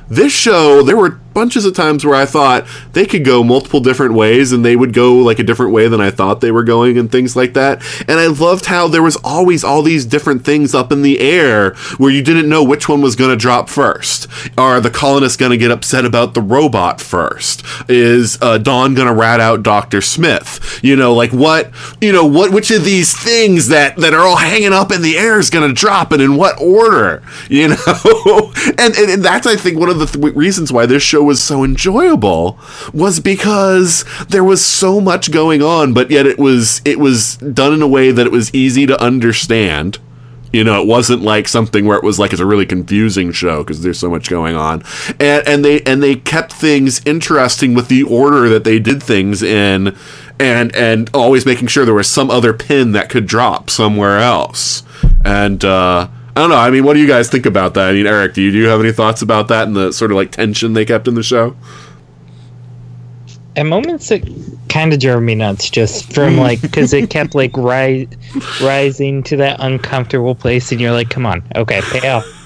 This 0.10 0.34
show, 0.34 0.84
there 0.84 0.98
were 0.98 1.22
bunches 1.38 1.66
of 1.66 1.76
times 1.76 2.04
where 2.04 2.16
I 2.16 2.26
thought 2.26 2.66
they 2.94 3.06
could 3.06 3.24
go 3.24 3.44
multiple 3.44 3.80
different 3.80 4.16
ways 4.16 4.52
and 4.52 4.66
they 4.66 4.76
would 4.76 4.92
go 4.92 5.18
like 5.18 5.38
a 5.38 5.44
different 5.44 5.72
way 5.72 5.88
than 5.88 6.02
I 6.02 6.10
thought 6.10 6.42
they 6.42 6.50
were 6.50 6.64
going 6.64 6.98
and 6.98 7.12
things 7.12 7.36
like 7.36 7.54
that. 7.54 7.84
And 8.08 8.20
I 8.20 8.26
loved 8.26 8.66
how 8.66 8.88
there 8.88 9.04
was 9.04 9.18
always 9.18 9.64
all 9.64 9.84
these 9.84 10.04
different 10.04 10.44
things 10.44 10.74
up 10.74 10.92
in 10.92 11.04
the 11.04 11.20
air 11.20 11.76
where 12.00 12.10
you 12.10 12.24
didn't 12.24 12.50
know 12.50 12.64
which 12.64 12.90
one 12.90 13.04
was 13.04 13.16
going 13.16 13.30
to 13.30 13.36
drop 13.36 13.70
first. 13.70 14.28
Are 14.58 14.82
the 14.82 14.90
colonists 14.90 15.38
going 15.38 15.52
to 15.52 15.60
get 15.60 15.70
upset 15.70 16.06
about 16.06 16.34
the 16.34 16.42
robot 16.42 17.00
first? 17.00 17.64
Is 17.88 18.40
uh, 18.42 18.58
Don 18.58 18.96
going 18.96 19.08
to 19.08 19.14
rat 19.14 19.40
out 19.40 19.62
Dr. 19.62 20.02
Smith? 20.02 20.80
You 20.82 20.96
know, 20.96 21.14
like 21.14 21.32
what, 21.32 21.70
you 22.02 22.12
know, 22.12 22.26
what, 22.26 22.52
which 22.52 22.72
of 22.72 22.84
these 22.84 23.16
things 23.16 23.68
that, 23.68 23.96
that 23.98 24.16
are 24.16 24.26
all 24.26 24.38
hanging 24.38 24.74
up 24.74 24.92
in 24.92 25.04
the 25.04 25.20
air 25.20 25.38
is 25.38 25.52
going 25.52 25.70
to 25.70 25.80
drop 25.80 26.12
and 26.12 26.20
in 26.20 26.36
what 26.36 26.60
order, 26.60 27.22
you 27.48 27.68
know? 27.68 28.54
and, 28.80 28.96
and, 28.98 29.12
and, 29.12 29.24
that's, 29.24 29.46
I 29.46 29.56
think, 29.56 29.78
one 29.78 29.90
of 29.90 30.00
the 30.00 30.08
th- 30.08 30.34
reasons 30.34 30.74
why 30.74 30.88
this 30.88 31.04
show 31.04 31.27
was 31.28 31.44
so 31.44 31.64
enjoyable 31.64 32.58
was 32.94 33.20
because 33.20 34.04
there 34.30 34.44
was 34.44 34.66
so 34.66 35.00
much 35.00 35.32
going 35.32 35.62
on, 35.62 35.94
but 35.94 36.10
yet 36.10 36.26
it 36.26 36.40
was 36.40 36.82
it 36.86 36.98
was 37.00 37.38
done 37.38 37.74
in 37.74 37.82
a 37.84 37.88
way 37.88 38.10
that 38.12 38.26
it 38.26 38.32
was 38.32 38.52
easy 38.56 38.88
to 38.88 39.00
understand. 39.00 40.00
You 40.54 40.64
know, 40.64 40.82
it 40.82 40.88
wasn't 40.88 41.22
like 41.24 41.48
something 41.50 41.86
where 41.86 41.98
it 41.98 42.04
was 42.04 42.18
like 42.18 42.32
it's 42.32 42.40
a 42.42 42.46
really 42.46 42.66
confusing 42.66 43.34
show 43.34 43.64
because 43.64 43.82
there's 43.82 44.00
so 44.00 44.10
much 44.10 44.30
going 44.30 44.56
on, 44.56 44.82
and 45.20 45.46
and 45.46 45.66
they 45.66 45.82
and 45.82 46.02
they 46.02 46.16
kept 46.16 46.54
things 46.54 47.02
interesting 47.06 47.74
with 47.76 47.90
the 47.90 48.04
order 48.04 48.48
that 48.50 48.64
they 48.64 48.80
did 48.80 49.04
things 49.04 49.44
in, 49.44 49.96
and 50.40 50.74
and 50.74 51.10
always 51.14 51.46
making 51.46 51.68
sure 51.68 51.84
there 51.84 51.94
was 51.94 52.10
some 52.10 52.32
other 52.32 52.54
pin 52.54 52.94
that 52.94 53.10
could 53.10 53.28
drop 53.28 53.70
somewhere 53.70 54.18
else, 54.20 54.84
and. 55.24 55.64
uh 55.64 56.08
I 56.38 56.42
don't 56.42 56.52
know. 56.52 56.58
I 56.58 56.70
mean, 56.70 56.84
what 56.84 56.94
do 56.94 57.00
you 57.00 57.08
guys 57.08 57.32
think 57.32 57.48
about 57.48 57.74
that? 57.74 57.90
I 57.90 57.94
mean, 57.94 58.06
Eric, 58.06 58.36
do 58.36 58.44
you, 58.44 58.52
do 58.52 58.60
you 58.60 58.68
have 58.68 58.80
any 58.80 58.92
thoughts 58.92 59.24
about 59.24 59.48
that 59.48 59.66
and 59.66 59.76
the 59.76 59.92
sort 59.92 60.12
of 60.12 60.18
like 60.18 60.30
tension 60.30 60.74
they 60.74 60.86
kept 60.86 61.08
in 61.08 61.16
the 61.16 61.24
show? 61.24 61.56
At 63.56 63.66
moments, 63.66 64.12
it 64.12 64.24
kind 64.70 64.94
of 64.94 65.00
drove 65.00 65.24
me 65.24 65.34
nuts 65.34 65.68
just 65.68 66.14
from 66.14 66.38
like 66.48 66.62
because 66.62 66.94
it 66.94 67.10
kept 67.10 67.34
like 67.34 67.58
ri- 67.58 68.08
rising 68.62 69.24
to 69.24 69.38
that 69.38 69.58
uncomfortable 69.62 70.36
place, 70.36 70.72
and 70.72 70.80
you're 70.80 70.92
like, 70.92 71.10
"Come 71.10 71.26
on, 71.26 71.42
okay, 71.56 71.82
pay 71.82 72.08
off." 72.08 72.37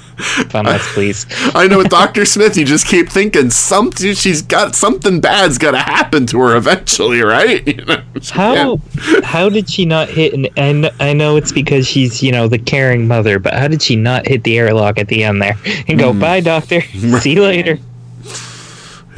Fun 0.50 0.68
us, 0.68 0.94
please. 0.94 1.26
I 1.56 1.68
know 1.68 1.80
with 1.80 1.90
Dr. 1.90 2.26
Smith, 2.26 2.58
you 2.58 2.66
just 2.66 2.88
keep 2.88 3.10
thinking 3.10 3.50
something. 3.50 4.14
She's 4.14 4.42
got 4.42 4.76
something 4.76 5.20
bad's 5.20 5.58
to 5.58 5.80
happen 5.80 6.26
to 6.28 6.40
her 6.40 6.56
eventually, 6.56 7.22
right? 7.22 7.62
You 7.72 7.86
know, 7.86 8.04
how 8.32 8.80
how 9.24 9.50
did 9.50 9.70
she 9.70 9.86
not 9.86 10.10
hit? 10.10 10.34
And, 10.34 10.50
and 10.58 10.92
I 11.00 11.14
know 11.14 11.38
it's 11.38 11.52
because 11.52 11.88
she's 11.88 12.22
you 12.22 12.32
know 12.32 12.48
the 12.48 12.60
caring 12.60 13.08
mother, 13.08 13.40
but 13.40 13.54
how 13.54 13.68
did 13.68 13.82
she 13.82 13.96
not 13.96 14.28
hit 14.28 14.44
the 14.44 14.58
airlock 14.60 15.00
at 15.00 15.08
the 15.08 15.24
end 15.24 15.42
there 15.42 15.58
and 15.88 15.98
go, 15.98 16.12
mm. 16.12 16.20
"Bye, 16.20 16.42
doctor. 16.42 16.82
See 17.20 17.34
you 17.34 17.44
later." 17.44 17.80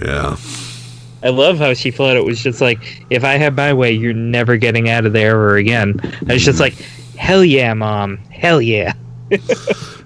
Yeah. 0.01 0.37
I 1.23 1.29
love 1.29 1.57
how 1.57 1.73
she 1.73 1.89
flat 1.89 2.15
it 2.15 2.23
was 2.23 2.41
just 2.41 2.61
like, 2.61 3.05
if 3.09 3.23
I 3.23 3.37
have 3.37 3.55
my 3.55 3.73
way, 3.73 3.91
you're 3.91 4.13
never 4.13 4.57
getting 4.57 4.89
out 4.89 5.05
of 5.05 5.13
there 5.13 5.31
ever 5.31 5.55
again. 5.55 5.99
I 6.29 6.33
was 6.33 6.45
just 6.45 6.59
like, 6.59 6.73
hell 7.17 7.43
yeah, 7.43 7.73
mom, 7.73 8.17
hell 8.29 8.61
yeah. 8.61 8.93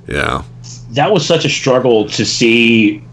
yeah 0.08 0.44
that 0.92 1.12
was 1.12 1.26
such 1.26 1.46
a 1.46 1.50
struggle 1.50 2.08
to 2.10 2.26
see 2.26 3.04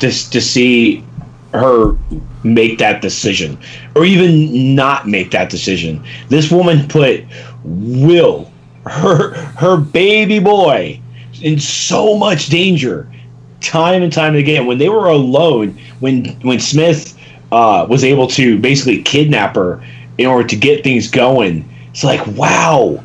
this 0.00 0.28
to 0.30 0.40
see 0.40 1.04
her 1.52 1.96
make 2.44 2.78
that 2.78 3.02
decision 3.02 3.58
or 3.96 4.04
even 4.04 4.74
not 4.74 5.08
make 5.08 5.30
that 5.32 5.50
decision. 5.50 6.04
This 6.28 6.50
woman 6.50 6.86
put 6.88 7.24
Will, 7.64 8.50
her 8.86 9.34
her 9.34 9.76
baby 9.76 10.38
boy, 10.38 11.00
in 11.42 11.60
so 11.60 12.16
much 12.16 12.46
danger 12.46 13.10
time 13.60 14.02
and 14.02 14.12
time 14.12 14.34
again. 14.34 14.66
When 14.66 14.78
they 14.78 14.88
were 14.88 15.08
alone, 15.08 15.78
when 16.00 16.24
when 16.40 16.58
Smith 16.58 17.16
uh, 17.52 17.86
was 17.88 18.04
able 18.04 18.26
to 18.28 18.58
basically 18.58 19.02
kidnap 19.02 19.54
her 19.56 19.84
in 20.18 20.26
order 20.26 20.48
to 20.48 20.56
get 20.56 20.82
things 20.82 21.08
going, 21.10 21.68
it's 21.90 22.04
like 22.04 22.26
wow, 22.28 23.02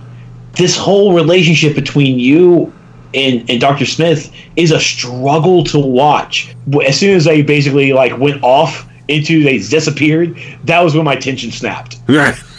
this 0.53 0.77
whole 0.77 1.13
relationship 1.13 1.75
between 1.75 2.17
you 2.19 2.73
and, 3.15 3.49
and 3.49 3.61
Dr. 3.61 3.85
Smith 3.85 4.31
is 4.55 4.71
a 4.71 4.79
struggle 4.79 5.63
to 5.65 5.79
watch. 5.79 6.55
As 6.85 6.99
soon 6.99 7.15
as 7.15 7.25
they 7.25 7.41
basically 7.41 7.93
like 7.93 8.17
went 8.17 8.43
off 8.43 8.87
into 9.07 9.43
they 9.43 9.57
disappeared, 9.57 10.37
that 10.65 10.81
was 10.81 10.95
when 10.95 11.05
my 11.05 11.15
tension 11.15 11.51
snapped. 11.51 11.97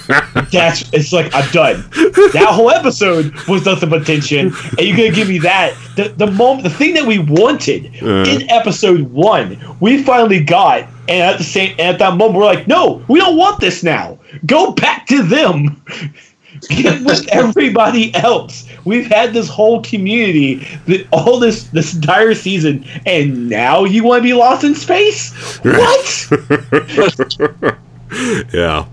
That's 0.53 0.93
it's 0.93 1.13
like 1.13 1.35
I'm 1.35 1.51
done. 1.51 1.85
That 2.33 2.49
whole 2.51 2.71
episode 2.71 3.35
was 3.49 3.65
nothing 3.65 3.91
but 3.91 4.07
tension, 4.07 4.53
and 4.79 4.81
you're 4.81 4.97
gonna 4.97 5.11
give 5.11 5.29
me 5.29 5.39
that 5.39 5.77
the 5.97 6.11
the 6.11 6.31
moment 6.31 6.63
the 6.63 6.71
thing 6.71 6.95
that 6.95 7.05
we 7.05 7.19
wanted 7.19 7.87
uh. 8.03 8.25
in 8.29 8.49
episode 8.49 9.01
one, 9.11 9.59
we 9.81 10.05
finally 10.05 10.43
got, 10.45 10.89
and 11.09 11.23
at 11.23 11.39
the 11.39 11.45
same 11.45 11.75
at 11.81 11.99
that 11.99 12.17
moment 12.17 12.39
we're 12.39 12.45
like, 12.45 12.69
no, 12.69 13.05
we 13.09 13.19
don't 13.19 13.37
want 13.37 13.61
this 13.61 13.83
now. 13.83 14.19
Go 14.47 14.71
back 14.73 15.07
to 15.07 15.25
them. 15.25 15.83
Get 16.69 17.03
with 17.03 17.29
everybody 17.29 18.15
else. 18.15 18.67
We've 18.85 19.07
had 19.07 19.33
this 19.33 19.49
whole 19.49 19.83
community, 19.83 20.67
all 21.13 21.39
this 21.39 21.65
this 21.65 21.95
entire 21.95 22.35
season, 22.35 22.85
and 23.05 23.49
now 23.49 23.85
you 23.85 24.05
want 24.05 24.21
to 24.21 24.23
be 24.23 24.35
lost 24.35 24.65
in 24.65 24.75
space? 24.75 25.33
What? 25.59 26.31
yeah. 28.53 28.87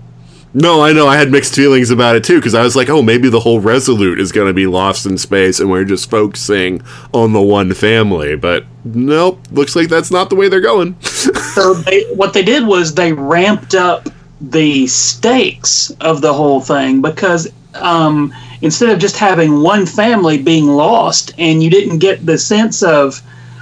No, 0.56 0.82
I 0.82 0.92
know. 0.92 1.08
I 1.08 1.16
had 1.16 1.32
mixed 1.32 1.56
feelings 1.56 1.90
about 1.90 2.14
it 2.14 2.22
too 2.22 2.36
because 2.36 2.54
I 2.54 2.62
was 2.62 2.76
like, 2.76 2.88
oh, 2.88 3.02
maybe 3.02 3.28
the 3.28 3.40
whole 3.40 3.58
Resolute 3.58 4.20
is 4.20 4.30
going 4.30 4.46
to 4.46 4.54
be 4.54 4.68
lost 4.68 5.04
in 5.04 5.18
space 5.18 5.58
and 5.58 5.68
we're 5.68 5.84
just 5.84 6.08
focusing 6.08 6.80
on 7.12 7.32
the 7.32 7.42
one 7.42 7.74
family. 7.74 8.36
But 8.36 8.64
nope, 8.84 9.40
looks 9.50 9.74
like 9.74 9.88
that's 9.88 10.12
not 10.12 10.30
the 10.30 10.36
way 10.36 10.48
they're 10.48 10.60
going. 10.60 10.98
so 11.02 11.74
they, 11.74 12.04
what 12.14 12.34
they 12.34 12.44
did 12.44 12.64
was 12.64 12.94
they 12.94 13.12
ramped 13.12 13.74
up 13.74 14.08
the 14.50 14.86
stakes 14.86 15.90
of 16.00 16.20
the 16.20 16.32
whole 16.32 16.60
thing 16.60 17.00
because 17.00 17.48
um, 17.74 18.32
instead 18.60 18.90
of 18.90 18.98
just 18.98 19.16
having 19.16 19.62
one 19.62 19.86
family 19.86 20.40
being 20.40 20.66
lost 20.66 21.32
and 21.38 21.62
you 21.62 21.70
didn't 21.70 21.98
get 21.98 22.24
the 22.24 22.38
sense 22.38 22.82
of 22.82 23.20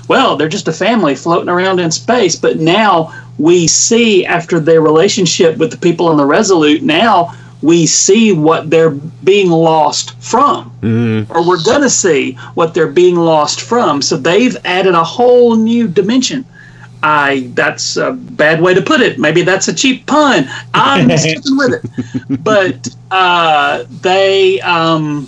well 0.09 0.37
they're 0.37 0.49
just 0.49 0.69
a 0.69 0.73
family 0.73 1.15
floating 1.15 1.49
around 1.49 1.79
in 1.79 1.91
space 1.91 2.37
but 2.37 2.59
now 2.59 3.13
we 3.39 3.67
see 3.67 4.27
after 4.27 4.61
their 4.61 4.81
relationship 4.81 5.57
with 5.57 5.71
the 5.71 5.77
people 5.77 6.09
on 6.09 6.17
the 6.17 6.25
resolute 6.25 6.83
now 6.83 7.33
we 7.63 7.87
see 7.87 8.33
what 8.33 8.69
they're 8.71 8.91
being 8.91 9.49
lost 9.49 10.19
from, 10.21 10.73
or 11.31 11.47
we're 11.47 11.63
going 11.63 11.81
to 11.83 11.89
see 11.91 12.33
what 12.55 12.75
they're 12.75 12.89
being 12.89 13.15
lost 13.15 13.61
from. 13.61 14.03
So 14.03 14.17
they've 14.17 14.57
added 14.65 14.95
a 14.95 15.05
whole 15.05 15.55
new 15.55 15.87
dimension. 15.87 16.45
I 17.03 17.51
that's 17.55 17.97
a 17.97 18.13
bad 18.13 18.61
way 18.61 18.75
to 18.75 18.83
put 18.83 19.01
it. 19.01 19.19
Maybe 19.19 19.43
that's 19.43 19.69
a 19.69 19.75
cheap 19.75 20.07
pun. 20.07 20.49
I'm 20.73 21.11
sticking 21.19 21.57
with 21.57 21.85
it. 21.85 22.45
But 22.45 22.89
uh, 23.11 23.85
they 24.03 24.61
um, 24.61 25.27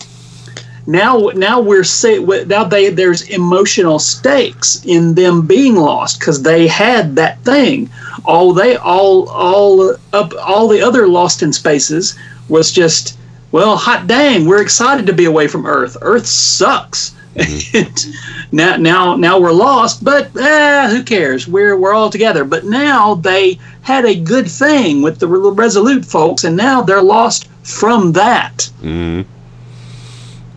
now 0.86 1.30
now 1.34 1.60
we're 1.60 1.84
say 1.84 2.18
now 2.18 2.64
they 2.64 2.90
there's 2.90 3.22
emotional 3.28 3.98
stakes 3.98 4.84
in 4.84 5.14
them 5.14 5.46
being 5.46 5.74
lost 5.76 6.20
because 6.20 6.42
they 6.42 6.66
had 6.66 7.16
that 7.16 7.40
thing. 7.40 7.90
All 8.24 8.52
they 8.52 8.76
all 8.76 9.28
all 9.28 9.96
up 10.12 10.32
all 10.42 10.68
the 10.68 10.80
other 10.80 11.08
lost 11.08 11.42
in 11.42 11.52
spaces 11.52 12.16
was 12.48 12.70
just 12.70 13.18
well 13.50 13.76
hot 13.76 14.06
dang 14.06 14.46
we're 14.46 14.62
excited 14.62 15.06
to 15.06 15.12
be 15.12 15.24
away 15.24 15.48
from 15.48 15.66
Earth. 15.66 15.96
Earth 16.02 16.26
sucks. 16.26 17.13
now 18.52 18.76
now 18.76 19.16
now 19.16 19.40
we're 19.40 19.52
lost, 19.52 20.04
but 20.04 20.34
eh, 20.36 20.88
who 20.88 21.02
cares? 21.02 21.48
We're 21.48 21.76
we're 21.76 21.92
all 21.92 22.10
together. 22.10 22.44
But 22.44 22.64
now 22.64 23.16
they 23.16 23.58
had 23.82 24.04
a 24.04 24.14
good 24.14 24.48
thing 24.48 25.02
with 25.02 25.18
the 25.18 25.26
resolute 25.26 26.04
folks, 26.04 26.44
and 26.44 26.56
now 26.56 26.82
they're 26.82 27.02
lost 27.02 27.48
from 27.62 28.12
that. 28.12 28.70
Mm-hmm. 28.80 29.22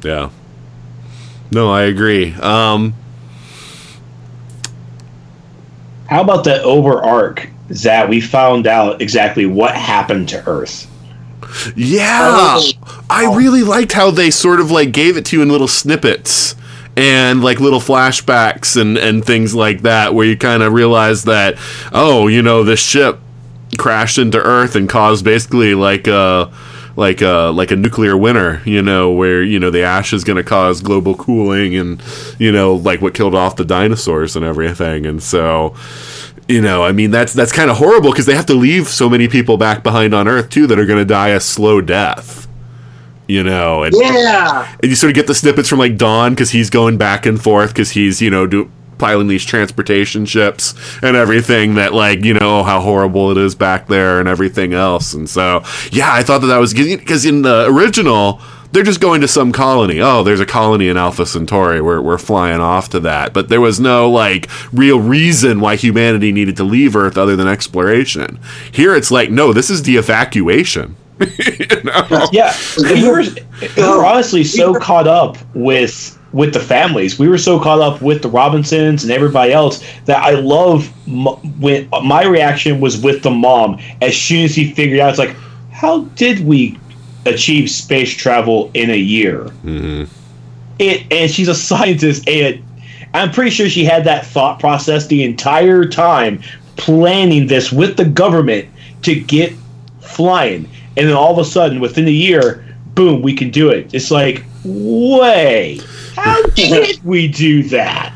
Yeah. 0.05 0.29
No, 1.51 1.71
I 1.71 1.83
agree. 1.83 2.33
Um, 2.33 2.93
How 6.07 6.21
about 6.21 6.43
the 6.43 6.61
over 6.61 7.01
arc 7.03 7.49
that 7.69 8.07
we 8.07 8.21
found 8.21 8.67
out 8.67 9.01
exactly 9.01 9.45
what 9.45 9.75
happened 9.75 10.29
to 10.29 10.47
Earth? 10.47 10.87
yeah, 11.75 12.59
I 13.09 13.33
really 13.35 13.63
liked 13.63 13.93
how 13.93 14.11
they 14.11 14.31
sort 14.31 14.59
of 14.59 14.69
like 14.69 14.91
gave 14.91 15.17
it 15.17 15.25
to 15.27 15.37
you 15.37 15.41
in 15.41 15.49
little 15.49 15.67
snippets 15.67 16.55
and 16.97 17.43
like 17.43 17.59
little 17.59 17.79
flashbacks 17.79 18.79
and 18.79 18.97
and 18.97 19.23
things 19.23 19.55
like 19.55 19.83
that, 19.83 20.13
where 20.13 20.25
you 20.25 20.35
kind 20.35 20.63
of 20.63 20.73
realize 20.73 21.23
that 21.25 21.57
oh, 21.93 22.27
you 22.27 22.41
know, 22.41 22.63
this 22.63 22.79
ship 22.79 23.19
crashed 23.77 24.17
into 24.17 24.39
Earth 24.39 24.75
and 24.75 24.89
caused 24.89 25.23
basically 25.23 25.75
like 25.75 26.07
a 26.07 26.51
like 26.95 27.21
a 27.21 27.51
like 27.53 27.69
a 27.69 27.75
nuclear 27.75 28.17
winter, 28.17 28.61
you 28.65 28.81
know, 28.81 29.11
where 29.11 29.43
you 29.43 29.59
know 29.59 29.69
the 29.69 29.83
ash 29.83 30.11
is 30.11 30.23
going 30.23 30.37
to 30.37 30.43
cause 30.43 30.81
global 30.81 31.15
cooling 31.15 31.75
and 31.75 32.01
you 32.39 32.51
know 32.51 32.73
like 32.73 32.99
what 33.01 33.13
killed 33.13 33.35
off 33.35 33.55
the 33.55 33.65
dinosaurs 33.65 34.35
and 34.35 34.43
everything, 34.43 35.05
and 35.05 35.21
so 35.21 35.75
you 36.47 36.61
know, 36.61 36.83
I 36.83 36.93
mean 36.93 37.11
that's 37.11 37.33
that's 37.33 37.51
kind 37.51 37.69
of 37.69 37.77
horrible 37.77 38.11
because 38.11 38.25
they 38.25 38.35
have 38.35 38.47
to 38.47 38.55
leave 38.55 38.87
so 38.87 39.07
many 39.07 39.27
people 39.27 39.57
back 39.57 39.83
behind 39.83 40.15
on 40.15 40.27
Earth 40.27 40.49
too 40.49 40.65
that 40.67 40.79
are 40.79 40.85
going 40.85 40.99
to 40.99 41.05
die 41.05 41.29
a 41.29 41.39
slow 41.39 41.79
death. 41.79 42.46
You 43.27 43.43
know, 43.43 43.83
and 43.83 43.93
Yeah. 43.97 44.73
and 44.81 44.89
you 44.89 44.95
sort 44.95 45.11
of 45.11 45.15
get 45.15 45.27
the 45.27 45.35
snippets 45.35 45.67
from 45.67 45.79
like 45.79 45.97
Don 45.97 46.33
because 46.33 46.51
he's 46.51 46.69
going 46.69 46.97
back 46.97 47.25
and 47.25 47.41
forth 47.41 47.69
because 47.73 47.91
he's 47.91 48.21
you 48.21 48.29
know 48.29 48.47
do, 48.47 48.71
piling 48.97 49.27
these 49.27 49.43
transportation 49.45 50.25
ships 50.25 50.73
and 51.03 51.15
everything 51.15 51.75
that 51.75 51.93
like 51.93 52.23
you 52.23 52.33
know 52.33 52.63
how 52.63 52.79
horrible 52.79 53.29
it 53.31 53.37
is 53.37 53.53
back 53.53 53.87
there 53.87 54.19
and 54.19 54.27
everything 54.29 54.73
else. 54.73 55.13
And 55.13 55.29
so 55.29 55.61
yeah 55.91 56.11
I 56.13 56.23
thought 56.23 56.39
that 56.41 56.47
that 56.47 56.57
was 56.57 56.73
because 56.73 57.25
in 57.25 57.41
the 57.41 57.65
original 57.67 58.39
they're 58.71 58.83
just 58.83 58.99
going 59.01 59.21
to 59.21 59.27
some 59.27 59.51
colony. 59.51 59.99
Oh 60.01 60.23
there's 60.23 60.39
a 60.39 60.45
colony 60.45 60.87
in 60.87 60.95
Alpha 60.97 61.25
Centauri. 61.25 61.81
We're, 61.81 62.01
we're 62.01 62.17
flying 62.17 62.59
off 62.61 62.89
to 62.89 62.99
that. 63.01 63.33
But 63.33 63.49
there 63.49 63.61
was 63.61 63.79
no 63.79 64.09
like 64.09 64.47
real 64.71 64.99
reason 64.99 65.59
why 65.59 65.75
humanity 65.75 66.31
needed 66.31 66.55
to 66.57 66.63
leave 66.63 66.95
Earth 66.95 67.17
other 67.17 67.35
than 67.35 67.47
exploration. 67.47 68.39
Here 68.71 68.95
it's 68.95 69.11
like 69.11 69.29
no 69.29 69.51
this 69.53 69.69
is 69.69 69.83
the 69.83 69.97
evacuation 69.97 70.95
Yeah, 72.31 72.55
we 72.77 73.07
were, 73.07 73.23
we 73.75 73.83
were 73.83 74.05
honestly 74.05 74.43
so 74.43 74.73
caught 74.75 75.07
up 75.07 75.37
with 75.53 76.17
with 76.33 76.53
the 76.53 76.59
families. 76.59 77.17
We 77.17 77.27
were 77.27 77.37
so 77.37 77.59
caught 77.59 77.79
up 77.79 78.01
with 78.01 78.21
the 78.21 78.29
Robinsons 78.29 79.03
and 79.03 79.11
everybody 79.11 79.53
else 79.53 79.83
that 80.05 80.21
I 80.21 80.31
love 80.31 80.91
m- 81.07 81.25
when 81.59 81.89
my 82.03 82.25
reaction 82.25 82.79
was 82.79 83.01
with 83.01 83.23
the 83.23 83.31
mom 83.31 83.79
as 84.01 84.15
soon 84.15 84.43
as 84.43 84.53
he 84.53 84.73
figured 84.73 84.99
out. 84.99 85.09
It's 85.09 85.19
like, 85.19 85.35
how 85.71 86.01
did 86.15 86.45
we 86.45 86.77
achieve 87.25 87.69
space 87.69 88.13
travel 88.13 88.69
in 88.73 88.89
a 88.89 88.97
year? 88.97 89.45
Mm-hmm. 89.63 90.03
It 90.79 91.11
and 91.11 91.31
she's 91.31 91.47
a 91.47 91.55
scientist, 91.55 92.27
and 92.27 92.63
I'm 93.13 93.31
pretty 93.31 93.51
sure 93.51 93.69
she 93.69 93.83
had 93.83 94.03
that 94.03 94.25
thought 94.25 94.59
process 94.59 95.07
the 95.07 95.23
entire 95.23 95.85
time, 95.85 96.41
planning 96.75 97.47
this 97.47 97.71
with 97.71 97.97
the 97.97 98.05
government 98.05 98.67
to 99.03 99.19
get 99.19 99.53
flying, 100.01 100.69
and 100.97 101.07
then 101.07 101.15
all 101.15 101.31
of 101.31 101.37
a 101.37 101.45
sudden, 101.45 101.79
within 101.79 102.07
a 102.07 102.11
year, 102.11 102.65
boom, 102.95 103.21
we 103.21 103.33
can 103.33 103.51
do 103.51 103.69
it. 103.69 103.93
It's 103.93 104.09
like, 104.09 104.43
way, 104.65 105.79
how 106.15 106.41
did 106.55 107.03
we 107.03 107.27
do 107.27 107.63
that? 107.63 108.13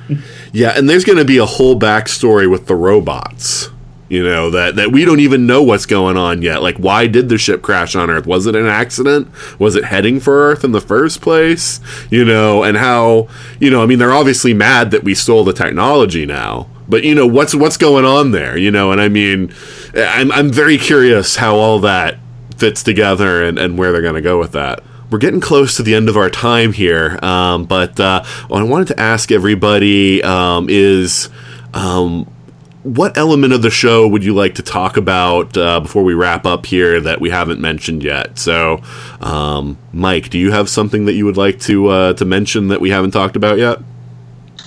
Yeah, 0.51 0.73
and 0.75 0.89
there's 0.89 1.05
going 1.05 1.19
to 1.19 1.25
be 1.25 1.37
a 1.37 1.45
whole 1.45 1.79
backstory 1.79 2.49
with 2.49 2.65
the 2.65 2.75
robots. 2.75 3.69
You 4.09 4.25
know 4.25 4.49
that 4.49 4.75
that 4.75 4.91
we 4.91 5.05
don't 5.05 5.21
even 5.21 5.47
know 5.47 5.63
what's 5.63 5.85
going 5.85 6.17
on 6.17 6.41
yet. 6.41 6.61
Like, 6.61 6.75
why 6.75 7.07
did 7.07 7.29
the 7.29 7.37
ship 7.37 7.61
crash 7.61 7.95
on 7.95 8.09
Earth? 8.09 8.27
Was 8.27 8.45
it 8.45 8.57
an 8.57 8.65
accident? 8.65 9.29
Was 9.57 9.77
it 9.77 9.85
heading 9.85 10.19
for 10.19 10.49
Earth 10.49 10.65
in 10.65 10.73
the 10.73 10.81
first 10.81 11.21
place? 11.21 11.79
You 12.09 12.25
know, 12.25 12.61
and 12.61 12.75
how 12.75 13.29
you 13.61 13.69
know? 13.69 13.81
I 13.81 13.85
mean, 13.85 13.99
they're 13.99 14.11
obviously 14.11 14.53
mad 14.53 14.91
that 14.91 15.05
we 15.05 15.15
stole 15.15 15.45
the 15.45 15.53
technology 15.53 16.25
now. 16.25 16.67
But 16.89 17.05
you 17.05 17.15
know 17.15 17.25
what's 17.25 17.55
what's 17.55 17.77
going 17.77 18.03
on 18.03 18.31
there? 18.31 18.57
You 18.57 18.69
know, 18.69 18.91
and 18.91 18.99
I 18.99 19.07
mean, 19.07 19.53
I'm 19.95 20.29
I'm 20.33 20.51
very 20.51 20.77
curious 20.77 21.37
how 21.37 21.55
all 21.55 21.79
that 21.79 22.17
fits 22.61 22.83
together 22.83 23.43
and, 23.43 23.59
and 23.59 23.77
where 23.77 23.91
they're 23.91 24.01
going 24.01 24.15
to 24.15 24.21
go 24.21 24.39
with 24.39 24.53
that 24.53 24.81
we're 25.11 25.17
getting 25.17 25.41
close 25.41 25.75
to 25.75 25.83
the 25.83 25.93
end 25.93 26.07
of 26.07 26.15
our 26.15 26.29
time 26.29 26.71
here, 26.71 27.19
um, 27.21 27.65
but 27.65 27.99
uh, 27.99 28.23
what 28.47 28.61
I 28.61 28.63
wanted 28.63 28.87
to 28.87 28.99
ask 28.99 29.29
everybody 29.29 30.23
um, 30.23 30.67
is 30.69 31.29
um, 31.73 32.33
what 32.83 33.17
element 33.17 33.51
of 33.51 33.61
the 33.61 33.69
show 33.69 34.07
would 34.07 34.23
you 34.23 34.33
like 34.33 34.55
to 34.55 34.63
talk 34.63 34.95
about 34.95 35.55
uh, 35.57 35.81
before 35.81 36.03
we 36.03 36.13
wrap 36.13 36.45
up 36.45 36.65
here 36.65 37.01
that 37.01 37.19
we 37.19 37.29
haven't 37.29 37.59
mentioned 37.59 38.03
yet? 38.03 38.39
So, 38.39 38.81
um, 39.19 39.77
Mike, 39.91 40.29
do 40.29 40.39
you 40.39 40.51
have 40.51 40.69
something 40.69 41.03
that 41.05 41.13
you 41.13 41.25
would 41.25 41.37
like 41.37 41.59
to 41.61 41.87
uh, 41.87 42.13
to 42.13 42.23
mention 42.23 42.69
that 42.69 42.79
we 42.79 42.89
haven't 42.89 43.11
talked 43.11 43.35
about 43.35 43.57
yet? 43.57 43.79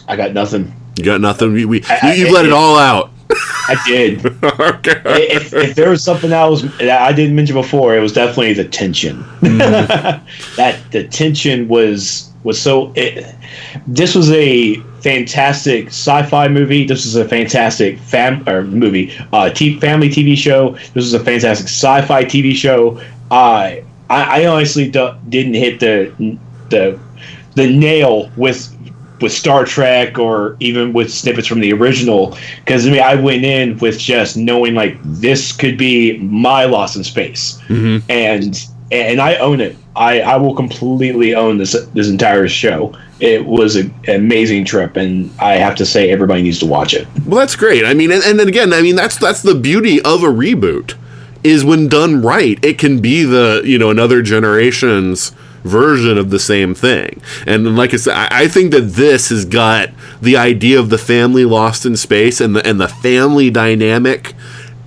I 0.07 0.17
got 0.17 0.35
nothing. 0.35 0.75
You 0.97 1.05
got 1.05 1.23
nothing. 1.23 1.55
We, 1.55 1.65
we 1.65 1.83
I- 1.89 2.15
you, 2.15 2.27
you 2.27 2.35
let 2.35 2.45
it 2.45 2.53
all 2.53 2.79
out. 2.79 3.11
I 3.31 3.83
did. 3.87 4.27
okay. 4.45 5.01
if, 5.05 5.53
if 5.55 5.75
there 5.75 5.91
was 5.91 6.05
something 6.05 6.31
was 6.31 6.63
that 6.79 7.03
I 7.03 7.13
didn't 7.13 7.35
mention 7.35 7.55
before, 7.55 7.97
it 7.97 8.01
was 8.01 8.13
definitely 8.13 8.55
the 8.55 8.65
tension. 8.65 9.25
that 9.41 10.81
the 10.91 11.07
tension 11.09 11.69
was 11.69 12.31
was 12.43 12.61
so. 12.61 12.93
It, 12.95 13.35
this 13.87 14.15
was 14.15 14.31
a 14.31 14.77
fantastic 15.01 15.89
sci-fi 15.89 16.49
movie. 16.49 16.87
This 16.87 17.05
was 17.05 17.17
a 17.17 17.27
fantastic 17.27 17.99
fam 17.99 18.47
or 18.49 18.65
movie, 18.65 19.17
uh, 19.33 19.51
t- 19.51 19.79
family 19.81 20.09
TV 20.09 20.37
show. 20.37 20.73
This 20.73 21.05
was 21.05 21.15
a 21.15 21.21
fantastic 21.21 21.67
sci-fi 21.67 22.25
TV 22.25 22.55
show. 22.55 23.01
I 23.31 23.85
I, 24.11 24.43
I 24.43 24.47
honestly 24.47 24.91
do, 24.91 25.15
didn't 25.29 25.55
hit 25.55 25.81
the 25.81 26.39
the 26.71 26.99
the 27.55 27.75
nail 27.75 28.31
with 28.37 28.71
with 29.21 29.33
Star 29.33 29.65
Trek 29.65 30.19
or 30.19 30.57
even 30.61 30.93
with 30.93 31.13
snippets 31.13 31.47
from 31.47 31.61
the 31.61 31.73
original 31.73 32.37
because 32.65 32.87
I 32.87 32.91
mean 32.91 33.03
I 33.03 33.15
went 33.15 33.45
in 33.45 33.79
with 33.79 33.99
just 33.99 34.37
knowing 34.37 34.75
like 34.75 34.99
this 35.03 35.53
could 35.53 35.79
be 35.79 36.19
my 36.19 36.65
Lost 36.65 36.97
in 36.97 37.05
Space 37.05 37.59
Mm-hmm. 37.69 38.11
and 38.11 38.67
and 38.93 39.21
I 39.21 39.37
own 39.37 39.61
it. 39.61 39.77
I, 39.97 40.21
I 40.21 40.37
will 40.37 40.55
completely 40.55 41.35
own 41.35 41.59
this 41.59 41.73
this 41.95 42.09
entire 42.09 42.49
show. 42.49 42.95
It 43.21 43.47
was 43.47 43.77
a, 43.77 43.85
an 44.07 44.17
amazing 44.17 44.65
trip, 44.65 44.97
and 44.97 45.31
I 45.41 45.55
have 45.55 45.75
to 45.77 45.87
say 45.87 46.11
everybody 46.11 46.43
needs 46.43 46.59
to 46.61 46.67
watch 46.67 46.95
it. 46.95 47.07
Well, 47.27 47.39
that's 47.41 47.57
great. 47.57 47.85
I 47.85 47.95
mean, 47.95 48.11
and, 48.11 48.23
and 48.25 48.39
then 48.39 48.49
again, 48.49 48.73
I 48.73 48.83
mean, 48.83 48.97
that's 48.97 49.17
that's 49.17 49.43
the 49.43 49.55
beauty 49.55 50.01
of 50.03 50.23
a 50.23 50.29
reboot 50.29 50.95
is 51.43 51.65
when 51.65 51.89
done 51.89 52.23
right, 52.23 52.63
it 52.65 52.79
can 52.79 53.01
be 53.01 53.23
the 53.23 53.63
you 53.65 53.79
know 53.79 53.91
another 53.91 54.23
generation's 54.23 55.33
version 55.65 56.19
of 56.19 56.31
the 56.31 56.39
same 56.39 56.75
thing. 56.75 57.21
And 57.47 57.77
like 57.77 57.93
I 57.93 57.97
said, 57.97 58.15
I, 58.31 58.47
think 58.47 58.71
that 58.73 58.83
this 58.83 59.31
has 59.31 59.45
got 59.45 59.91
the 60.21 60.37
idea 60.37 60.79
of 60.79 60.91
the 60.91 60.99
family 60.99 61.45
lost 61.45 61.85
in 61.85 61.97
space 61.97 62.41
and 62.41 62.55
the 62.55 62.65
and 62.67 62.81
the 62.81 62.89
family 62.89 63.51
dynamic. 63.51 64.35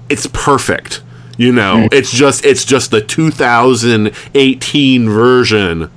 It's 0.08 0.28
perfect. 0.28 1.02
You 1.36 1.52
know, 1.52 1.90
it's 1.92 2.12
just 2.12 2.46
it's 2.46 2.64
just 2.64 2.92
the 2.92 3.02
2018 3.02 5.10
version 5.10 5.92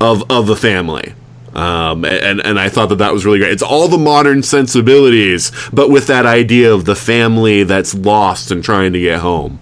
of 0.00 0.30
of 0.30 0.46
the 0.46 0.56
family. 0.56 1.14
Um, 1.54 2.04
and 2.04 2.44
and 2.44 2.58
I 2.58 2.68
thought 2.68 2.88
that 2.88 2.96
that 2.96 3.12
was 3.12 3.24
really 3.24 3.38
great. 3.38 3.52
It's 3.52 3.62
all 3.62 3.86
the 3.86 3.98
modern 3.98 4.42
sensibilities, 4.42 5.52
but 5.72 5.90
with 5.90 6.08
that 6.08 6.26
idea 6.26 6.72
of 6.72 6.84
the 6.84 6.96
family 6.96 7.62
that's 7.62 7.94
lost 7.94 8.50
and 8.50 8.64
trying 8.64 8.92
to 8.92 9.00
get 9.00 9.20
home. 9.20 9.60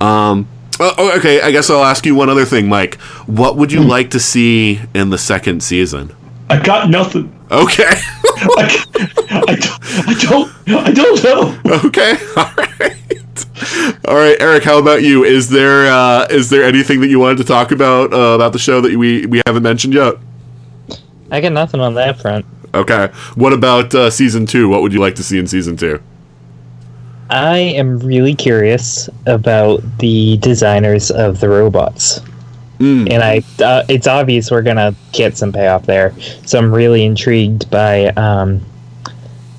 Um, 0.00 0.48
oh, 0.80 0.94
oh, 0.98 1.18
okay, 1.18 1.40
I 1.40 1.50
guess 1.50 1.70
I'll 1.70 1.84
ask 1.84 2.04
you 2.06 2.14
one 2.14 2.28
other 2.28 2.44
thing, 2.44 2.68
Mike. 2.68 3.00
What 3.26 3.56
would 3.56 3.70
you 3.70 3.82
like 3.82 4.10
to 4.10 4.20
see 4.20 4.80
in 4.94 5.10
the 5.10 5.18
second 5.18 5.62
season? 5.62 6.14
I 6.48 6.60
got 6.60 6.90
nothing. 6.90 7.32
Okay. 7.50 7.84
I, 7.86 8.86
I, 9.30 9.54
don't, 9.56 10.08
I 10.08 10.14
don't. 10.20 10.52
I 10.68 10.90
don't 10.92 11.24
know. 11.24 11.60
Okay. 11.86 12.12
All 12.36 12.52
right. 12.56 12.96
All 14.08 14.14
right, 14.14 14.36
Eric. 14.40 14.64
How 14.64 14.78
about 14.78 15.02
you? 15.02 15.24
Is 15.24 15.50
there 15.50 15.86
uh, 15.86 16.26
is 16.30 16.50
there 16.50 16.64
anything 16.64 17.00
that 17.02 17.08
you 17.08 17.20
wanted 17.20 17.38
to 17.38 17.44
talk 17.44 17.70
about 17.70 18.12
uh, 18.12 18.34
about 18.34 18.52
the 18.52 18.58
show 18.58 18.80
that 18.80 18.96
we 18.96 19.26
we 19.26 19.42
haven't 19.46 19.62
mentioned 19.62 19.94
yet? 19.94 20.14
I 21.30 21.40
got 21.40 21.52
nothing 21.52 21.80
on 21.80 21.94
that 21.94 22.20
front. 22.20 22.46
Okay. 22.74 23.08
What 23.34 23.52
about 23.52 23.94
uh, 23.94 24.10
season 24.10 24.46
two? 24.46 24.68
What 24.68 24.82
would 24.82 24.92
you 24.92 25.00
like 25.00 25.14
to 25.16 25.22
see 25.22 25.38
in 25.38 25.46
season 25.46 25.76
two? 25.76 26.02
I 27.30 27.58
am 27.58 27.98
really 28.00 28.34
curious 28.34 29.08
about 29.26 29.82
the 29.98 30.36
designers 30.38 31.10
of 31.10 31.40
the 31.40 31.48
robots. 31.48 32.20
Mm. 32.78 33.10
And 33.10 33.22
I, 33.22 33.42
uh, 33.62 33.84
it's 33.88 34.06
obvious 34.06 34.50
we're 34.50 34.62
gonna 34.62 34.94
get 35.12 35.36
some 35.36 35.52
payoff 35.52 35.86
there. 35.86 36.14
So 36.46 36.58
I'm 36.58 36.72
really 36.72 37.04
intrigued 37.04 37.70
by, 37.70 38.06
um, 38.08 38.60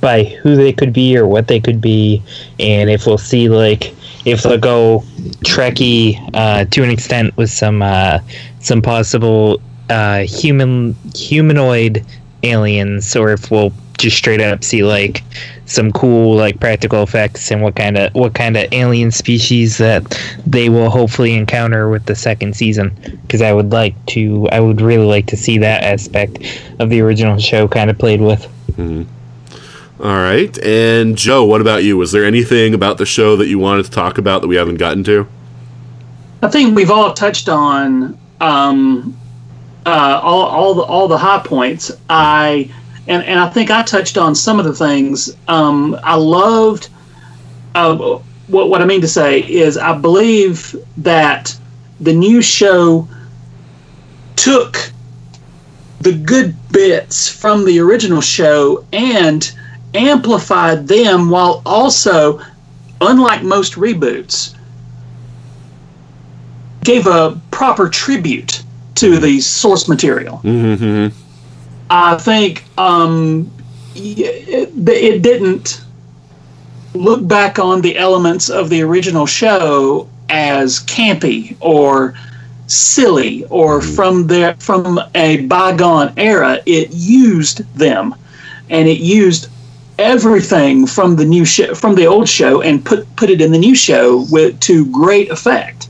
by 0.01 0.23
who 0.23 0.55
they 0.55 0.73
could 0.73 0.91
be 0.91 1.15
or 1.15 1.27
what 1.27 1.47
they 1.47 1.59
could 1.59 1.79
be, 1.79 2.21
and 2.59 2.89
if 2.89 3.05
we'll 3.05 3.19
see 3.19 3.47
like 3.47 3.93
if 4.25 4.43
they'll 4.43 4.57
go 4.57 5.03
Trekkie 5.45 6.19
uh, 6.33 6.65
to 6.65 6.83
an 6.83 6.89
extent 6.89 7.37
with 7.37 7.49
some 7.49 7.81
uh, 7.81 8.19
some 8.59 8.81
possible 8.81 9.61
uh, 9.89 10.21
human 10.21 10.95
humanoid 11.15 12.03
aliens, 12.43 13.15
or 13.15 13.31
if 13.31 13.51
we'll 13.51 13.71
just 14.01 14.17
straight 14.17 14.41
up 14.41 14.63
see 14.63 14.83
like 14.83 15.23
some 15.65 15.91
cool 15.91 16.35
like 16.35 16.59
practical 16.59 17.03
effects 17.03 17.51
and 17.51 17.61
what 17.61 17.75
kind 17.75 17.97
of 17.97 18.13
what 18.13 18.33
kind 18.33 18.57
of 18.57 18.67
alien 18.73 19.11
species 19.11 19.77
that 19.77 20.19
they 20.45 20.69
will 20.69 20.89
hopefully 20.89 21.33
encounter 21.33 21.89
with 21.89 22.05
the 22.05 22.15
second 22.15 22.55
season 22.55 22.89
because 23.21 23.41
I 23.41 23.53
would 23.53 23.71
like 23.71 23.95
to 24.07 24.49
I 24.51 24.59
would 24.59 24.81
really 24.81 25.05
like 25.05 25.27
to 25.27 25.37
see 25.37 25.57
that 25.59 25.83
aspect 25.83 26.39
of 26.79 26.89
the 26.89 26.99
original 27.01 27.37
show 27.37 27.67
kind 27.67 27.89
of 27.89 27.97
played 27.97 28.21
with. 28.21 28.47
All 30.01 30.15
right. 30.15 30.57
And 30.63 31.15
Joe, 31.15 31.45
what 31.45 31.61
about 31.61 31.83
you? 31.83 31.95
Was 31.95 32.11
there 32.11 32.25
anything 32.25 32.73
about 32.73 32.97
the 32.97 33.05
show 33.05 33.35
that 33.35 33.47
you 33.47 33.59
wanted 33.59 33.85
to 33.85 33.91
talk 33.91 34.17
about 34.17 34.41
that 34.41 34.47
we 34.47 34.55
haven't 34.55 34.77
gotten 34.77 35.03
to? 35.03 35.27
I 36.41 36.47
think 36.47 36.75
we've 36.75 36.89
all 36.89 37.13
touched 37.13 37.47
on 37.47 38.17
um, 38.39 39.15
uh, 39.85 40.19
all, 40.23 40.41
all 40.45 40.73
the 40.73 40.81
all 40.81 41.07
the 41.07 41.19
high 41.19 41.43
points. 41.45 41.91
I 42.09 42.71
and, 43.07 43.23
and 43.23 43.39
I 43.39 43.49
think 43.49 43.71
I 43.71 43.83
touched 43.83 44.17
on 44.17 44.35
some 44.35 44.59
of 44.59 44.65
the 44.65 44.73
things. 44.73 45.35
Um, 45.47 45.97
I 46.03 46.15
loved 46.15 46.89
uh, 47.75 48.19
what 48.47 48.69
what 48.69 48.81
I 48.81 48.85
mean 48.85 49.01
to 49.01 49.07
say 49.07 49.39
is 49.39 49.77
I 49.77 49.97
believe 49.97 50.75
that 50.97 51.57
the 51.99 52.13
new 52.13 52.41
show 52.41 53.07
took 54.35 54.91
the 56.01 56.13
good 56.13 56.55
bits 56.71 57.29
from 57.29 57.63
the 57.65 57.79
original 57.79 58.21
show 58.21 58.85
and 58.91 59.51
amplified 59.93 60.87
them 60.87 61.29
while 61.29 61.61
also, 61.65 62.41
unlike 63.01 63.43
most 63.43 63.73
reboots, 63.73 64.55
gave 66.83 67.05
a 67.05 67.39
proper 67.51 67.87
tribute 67.87 68.63
to 68.95 69.17
the 69.17 69.39
source 69.39 69.87
material. 69.87 70.41
Mm-hmm. 70.43 71.15
I 71.91 72.17
think 72.17 72.63
um, 72.77 73.51
it, 73.95 74.69
it 74.87 75.21
didn't 75.21 75.83
look 76.93 77.27
back 77.27 77.59
on 77.59 77.81
the 77.81 77.97
elements 77.97 78.49
of 78.49 78.69
the 78.69 78.81
original 78.81 79.25
show 79.25 80.07
as 80.29 80.79
campy 80.79 81.57
or 81.59 82.15
silly 82.67 83.43
or 83.49 83.81
from 83.81 84.27
their 84.27 84.53
from 84.55 85.01
a 85.15 85.45
bygone 85.47 86.13
era. 86.15 86.59
It 86.65 86.91
used 86.91 87.57
them, 87.75 88.15
and 88.69 88.87
it 88.87 88.99
used 88.99 89.49
everything 89.99 90.87
from 90.87 91.17
the 91.17 91.25
new 91.25 91.43
show 91.43 91.75
from 91.75 91.95
the 91.95 92.05
old 92.05 92.29
show 92.29 92.61
and 92.61 92.85
put 92.85 93.13
put 93.17 93.29
it 93.29 93.41
in 93.41 93.51
the 93.51 93.59
new 93.59 93.75
show 93.75 94.25
with 94.31 94.57
to 94.61 94.85
great 94.93 95.29
effect. 95.29 95.89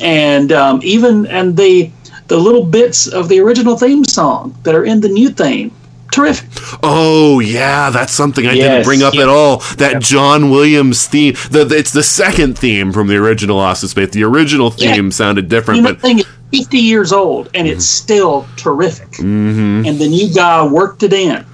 And 0.00 0.52
um, 0.52 0.80
even 0.82 1.26
and 1.26 1.56
the 1.56 1.90
the 2.28 2.36
little 2.38 2.64
bits 2.64 3.06
of 3.06 3.28
the 3.28 3.40
original 3.40 3.76
theme 3.76 4.04
song 4.04 4.54
that 4.62 4.74
are 4.74 4.84
in 4.84 5.00
the 5.00 5.08
new 5.08 5.30
theme, 5.30 5.70
terrific. 6.12 6.48
Oh 6.82 7.40
yeah, 7.40 7.90
that's 7.90 8.12
something 8.12 8.46
I 8.46 8.54
didn't 8.54 8.84
bring 8.84 9.02
up 9.02 9.14
at 9.14 9.28
all. 9.28 9.58
That 9.78 10.00
John 10.02 10.50
Williams 10.50 11.06
theme. 11.06 11.34
The, 11.50 11.64
the- 11.64 11.76
it's 11.76 11.92
the 11.92 12.02
second 12.02 12.58
theme 12.58 12.92
from 12.92 13.08
the 13.08 13.16
original 13.16 13.56
Lost 13.56 13.82
in 13.82 13.88
Space. 13.88 14.10
The 14.10 14.24
original 14.24 14.72
Yeah. 14.76 14.94
theme 14.94 15.10
sounded 15.10 15.44
You 15.44 15.48
different, 15.48 15.82
know, 15.82 15.92
but 15.94 16.00
thing 16.02 16.18
is 16.20 16.26
50 16.52 16.78
years 16.78 17.12
old 17.12 17.50
and 17.54 17.66
it's 17.66 17.84
still 17.86 18.46
terrific. 18.56 19.10
Mhm. 19.12 19.86
And 19.88 19.98
the 19.98 20.08
new 20.08 20.32
guy 20.32 20.66
worked 20.66 21.02
it 21.02 21.12
in. 21.12 21.44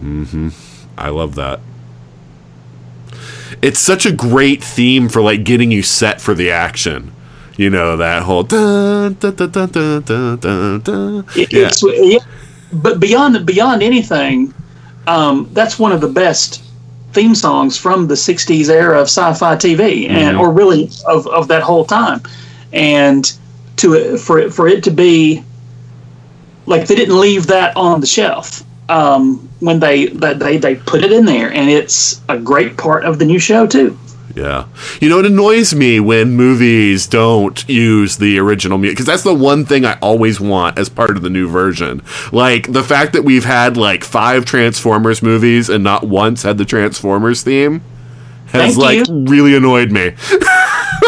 hmm 0.00 0.48
I 0.96 1.08
love 1.08 1.34
that. 1.34 1.60
It's 3.62 3.78
such 3.78 4.04
a 4.06 4.12
great 4.12 4.62
theme 4.62 5.08
for 5.08 5.22
like 5.22 5.44
getting 5.44 5.70
you 5.70 5.82
set 5.82 6.20
for 6.20 6.34
the 6.34 6.50
action. 6.50 7.12
You 7.56 7.70
know 7.70 7.96
that 7.98 8.22
whole 8.24 8.42
dun, 8.42 9.14
dun, 9.14 9.34
dun, 9.36 9.50
dun, 9.50 9.70
dun, 9.70 10.02
dun, 10.02 10.36
dun, 10.38 10.80
dun. 10.80 11.24
It- 11.36 11.52
Yeah. 11.52 11.66
it's, 11.68 11.82
yeah, 11.84 12.18
but 12.72 12.98
beyond 12.98 13.46
beyond 13.46 13.82
anything, 13.82 14.52
um, 15.06 15.48
that's 15.52 15.78
one 15.78 15.92
of 15.92 16.00
the 16.00 16.08
best 16.08 16.62
theme 17.12 17.34
songs 17.34 17.76
from 17.76 18.08
the 18.08 18.16
'60s 18.16 18.68
era 18.68 18.98
of 19.00 19.04
sci-fi 19.06 19.54
TV, 19.56 20.08
and 20.08 20.36
Mhm. 20.36 20.40
or 20.40 20.50
really 20.50 20.90
of, 21.06 21.26
of 21.28 21.46
that 21.48 21.62
whole 21.62 21.84
time. 21.84 22.20
And 22.72 23.30
to 23.76 24.16
for 24.18 24.38
it, 24.40 24.52
for 24.52 24.66
it 24.66 24.82
to 24.84 24.90
be 24.90 25.42
like 26.66 26.86
they 26.88 26.94
didn't 26.96 27.18
leave 27.20 27.46
that 27.46 27.76
on 27.76 28.00
the 28.00 28.06
shelf 28.06 28.64
um, 28.88 29.48
when 29.60 29.78
they 29.78 30.06
they 30.06 30.56
they 30.56 30.74
put 30.74 31.04
it 31.04 31.12
in 31.12 31.24
there, 31.24 31.52
and 31.52 31.70
it's 31.70 32.20
a 32.28 32.36
great 32.36 32.76
part 32.76 33.04
of 33.04 33.18
the 33.20 33.24
new 33.24 33.38
show 33.38 33.64
too. 33.66 33.96
Yeah. 34.34 34.66
You 35.00 35.08
know, 35.08 35.20
it 35.20 35.26
annoys 35.26 35.74
me 35.74 36.00
when 36.00 36.32
movies 36.32 37.06
don't 37.06 37.66
use 37.68 38.16
the 38.16 38.38
original 38.38 38.78
music 38.78 38.96
because 38.96 39.06
that's 39.06 39.22
the 39.22 39.34
one 39.34 39.64
thing 39.64 39.84
I 39.84 39.98
always 40.00 40.40
want 40.40 40.78
as 40.78 40.88
part 40.88 41.10
of 41.16 41.22
the 41.22 41.30
new 41.30 41.48
version. 41.48 42.02
Like 42.32 42.72
the 42.72 42.82
fact 42.82 43.12
that 43.12 43.22
we've 43.22 43.44
had 43.44 43.76
like 43.76 44.02
five 44.02 44.44
Transformers 44.44 45.22
movies 45.22 45.68
and 45.68 45.84
not 45.84 46.04
once 46.04 46.42
had 46.42 46.58
the 46.58 46.64
Transformers 46.64 47.42
theme 47.42 47.82
has 48.46 48.76
Thank 48.76 48.76
like 48.76 49.08
you. 49.08 49.24
really 49.26 49.54
annoyed 49.56 49.92
me. 49.92 50.14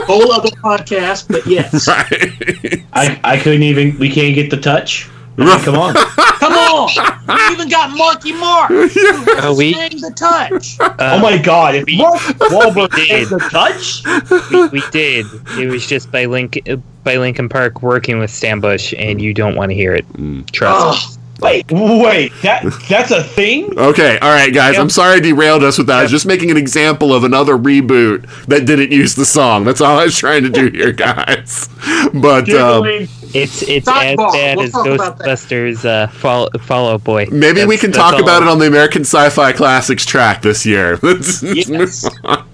Whole 0.06 0.32
other 0.32 0.50
podcast, 0.50 1.26
but 1.28 1.46
yes, 1.46 1.88
I, 2.92 3.20
I 3.24 3.38
couldn't 3.38 3.62
even. 3.64 3.98
We 3.98 4.10
can't 4.10 4.34
get 4.34 4.50
the 4.50 4.56
touch. 4.60 5.08
I 5.38 5.60
come 5.64 5.76
on. 5.76 5.94
come 6.38 6.52
on, 6.52 6.88
we 7.28 7.54
even 7.54 7.68
got 7.68 7.96
Marky 7.96 8.32
Mark. 8.32 8.70
Oh, 8.70 9.54
we 9.56 9.74
Sang 9.74 10.00
the 10.00 10.12
touch. 10.16 10.78
Uh, 10.96 11.18
oh 11.18 11.20
my 11.20 11.36
God! 11.36 11.74
If 11.74 11.84
Mark 11.98 12.20
Wahlberg 12.50 12.94
did. 12.94 13.08
did 13.08 13.28
the 13.28 13.38
touch, 13.50 14.02
we, 14.50 14.68
we 14.68 14.82
did. 14.90 15.26
It 15.58 15.68
was 15.68 15.86
just 15.86 16.10
by 16.10 16.24
Link 16.24 16.58
by 17.04 17.16
Linkin 17.16 17.50
Park 17.50 17.82
working 17.82 18.18
with 18.18 18.30
Stan 18.30 18.60
Bush, 18.60 18.94
and 18.96 19.20
you 19.20 19.34
don't 19.34 19.56
want 19.56 19.70
to 19.70 19.74
hear 19.74 19.94
it. 19.94 20.10
Mm. 20.14 20.50
Trust. 20.52 21.15
Oh, 21.15 21.15
wait, 21.40 21.70
wait, 21.70 22.32
that 22.42 22.64
that's 22.88 23.10
a 23.10 23.22
thing. 23.22 23.78
Okay, 23.78 24.18
all 24.20 24.30
right, 24.30 24.52
guys. 24.52 24.78
I'm 24.78 24.90
sorry 24.90 25.16
I 25.16 25.20
derailed 25.20 25.62
us 25.62 25.78
with 25.78 25.86
that. 25.88 25.98
I 25.98 26.02
was 26.02 26.10
just 26.10 26.26
making 26.26 26.50
an 26.50 26.56
example 26.56 27.12
of 27.14 27.24
another 27.24 27.56
reboot 27.56 28.26
that 28.46 28.66
didn't 28.66 28.92
use 28.92 29.14
the 29.14 29.24
song. 29.26 29.64
That's 29.64 29.80
all 29.80 29.98
I 29.98 30.04
was 30.04 30.16
trying 30.16 30.42
to 30.44 30.50
do 30.50 30.68
here, 30.70 30.92
guys. 30.92 31.68
But 32.14 32.48
um, 32.50 32.84
It's 32.86 33.62
it's 33.62 33.86
Sidebar, 33.88 34.28
as 34.28 34.32
bad 34.34 34.56
we'll 34.56 34.66
as 34.66 34.72
talk 34.72 34.86
about 34.86 35.18
that. 35.18 35.26
Ghostbusters 35.28 35.84
uh, 35.84 36.06
Fall 36.08 36.48
Fallout 36.60 37.04
Boy. 37.04 37.26
maybe 37.30 37.64
we 37.64 37.76
can 37.76 37.92
talk 37.92 38.20
about 38.20 38.42
it 38.42 38.48
on 38.48 38.58
the 38.58 38.66
American 38.66 39.02
Sci-Fi 39.02 39.52
Classics 39.52 40.06
track 40.06 40.42
this 40.42 40.64
year. 40.64 40.98
Let's- 41.02 41.42
let's 41.42 41.68
move 41.68 42.12
on. 42.24 42.46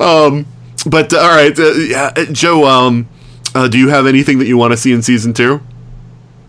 um, 0.00 0.46
but 0.86 1.12
uh, 1.12 1.18
all 1.18 1.28
right, 1.36 1.58
uh, 1.58 1.72
yeah, 1.72 2.12
uh, 2.16 2.24
Joe. 2.26 2.64
Um, 2.66 3.08
uh, 3.54 3.68
do 3.68 3.78
you 3.78 3.88
have 3.88 4.06
anything 4.06 4.38
that 4.38 4.46
you 4.46 4.56
want 4.58 4.72
to 4.72 4.76
see 4.76 4.92
in 4.92 5.02
season 5.02 5.32
two? 5.32 5.60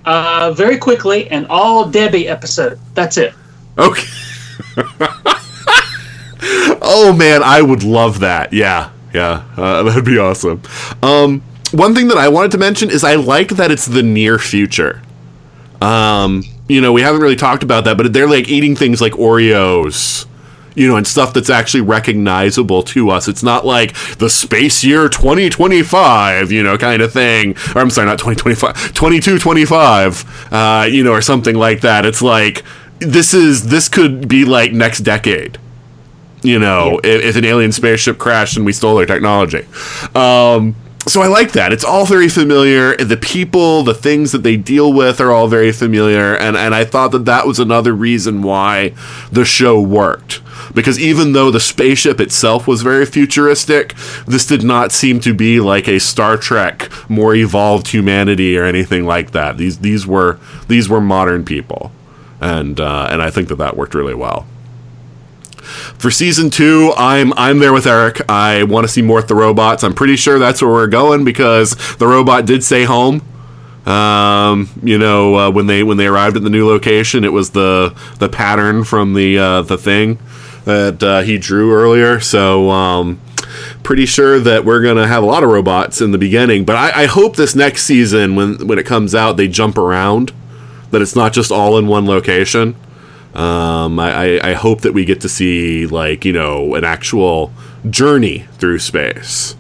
Uh, 0.08 0.54
very 0.54 0.78
quickly, 0.78 1.30
an 1.30 1.46
all 1.50 1.90
Debbie 1.90 2.30
episode. 2.30 2.80
That's 2.94 3.18
it. 3.18 3.34
Okay. 3.78 4.08
oh 6.82 7.14
man, 7.18 7.44
I 7.44 7.62
would 7.62 7.84
love 7.84 8.22
that. 8.22 8.54
Yeah, 8.54 8.92
yeah, 9.14 9.44
uh, 9.58 9.84
that'd 9.84 10.06
be 10.06 10.18
awesome. 10.18 10.62
Um, 11.04 11.42
one 11.72 11.94
thing 11.94 12.08
that 12.08 12.18
I 12.18 12.30
wanted 12.30 12.52
to 12.52 12.58
mention 12.58 12.90
is 12.90 13.04
I 13.04 13.16
like 13.16 13.50
that 13.50 13.70
it's 13.70 13.86
the 13.86 14.02
near 14.02 14.40
future. 14.40 15.02
Um, 15.82 16.44
you 16.70 16.80
know, 16.80 16.94
we 16.94 17.02
haven't 17.02 17.22
really 17.22 17.36
talked 17.36 17.64
about 17.64 17.84
that, 17.84 17.98
but 17.98 18.14
they're 18.14 18.30
like 18.30 18.48
eating 18.48 18.78
things 18.78 19.02
like 19.02 19.14
Oreos. 19.14 20.26
You 20.78 20.88
know, 20.88 20.96
and 20.96 21.08
stuff 21.08 21.34
that's 21.34 21.50
actually 21.50 21.82
recognizable 21.82 22.84
to 22.84 23.10
us. 23.10 23.28
It's 23.28 23.42
not 23.42 23.66
like 23.66 23.96
the 24.18 24.30
space 24.30 24.84
year 24.84 25.10
2025, 25.10 26.52
you 26.52 26.62
know, 26.62 26.78
kind 26.78 27.02
of 27.02 27.12
thing. 27.12 27.56
Or 27.76 27.82
I'm 27.82 27.90
sorry, 27.90 28.06
not 28.06 28.20
2025, 28.20 28.94
2225, 28.94 30.54
uh, 30.54 30.88
you 30.90 31.04
know, 31.04 31.12
or 31.12 31.22
something 31.22 31.56
like 31.56 31.82
that. 31.82 32.06
It's 32.06 32.22
like, 32.22 32.64
this 33.00 33.34
is, 33.34 33.70
this 33.70 33.90
could 33.90 34.28
be 34.28 34.46
like 34.46 34.72
next 34.72 35.00
decade 35.00 35.58
you 36.44 36.60
know, 36.60 37.00
if, 37.04 37.24
if 37.24 37.36
an 37.36 37.46
alien 37.46 37.72
spaceship 37.72 38.18
crashed 38.18 38.58
and 38.58 38.66
we 38.66 38.74
stole 38.74 38.96
their 38.96 39.06
technology. 39.06 39.66
Um, 40.16 40.76
so 41.08 41.22
I 41.22 41.28
like 41.28 41.54
that. 41.54 41.72
It's 41.72 41.86
all 41.86 42.06
very 42.06 42.28
familiar. 42.28 42.96
The 42.98 43.18
people, 43.18 43.84
the 43.84 43.94
things 43.94 44.34
that 44.34 44.44
they 44.44 44.58
deal 44.58 44.92
with 44.92 45.22
are 45.22 45.32
all 45.32 45.48
very 45.48 45.72
familiar. 45.72 46.36
And, 46.36 46.58
and 46.58 46.76
I 46.76 46.84
thought 46.84 47.12
that 47.12 47.26
that 47.26 47.48
was 47.48 47.60
another 47.60 47.94
reason 47.94 48.42
why 48.42 48.94
the 49.32 49.46
show 49.46 49.82
worked. 49.82 50.42
Because 50.74 51.00
even 51.00 51.34
though 51.34 51.52
the 51.52 51.60
spaceship 51.60 52.20
itself 52.20 52.68
was 52.68 52.82
very 52.82 53.06
futuristic, 53.06 53.94
this 54.26 54.46
did 54.46 54.64
not 54.64 54.92
seem 54.92 55.20
to 55.22 55.34
be 55.34 55.60
like 55.60 55.88
a 55.88 56.00
Star 56.00 56.38
Trek 56.38 56.90
more 57.10 57.36
evolved 57.36 57.90
humanity 57.90 58.58
or 58.58 58.64
anything 58.64 59.06
like 59.06 59.32
that. 59.32 59.58
These 59.58 59.80
these 59.80 60.06
were 60.06 60.40
these 60.68 60.90
were 60.90 61.02
modern 61.02 61.46
people, 61.46 61.92
and 62.42 62.80
uh, 62.80 63.08
and 63.10 63.22
I 63.22 63.30
think 63.30 63.50
that 63.50 63.56
that 63.56 63.78
worked 63.78 63.94
really 63.94 64.16
well. 64.16 64.46
For 65.98 66.12
season 66.12 66.50
two, 66.50 66.94
I'm 66.98 67.34
I'm 67.34 67.60
there 67.60 67.74
with 67.74 67.88
Eric. 67.88 68.22
I 68.30 68.64
want 68.64 68.86
to 68.86 68.88
see 68.88 69.02
more 69.02 69.20
of 69.20 69.28
the 69.28 69.36
robots. 69.36 69.84
I'm 69.84 69.94
pretty 69.94 70.16
sure 70.16 70.40
that's 70.40 70.62
where 70.62 70.72
we're 70.72 70.88
going 70.88 71.26
because 71.26 71.76
the 71.98 72.08
robot 72.08 72.46
did 72.46 72.64
say 72.64 72.84
home. 72.86 73.22
Um, 73.86 74.70
you 74.84 74.98
know, 74.98 75.36
uh, 75.36 75.52
when 75.52 75.68
they 75.68 75.84
when 75.84 75.98
they 75.98 76.08
arrived 76.08 76.36
at 76.38 76.44
the 76.44 76.50
new 76.50 76.68
location, 76.68 77.24
it 77.24 77.32
was 77.32 77.52
the 77.52 77.98
the 78.20 78.30
pattern 78.30 78.84
from 78.84 79.14
the 79.14 79.38
uh, 79.38 79.62
the 79.62 79.78
thing 79.78 80.20
that 80.68 81.02
uh, 81.02 81.22
he 81.22 81.38
drew 81.38 81.74
earlier. 81.74 82.20
So, 82.20 82.70
um, 82.70 83.22
pretty 83.84 84.06
sure 84.06 84.38
that 84.40 84.66
we're 84.66 84.84
gonna 84.84 85.08
have 85.08 85.24
a 85.24 85.26
lot 85.26 85.44
of 85.44 85.50
robots 85.50 86.02
in 86.02 86.12
the 86.12 86.18
beginning. 86.18 86.66
But 86.66 86.76
I, 86.76 87.04
I 87.04 87.06
hope 87.06 87.38
this 87.38 87.56
next 87.56 87.84
season, 87.84 88.36
when 88.36 88.68
when 88.68 88.78
it 88.78 88.86
comes 88.86 89.16
out, 89.16 89.38
they 89.38 89.48
jump 89.48 89.78
around. 89.78 90.34
That 90.92 91.02
it's 91.02 91.16
not 91.16 91.34
just 91.34 91.52
all 91.52 91.78
in 91.78 91.88
one 91.88 92.06
location. 92.06 92.76
Um, 93.34 94.00
I, 94.00 94.40
I, 94.40 94.50
I 94.52 94.54
hope 94.54 94.82
that 94.82 94.94
we 94.94 95.06
get 95.06 95.22
to 95.22 95.30
see 95.30 95.86
like 95.86 96.26
you 96.26 96.34
know 96.34 96.76
an 96.76 96.84
actual 96.84 97.52
journey 97.90 98.40
through 98.54 98.80
space. 98.80 99.56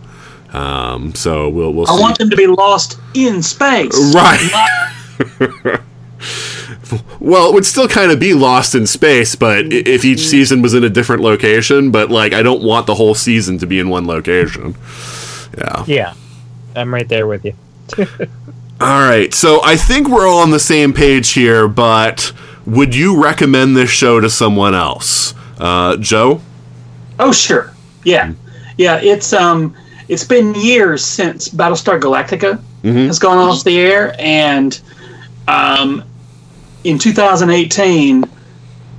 Um, 0.52 1.16
so 1.16 1.48
we'll 1.50 1.74
we'll. 1.74 1.90
I 1.90 1.96
see. 1.96 2.02
want 2.02 2.18
them 2.18 2.30
to 2.30 2.36
be 2.36 2.48
lost 2.48 3.00
in 3.14 3.42
space. 3.42 4.14
Right. 4.14 5.80
Well, 7.20 7.50
it 7.50 7.54
would 7.54 7.66
still 7.66 7.88
kind 7.88 8.12
of 8.12 8.20
be 8.20 8.34
lost 8.34 8.76
in 8.76 8.88
space, 8.88 9.36
but 9.36 9.72
if 9.72 10.06
each 10.06 10.20
season 10.20 10.62
was 10.62 10.74
in 10.74 10.84
a 10.84 10.90
different 10.90 11.22
location, 11.22 11.92
but 11.92 12.10
like 12.10 12.34
I 12.34 12.42
don't 12.42 12.64
want 12.64 12.88
the 12.88 12.96
whole 12.96 13.16
season 13.16 13.58
to 13.60 13.68
be 13.68 13.80
in 13.80 13.90
one 13.90 14.08
location. 14.08 14.76
Yeah. 15.58 15.84
Yeah, 15.86 16.14
I'm 16.76 16.94
right 16.94 17.08
there 17.08 17.28
with 17.28 17.46
you. 17.46 17.54
All 18.80 19.02
right. 19.02 19.34
So 19.34 19.64
I 19.64 19.76
think 19.76 20.08
we're 20.08 20.28
all 20.28 20.40
on 20.40 20.52
the 20.52 20.60
same 20.60 20.94
page 20.94 21.32
here, 21.32 21.68
but 21.68 22.32
would 22.68 22.94
you 22.94 23.22
recommend 23.22 23.76
this 23.76 23.90
show 23.90 24.20
to 24.20 24.30
someone 24.30 24.76
else? 24.76 25.34
Uh, 25.58 25.98
Joe? 25.98 26.42
Oh 27.20 27.32
sure, 27.32 27.74
yeah, 28.04 28.34
yeah. 28.78 29.00
It's 29.02 29.34
um, 29.34 29.76
it's 30.08 30.24
been 30.24 30.54
years 30.54 31.04
since 31.04 31.50
Battlestar 31.50 32.00
Galactica 32.00 32.62
has 32.84 33.18
gone 33.18 33.38
off 33.38 33.64
the 33.64 33.80
air, 33.80 34.16
and 34.20 34.80
um, 35.48 36.04
in 36.84 36.98
2018, 36.98 38.24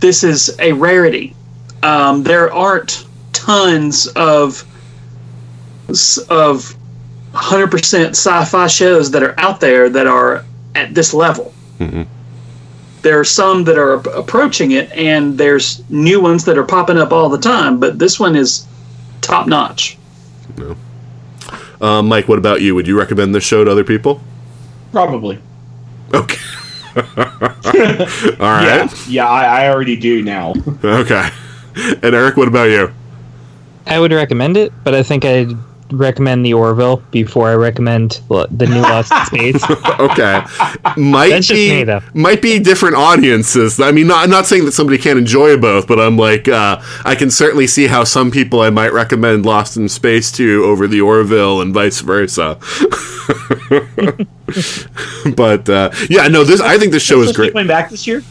this 0.00 0.24
is 0.24 0.56
a 0.58 0.72
rarity. 0.72 1.34
Um, 1.82 2.22
there 2.22 2.52
aren't 2.52 3.06
tons 3.32 4.06
of 4.08 4.64
of 6.28 6.76
100% 7.32 8.08
sci-fi 8.10 8.66
shows 8.66 9.10
that 9.10 9.22
are 9.22 9.34
out 9.38 9.60
there 9.60 9.88
that 9.88 10.06
are 10.06 10.44
at 10.74 10.94
this 10.94 11.14
level. 11.14 11.54
There 13.02 13.18
are 13.18 13.24
some 13.24 13.64
that 13.64 13.78
are 13.78 13.94
approaching 13.94 14.72
it, 14.72 14.90
and 14.92 15.38
there's 15.38 15.88
new 15.88 16.20
ones 16.20 16.44
that 16.44 16.58
are 16.58 16.64
popping 16.64 16.98
up 16.98 17.12
all 17.12 17.28
the 17.28 17.38
time. 17.38 17.78
But 17.78 17.98
this 17.98 18.18
one 18.18 18.34
is 18.36 18.66
top 19.20 19.46
notch. 19.46 19.96
Uh, 21.80 22.02
Mike, 22.02 22.28
what 22.28 22.38
about 22.38 22.60
you? 22.60 22.74
Would 22.74 22.86
you 22.86 22.98
recommend 22.98 23.34
this 23.34 23.44
show 23.44 23.64
to 23.64 23.70
other 23.70 23.84
people? 23.84 24.20
Probably. 24.92 25.38
Okay. 26.14 26.38
all 26.96 28.52
right. 28.52 28.64
Yeah, 28.64 28.88
yeah, 29.08 29.28
I, 29.28 29.64
I 29.64 29.68
already 29.68 29.96
do 29.96 30.22
now. 30.22 30.54
Okay. 30.84 31.28
And 32.02 32.14
Eric, 32.14 32.36
what 32.36 32.48
about 32.48 32.70
you? 32.70 32.92
I 33.86 34.00
would 34.00 34.12
recommend 34.12 34.56
it, 34.56 34.72
but 34.82 34.94
I 34.94 35.02
think 35.02 35.24
I'd 35.24 35.52
recommend 35.92 36.44
the 36.44 36.54
Orville 36.54 37.02
before 37.10 37.48
I 37.48 37.54
recommend 37.54 38.20
the 38.28 38.66
new 38.68 38.80
Lost 38.80 39.12
in 39.12 39.26
Space. 39.26 39.70
okay. 40.00 40.42
Might 40.96 41.30
That's 41.30 41.46
just 41.46 41.56
be 41.56 41.84
me, 41.84 42.00
might 42.14 42.42
be 42.42 42.58
different 42.58 42.96
audiences. 42.96 43.80
I 43.80 43.92
mean, 43.92 44.08
not, 44.08 44.24
I'm 44.24 44.30
not 44.30 44.46
saying 44.46 44.64
that 44.64 44.72
somebody 44.72 44.98
can't 44.98 45.18
enjoy 45.18 45.56
both, 45.56 45.86
but 45.86 46.00
I'm 46.00 46.16
like, 46.16 46.48
uh, 46.48 46.80
I 47.04 47.14
can 47.14 47.30
certainly 47.30 47.66
see 47.66 47.86
how 47.86 48.04
some 48.04 48.30
people 48.30 48.60
I 48.60 48.70
might 48.70 48.92
recommend 48.92 49.46
Lost 49.46 49.76
in 49.76 49.88
Space 49.88 50.32
to 50.32 50.64
over 50.64 50.86
the 50.86 51.00
Orville 51.00 51.60
and 51.60 51.72
vice 51.72 52.00
versa. 52.00 52.58
but 55.36 55.68
uh, 55.68 55.90
yeah, 56.08 56.28
no, 56.28 56.44
this 56.44 56.60
I 56.60 56.78
think 56.78 56.92
this 56.92 57.02
show 57.02 57.20
is 57.20 57.28
Supposed 57.28 57.36
to 57.36 57.42
be 57.42 57.46
great. 57.46 57.52
Coming 57.52 57.66
back 57.66 57.90
this 57.90 58.06
year? 58.06 58.22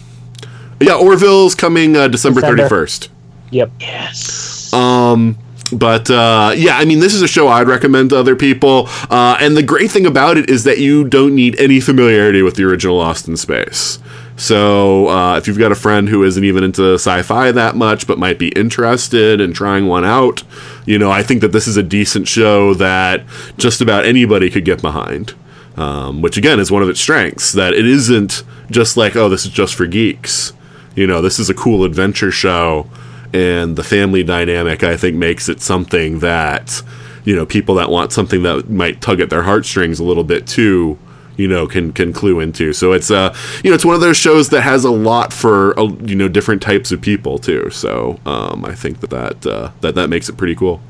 Yeah, 0.79 0.95
Orville's 0.95 1.55
coming 1.55 1.95
uh, 1.95 2.07
December 2.07 2.41
December. 2.41 2.67
31st. 2.69 3.09
yep. 3.51 3.71
Yes. 3.79 4.73
Um, 4.73 5.37
but 5.73 6.09
uh, 6.09 6.53
yeah, 6.55 6.77
I 6.77 6.85
mean, 6.85 6.99
this 6.99 7.13
is 7.13 7.21
a 7.21 7.27
show 7.27 7.47
I'd 7.47 7.67
recommend 7.67 8.11
to 8.11 8.17
other 8.17 8.35
people. 8.35 8.87
Uh, 9.09 9.37
and 9.39 9.57
the 9.57 9.63
great 9.63 9.91
thing 9.91 10.05
about 10.05 10.37
it 10.37 10.49
is 10.49 10.63
that 10.63 10.77
you 10.77 11.03
don't 11.03 11.35
need 11.35 11.59
any 11.59 11.79
familiarity 11.79 12.41
with 12.41 12.55
the 12.55 12.63
original 12.63 12.97
Lost 12.97 13.27
in 13.27 13.37
Space. 13.37 13.99
So 14.37 15.09
uh, 15.09 15.37
if 15.37 15.47
you've 15.47 15.57
got 15.57 15.71
a 15.71 15.75
friend 15.75 16.07
who 16.07 16.23
isn't 16.23 16.43
even 16.43 16.63
into 16.63 16.93
sci-fi 16.93 17.51
that 17.51 17.75
much, 17.75 18.05
but 18.05 18.19
might 18.19 18.37
be 18.37 18.49
interested 18.49 19.41
in 19.41 19.51
trying 19.51 19.87
one 19.87 20.05
out, 20.05 20.43
you 20.85 20.99
know, 20.99 21.09
I 21.09 21.23
think 21.23 21.41
that 21.41 21.51
this 21.51 21.67
is 21.67 21.75
a 21.75 21.83
decent 21.83 22.27
show 22.27 22.75
that 22.75 23.23
just 23.57 23.81
about 23.81 24.05
anybody 24.05 24.51
could 24.51 24.63
get 24.63 24.81
behind. 24.81 25.33
Um, 25.75 26.23
which 26.23 26.37
again 26.37 26.59
is 26.59 26.71
one 26.71 26.81
of 26.81 26.89
its 26.89 26.99
strengths 26.99 27.51
that 27.51 27.73
it 27.73 27.85
isn't 27.85 28.43
just 28.71 28.97
like 28.97 29.15
oh 29.15 29.29
this 29.29 29.45
is 29.45 29.51
just 29.51 29.75
for 29.75 29.85
geeks 29.85 30.51
you 30.95 31.05
know 31.05 31.21
this 31.21 31.37
is 31.37 31.51
a 31.51 31.53
cool 31.53 31.83
adventure 31.83 32.31
show 32.31 32.89
and 33.31 33.75
the 33.75 33.83
family 33.83 34.23
dynamic 34.23 34.83
i 34.83 34.97
think 34.97 35.15
makes 35.15 35.47
it 35.47 35.61
something 35.61 36.17
that 36.17 36.81
you 37.25 37.35
know 37.35 37.45
people 37.45 37.75
that 37.75 37.91
want 37.91 38.11
something 38.11 38.41
that 38.41 38.67
might 38.71 39.01
tug 39.01 39.19
at 39.19 39.29
their 39.29 39.43
heartstrings 39.43 39.99
a 39.99 40.03
little 40.03 40.23
bit 40.23 40.47
too 40.47 40.97
you 41.37 41.47
know 41.47 41.67
can 41.67 41.93
can 41.93 42.11
clue 42.11 42.39
into. 42.39 42.73
So 42.73 42.91
it's 42.91 43.09
uh 43.09 43.33
you 43.63 43.69
know 43.69 43.75
it's 43.75 43.85
one 43.85 43.95
of 43.95 44.01
those 44.01 44.17
shows 44.17 44.49
that 44.49 44.61
has 44.61 44.83
a 44.83 44.91
lot 44.91 45.31
for 45.31 45.79
uh, 45.79 45.87
you 46.03 46.15
know 46.15 46.27
different 46.27 46.61
types 46.61 46.91
of 46.91 47.01
people 47.01 47.37
too. 47.37 47.69
So 47.69 48.19
um 48.25 48.65
i 48.65 48.75
think 48.75 48.99
that 48.99 49.11
that 49.11 49.45
uh, 49.45 49.71
that 49.81 49.95
that 49.95 50.09
makes 50.09 50.27
it 50.29 50.37
pretty 50.37 50.55
cool. 50.55 50.81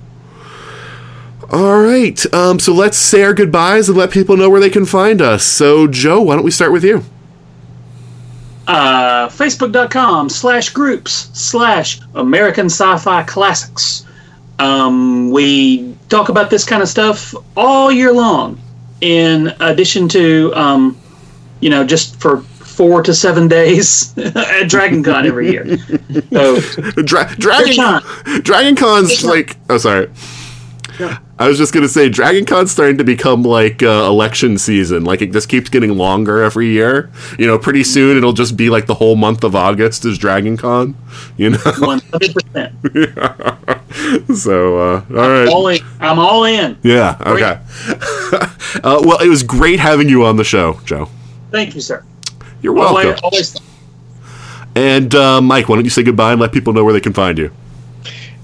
All 1.51 1.81
right 1.81 2.33
um 2.33 2.59
so 2.59 2.73
let's 2.73 2.97
say 2.97 3.23
our 3.23 3.33
goodbyes 3.33 3.87
and 3.89 3.97
let 3.97 4.11
people 4.11 4.35
know 4.35 4.49
where 4.49 4.59
they 4.59 4.69
can 4.69 4.85
find 4.85 5.21
us. 5.21 5.43
So 5.45 5.87
joe 5.87 6.21
why 6.21 6.35
don't 6.35 6.43
we 6.45 6.51
start 6.51 6.71
with 6.71 6.83
you? 6.83 7.03
Uh, 8.67 9.29
Facebook.com 9.29 10.27
slash 10.27 10.71
groups 10.71 11.29
slash 11.33 12.01
American 12.15 12.65
Sci-Fi 12.65 13.23
Classics. 13.23 14.05
Um, 14.59 15.31
we 15.31 15.95
talk 16.09 16.27
about 16.27 16.49
this 16.49 16.65
kind 16.65 16.81
of 16.81 16.89
stuff 16.89 17.33
all 17.55 17.91
year 17.91 18.11
long. 18.11 18.59
In 19.01 19.53
addition 19.59 20.07
to, 20.09 20.51
um, 20.55 20.97
you 21.59 21.69
know, 21.69 21.83
just 21.83 22.19
for 22.19 22.39
four 22.41 23.01
to 23.03 23.13
seven 23.13 23.47
days 23.59 24.17
at 24.17 24.69
Dragon 24.69 25.03
Con 25.03 25.25
every 25.25 25.51
year. 25.51 25.77
So 26.31 26.59
Dra- 27.03 27.33
Dragon. 27.37 28.01
Dragon 28.43 28.75
Con's 28.75 29.23
like 29.23 29.57
oh 29.69 29.77
sorry. 29.77 30.09
I 30.99 31.47
was 31.47 31.57
just 31.57 31.73
gonna 31.73 31.87
say 31.87 32.09
Dragon 32.09 32.45
Con's 32.45 32.71
starting 32.71 32.97
to 32.97 33.03
become 33.03 33.43
like 33.43 33.83
uh, 33.83 34.05
election 34.07 34.57
season. 34.57 35.03
Like 35.03 35.21
it 35.21 35.31
just 35.31 35.49
keeps 35.49 35.69
getting 35.69 35.97
longer 35.97 36.41
every 36.41 36.67
year. 36.67 37.11
You 37.37 37.45
know, 37.47 37.59
pretty 37.59 37.83
soon 37.83 38.17
it'll 38.17 38.33
just 38.33 38.57
be 38.57 38.69
like 38.69 38.87
the 38.87 38.95
whole 38.95 39.15
month 39.15 39.43
of 39.43 39.55
August 39.55 40.05
is 40.05 40.17
Dragon 40.17 40.57
Con. 40.57 40.95
You 41.37 41.51
know, 41.51 41.57
one 41.79 41.99
hundred 41.99 42.33
percent. 42.33 42.73
so 44.37 44.79
uh, 44.79 45.05
all 45.11 45.29
right, 45.29 45.47
All 45.47 45.67
in. 45.67 45.79
I'm 45.99 46.19
all 46.19 46.43
in. 46.45 46.77
yeah, 46.83 47.17
okay. 47.25 47.59
uh, 48.83 49.01
well, 49.03 49.19
it 49.19 49.27
was 49.29 49.43
great 49.43 49.79
having 49.79 50.09
you 50.09 50.25
on 50.25 50.35
the 50.37 50.43
show, 50.43 50.79
Joe. 50.85 51.09
Thank 51.51 51.75
you, 51.75 51.81
sir. 51.81 52.03
You're 52.61 52.73
welcome. 52.73 53.15
Always, 53.23 53.55
always 53.55 53.61
And 54.75 55.13
uh, 55.13 55.41
Mike, 55.41 55.69
why 55.69 55.75
don't 55.75 55.85
you 55.85 55.91
say 55.91 56.03
goodbye 56.03 56.31
and 56.31 56.41
let 56.41 56.51
people 56.51 56.73
know 56.73 56.83
where 56.83 56.93
they 56.93 56.99
can 56.99 57.13
find 57.13 57.37
you? 57.37 57.51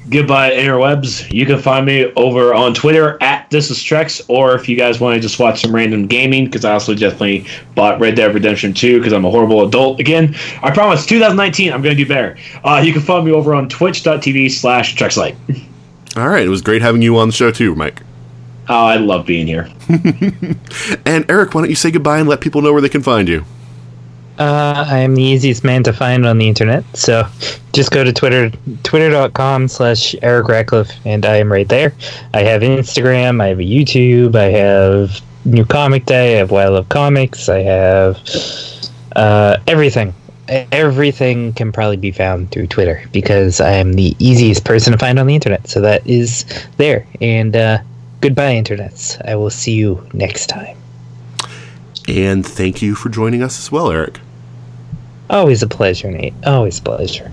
Goodbye, 0.10 0.52
interwebs. 0.52 1.32
You 1.32 1.46
can 1.46 1.60
find 1.60 1.86
me 1.86 2.12
over 2.18 2.54
on 2.54 2.74
Twitter 2.74 3.18
at 3.22 3.50
This 3.50 3.72
Is 3.72 3.78
Trex, 3.78 4.22
or 4.28 4.54
if 4.54 4.68
you 4.68 4.76
guys 4.76 5.00
want 5.00 5.16
to 5.16 5.22
just 5.22 5.40
watch 5.40 5.62
some 5.62 5.74
random 5.74 6.08
gaming, 6.08 6.46
because 6.46 6.66
I 6.66 6.74
also 6.74 6.94
definitely 6.94 7.46
bought 7.74 8.02
Red 8.02 8.16
Dead 8.16 8.34
Redemption 8.34 8.74
2 8.74 9.00
because 9.00 9.14
I'm 9.14 9.24
a 9.24 9.32
horrible 9.32 9.66
adult. 9.66 10.02
Again, 10.02 10.36
I 10.62 10.72
promise, 10.72 11.06
2019, 11.06 11.72
I'm 11.72 11.82
going 11.82 11.96
to 11.96 12.04
do 12.04 12.08
better. 12.08 12.38
Uh, 12.66 12.82
you 12.84 12.92
can 12.92 13.02
find 13.02 13.26
me 13.26 13.32
over 13.32 13.56
on 13.56 13.70
twitch.tv 13.70 14.52
slash 14.52 14.96
TrexLight. 14.96 15.36
All 16.18 16.28
right, 16.28 16.46
it 16.46 16.50
was 16.50 16.62
great 16.62 16.82
having 16.82 17.02
you 17.02 17.18
on 17.18 17.30
the 17.30 17.34
show 17.34 17.52
too, 17.52 17.74
Mike. 17.74 18.02
Oh, 18.70 18.86
I 18.86 18.98
love 18.98 19.26
being 19.26 19.48
here. 19.48 19.70
And 21.06 21.30
Eric, 21.30 21.54
why 21.54 21.62
don't 21.62 21.70
you 21.70 21.76
say 21.76 21.92
goodbye 21.92 22.20
and 22.20 22.28
let 22.28 22.42
people 22.42 22.62
know 22.62 22.72
where 22.74 22.82
they 22.82 22.90
can 22.90 23.04
find 23.04 23.28
you? 23.30 23.46
Uh, 24.39 24.85
I 24.88 24.99
am 24.99 25.15
the 25.15 25.22
easiest 25.22 25.64
man 25.64 25.84
to 25.84 25.93
find 25.93 26.26
on 26.26 26.39
the 26.39 26.47
internet, 26.47 26.84
so 26.95 27.27
just 27.72 27.91
go 27.91 28.03
to 28.03 28.11
Twitter, 28.11 28.51
twitter.com 28.81 29.68
slash 29.68 30.15
Eric 30.23 30.47
Ratcliffe, 30.47 30.91
and 31.05 31.26
I 31.26 31.38
am 31.38 31.51
right 31.51 31.69
there. 31.69 31.93
I 32.34 32.41
have 32.41 32.61
Instagram, 32.61 33.41
I 33.41 33.47
have 33.47 33.60
a 33.60 33.64
YouTube, 33.64 34.35
I 34.35 34.49
have 34.49 35.22
New 35.45 35.65
Comic 35.65 36.05
Day, 36.05 36.35
I 36.35 36.38
have 36.39 36.51
I 36.51 36.68
Love 36.68 36.89
Comics, 36.89 37.47
I 37.47 37.60
have 37.60 38.18
uh, 39.15 39.57
everything 39.68 40.14
everything 40.47 41.53
can 41.53 41.72
probably 41.72 41.97
be 41.97 42.11
found 42.11 42.51
through 42.51 42.68
Twitter 42.68 43.03
because 43.11 43.61
I 43.61 43.72
am 43.73 43.93
the 43.93 44.15
easiest 44.19 44.65
person 44.65 44.91
to 44.91 44.99
find 44.99 45.19
on 45.19 45.27
the 45.27 45.35
internet. 45.35 45.68
So 45.68 45.81
that 45.81 46.05
is 46.05 46.45
there. 46.77 47.07
And 47.22 47.55
uh, 47.55 47.80
goodbye, 48.22 48.55
internets. 48.55 49.22
I 49.27 49.35
will 49.35 49.49
see 49.49 49.73
you 49.73 50.05
next 50.14 50.47
time. 50.47 50.77
And 52.08 52.46
thank 52.46 52.82
you 52.82 52.96
for 52.96 53.10
joining 53.10 53.42
us 53.42 53.60
as 53.60 53.72
well, 53.72 53.92
Eric. 53.92 54.20
Always 55.30 55.64
a 55.64 55.68
pleasure, 55.68 56.12
Nate. 56.12 56.34
Always 56.46 56.80
a 56.80 56.84
pleasure. 56.84 57.32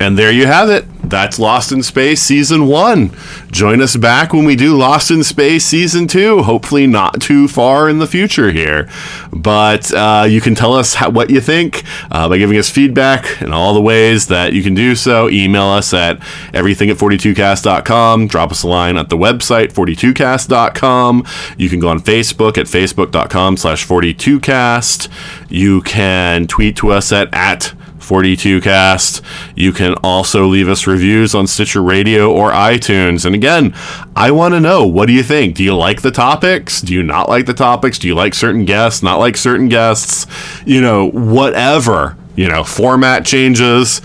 And 0.00 0.18
there 0.18 0.32
you 0.32 0.46
have 0.46 0.70
it. 0.70 0.86
That's 1.10 1.38
Lost 1.38 1.72
in 1.72 1.82
Space 1.82 2.22
Season 2.22 2.66
1. 2.66 3.14
Join 3.50 3.82
us 3.82 3.96
back 3.96 4.32
when 4.32 4.46
we 4.46 4.56
do 4.56 4.74
Lost 4.76 5.10
in 5.10 5.22
Space 5.22 5.66
Season 5.66 6.06
2. 6.06 6.42
Hopefully, 6.44 6.86
not 6.86 7.20
too 7.20 7.48
far 7.48 7.86
in 7.88 7.98
the 7.98 8.06
future 8.06 8.50
here. 8.50 8.88
But 9.30 9.92
uh, 9.92 10.26
you 10.26 10.40
can 10.40 10.54
tell 10.54 10.72
us 10.72 10.94
how, 10.94 11.10
what 11.10 11.28
you 11.28 11.40
think 11.42 11.82
uh, 12.10 12.30
by 12.30 12.38
giving 12.38 12.56
us 12.56 12.70
feedback 12.70 13.42
in 13.42 13.52
all 13.52 13.74
the 13.74 13.80
ways 13.82 14.28
that 14.28 14.54
you 14.54 14.62
can 14.62 14.74
do 14.74 14.94
so. 14.94 15.28
Email 15.28 15.64
us 15.64 15.92
at 15.92 16.22
everything 16.54 16.88
at 16.88 16.96
42cast.com. 16.96 18.28
Drop 18.28 18.52
us 18.52 18.62
a 18.62 18.68
line 18.68 18.96
at 18.96 19.10
the 19.10 19.18
website, 19.18 19.72
42cast.com. 19.72 21.26
You 21.58 21.68
can 21.68 21.80
go 21.80 21.88
on 21.88 22.00
Facebook 22.00 22.56
at 22.56 22.66
facebook.com 22.66 23.58
slash 23.58 23.86
42cast. 23.86 25.08
You 25.50 25.82
can 25.82 26.46
tweet 26.46 26.76
to 26.76 26.90
us 26.90 27.12
at, 27.12 27.28
at 27.34 27.74
42cast. 28.10 29.22
You 29.54 29.72
can 29.72 29.94
also 30.02 30.46
leave 30.46 30.68
us 30.68 30.88
reviews 30.88 31.32
on 31.32 31.46
Stitcher 31.46 31.80
Radio 31.80 32.32
or 32.32 32.50
iTunes. 32.50 33.24
And 33.24 33.36
again, 33.36 33.72
I 34.16 34.32
want 34.32 34.54
to 34.54 34.60
know 34.60 34.84
what 34.84 35.06
do 35.06 35.12
you 35.12 35.22
think? 35.22 35.54
Do 35.54 35.62
you 35.62 35.76
like 35.76 36.02
the 36.02 36.10
topics? 36.10 36.80
Do 36.80 36.92
you 36.92 37.04
not 37.04 37.28
like 37.28 37.46
the 37.46 37.54
topics? 37.54 38.00
Do 38.00 38.08
you 38.08 38.16
like 38.16 38.34
certain 38.34 38.64
guests? 38.64 39.00
Not 39.00 39.20
like 39.20 39.36
certain 39.36 39.68
guests? 39.68 40.26
You 40.66 40.80
know, 40.80 41.10
whatever. 41.10 42.16
You 42.34 42.48
know, 42.48 42.64
format 42.64 43.24
changes. 43.24 44.00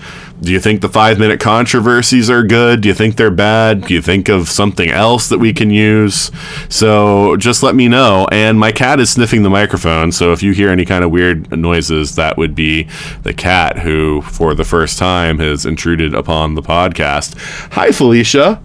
Do 0.46 0.52
you 0.52 0.60
think 0.60 0.80
the 0.80 0.88
five 0.88 1.18
minute 1.18 1.40
controversies 1.40 2.30
are 2.30 2.44
good? 2.44 2.80
Do 2.80 2.86
you 2.86 2.94
think 2.94 3.16
they're 3.16 3.32
bad? 3.32 3.88
Do 3.88 3.94
you 3.94 4.00
think 4.00 4.28
of 4.28 4.48
something 4.48 4.88
else 4.88 5.28
that 5.28 5.38
we 5.38 5.52
can 5.52 5.70
use? 5.70 6.30
So 6.68 7.36
just 7.36 7.64
let 7.64 7.74
me 7.74 7.88
know. 7.88 8.28
And 8.30 8.56
my 8.56 8.70
cat 8.70 9.00
is 9.00 9.10
sniffing 9.10 9.42
the 9.42 9.50
microphone. 9.50 10.12
So 10.12 10.32
if 10.32 10.44
you 10.44 10.52
hear 10.52 10.70
any 10.70 10.84
kind 10.84 11.02
of 11.02 11.10
weird 11.10 11.50
noises, 11.50 12.14
that 12.14 12.36
would 12.36 12.54
be 12.54 12.84
the 13.24 13.34
cat 13.34 13.80
who, 13.80 14.22
for 14.22 14.54
the 14.54 14.62
first 14.62 15.00
time, 15.00 15.40
has 15.40 15.66
intruded 15.66 16.14
upon 16.14 16.54
the 16.54 16.62
podcast. 16.62 17.36
Hi, 17.72 17.90
Felicia. 17.90 18.62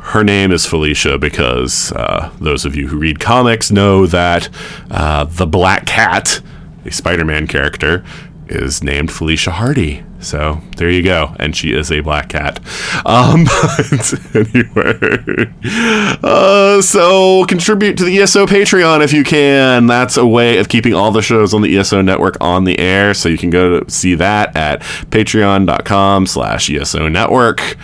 Her 0.00 0.24
name 0.24 0.50
is 0.50 0.66
Felicia 0.66 1.18
because 1.18 1.92
uh, 1.92 2.32
those 2.40 2.64
of 2.64 2.74
you 2.74 2.88
who 2.88 2.98
read 2.98 3.20
comics 3.20 3.70
know 3.70 4.06
that 4.06 4.48
uh, 4.90 5.22
the 5.22 5.46
Black 5.46 5.86
Cat, 5.86 6.40
a 6.84 6.90
Spider 6.90 7.24
Man 7.24 7.46
character, 7.46 8.04
is 8.48 8.82
named 8.82 9.10
Felicia 9.10 9.52
Hardy. 9.52 10.04
So 10.20 10.60
there 10.76 10.90
you 10.90 11.02
go, 11.02 11.36
and 11.38 11.54
she 11.54 11.72
is 11.72 11.92
a 11.92 12.00
black 12.00 12.30
cat. 12.30 12.58
Um, 13.04 13.44
but 13.70 14.36
anyway, 14.54 15.52
uh, 16.22 16.80
so 16.80 17.44
contribute 17.44 17.98
to 17.98 18.04
the 18.04 18.18
ESO 18.20 18.46
Patreon 18.46 19.02
if 19.02 19.12
you 19.12 19.22
can. 19.22 19.86
That's 19.86 20.16
a 20.16 20.26
way 20.26 20.58
of 20.58 20.68
keeping 20.68 20.94
all 20.94 21.10
the 21.10 21.20
shows 21.20 21.52
on 21.52 21.60
the 21.60 21.76
ESO 21.76 22.00
network 22.00 22.38
on 22.40 22.64
the 22.64 22.78
air. 22.78 23.12
So 23.12 23.28
you 23.28 23.36
can 23.36 23.50
go 23.50 23.80
to 23.80 23.90
see 23.90 24.14
that 24.14 24.56
at 24.56 24.80
patreon.com/slash 24.80 26.70
ESO 26.70 27.08
network. 27.08 27.76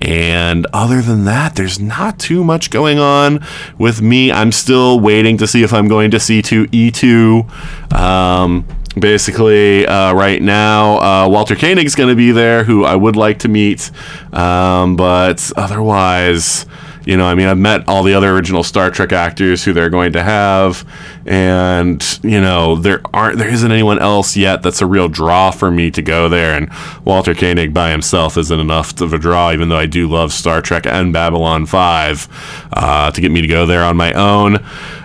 And 0.00 0.66
other 0.72 1.02
than 1.02 1.24
that, 1.24 1.56
there's 1.56 1.80
not 1.80 2.20
too 2.20 2.44
much 2.44 2.70
going 2.70 3.00
on 3.00 3.44
with 3.78 4.00
me. 4.00 4.30
I'm 4.30 4.52
still 4.52 5.00
waiting 5.00 5.36
to 5.38 5.46
see 5.48 5.64
if 5.64 5.72
I'm 5.72 5.88
going 5.88 6.12
to 6.12 6.18
C2E2. 6.18 7.92
Um, 7.92 8.64
basically, 9.00 9.86
uh, 9.86 10.12
right 10.12 10.40
now, 10.40 10.98
uh, 10.98 11.28
Walter 11.28 11.54
Koenig's 11.54 11.94
going 11.94 12.08
to 12.08 12.16
be 12.16 12.32
there, 12.32 12.64
who 12.64 12.84
I 12.84 12.96
would 12.96 13.16
like 13.16 13.40
to 13.40 13.48
meet. 13.48 13.90
Um, 14.32 14.96
but 14.96 15.52
otherwise, 15.56 16.66
you 17.08 17.16
know, 17.16 17.24
I 17.24 17.34
mean, 17.34 17.48
I've 17.48 17.56
met 17.56 17.88
all 17.88 18.02
the 18.02 18.12
other 18.12 18.30
original 18.30 18.62
Star 18.62 18.90
Trek 18.90 19.12
actors 19.12 19.64
who 19.64 19.72
they're 19.72 19.88
going 19.88 20.12
to 20.12 20.22
have, 20.22 20.86
and 21.24 22.04
you 22.22 22.38
know, 22.38 22.76
there 22.76 23.00
aren't 23.14 23.38
there 23.38 23.48
isn't 23.48 23.72
anyone 23.72 23.98
else 23.98 24.36
yet 24.36 24.62
that's 24.62 24.82
a 24.82 24.86
real 24.86 25.08
draw 25.08 25.50
for 25.50 25.70
me 25.70 25.90
to 25.92 26.02
go 26.02 26.28
there. 26.28 26.54
And 26.54 26.70
Walter 27.06 27.34
Koenig 27.34 27.72
by 27.72 27.92
himself 27.92 28.36
isn't 28.36 28.60
enough 28.60 29.00
of 29.00 29.14
a 29.14 29.18
draw, 29.18 29.52
even 29.52 29.70
though 29.70 29.78
I 29.78 29.86
do 29.86 30.06
love 30.06 30.34
Star 30.34 30.60
Trek 30.60 30.84
and 30.86 31.10
Babylon 31.10 31.64
Five, 31.64 32.28
uh, 32.74 33.10
to 33.10 33.20
get 33.22 33.30
me 33.30 33.40
to 33.40 33.48
go 33.48 33.64
there 33.64 33.84
on 33.84 33.96
my 33.96 34.12
own. 34.12 34.58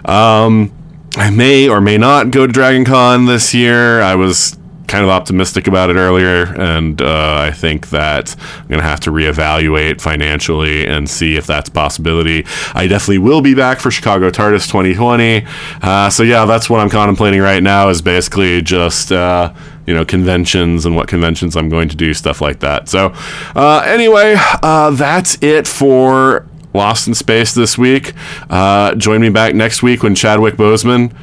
Um, 0.04 0.74
I 1.16 1.30
may 1.30 1.70
or 1.70 1.80
may 1.80 1.98
not 1.98 2.32
go 2.32 2.48
to 2.48 2.52
Dragon 2.52 2.86
Con 2.86 3.28
this 3.28 3.54
year. 3.54 4.02
I 4.02 4.16
was 4.16 4.58
kind 4.88 5.04
of 5.04 5.10
optimistic 5.10 5.68
about 5.68 5.90
it 5.90 5.96
earlier, 5.96 6.46
and 6.60 7.02
uh, 7.02 7.36
I 7.40 7.52
think 7.52 7.90
that 7.90 8.36
I'm 8.40 8.68
going 8.68 8.80
to 8.80 8.88
have 8.88 9.00
to 9.02 9.12
reevaluate 9.12 10.02
financially 10.02 10.88
and 10.88 11.08
see 11.08 11.36
if 11.36 11.46
that's 11.46 11.70
a 11.70 11.72
possibility. 11.72 12.46
I 12.74 12.88
definitely 12.88 13.20
will 13.20 13.42
be 13.42 13.54
back 13.54 13.80
for 13.80 13.92
Chicago 13.92 14.30
TARDIS 14.32 14.68
2020. 14.68 15.46
Uh, 15.82 16.10
so, 16.10 16.24
yeah, 16.24 16.46
that's 16.46 16.70
what 16.70 16.80
I'm 16.80 16.90
contemplating 16.90 17.42
right 17.42 17.64
now 17.64 17.90
is 17.90 18.02
basically 18.02 18.62
just. 18.62 19.12
Uh, 19.12 19.54
you 19.86 19.94
know, 19.94 20.06
conventions 20.06 20.86
and 20.86 20.96
what 20.96 21.10
conventions 21.10 21.58
I'm 21.58 21.68
going 21.68 21.90
to 21.90 21.98
do, 21.98 22.14
stuff 22.14 22.40
like 22.40 22.62
that. 22.62 22.88
So, 22.88 23.12
uh, 23.54 23.84
anyway, 23.86 24.36
uh, 24.38 24.92
that's 24.92 25.38
it 25.44 25.68
for 25.68 26.48
Lost 26.74 27.08
in 27.08 27.14
Space 27.14 27.54
this 27.54 27.78
week. 27.78 28.14
Uh, 28.50 28.96
join 28.96 29.22
me 29.22 29.30
back 29.30 29.54
next 29.56 29.84
week 29.84 30.04
when 30.04 30.16
Chadwick 30.16 30.56
Boseman 30.56 31.14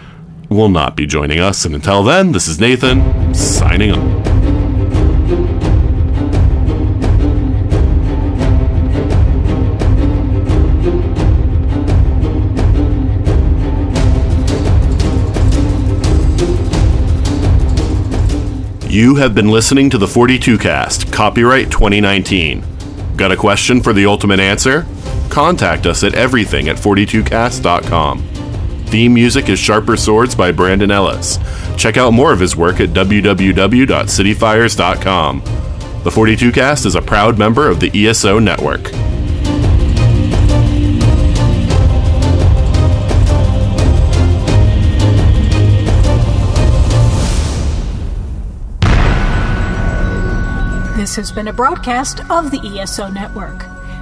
will 0.48 0.68
not 0.68 0.96
be 0.96 1.06
joining 1.06 1.40
us. 1.40 1.64
And 1.64 1.74
until 1.74 2.02
then, 2.02 2.32
this 2.32 2.48
is 2.48 2.60
Nathan 2.60 3.34
signing 3.34 3.92
off. 3.92 4.20
You 18.90 19.14
have 19.14 19.36
been 19.36 19.48
listening 19.48 19.88
to 19.90 19.98
the 19.98 20.08
42 20.08 20.58
Cast, 20.58 21.12
copyright 21.12 21.70
2019. 21.70 22.64
Got 23.16 23.30
a 23.30 23.36
question 23.36 23.80
for 23.80 23.92
the 23.92 24.04
ultimate 24.06 24.40
answer? 24.40 24.84
Contact 25.30 25.86
us 25.86 26.04
at 26.04 26.14
everything 26.14 26.68
at 26.68 26.76
42cast.com. 26.76 28.22
Theme 28.86 29.14
music 29.14 29.48
is 29.48 29.58
Sharper 29.58 29.96
Swords 29.96 30.34
by 30.34 30.50
Brandon 30.50 30.90
Ellis. 30.90 31.38
Check 31.76 31.96
out 31.96 32.12
more 32.12 32.32
of 32.32 32.40
his 32.40 32.56
work 32.56 32.80
at 32.80 32.88
www.cityfires.com. 32.90 35.42
The 36.02 36.10
42 36.10 36.50
Cast 36.50 36.86
is 36.86 36.96
a 36.96 37.02
proud 37.02 37.38
member 37.38 37.68
of 37.68 37.78
the 37.78 37.90
ESO 37.94 38.40
network. 38.40 38.90
This 50.96 51.14
has 51.16 51.32
been 51.32 51.48
a 51.48 51.52
broadcast 51.52 52.20
of 52.30 52.50
the 52.50 52.60
ESO 52.78 53.08
Network. 53.08 53.64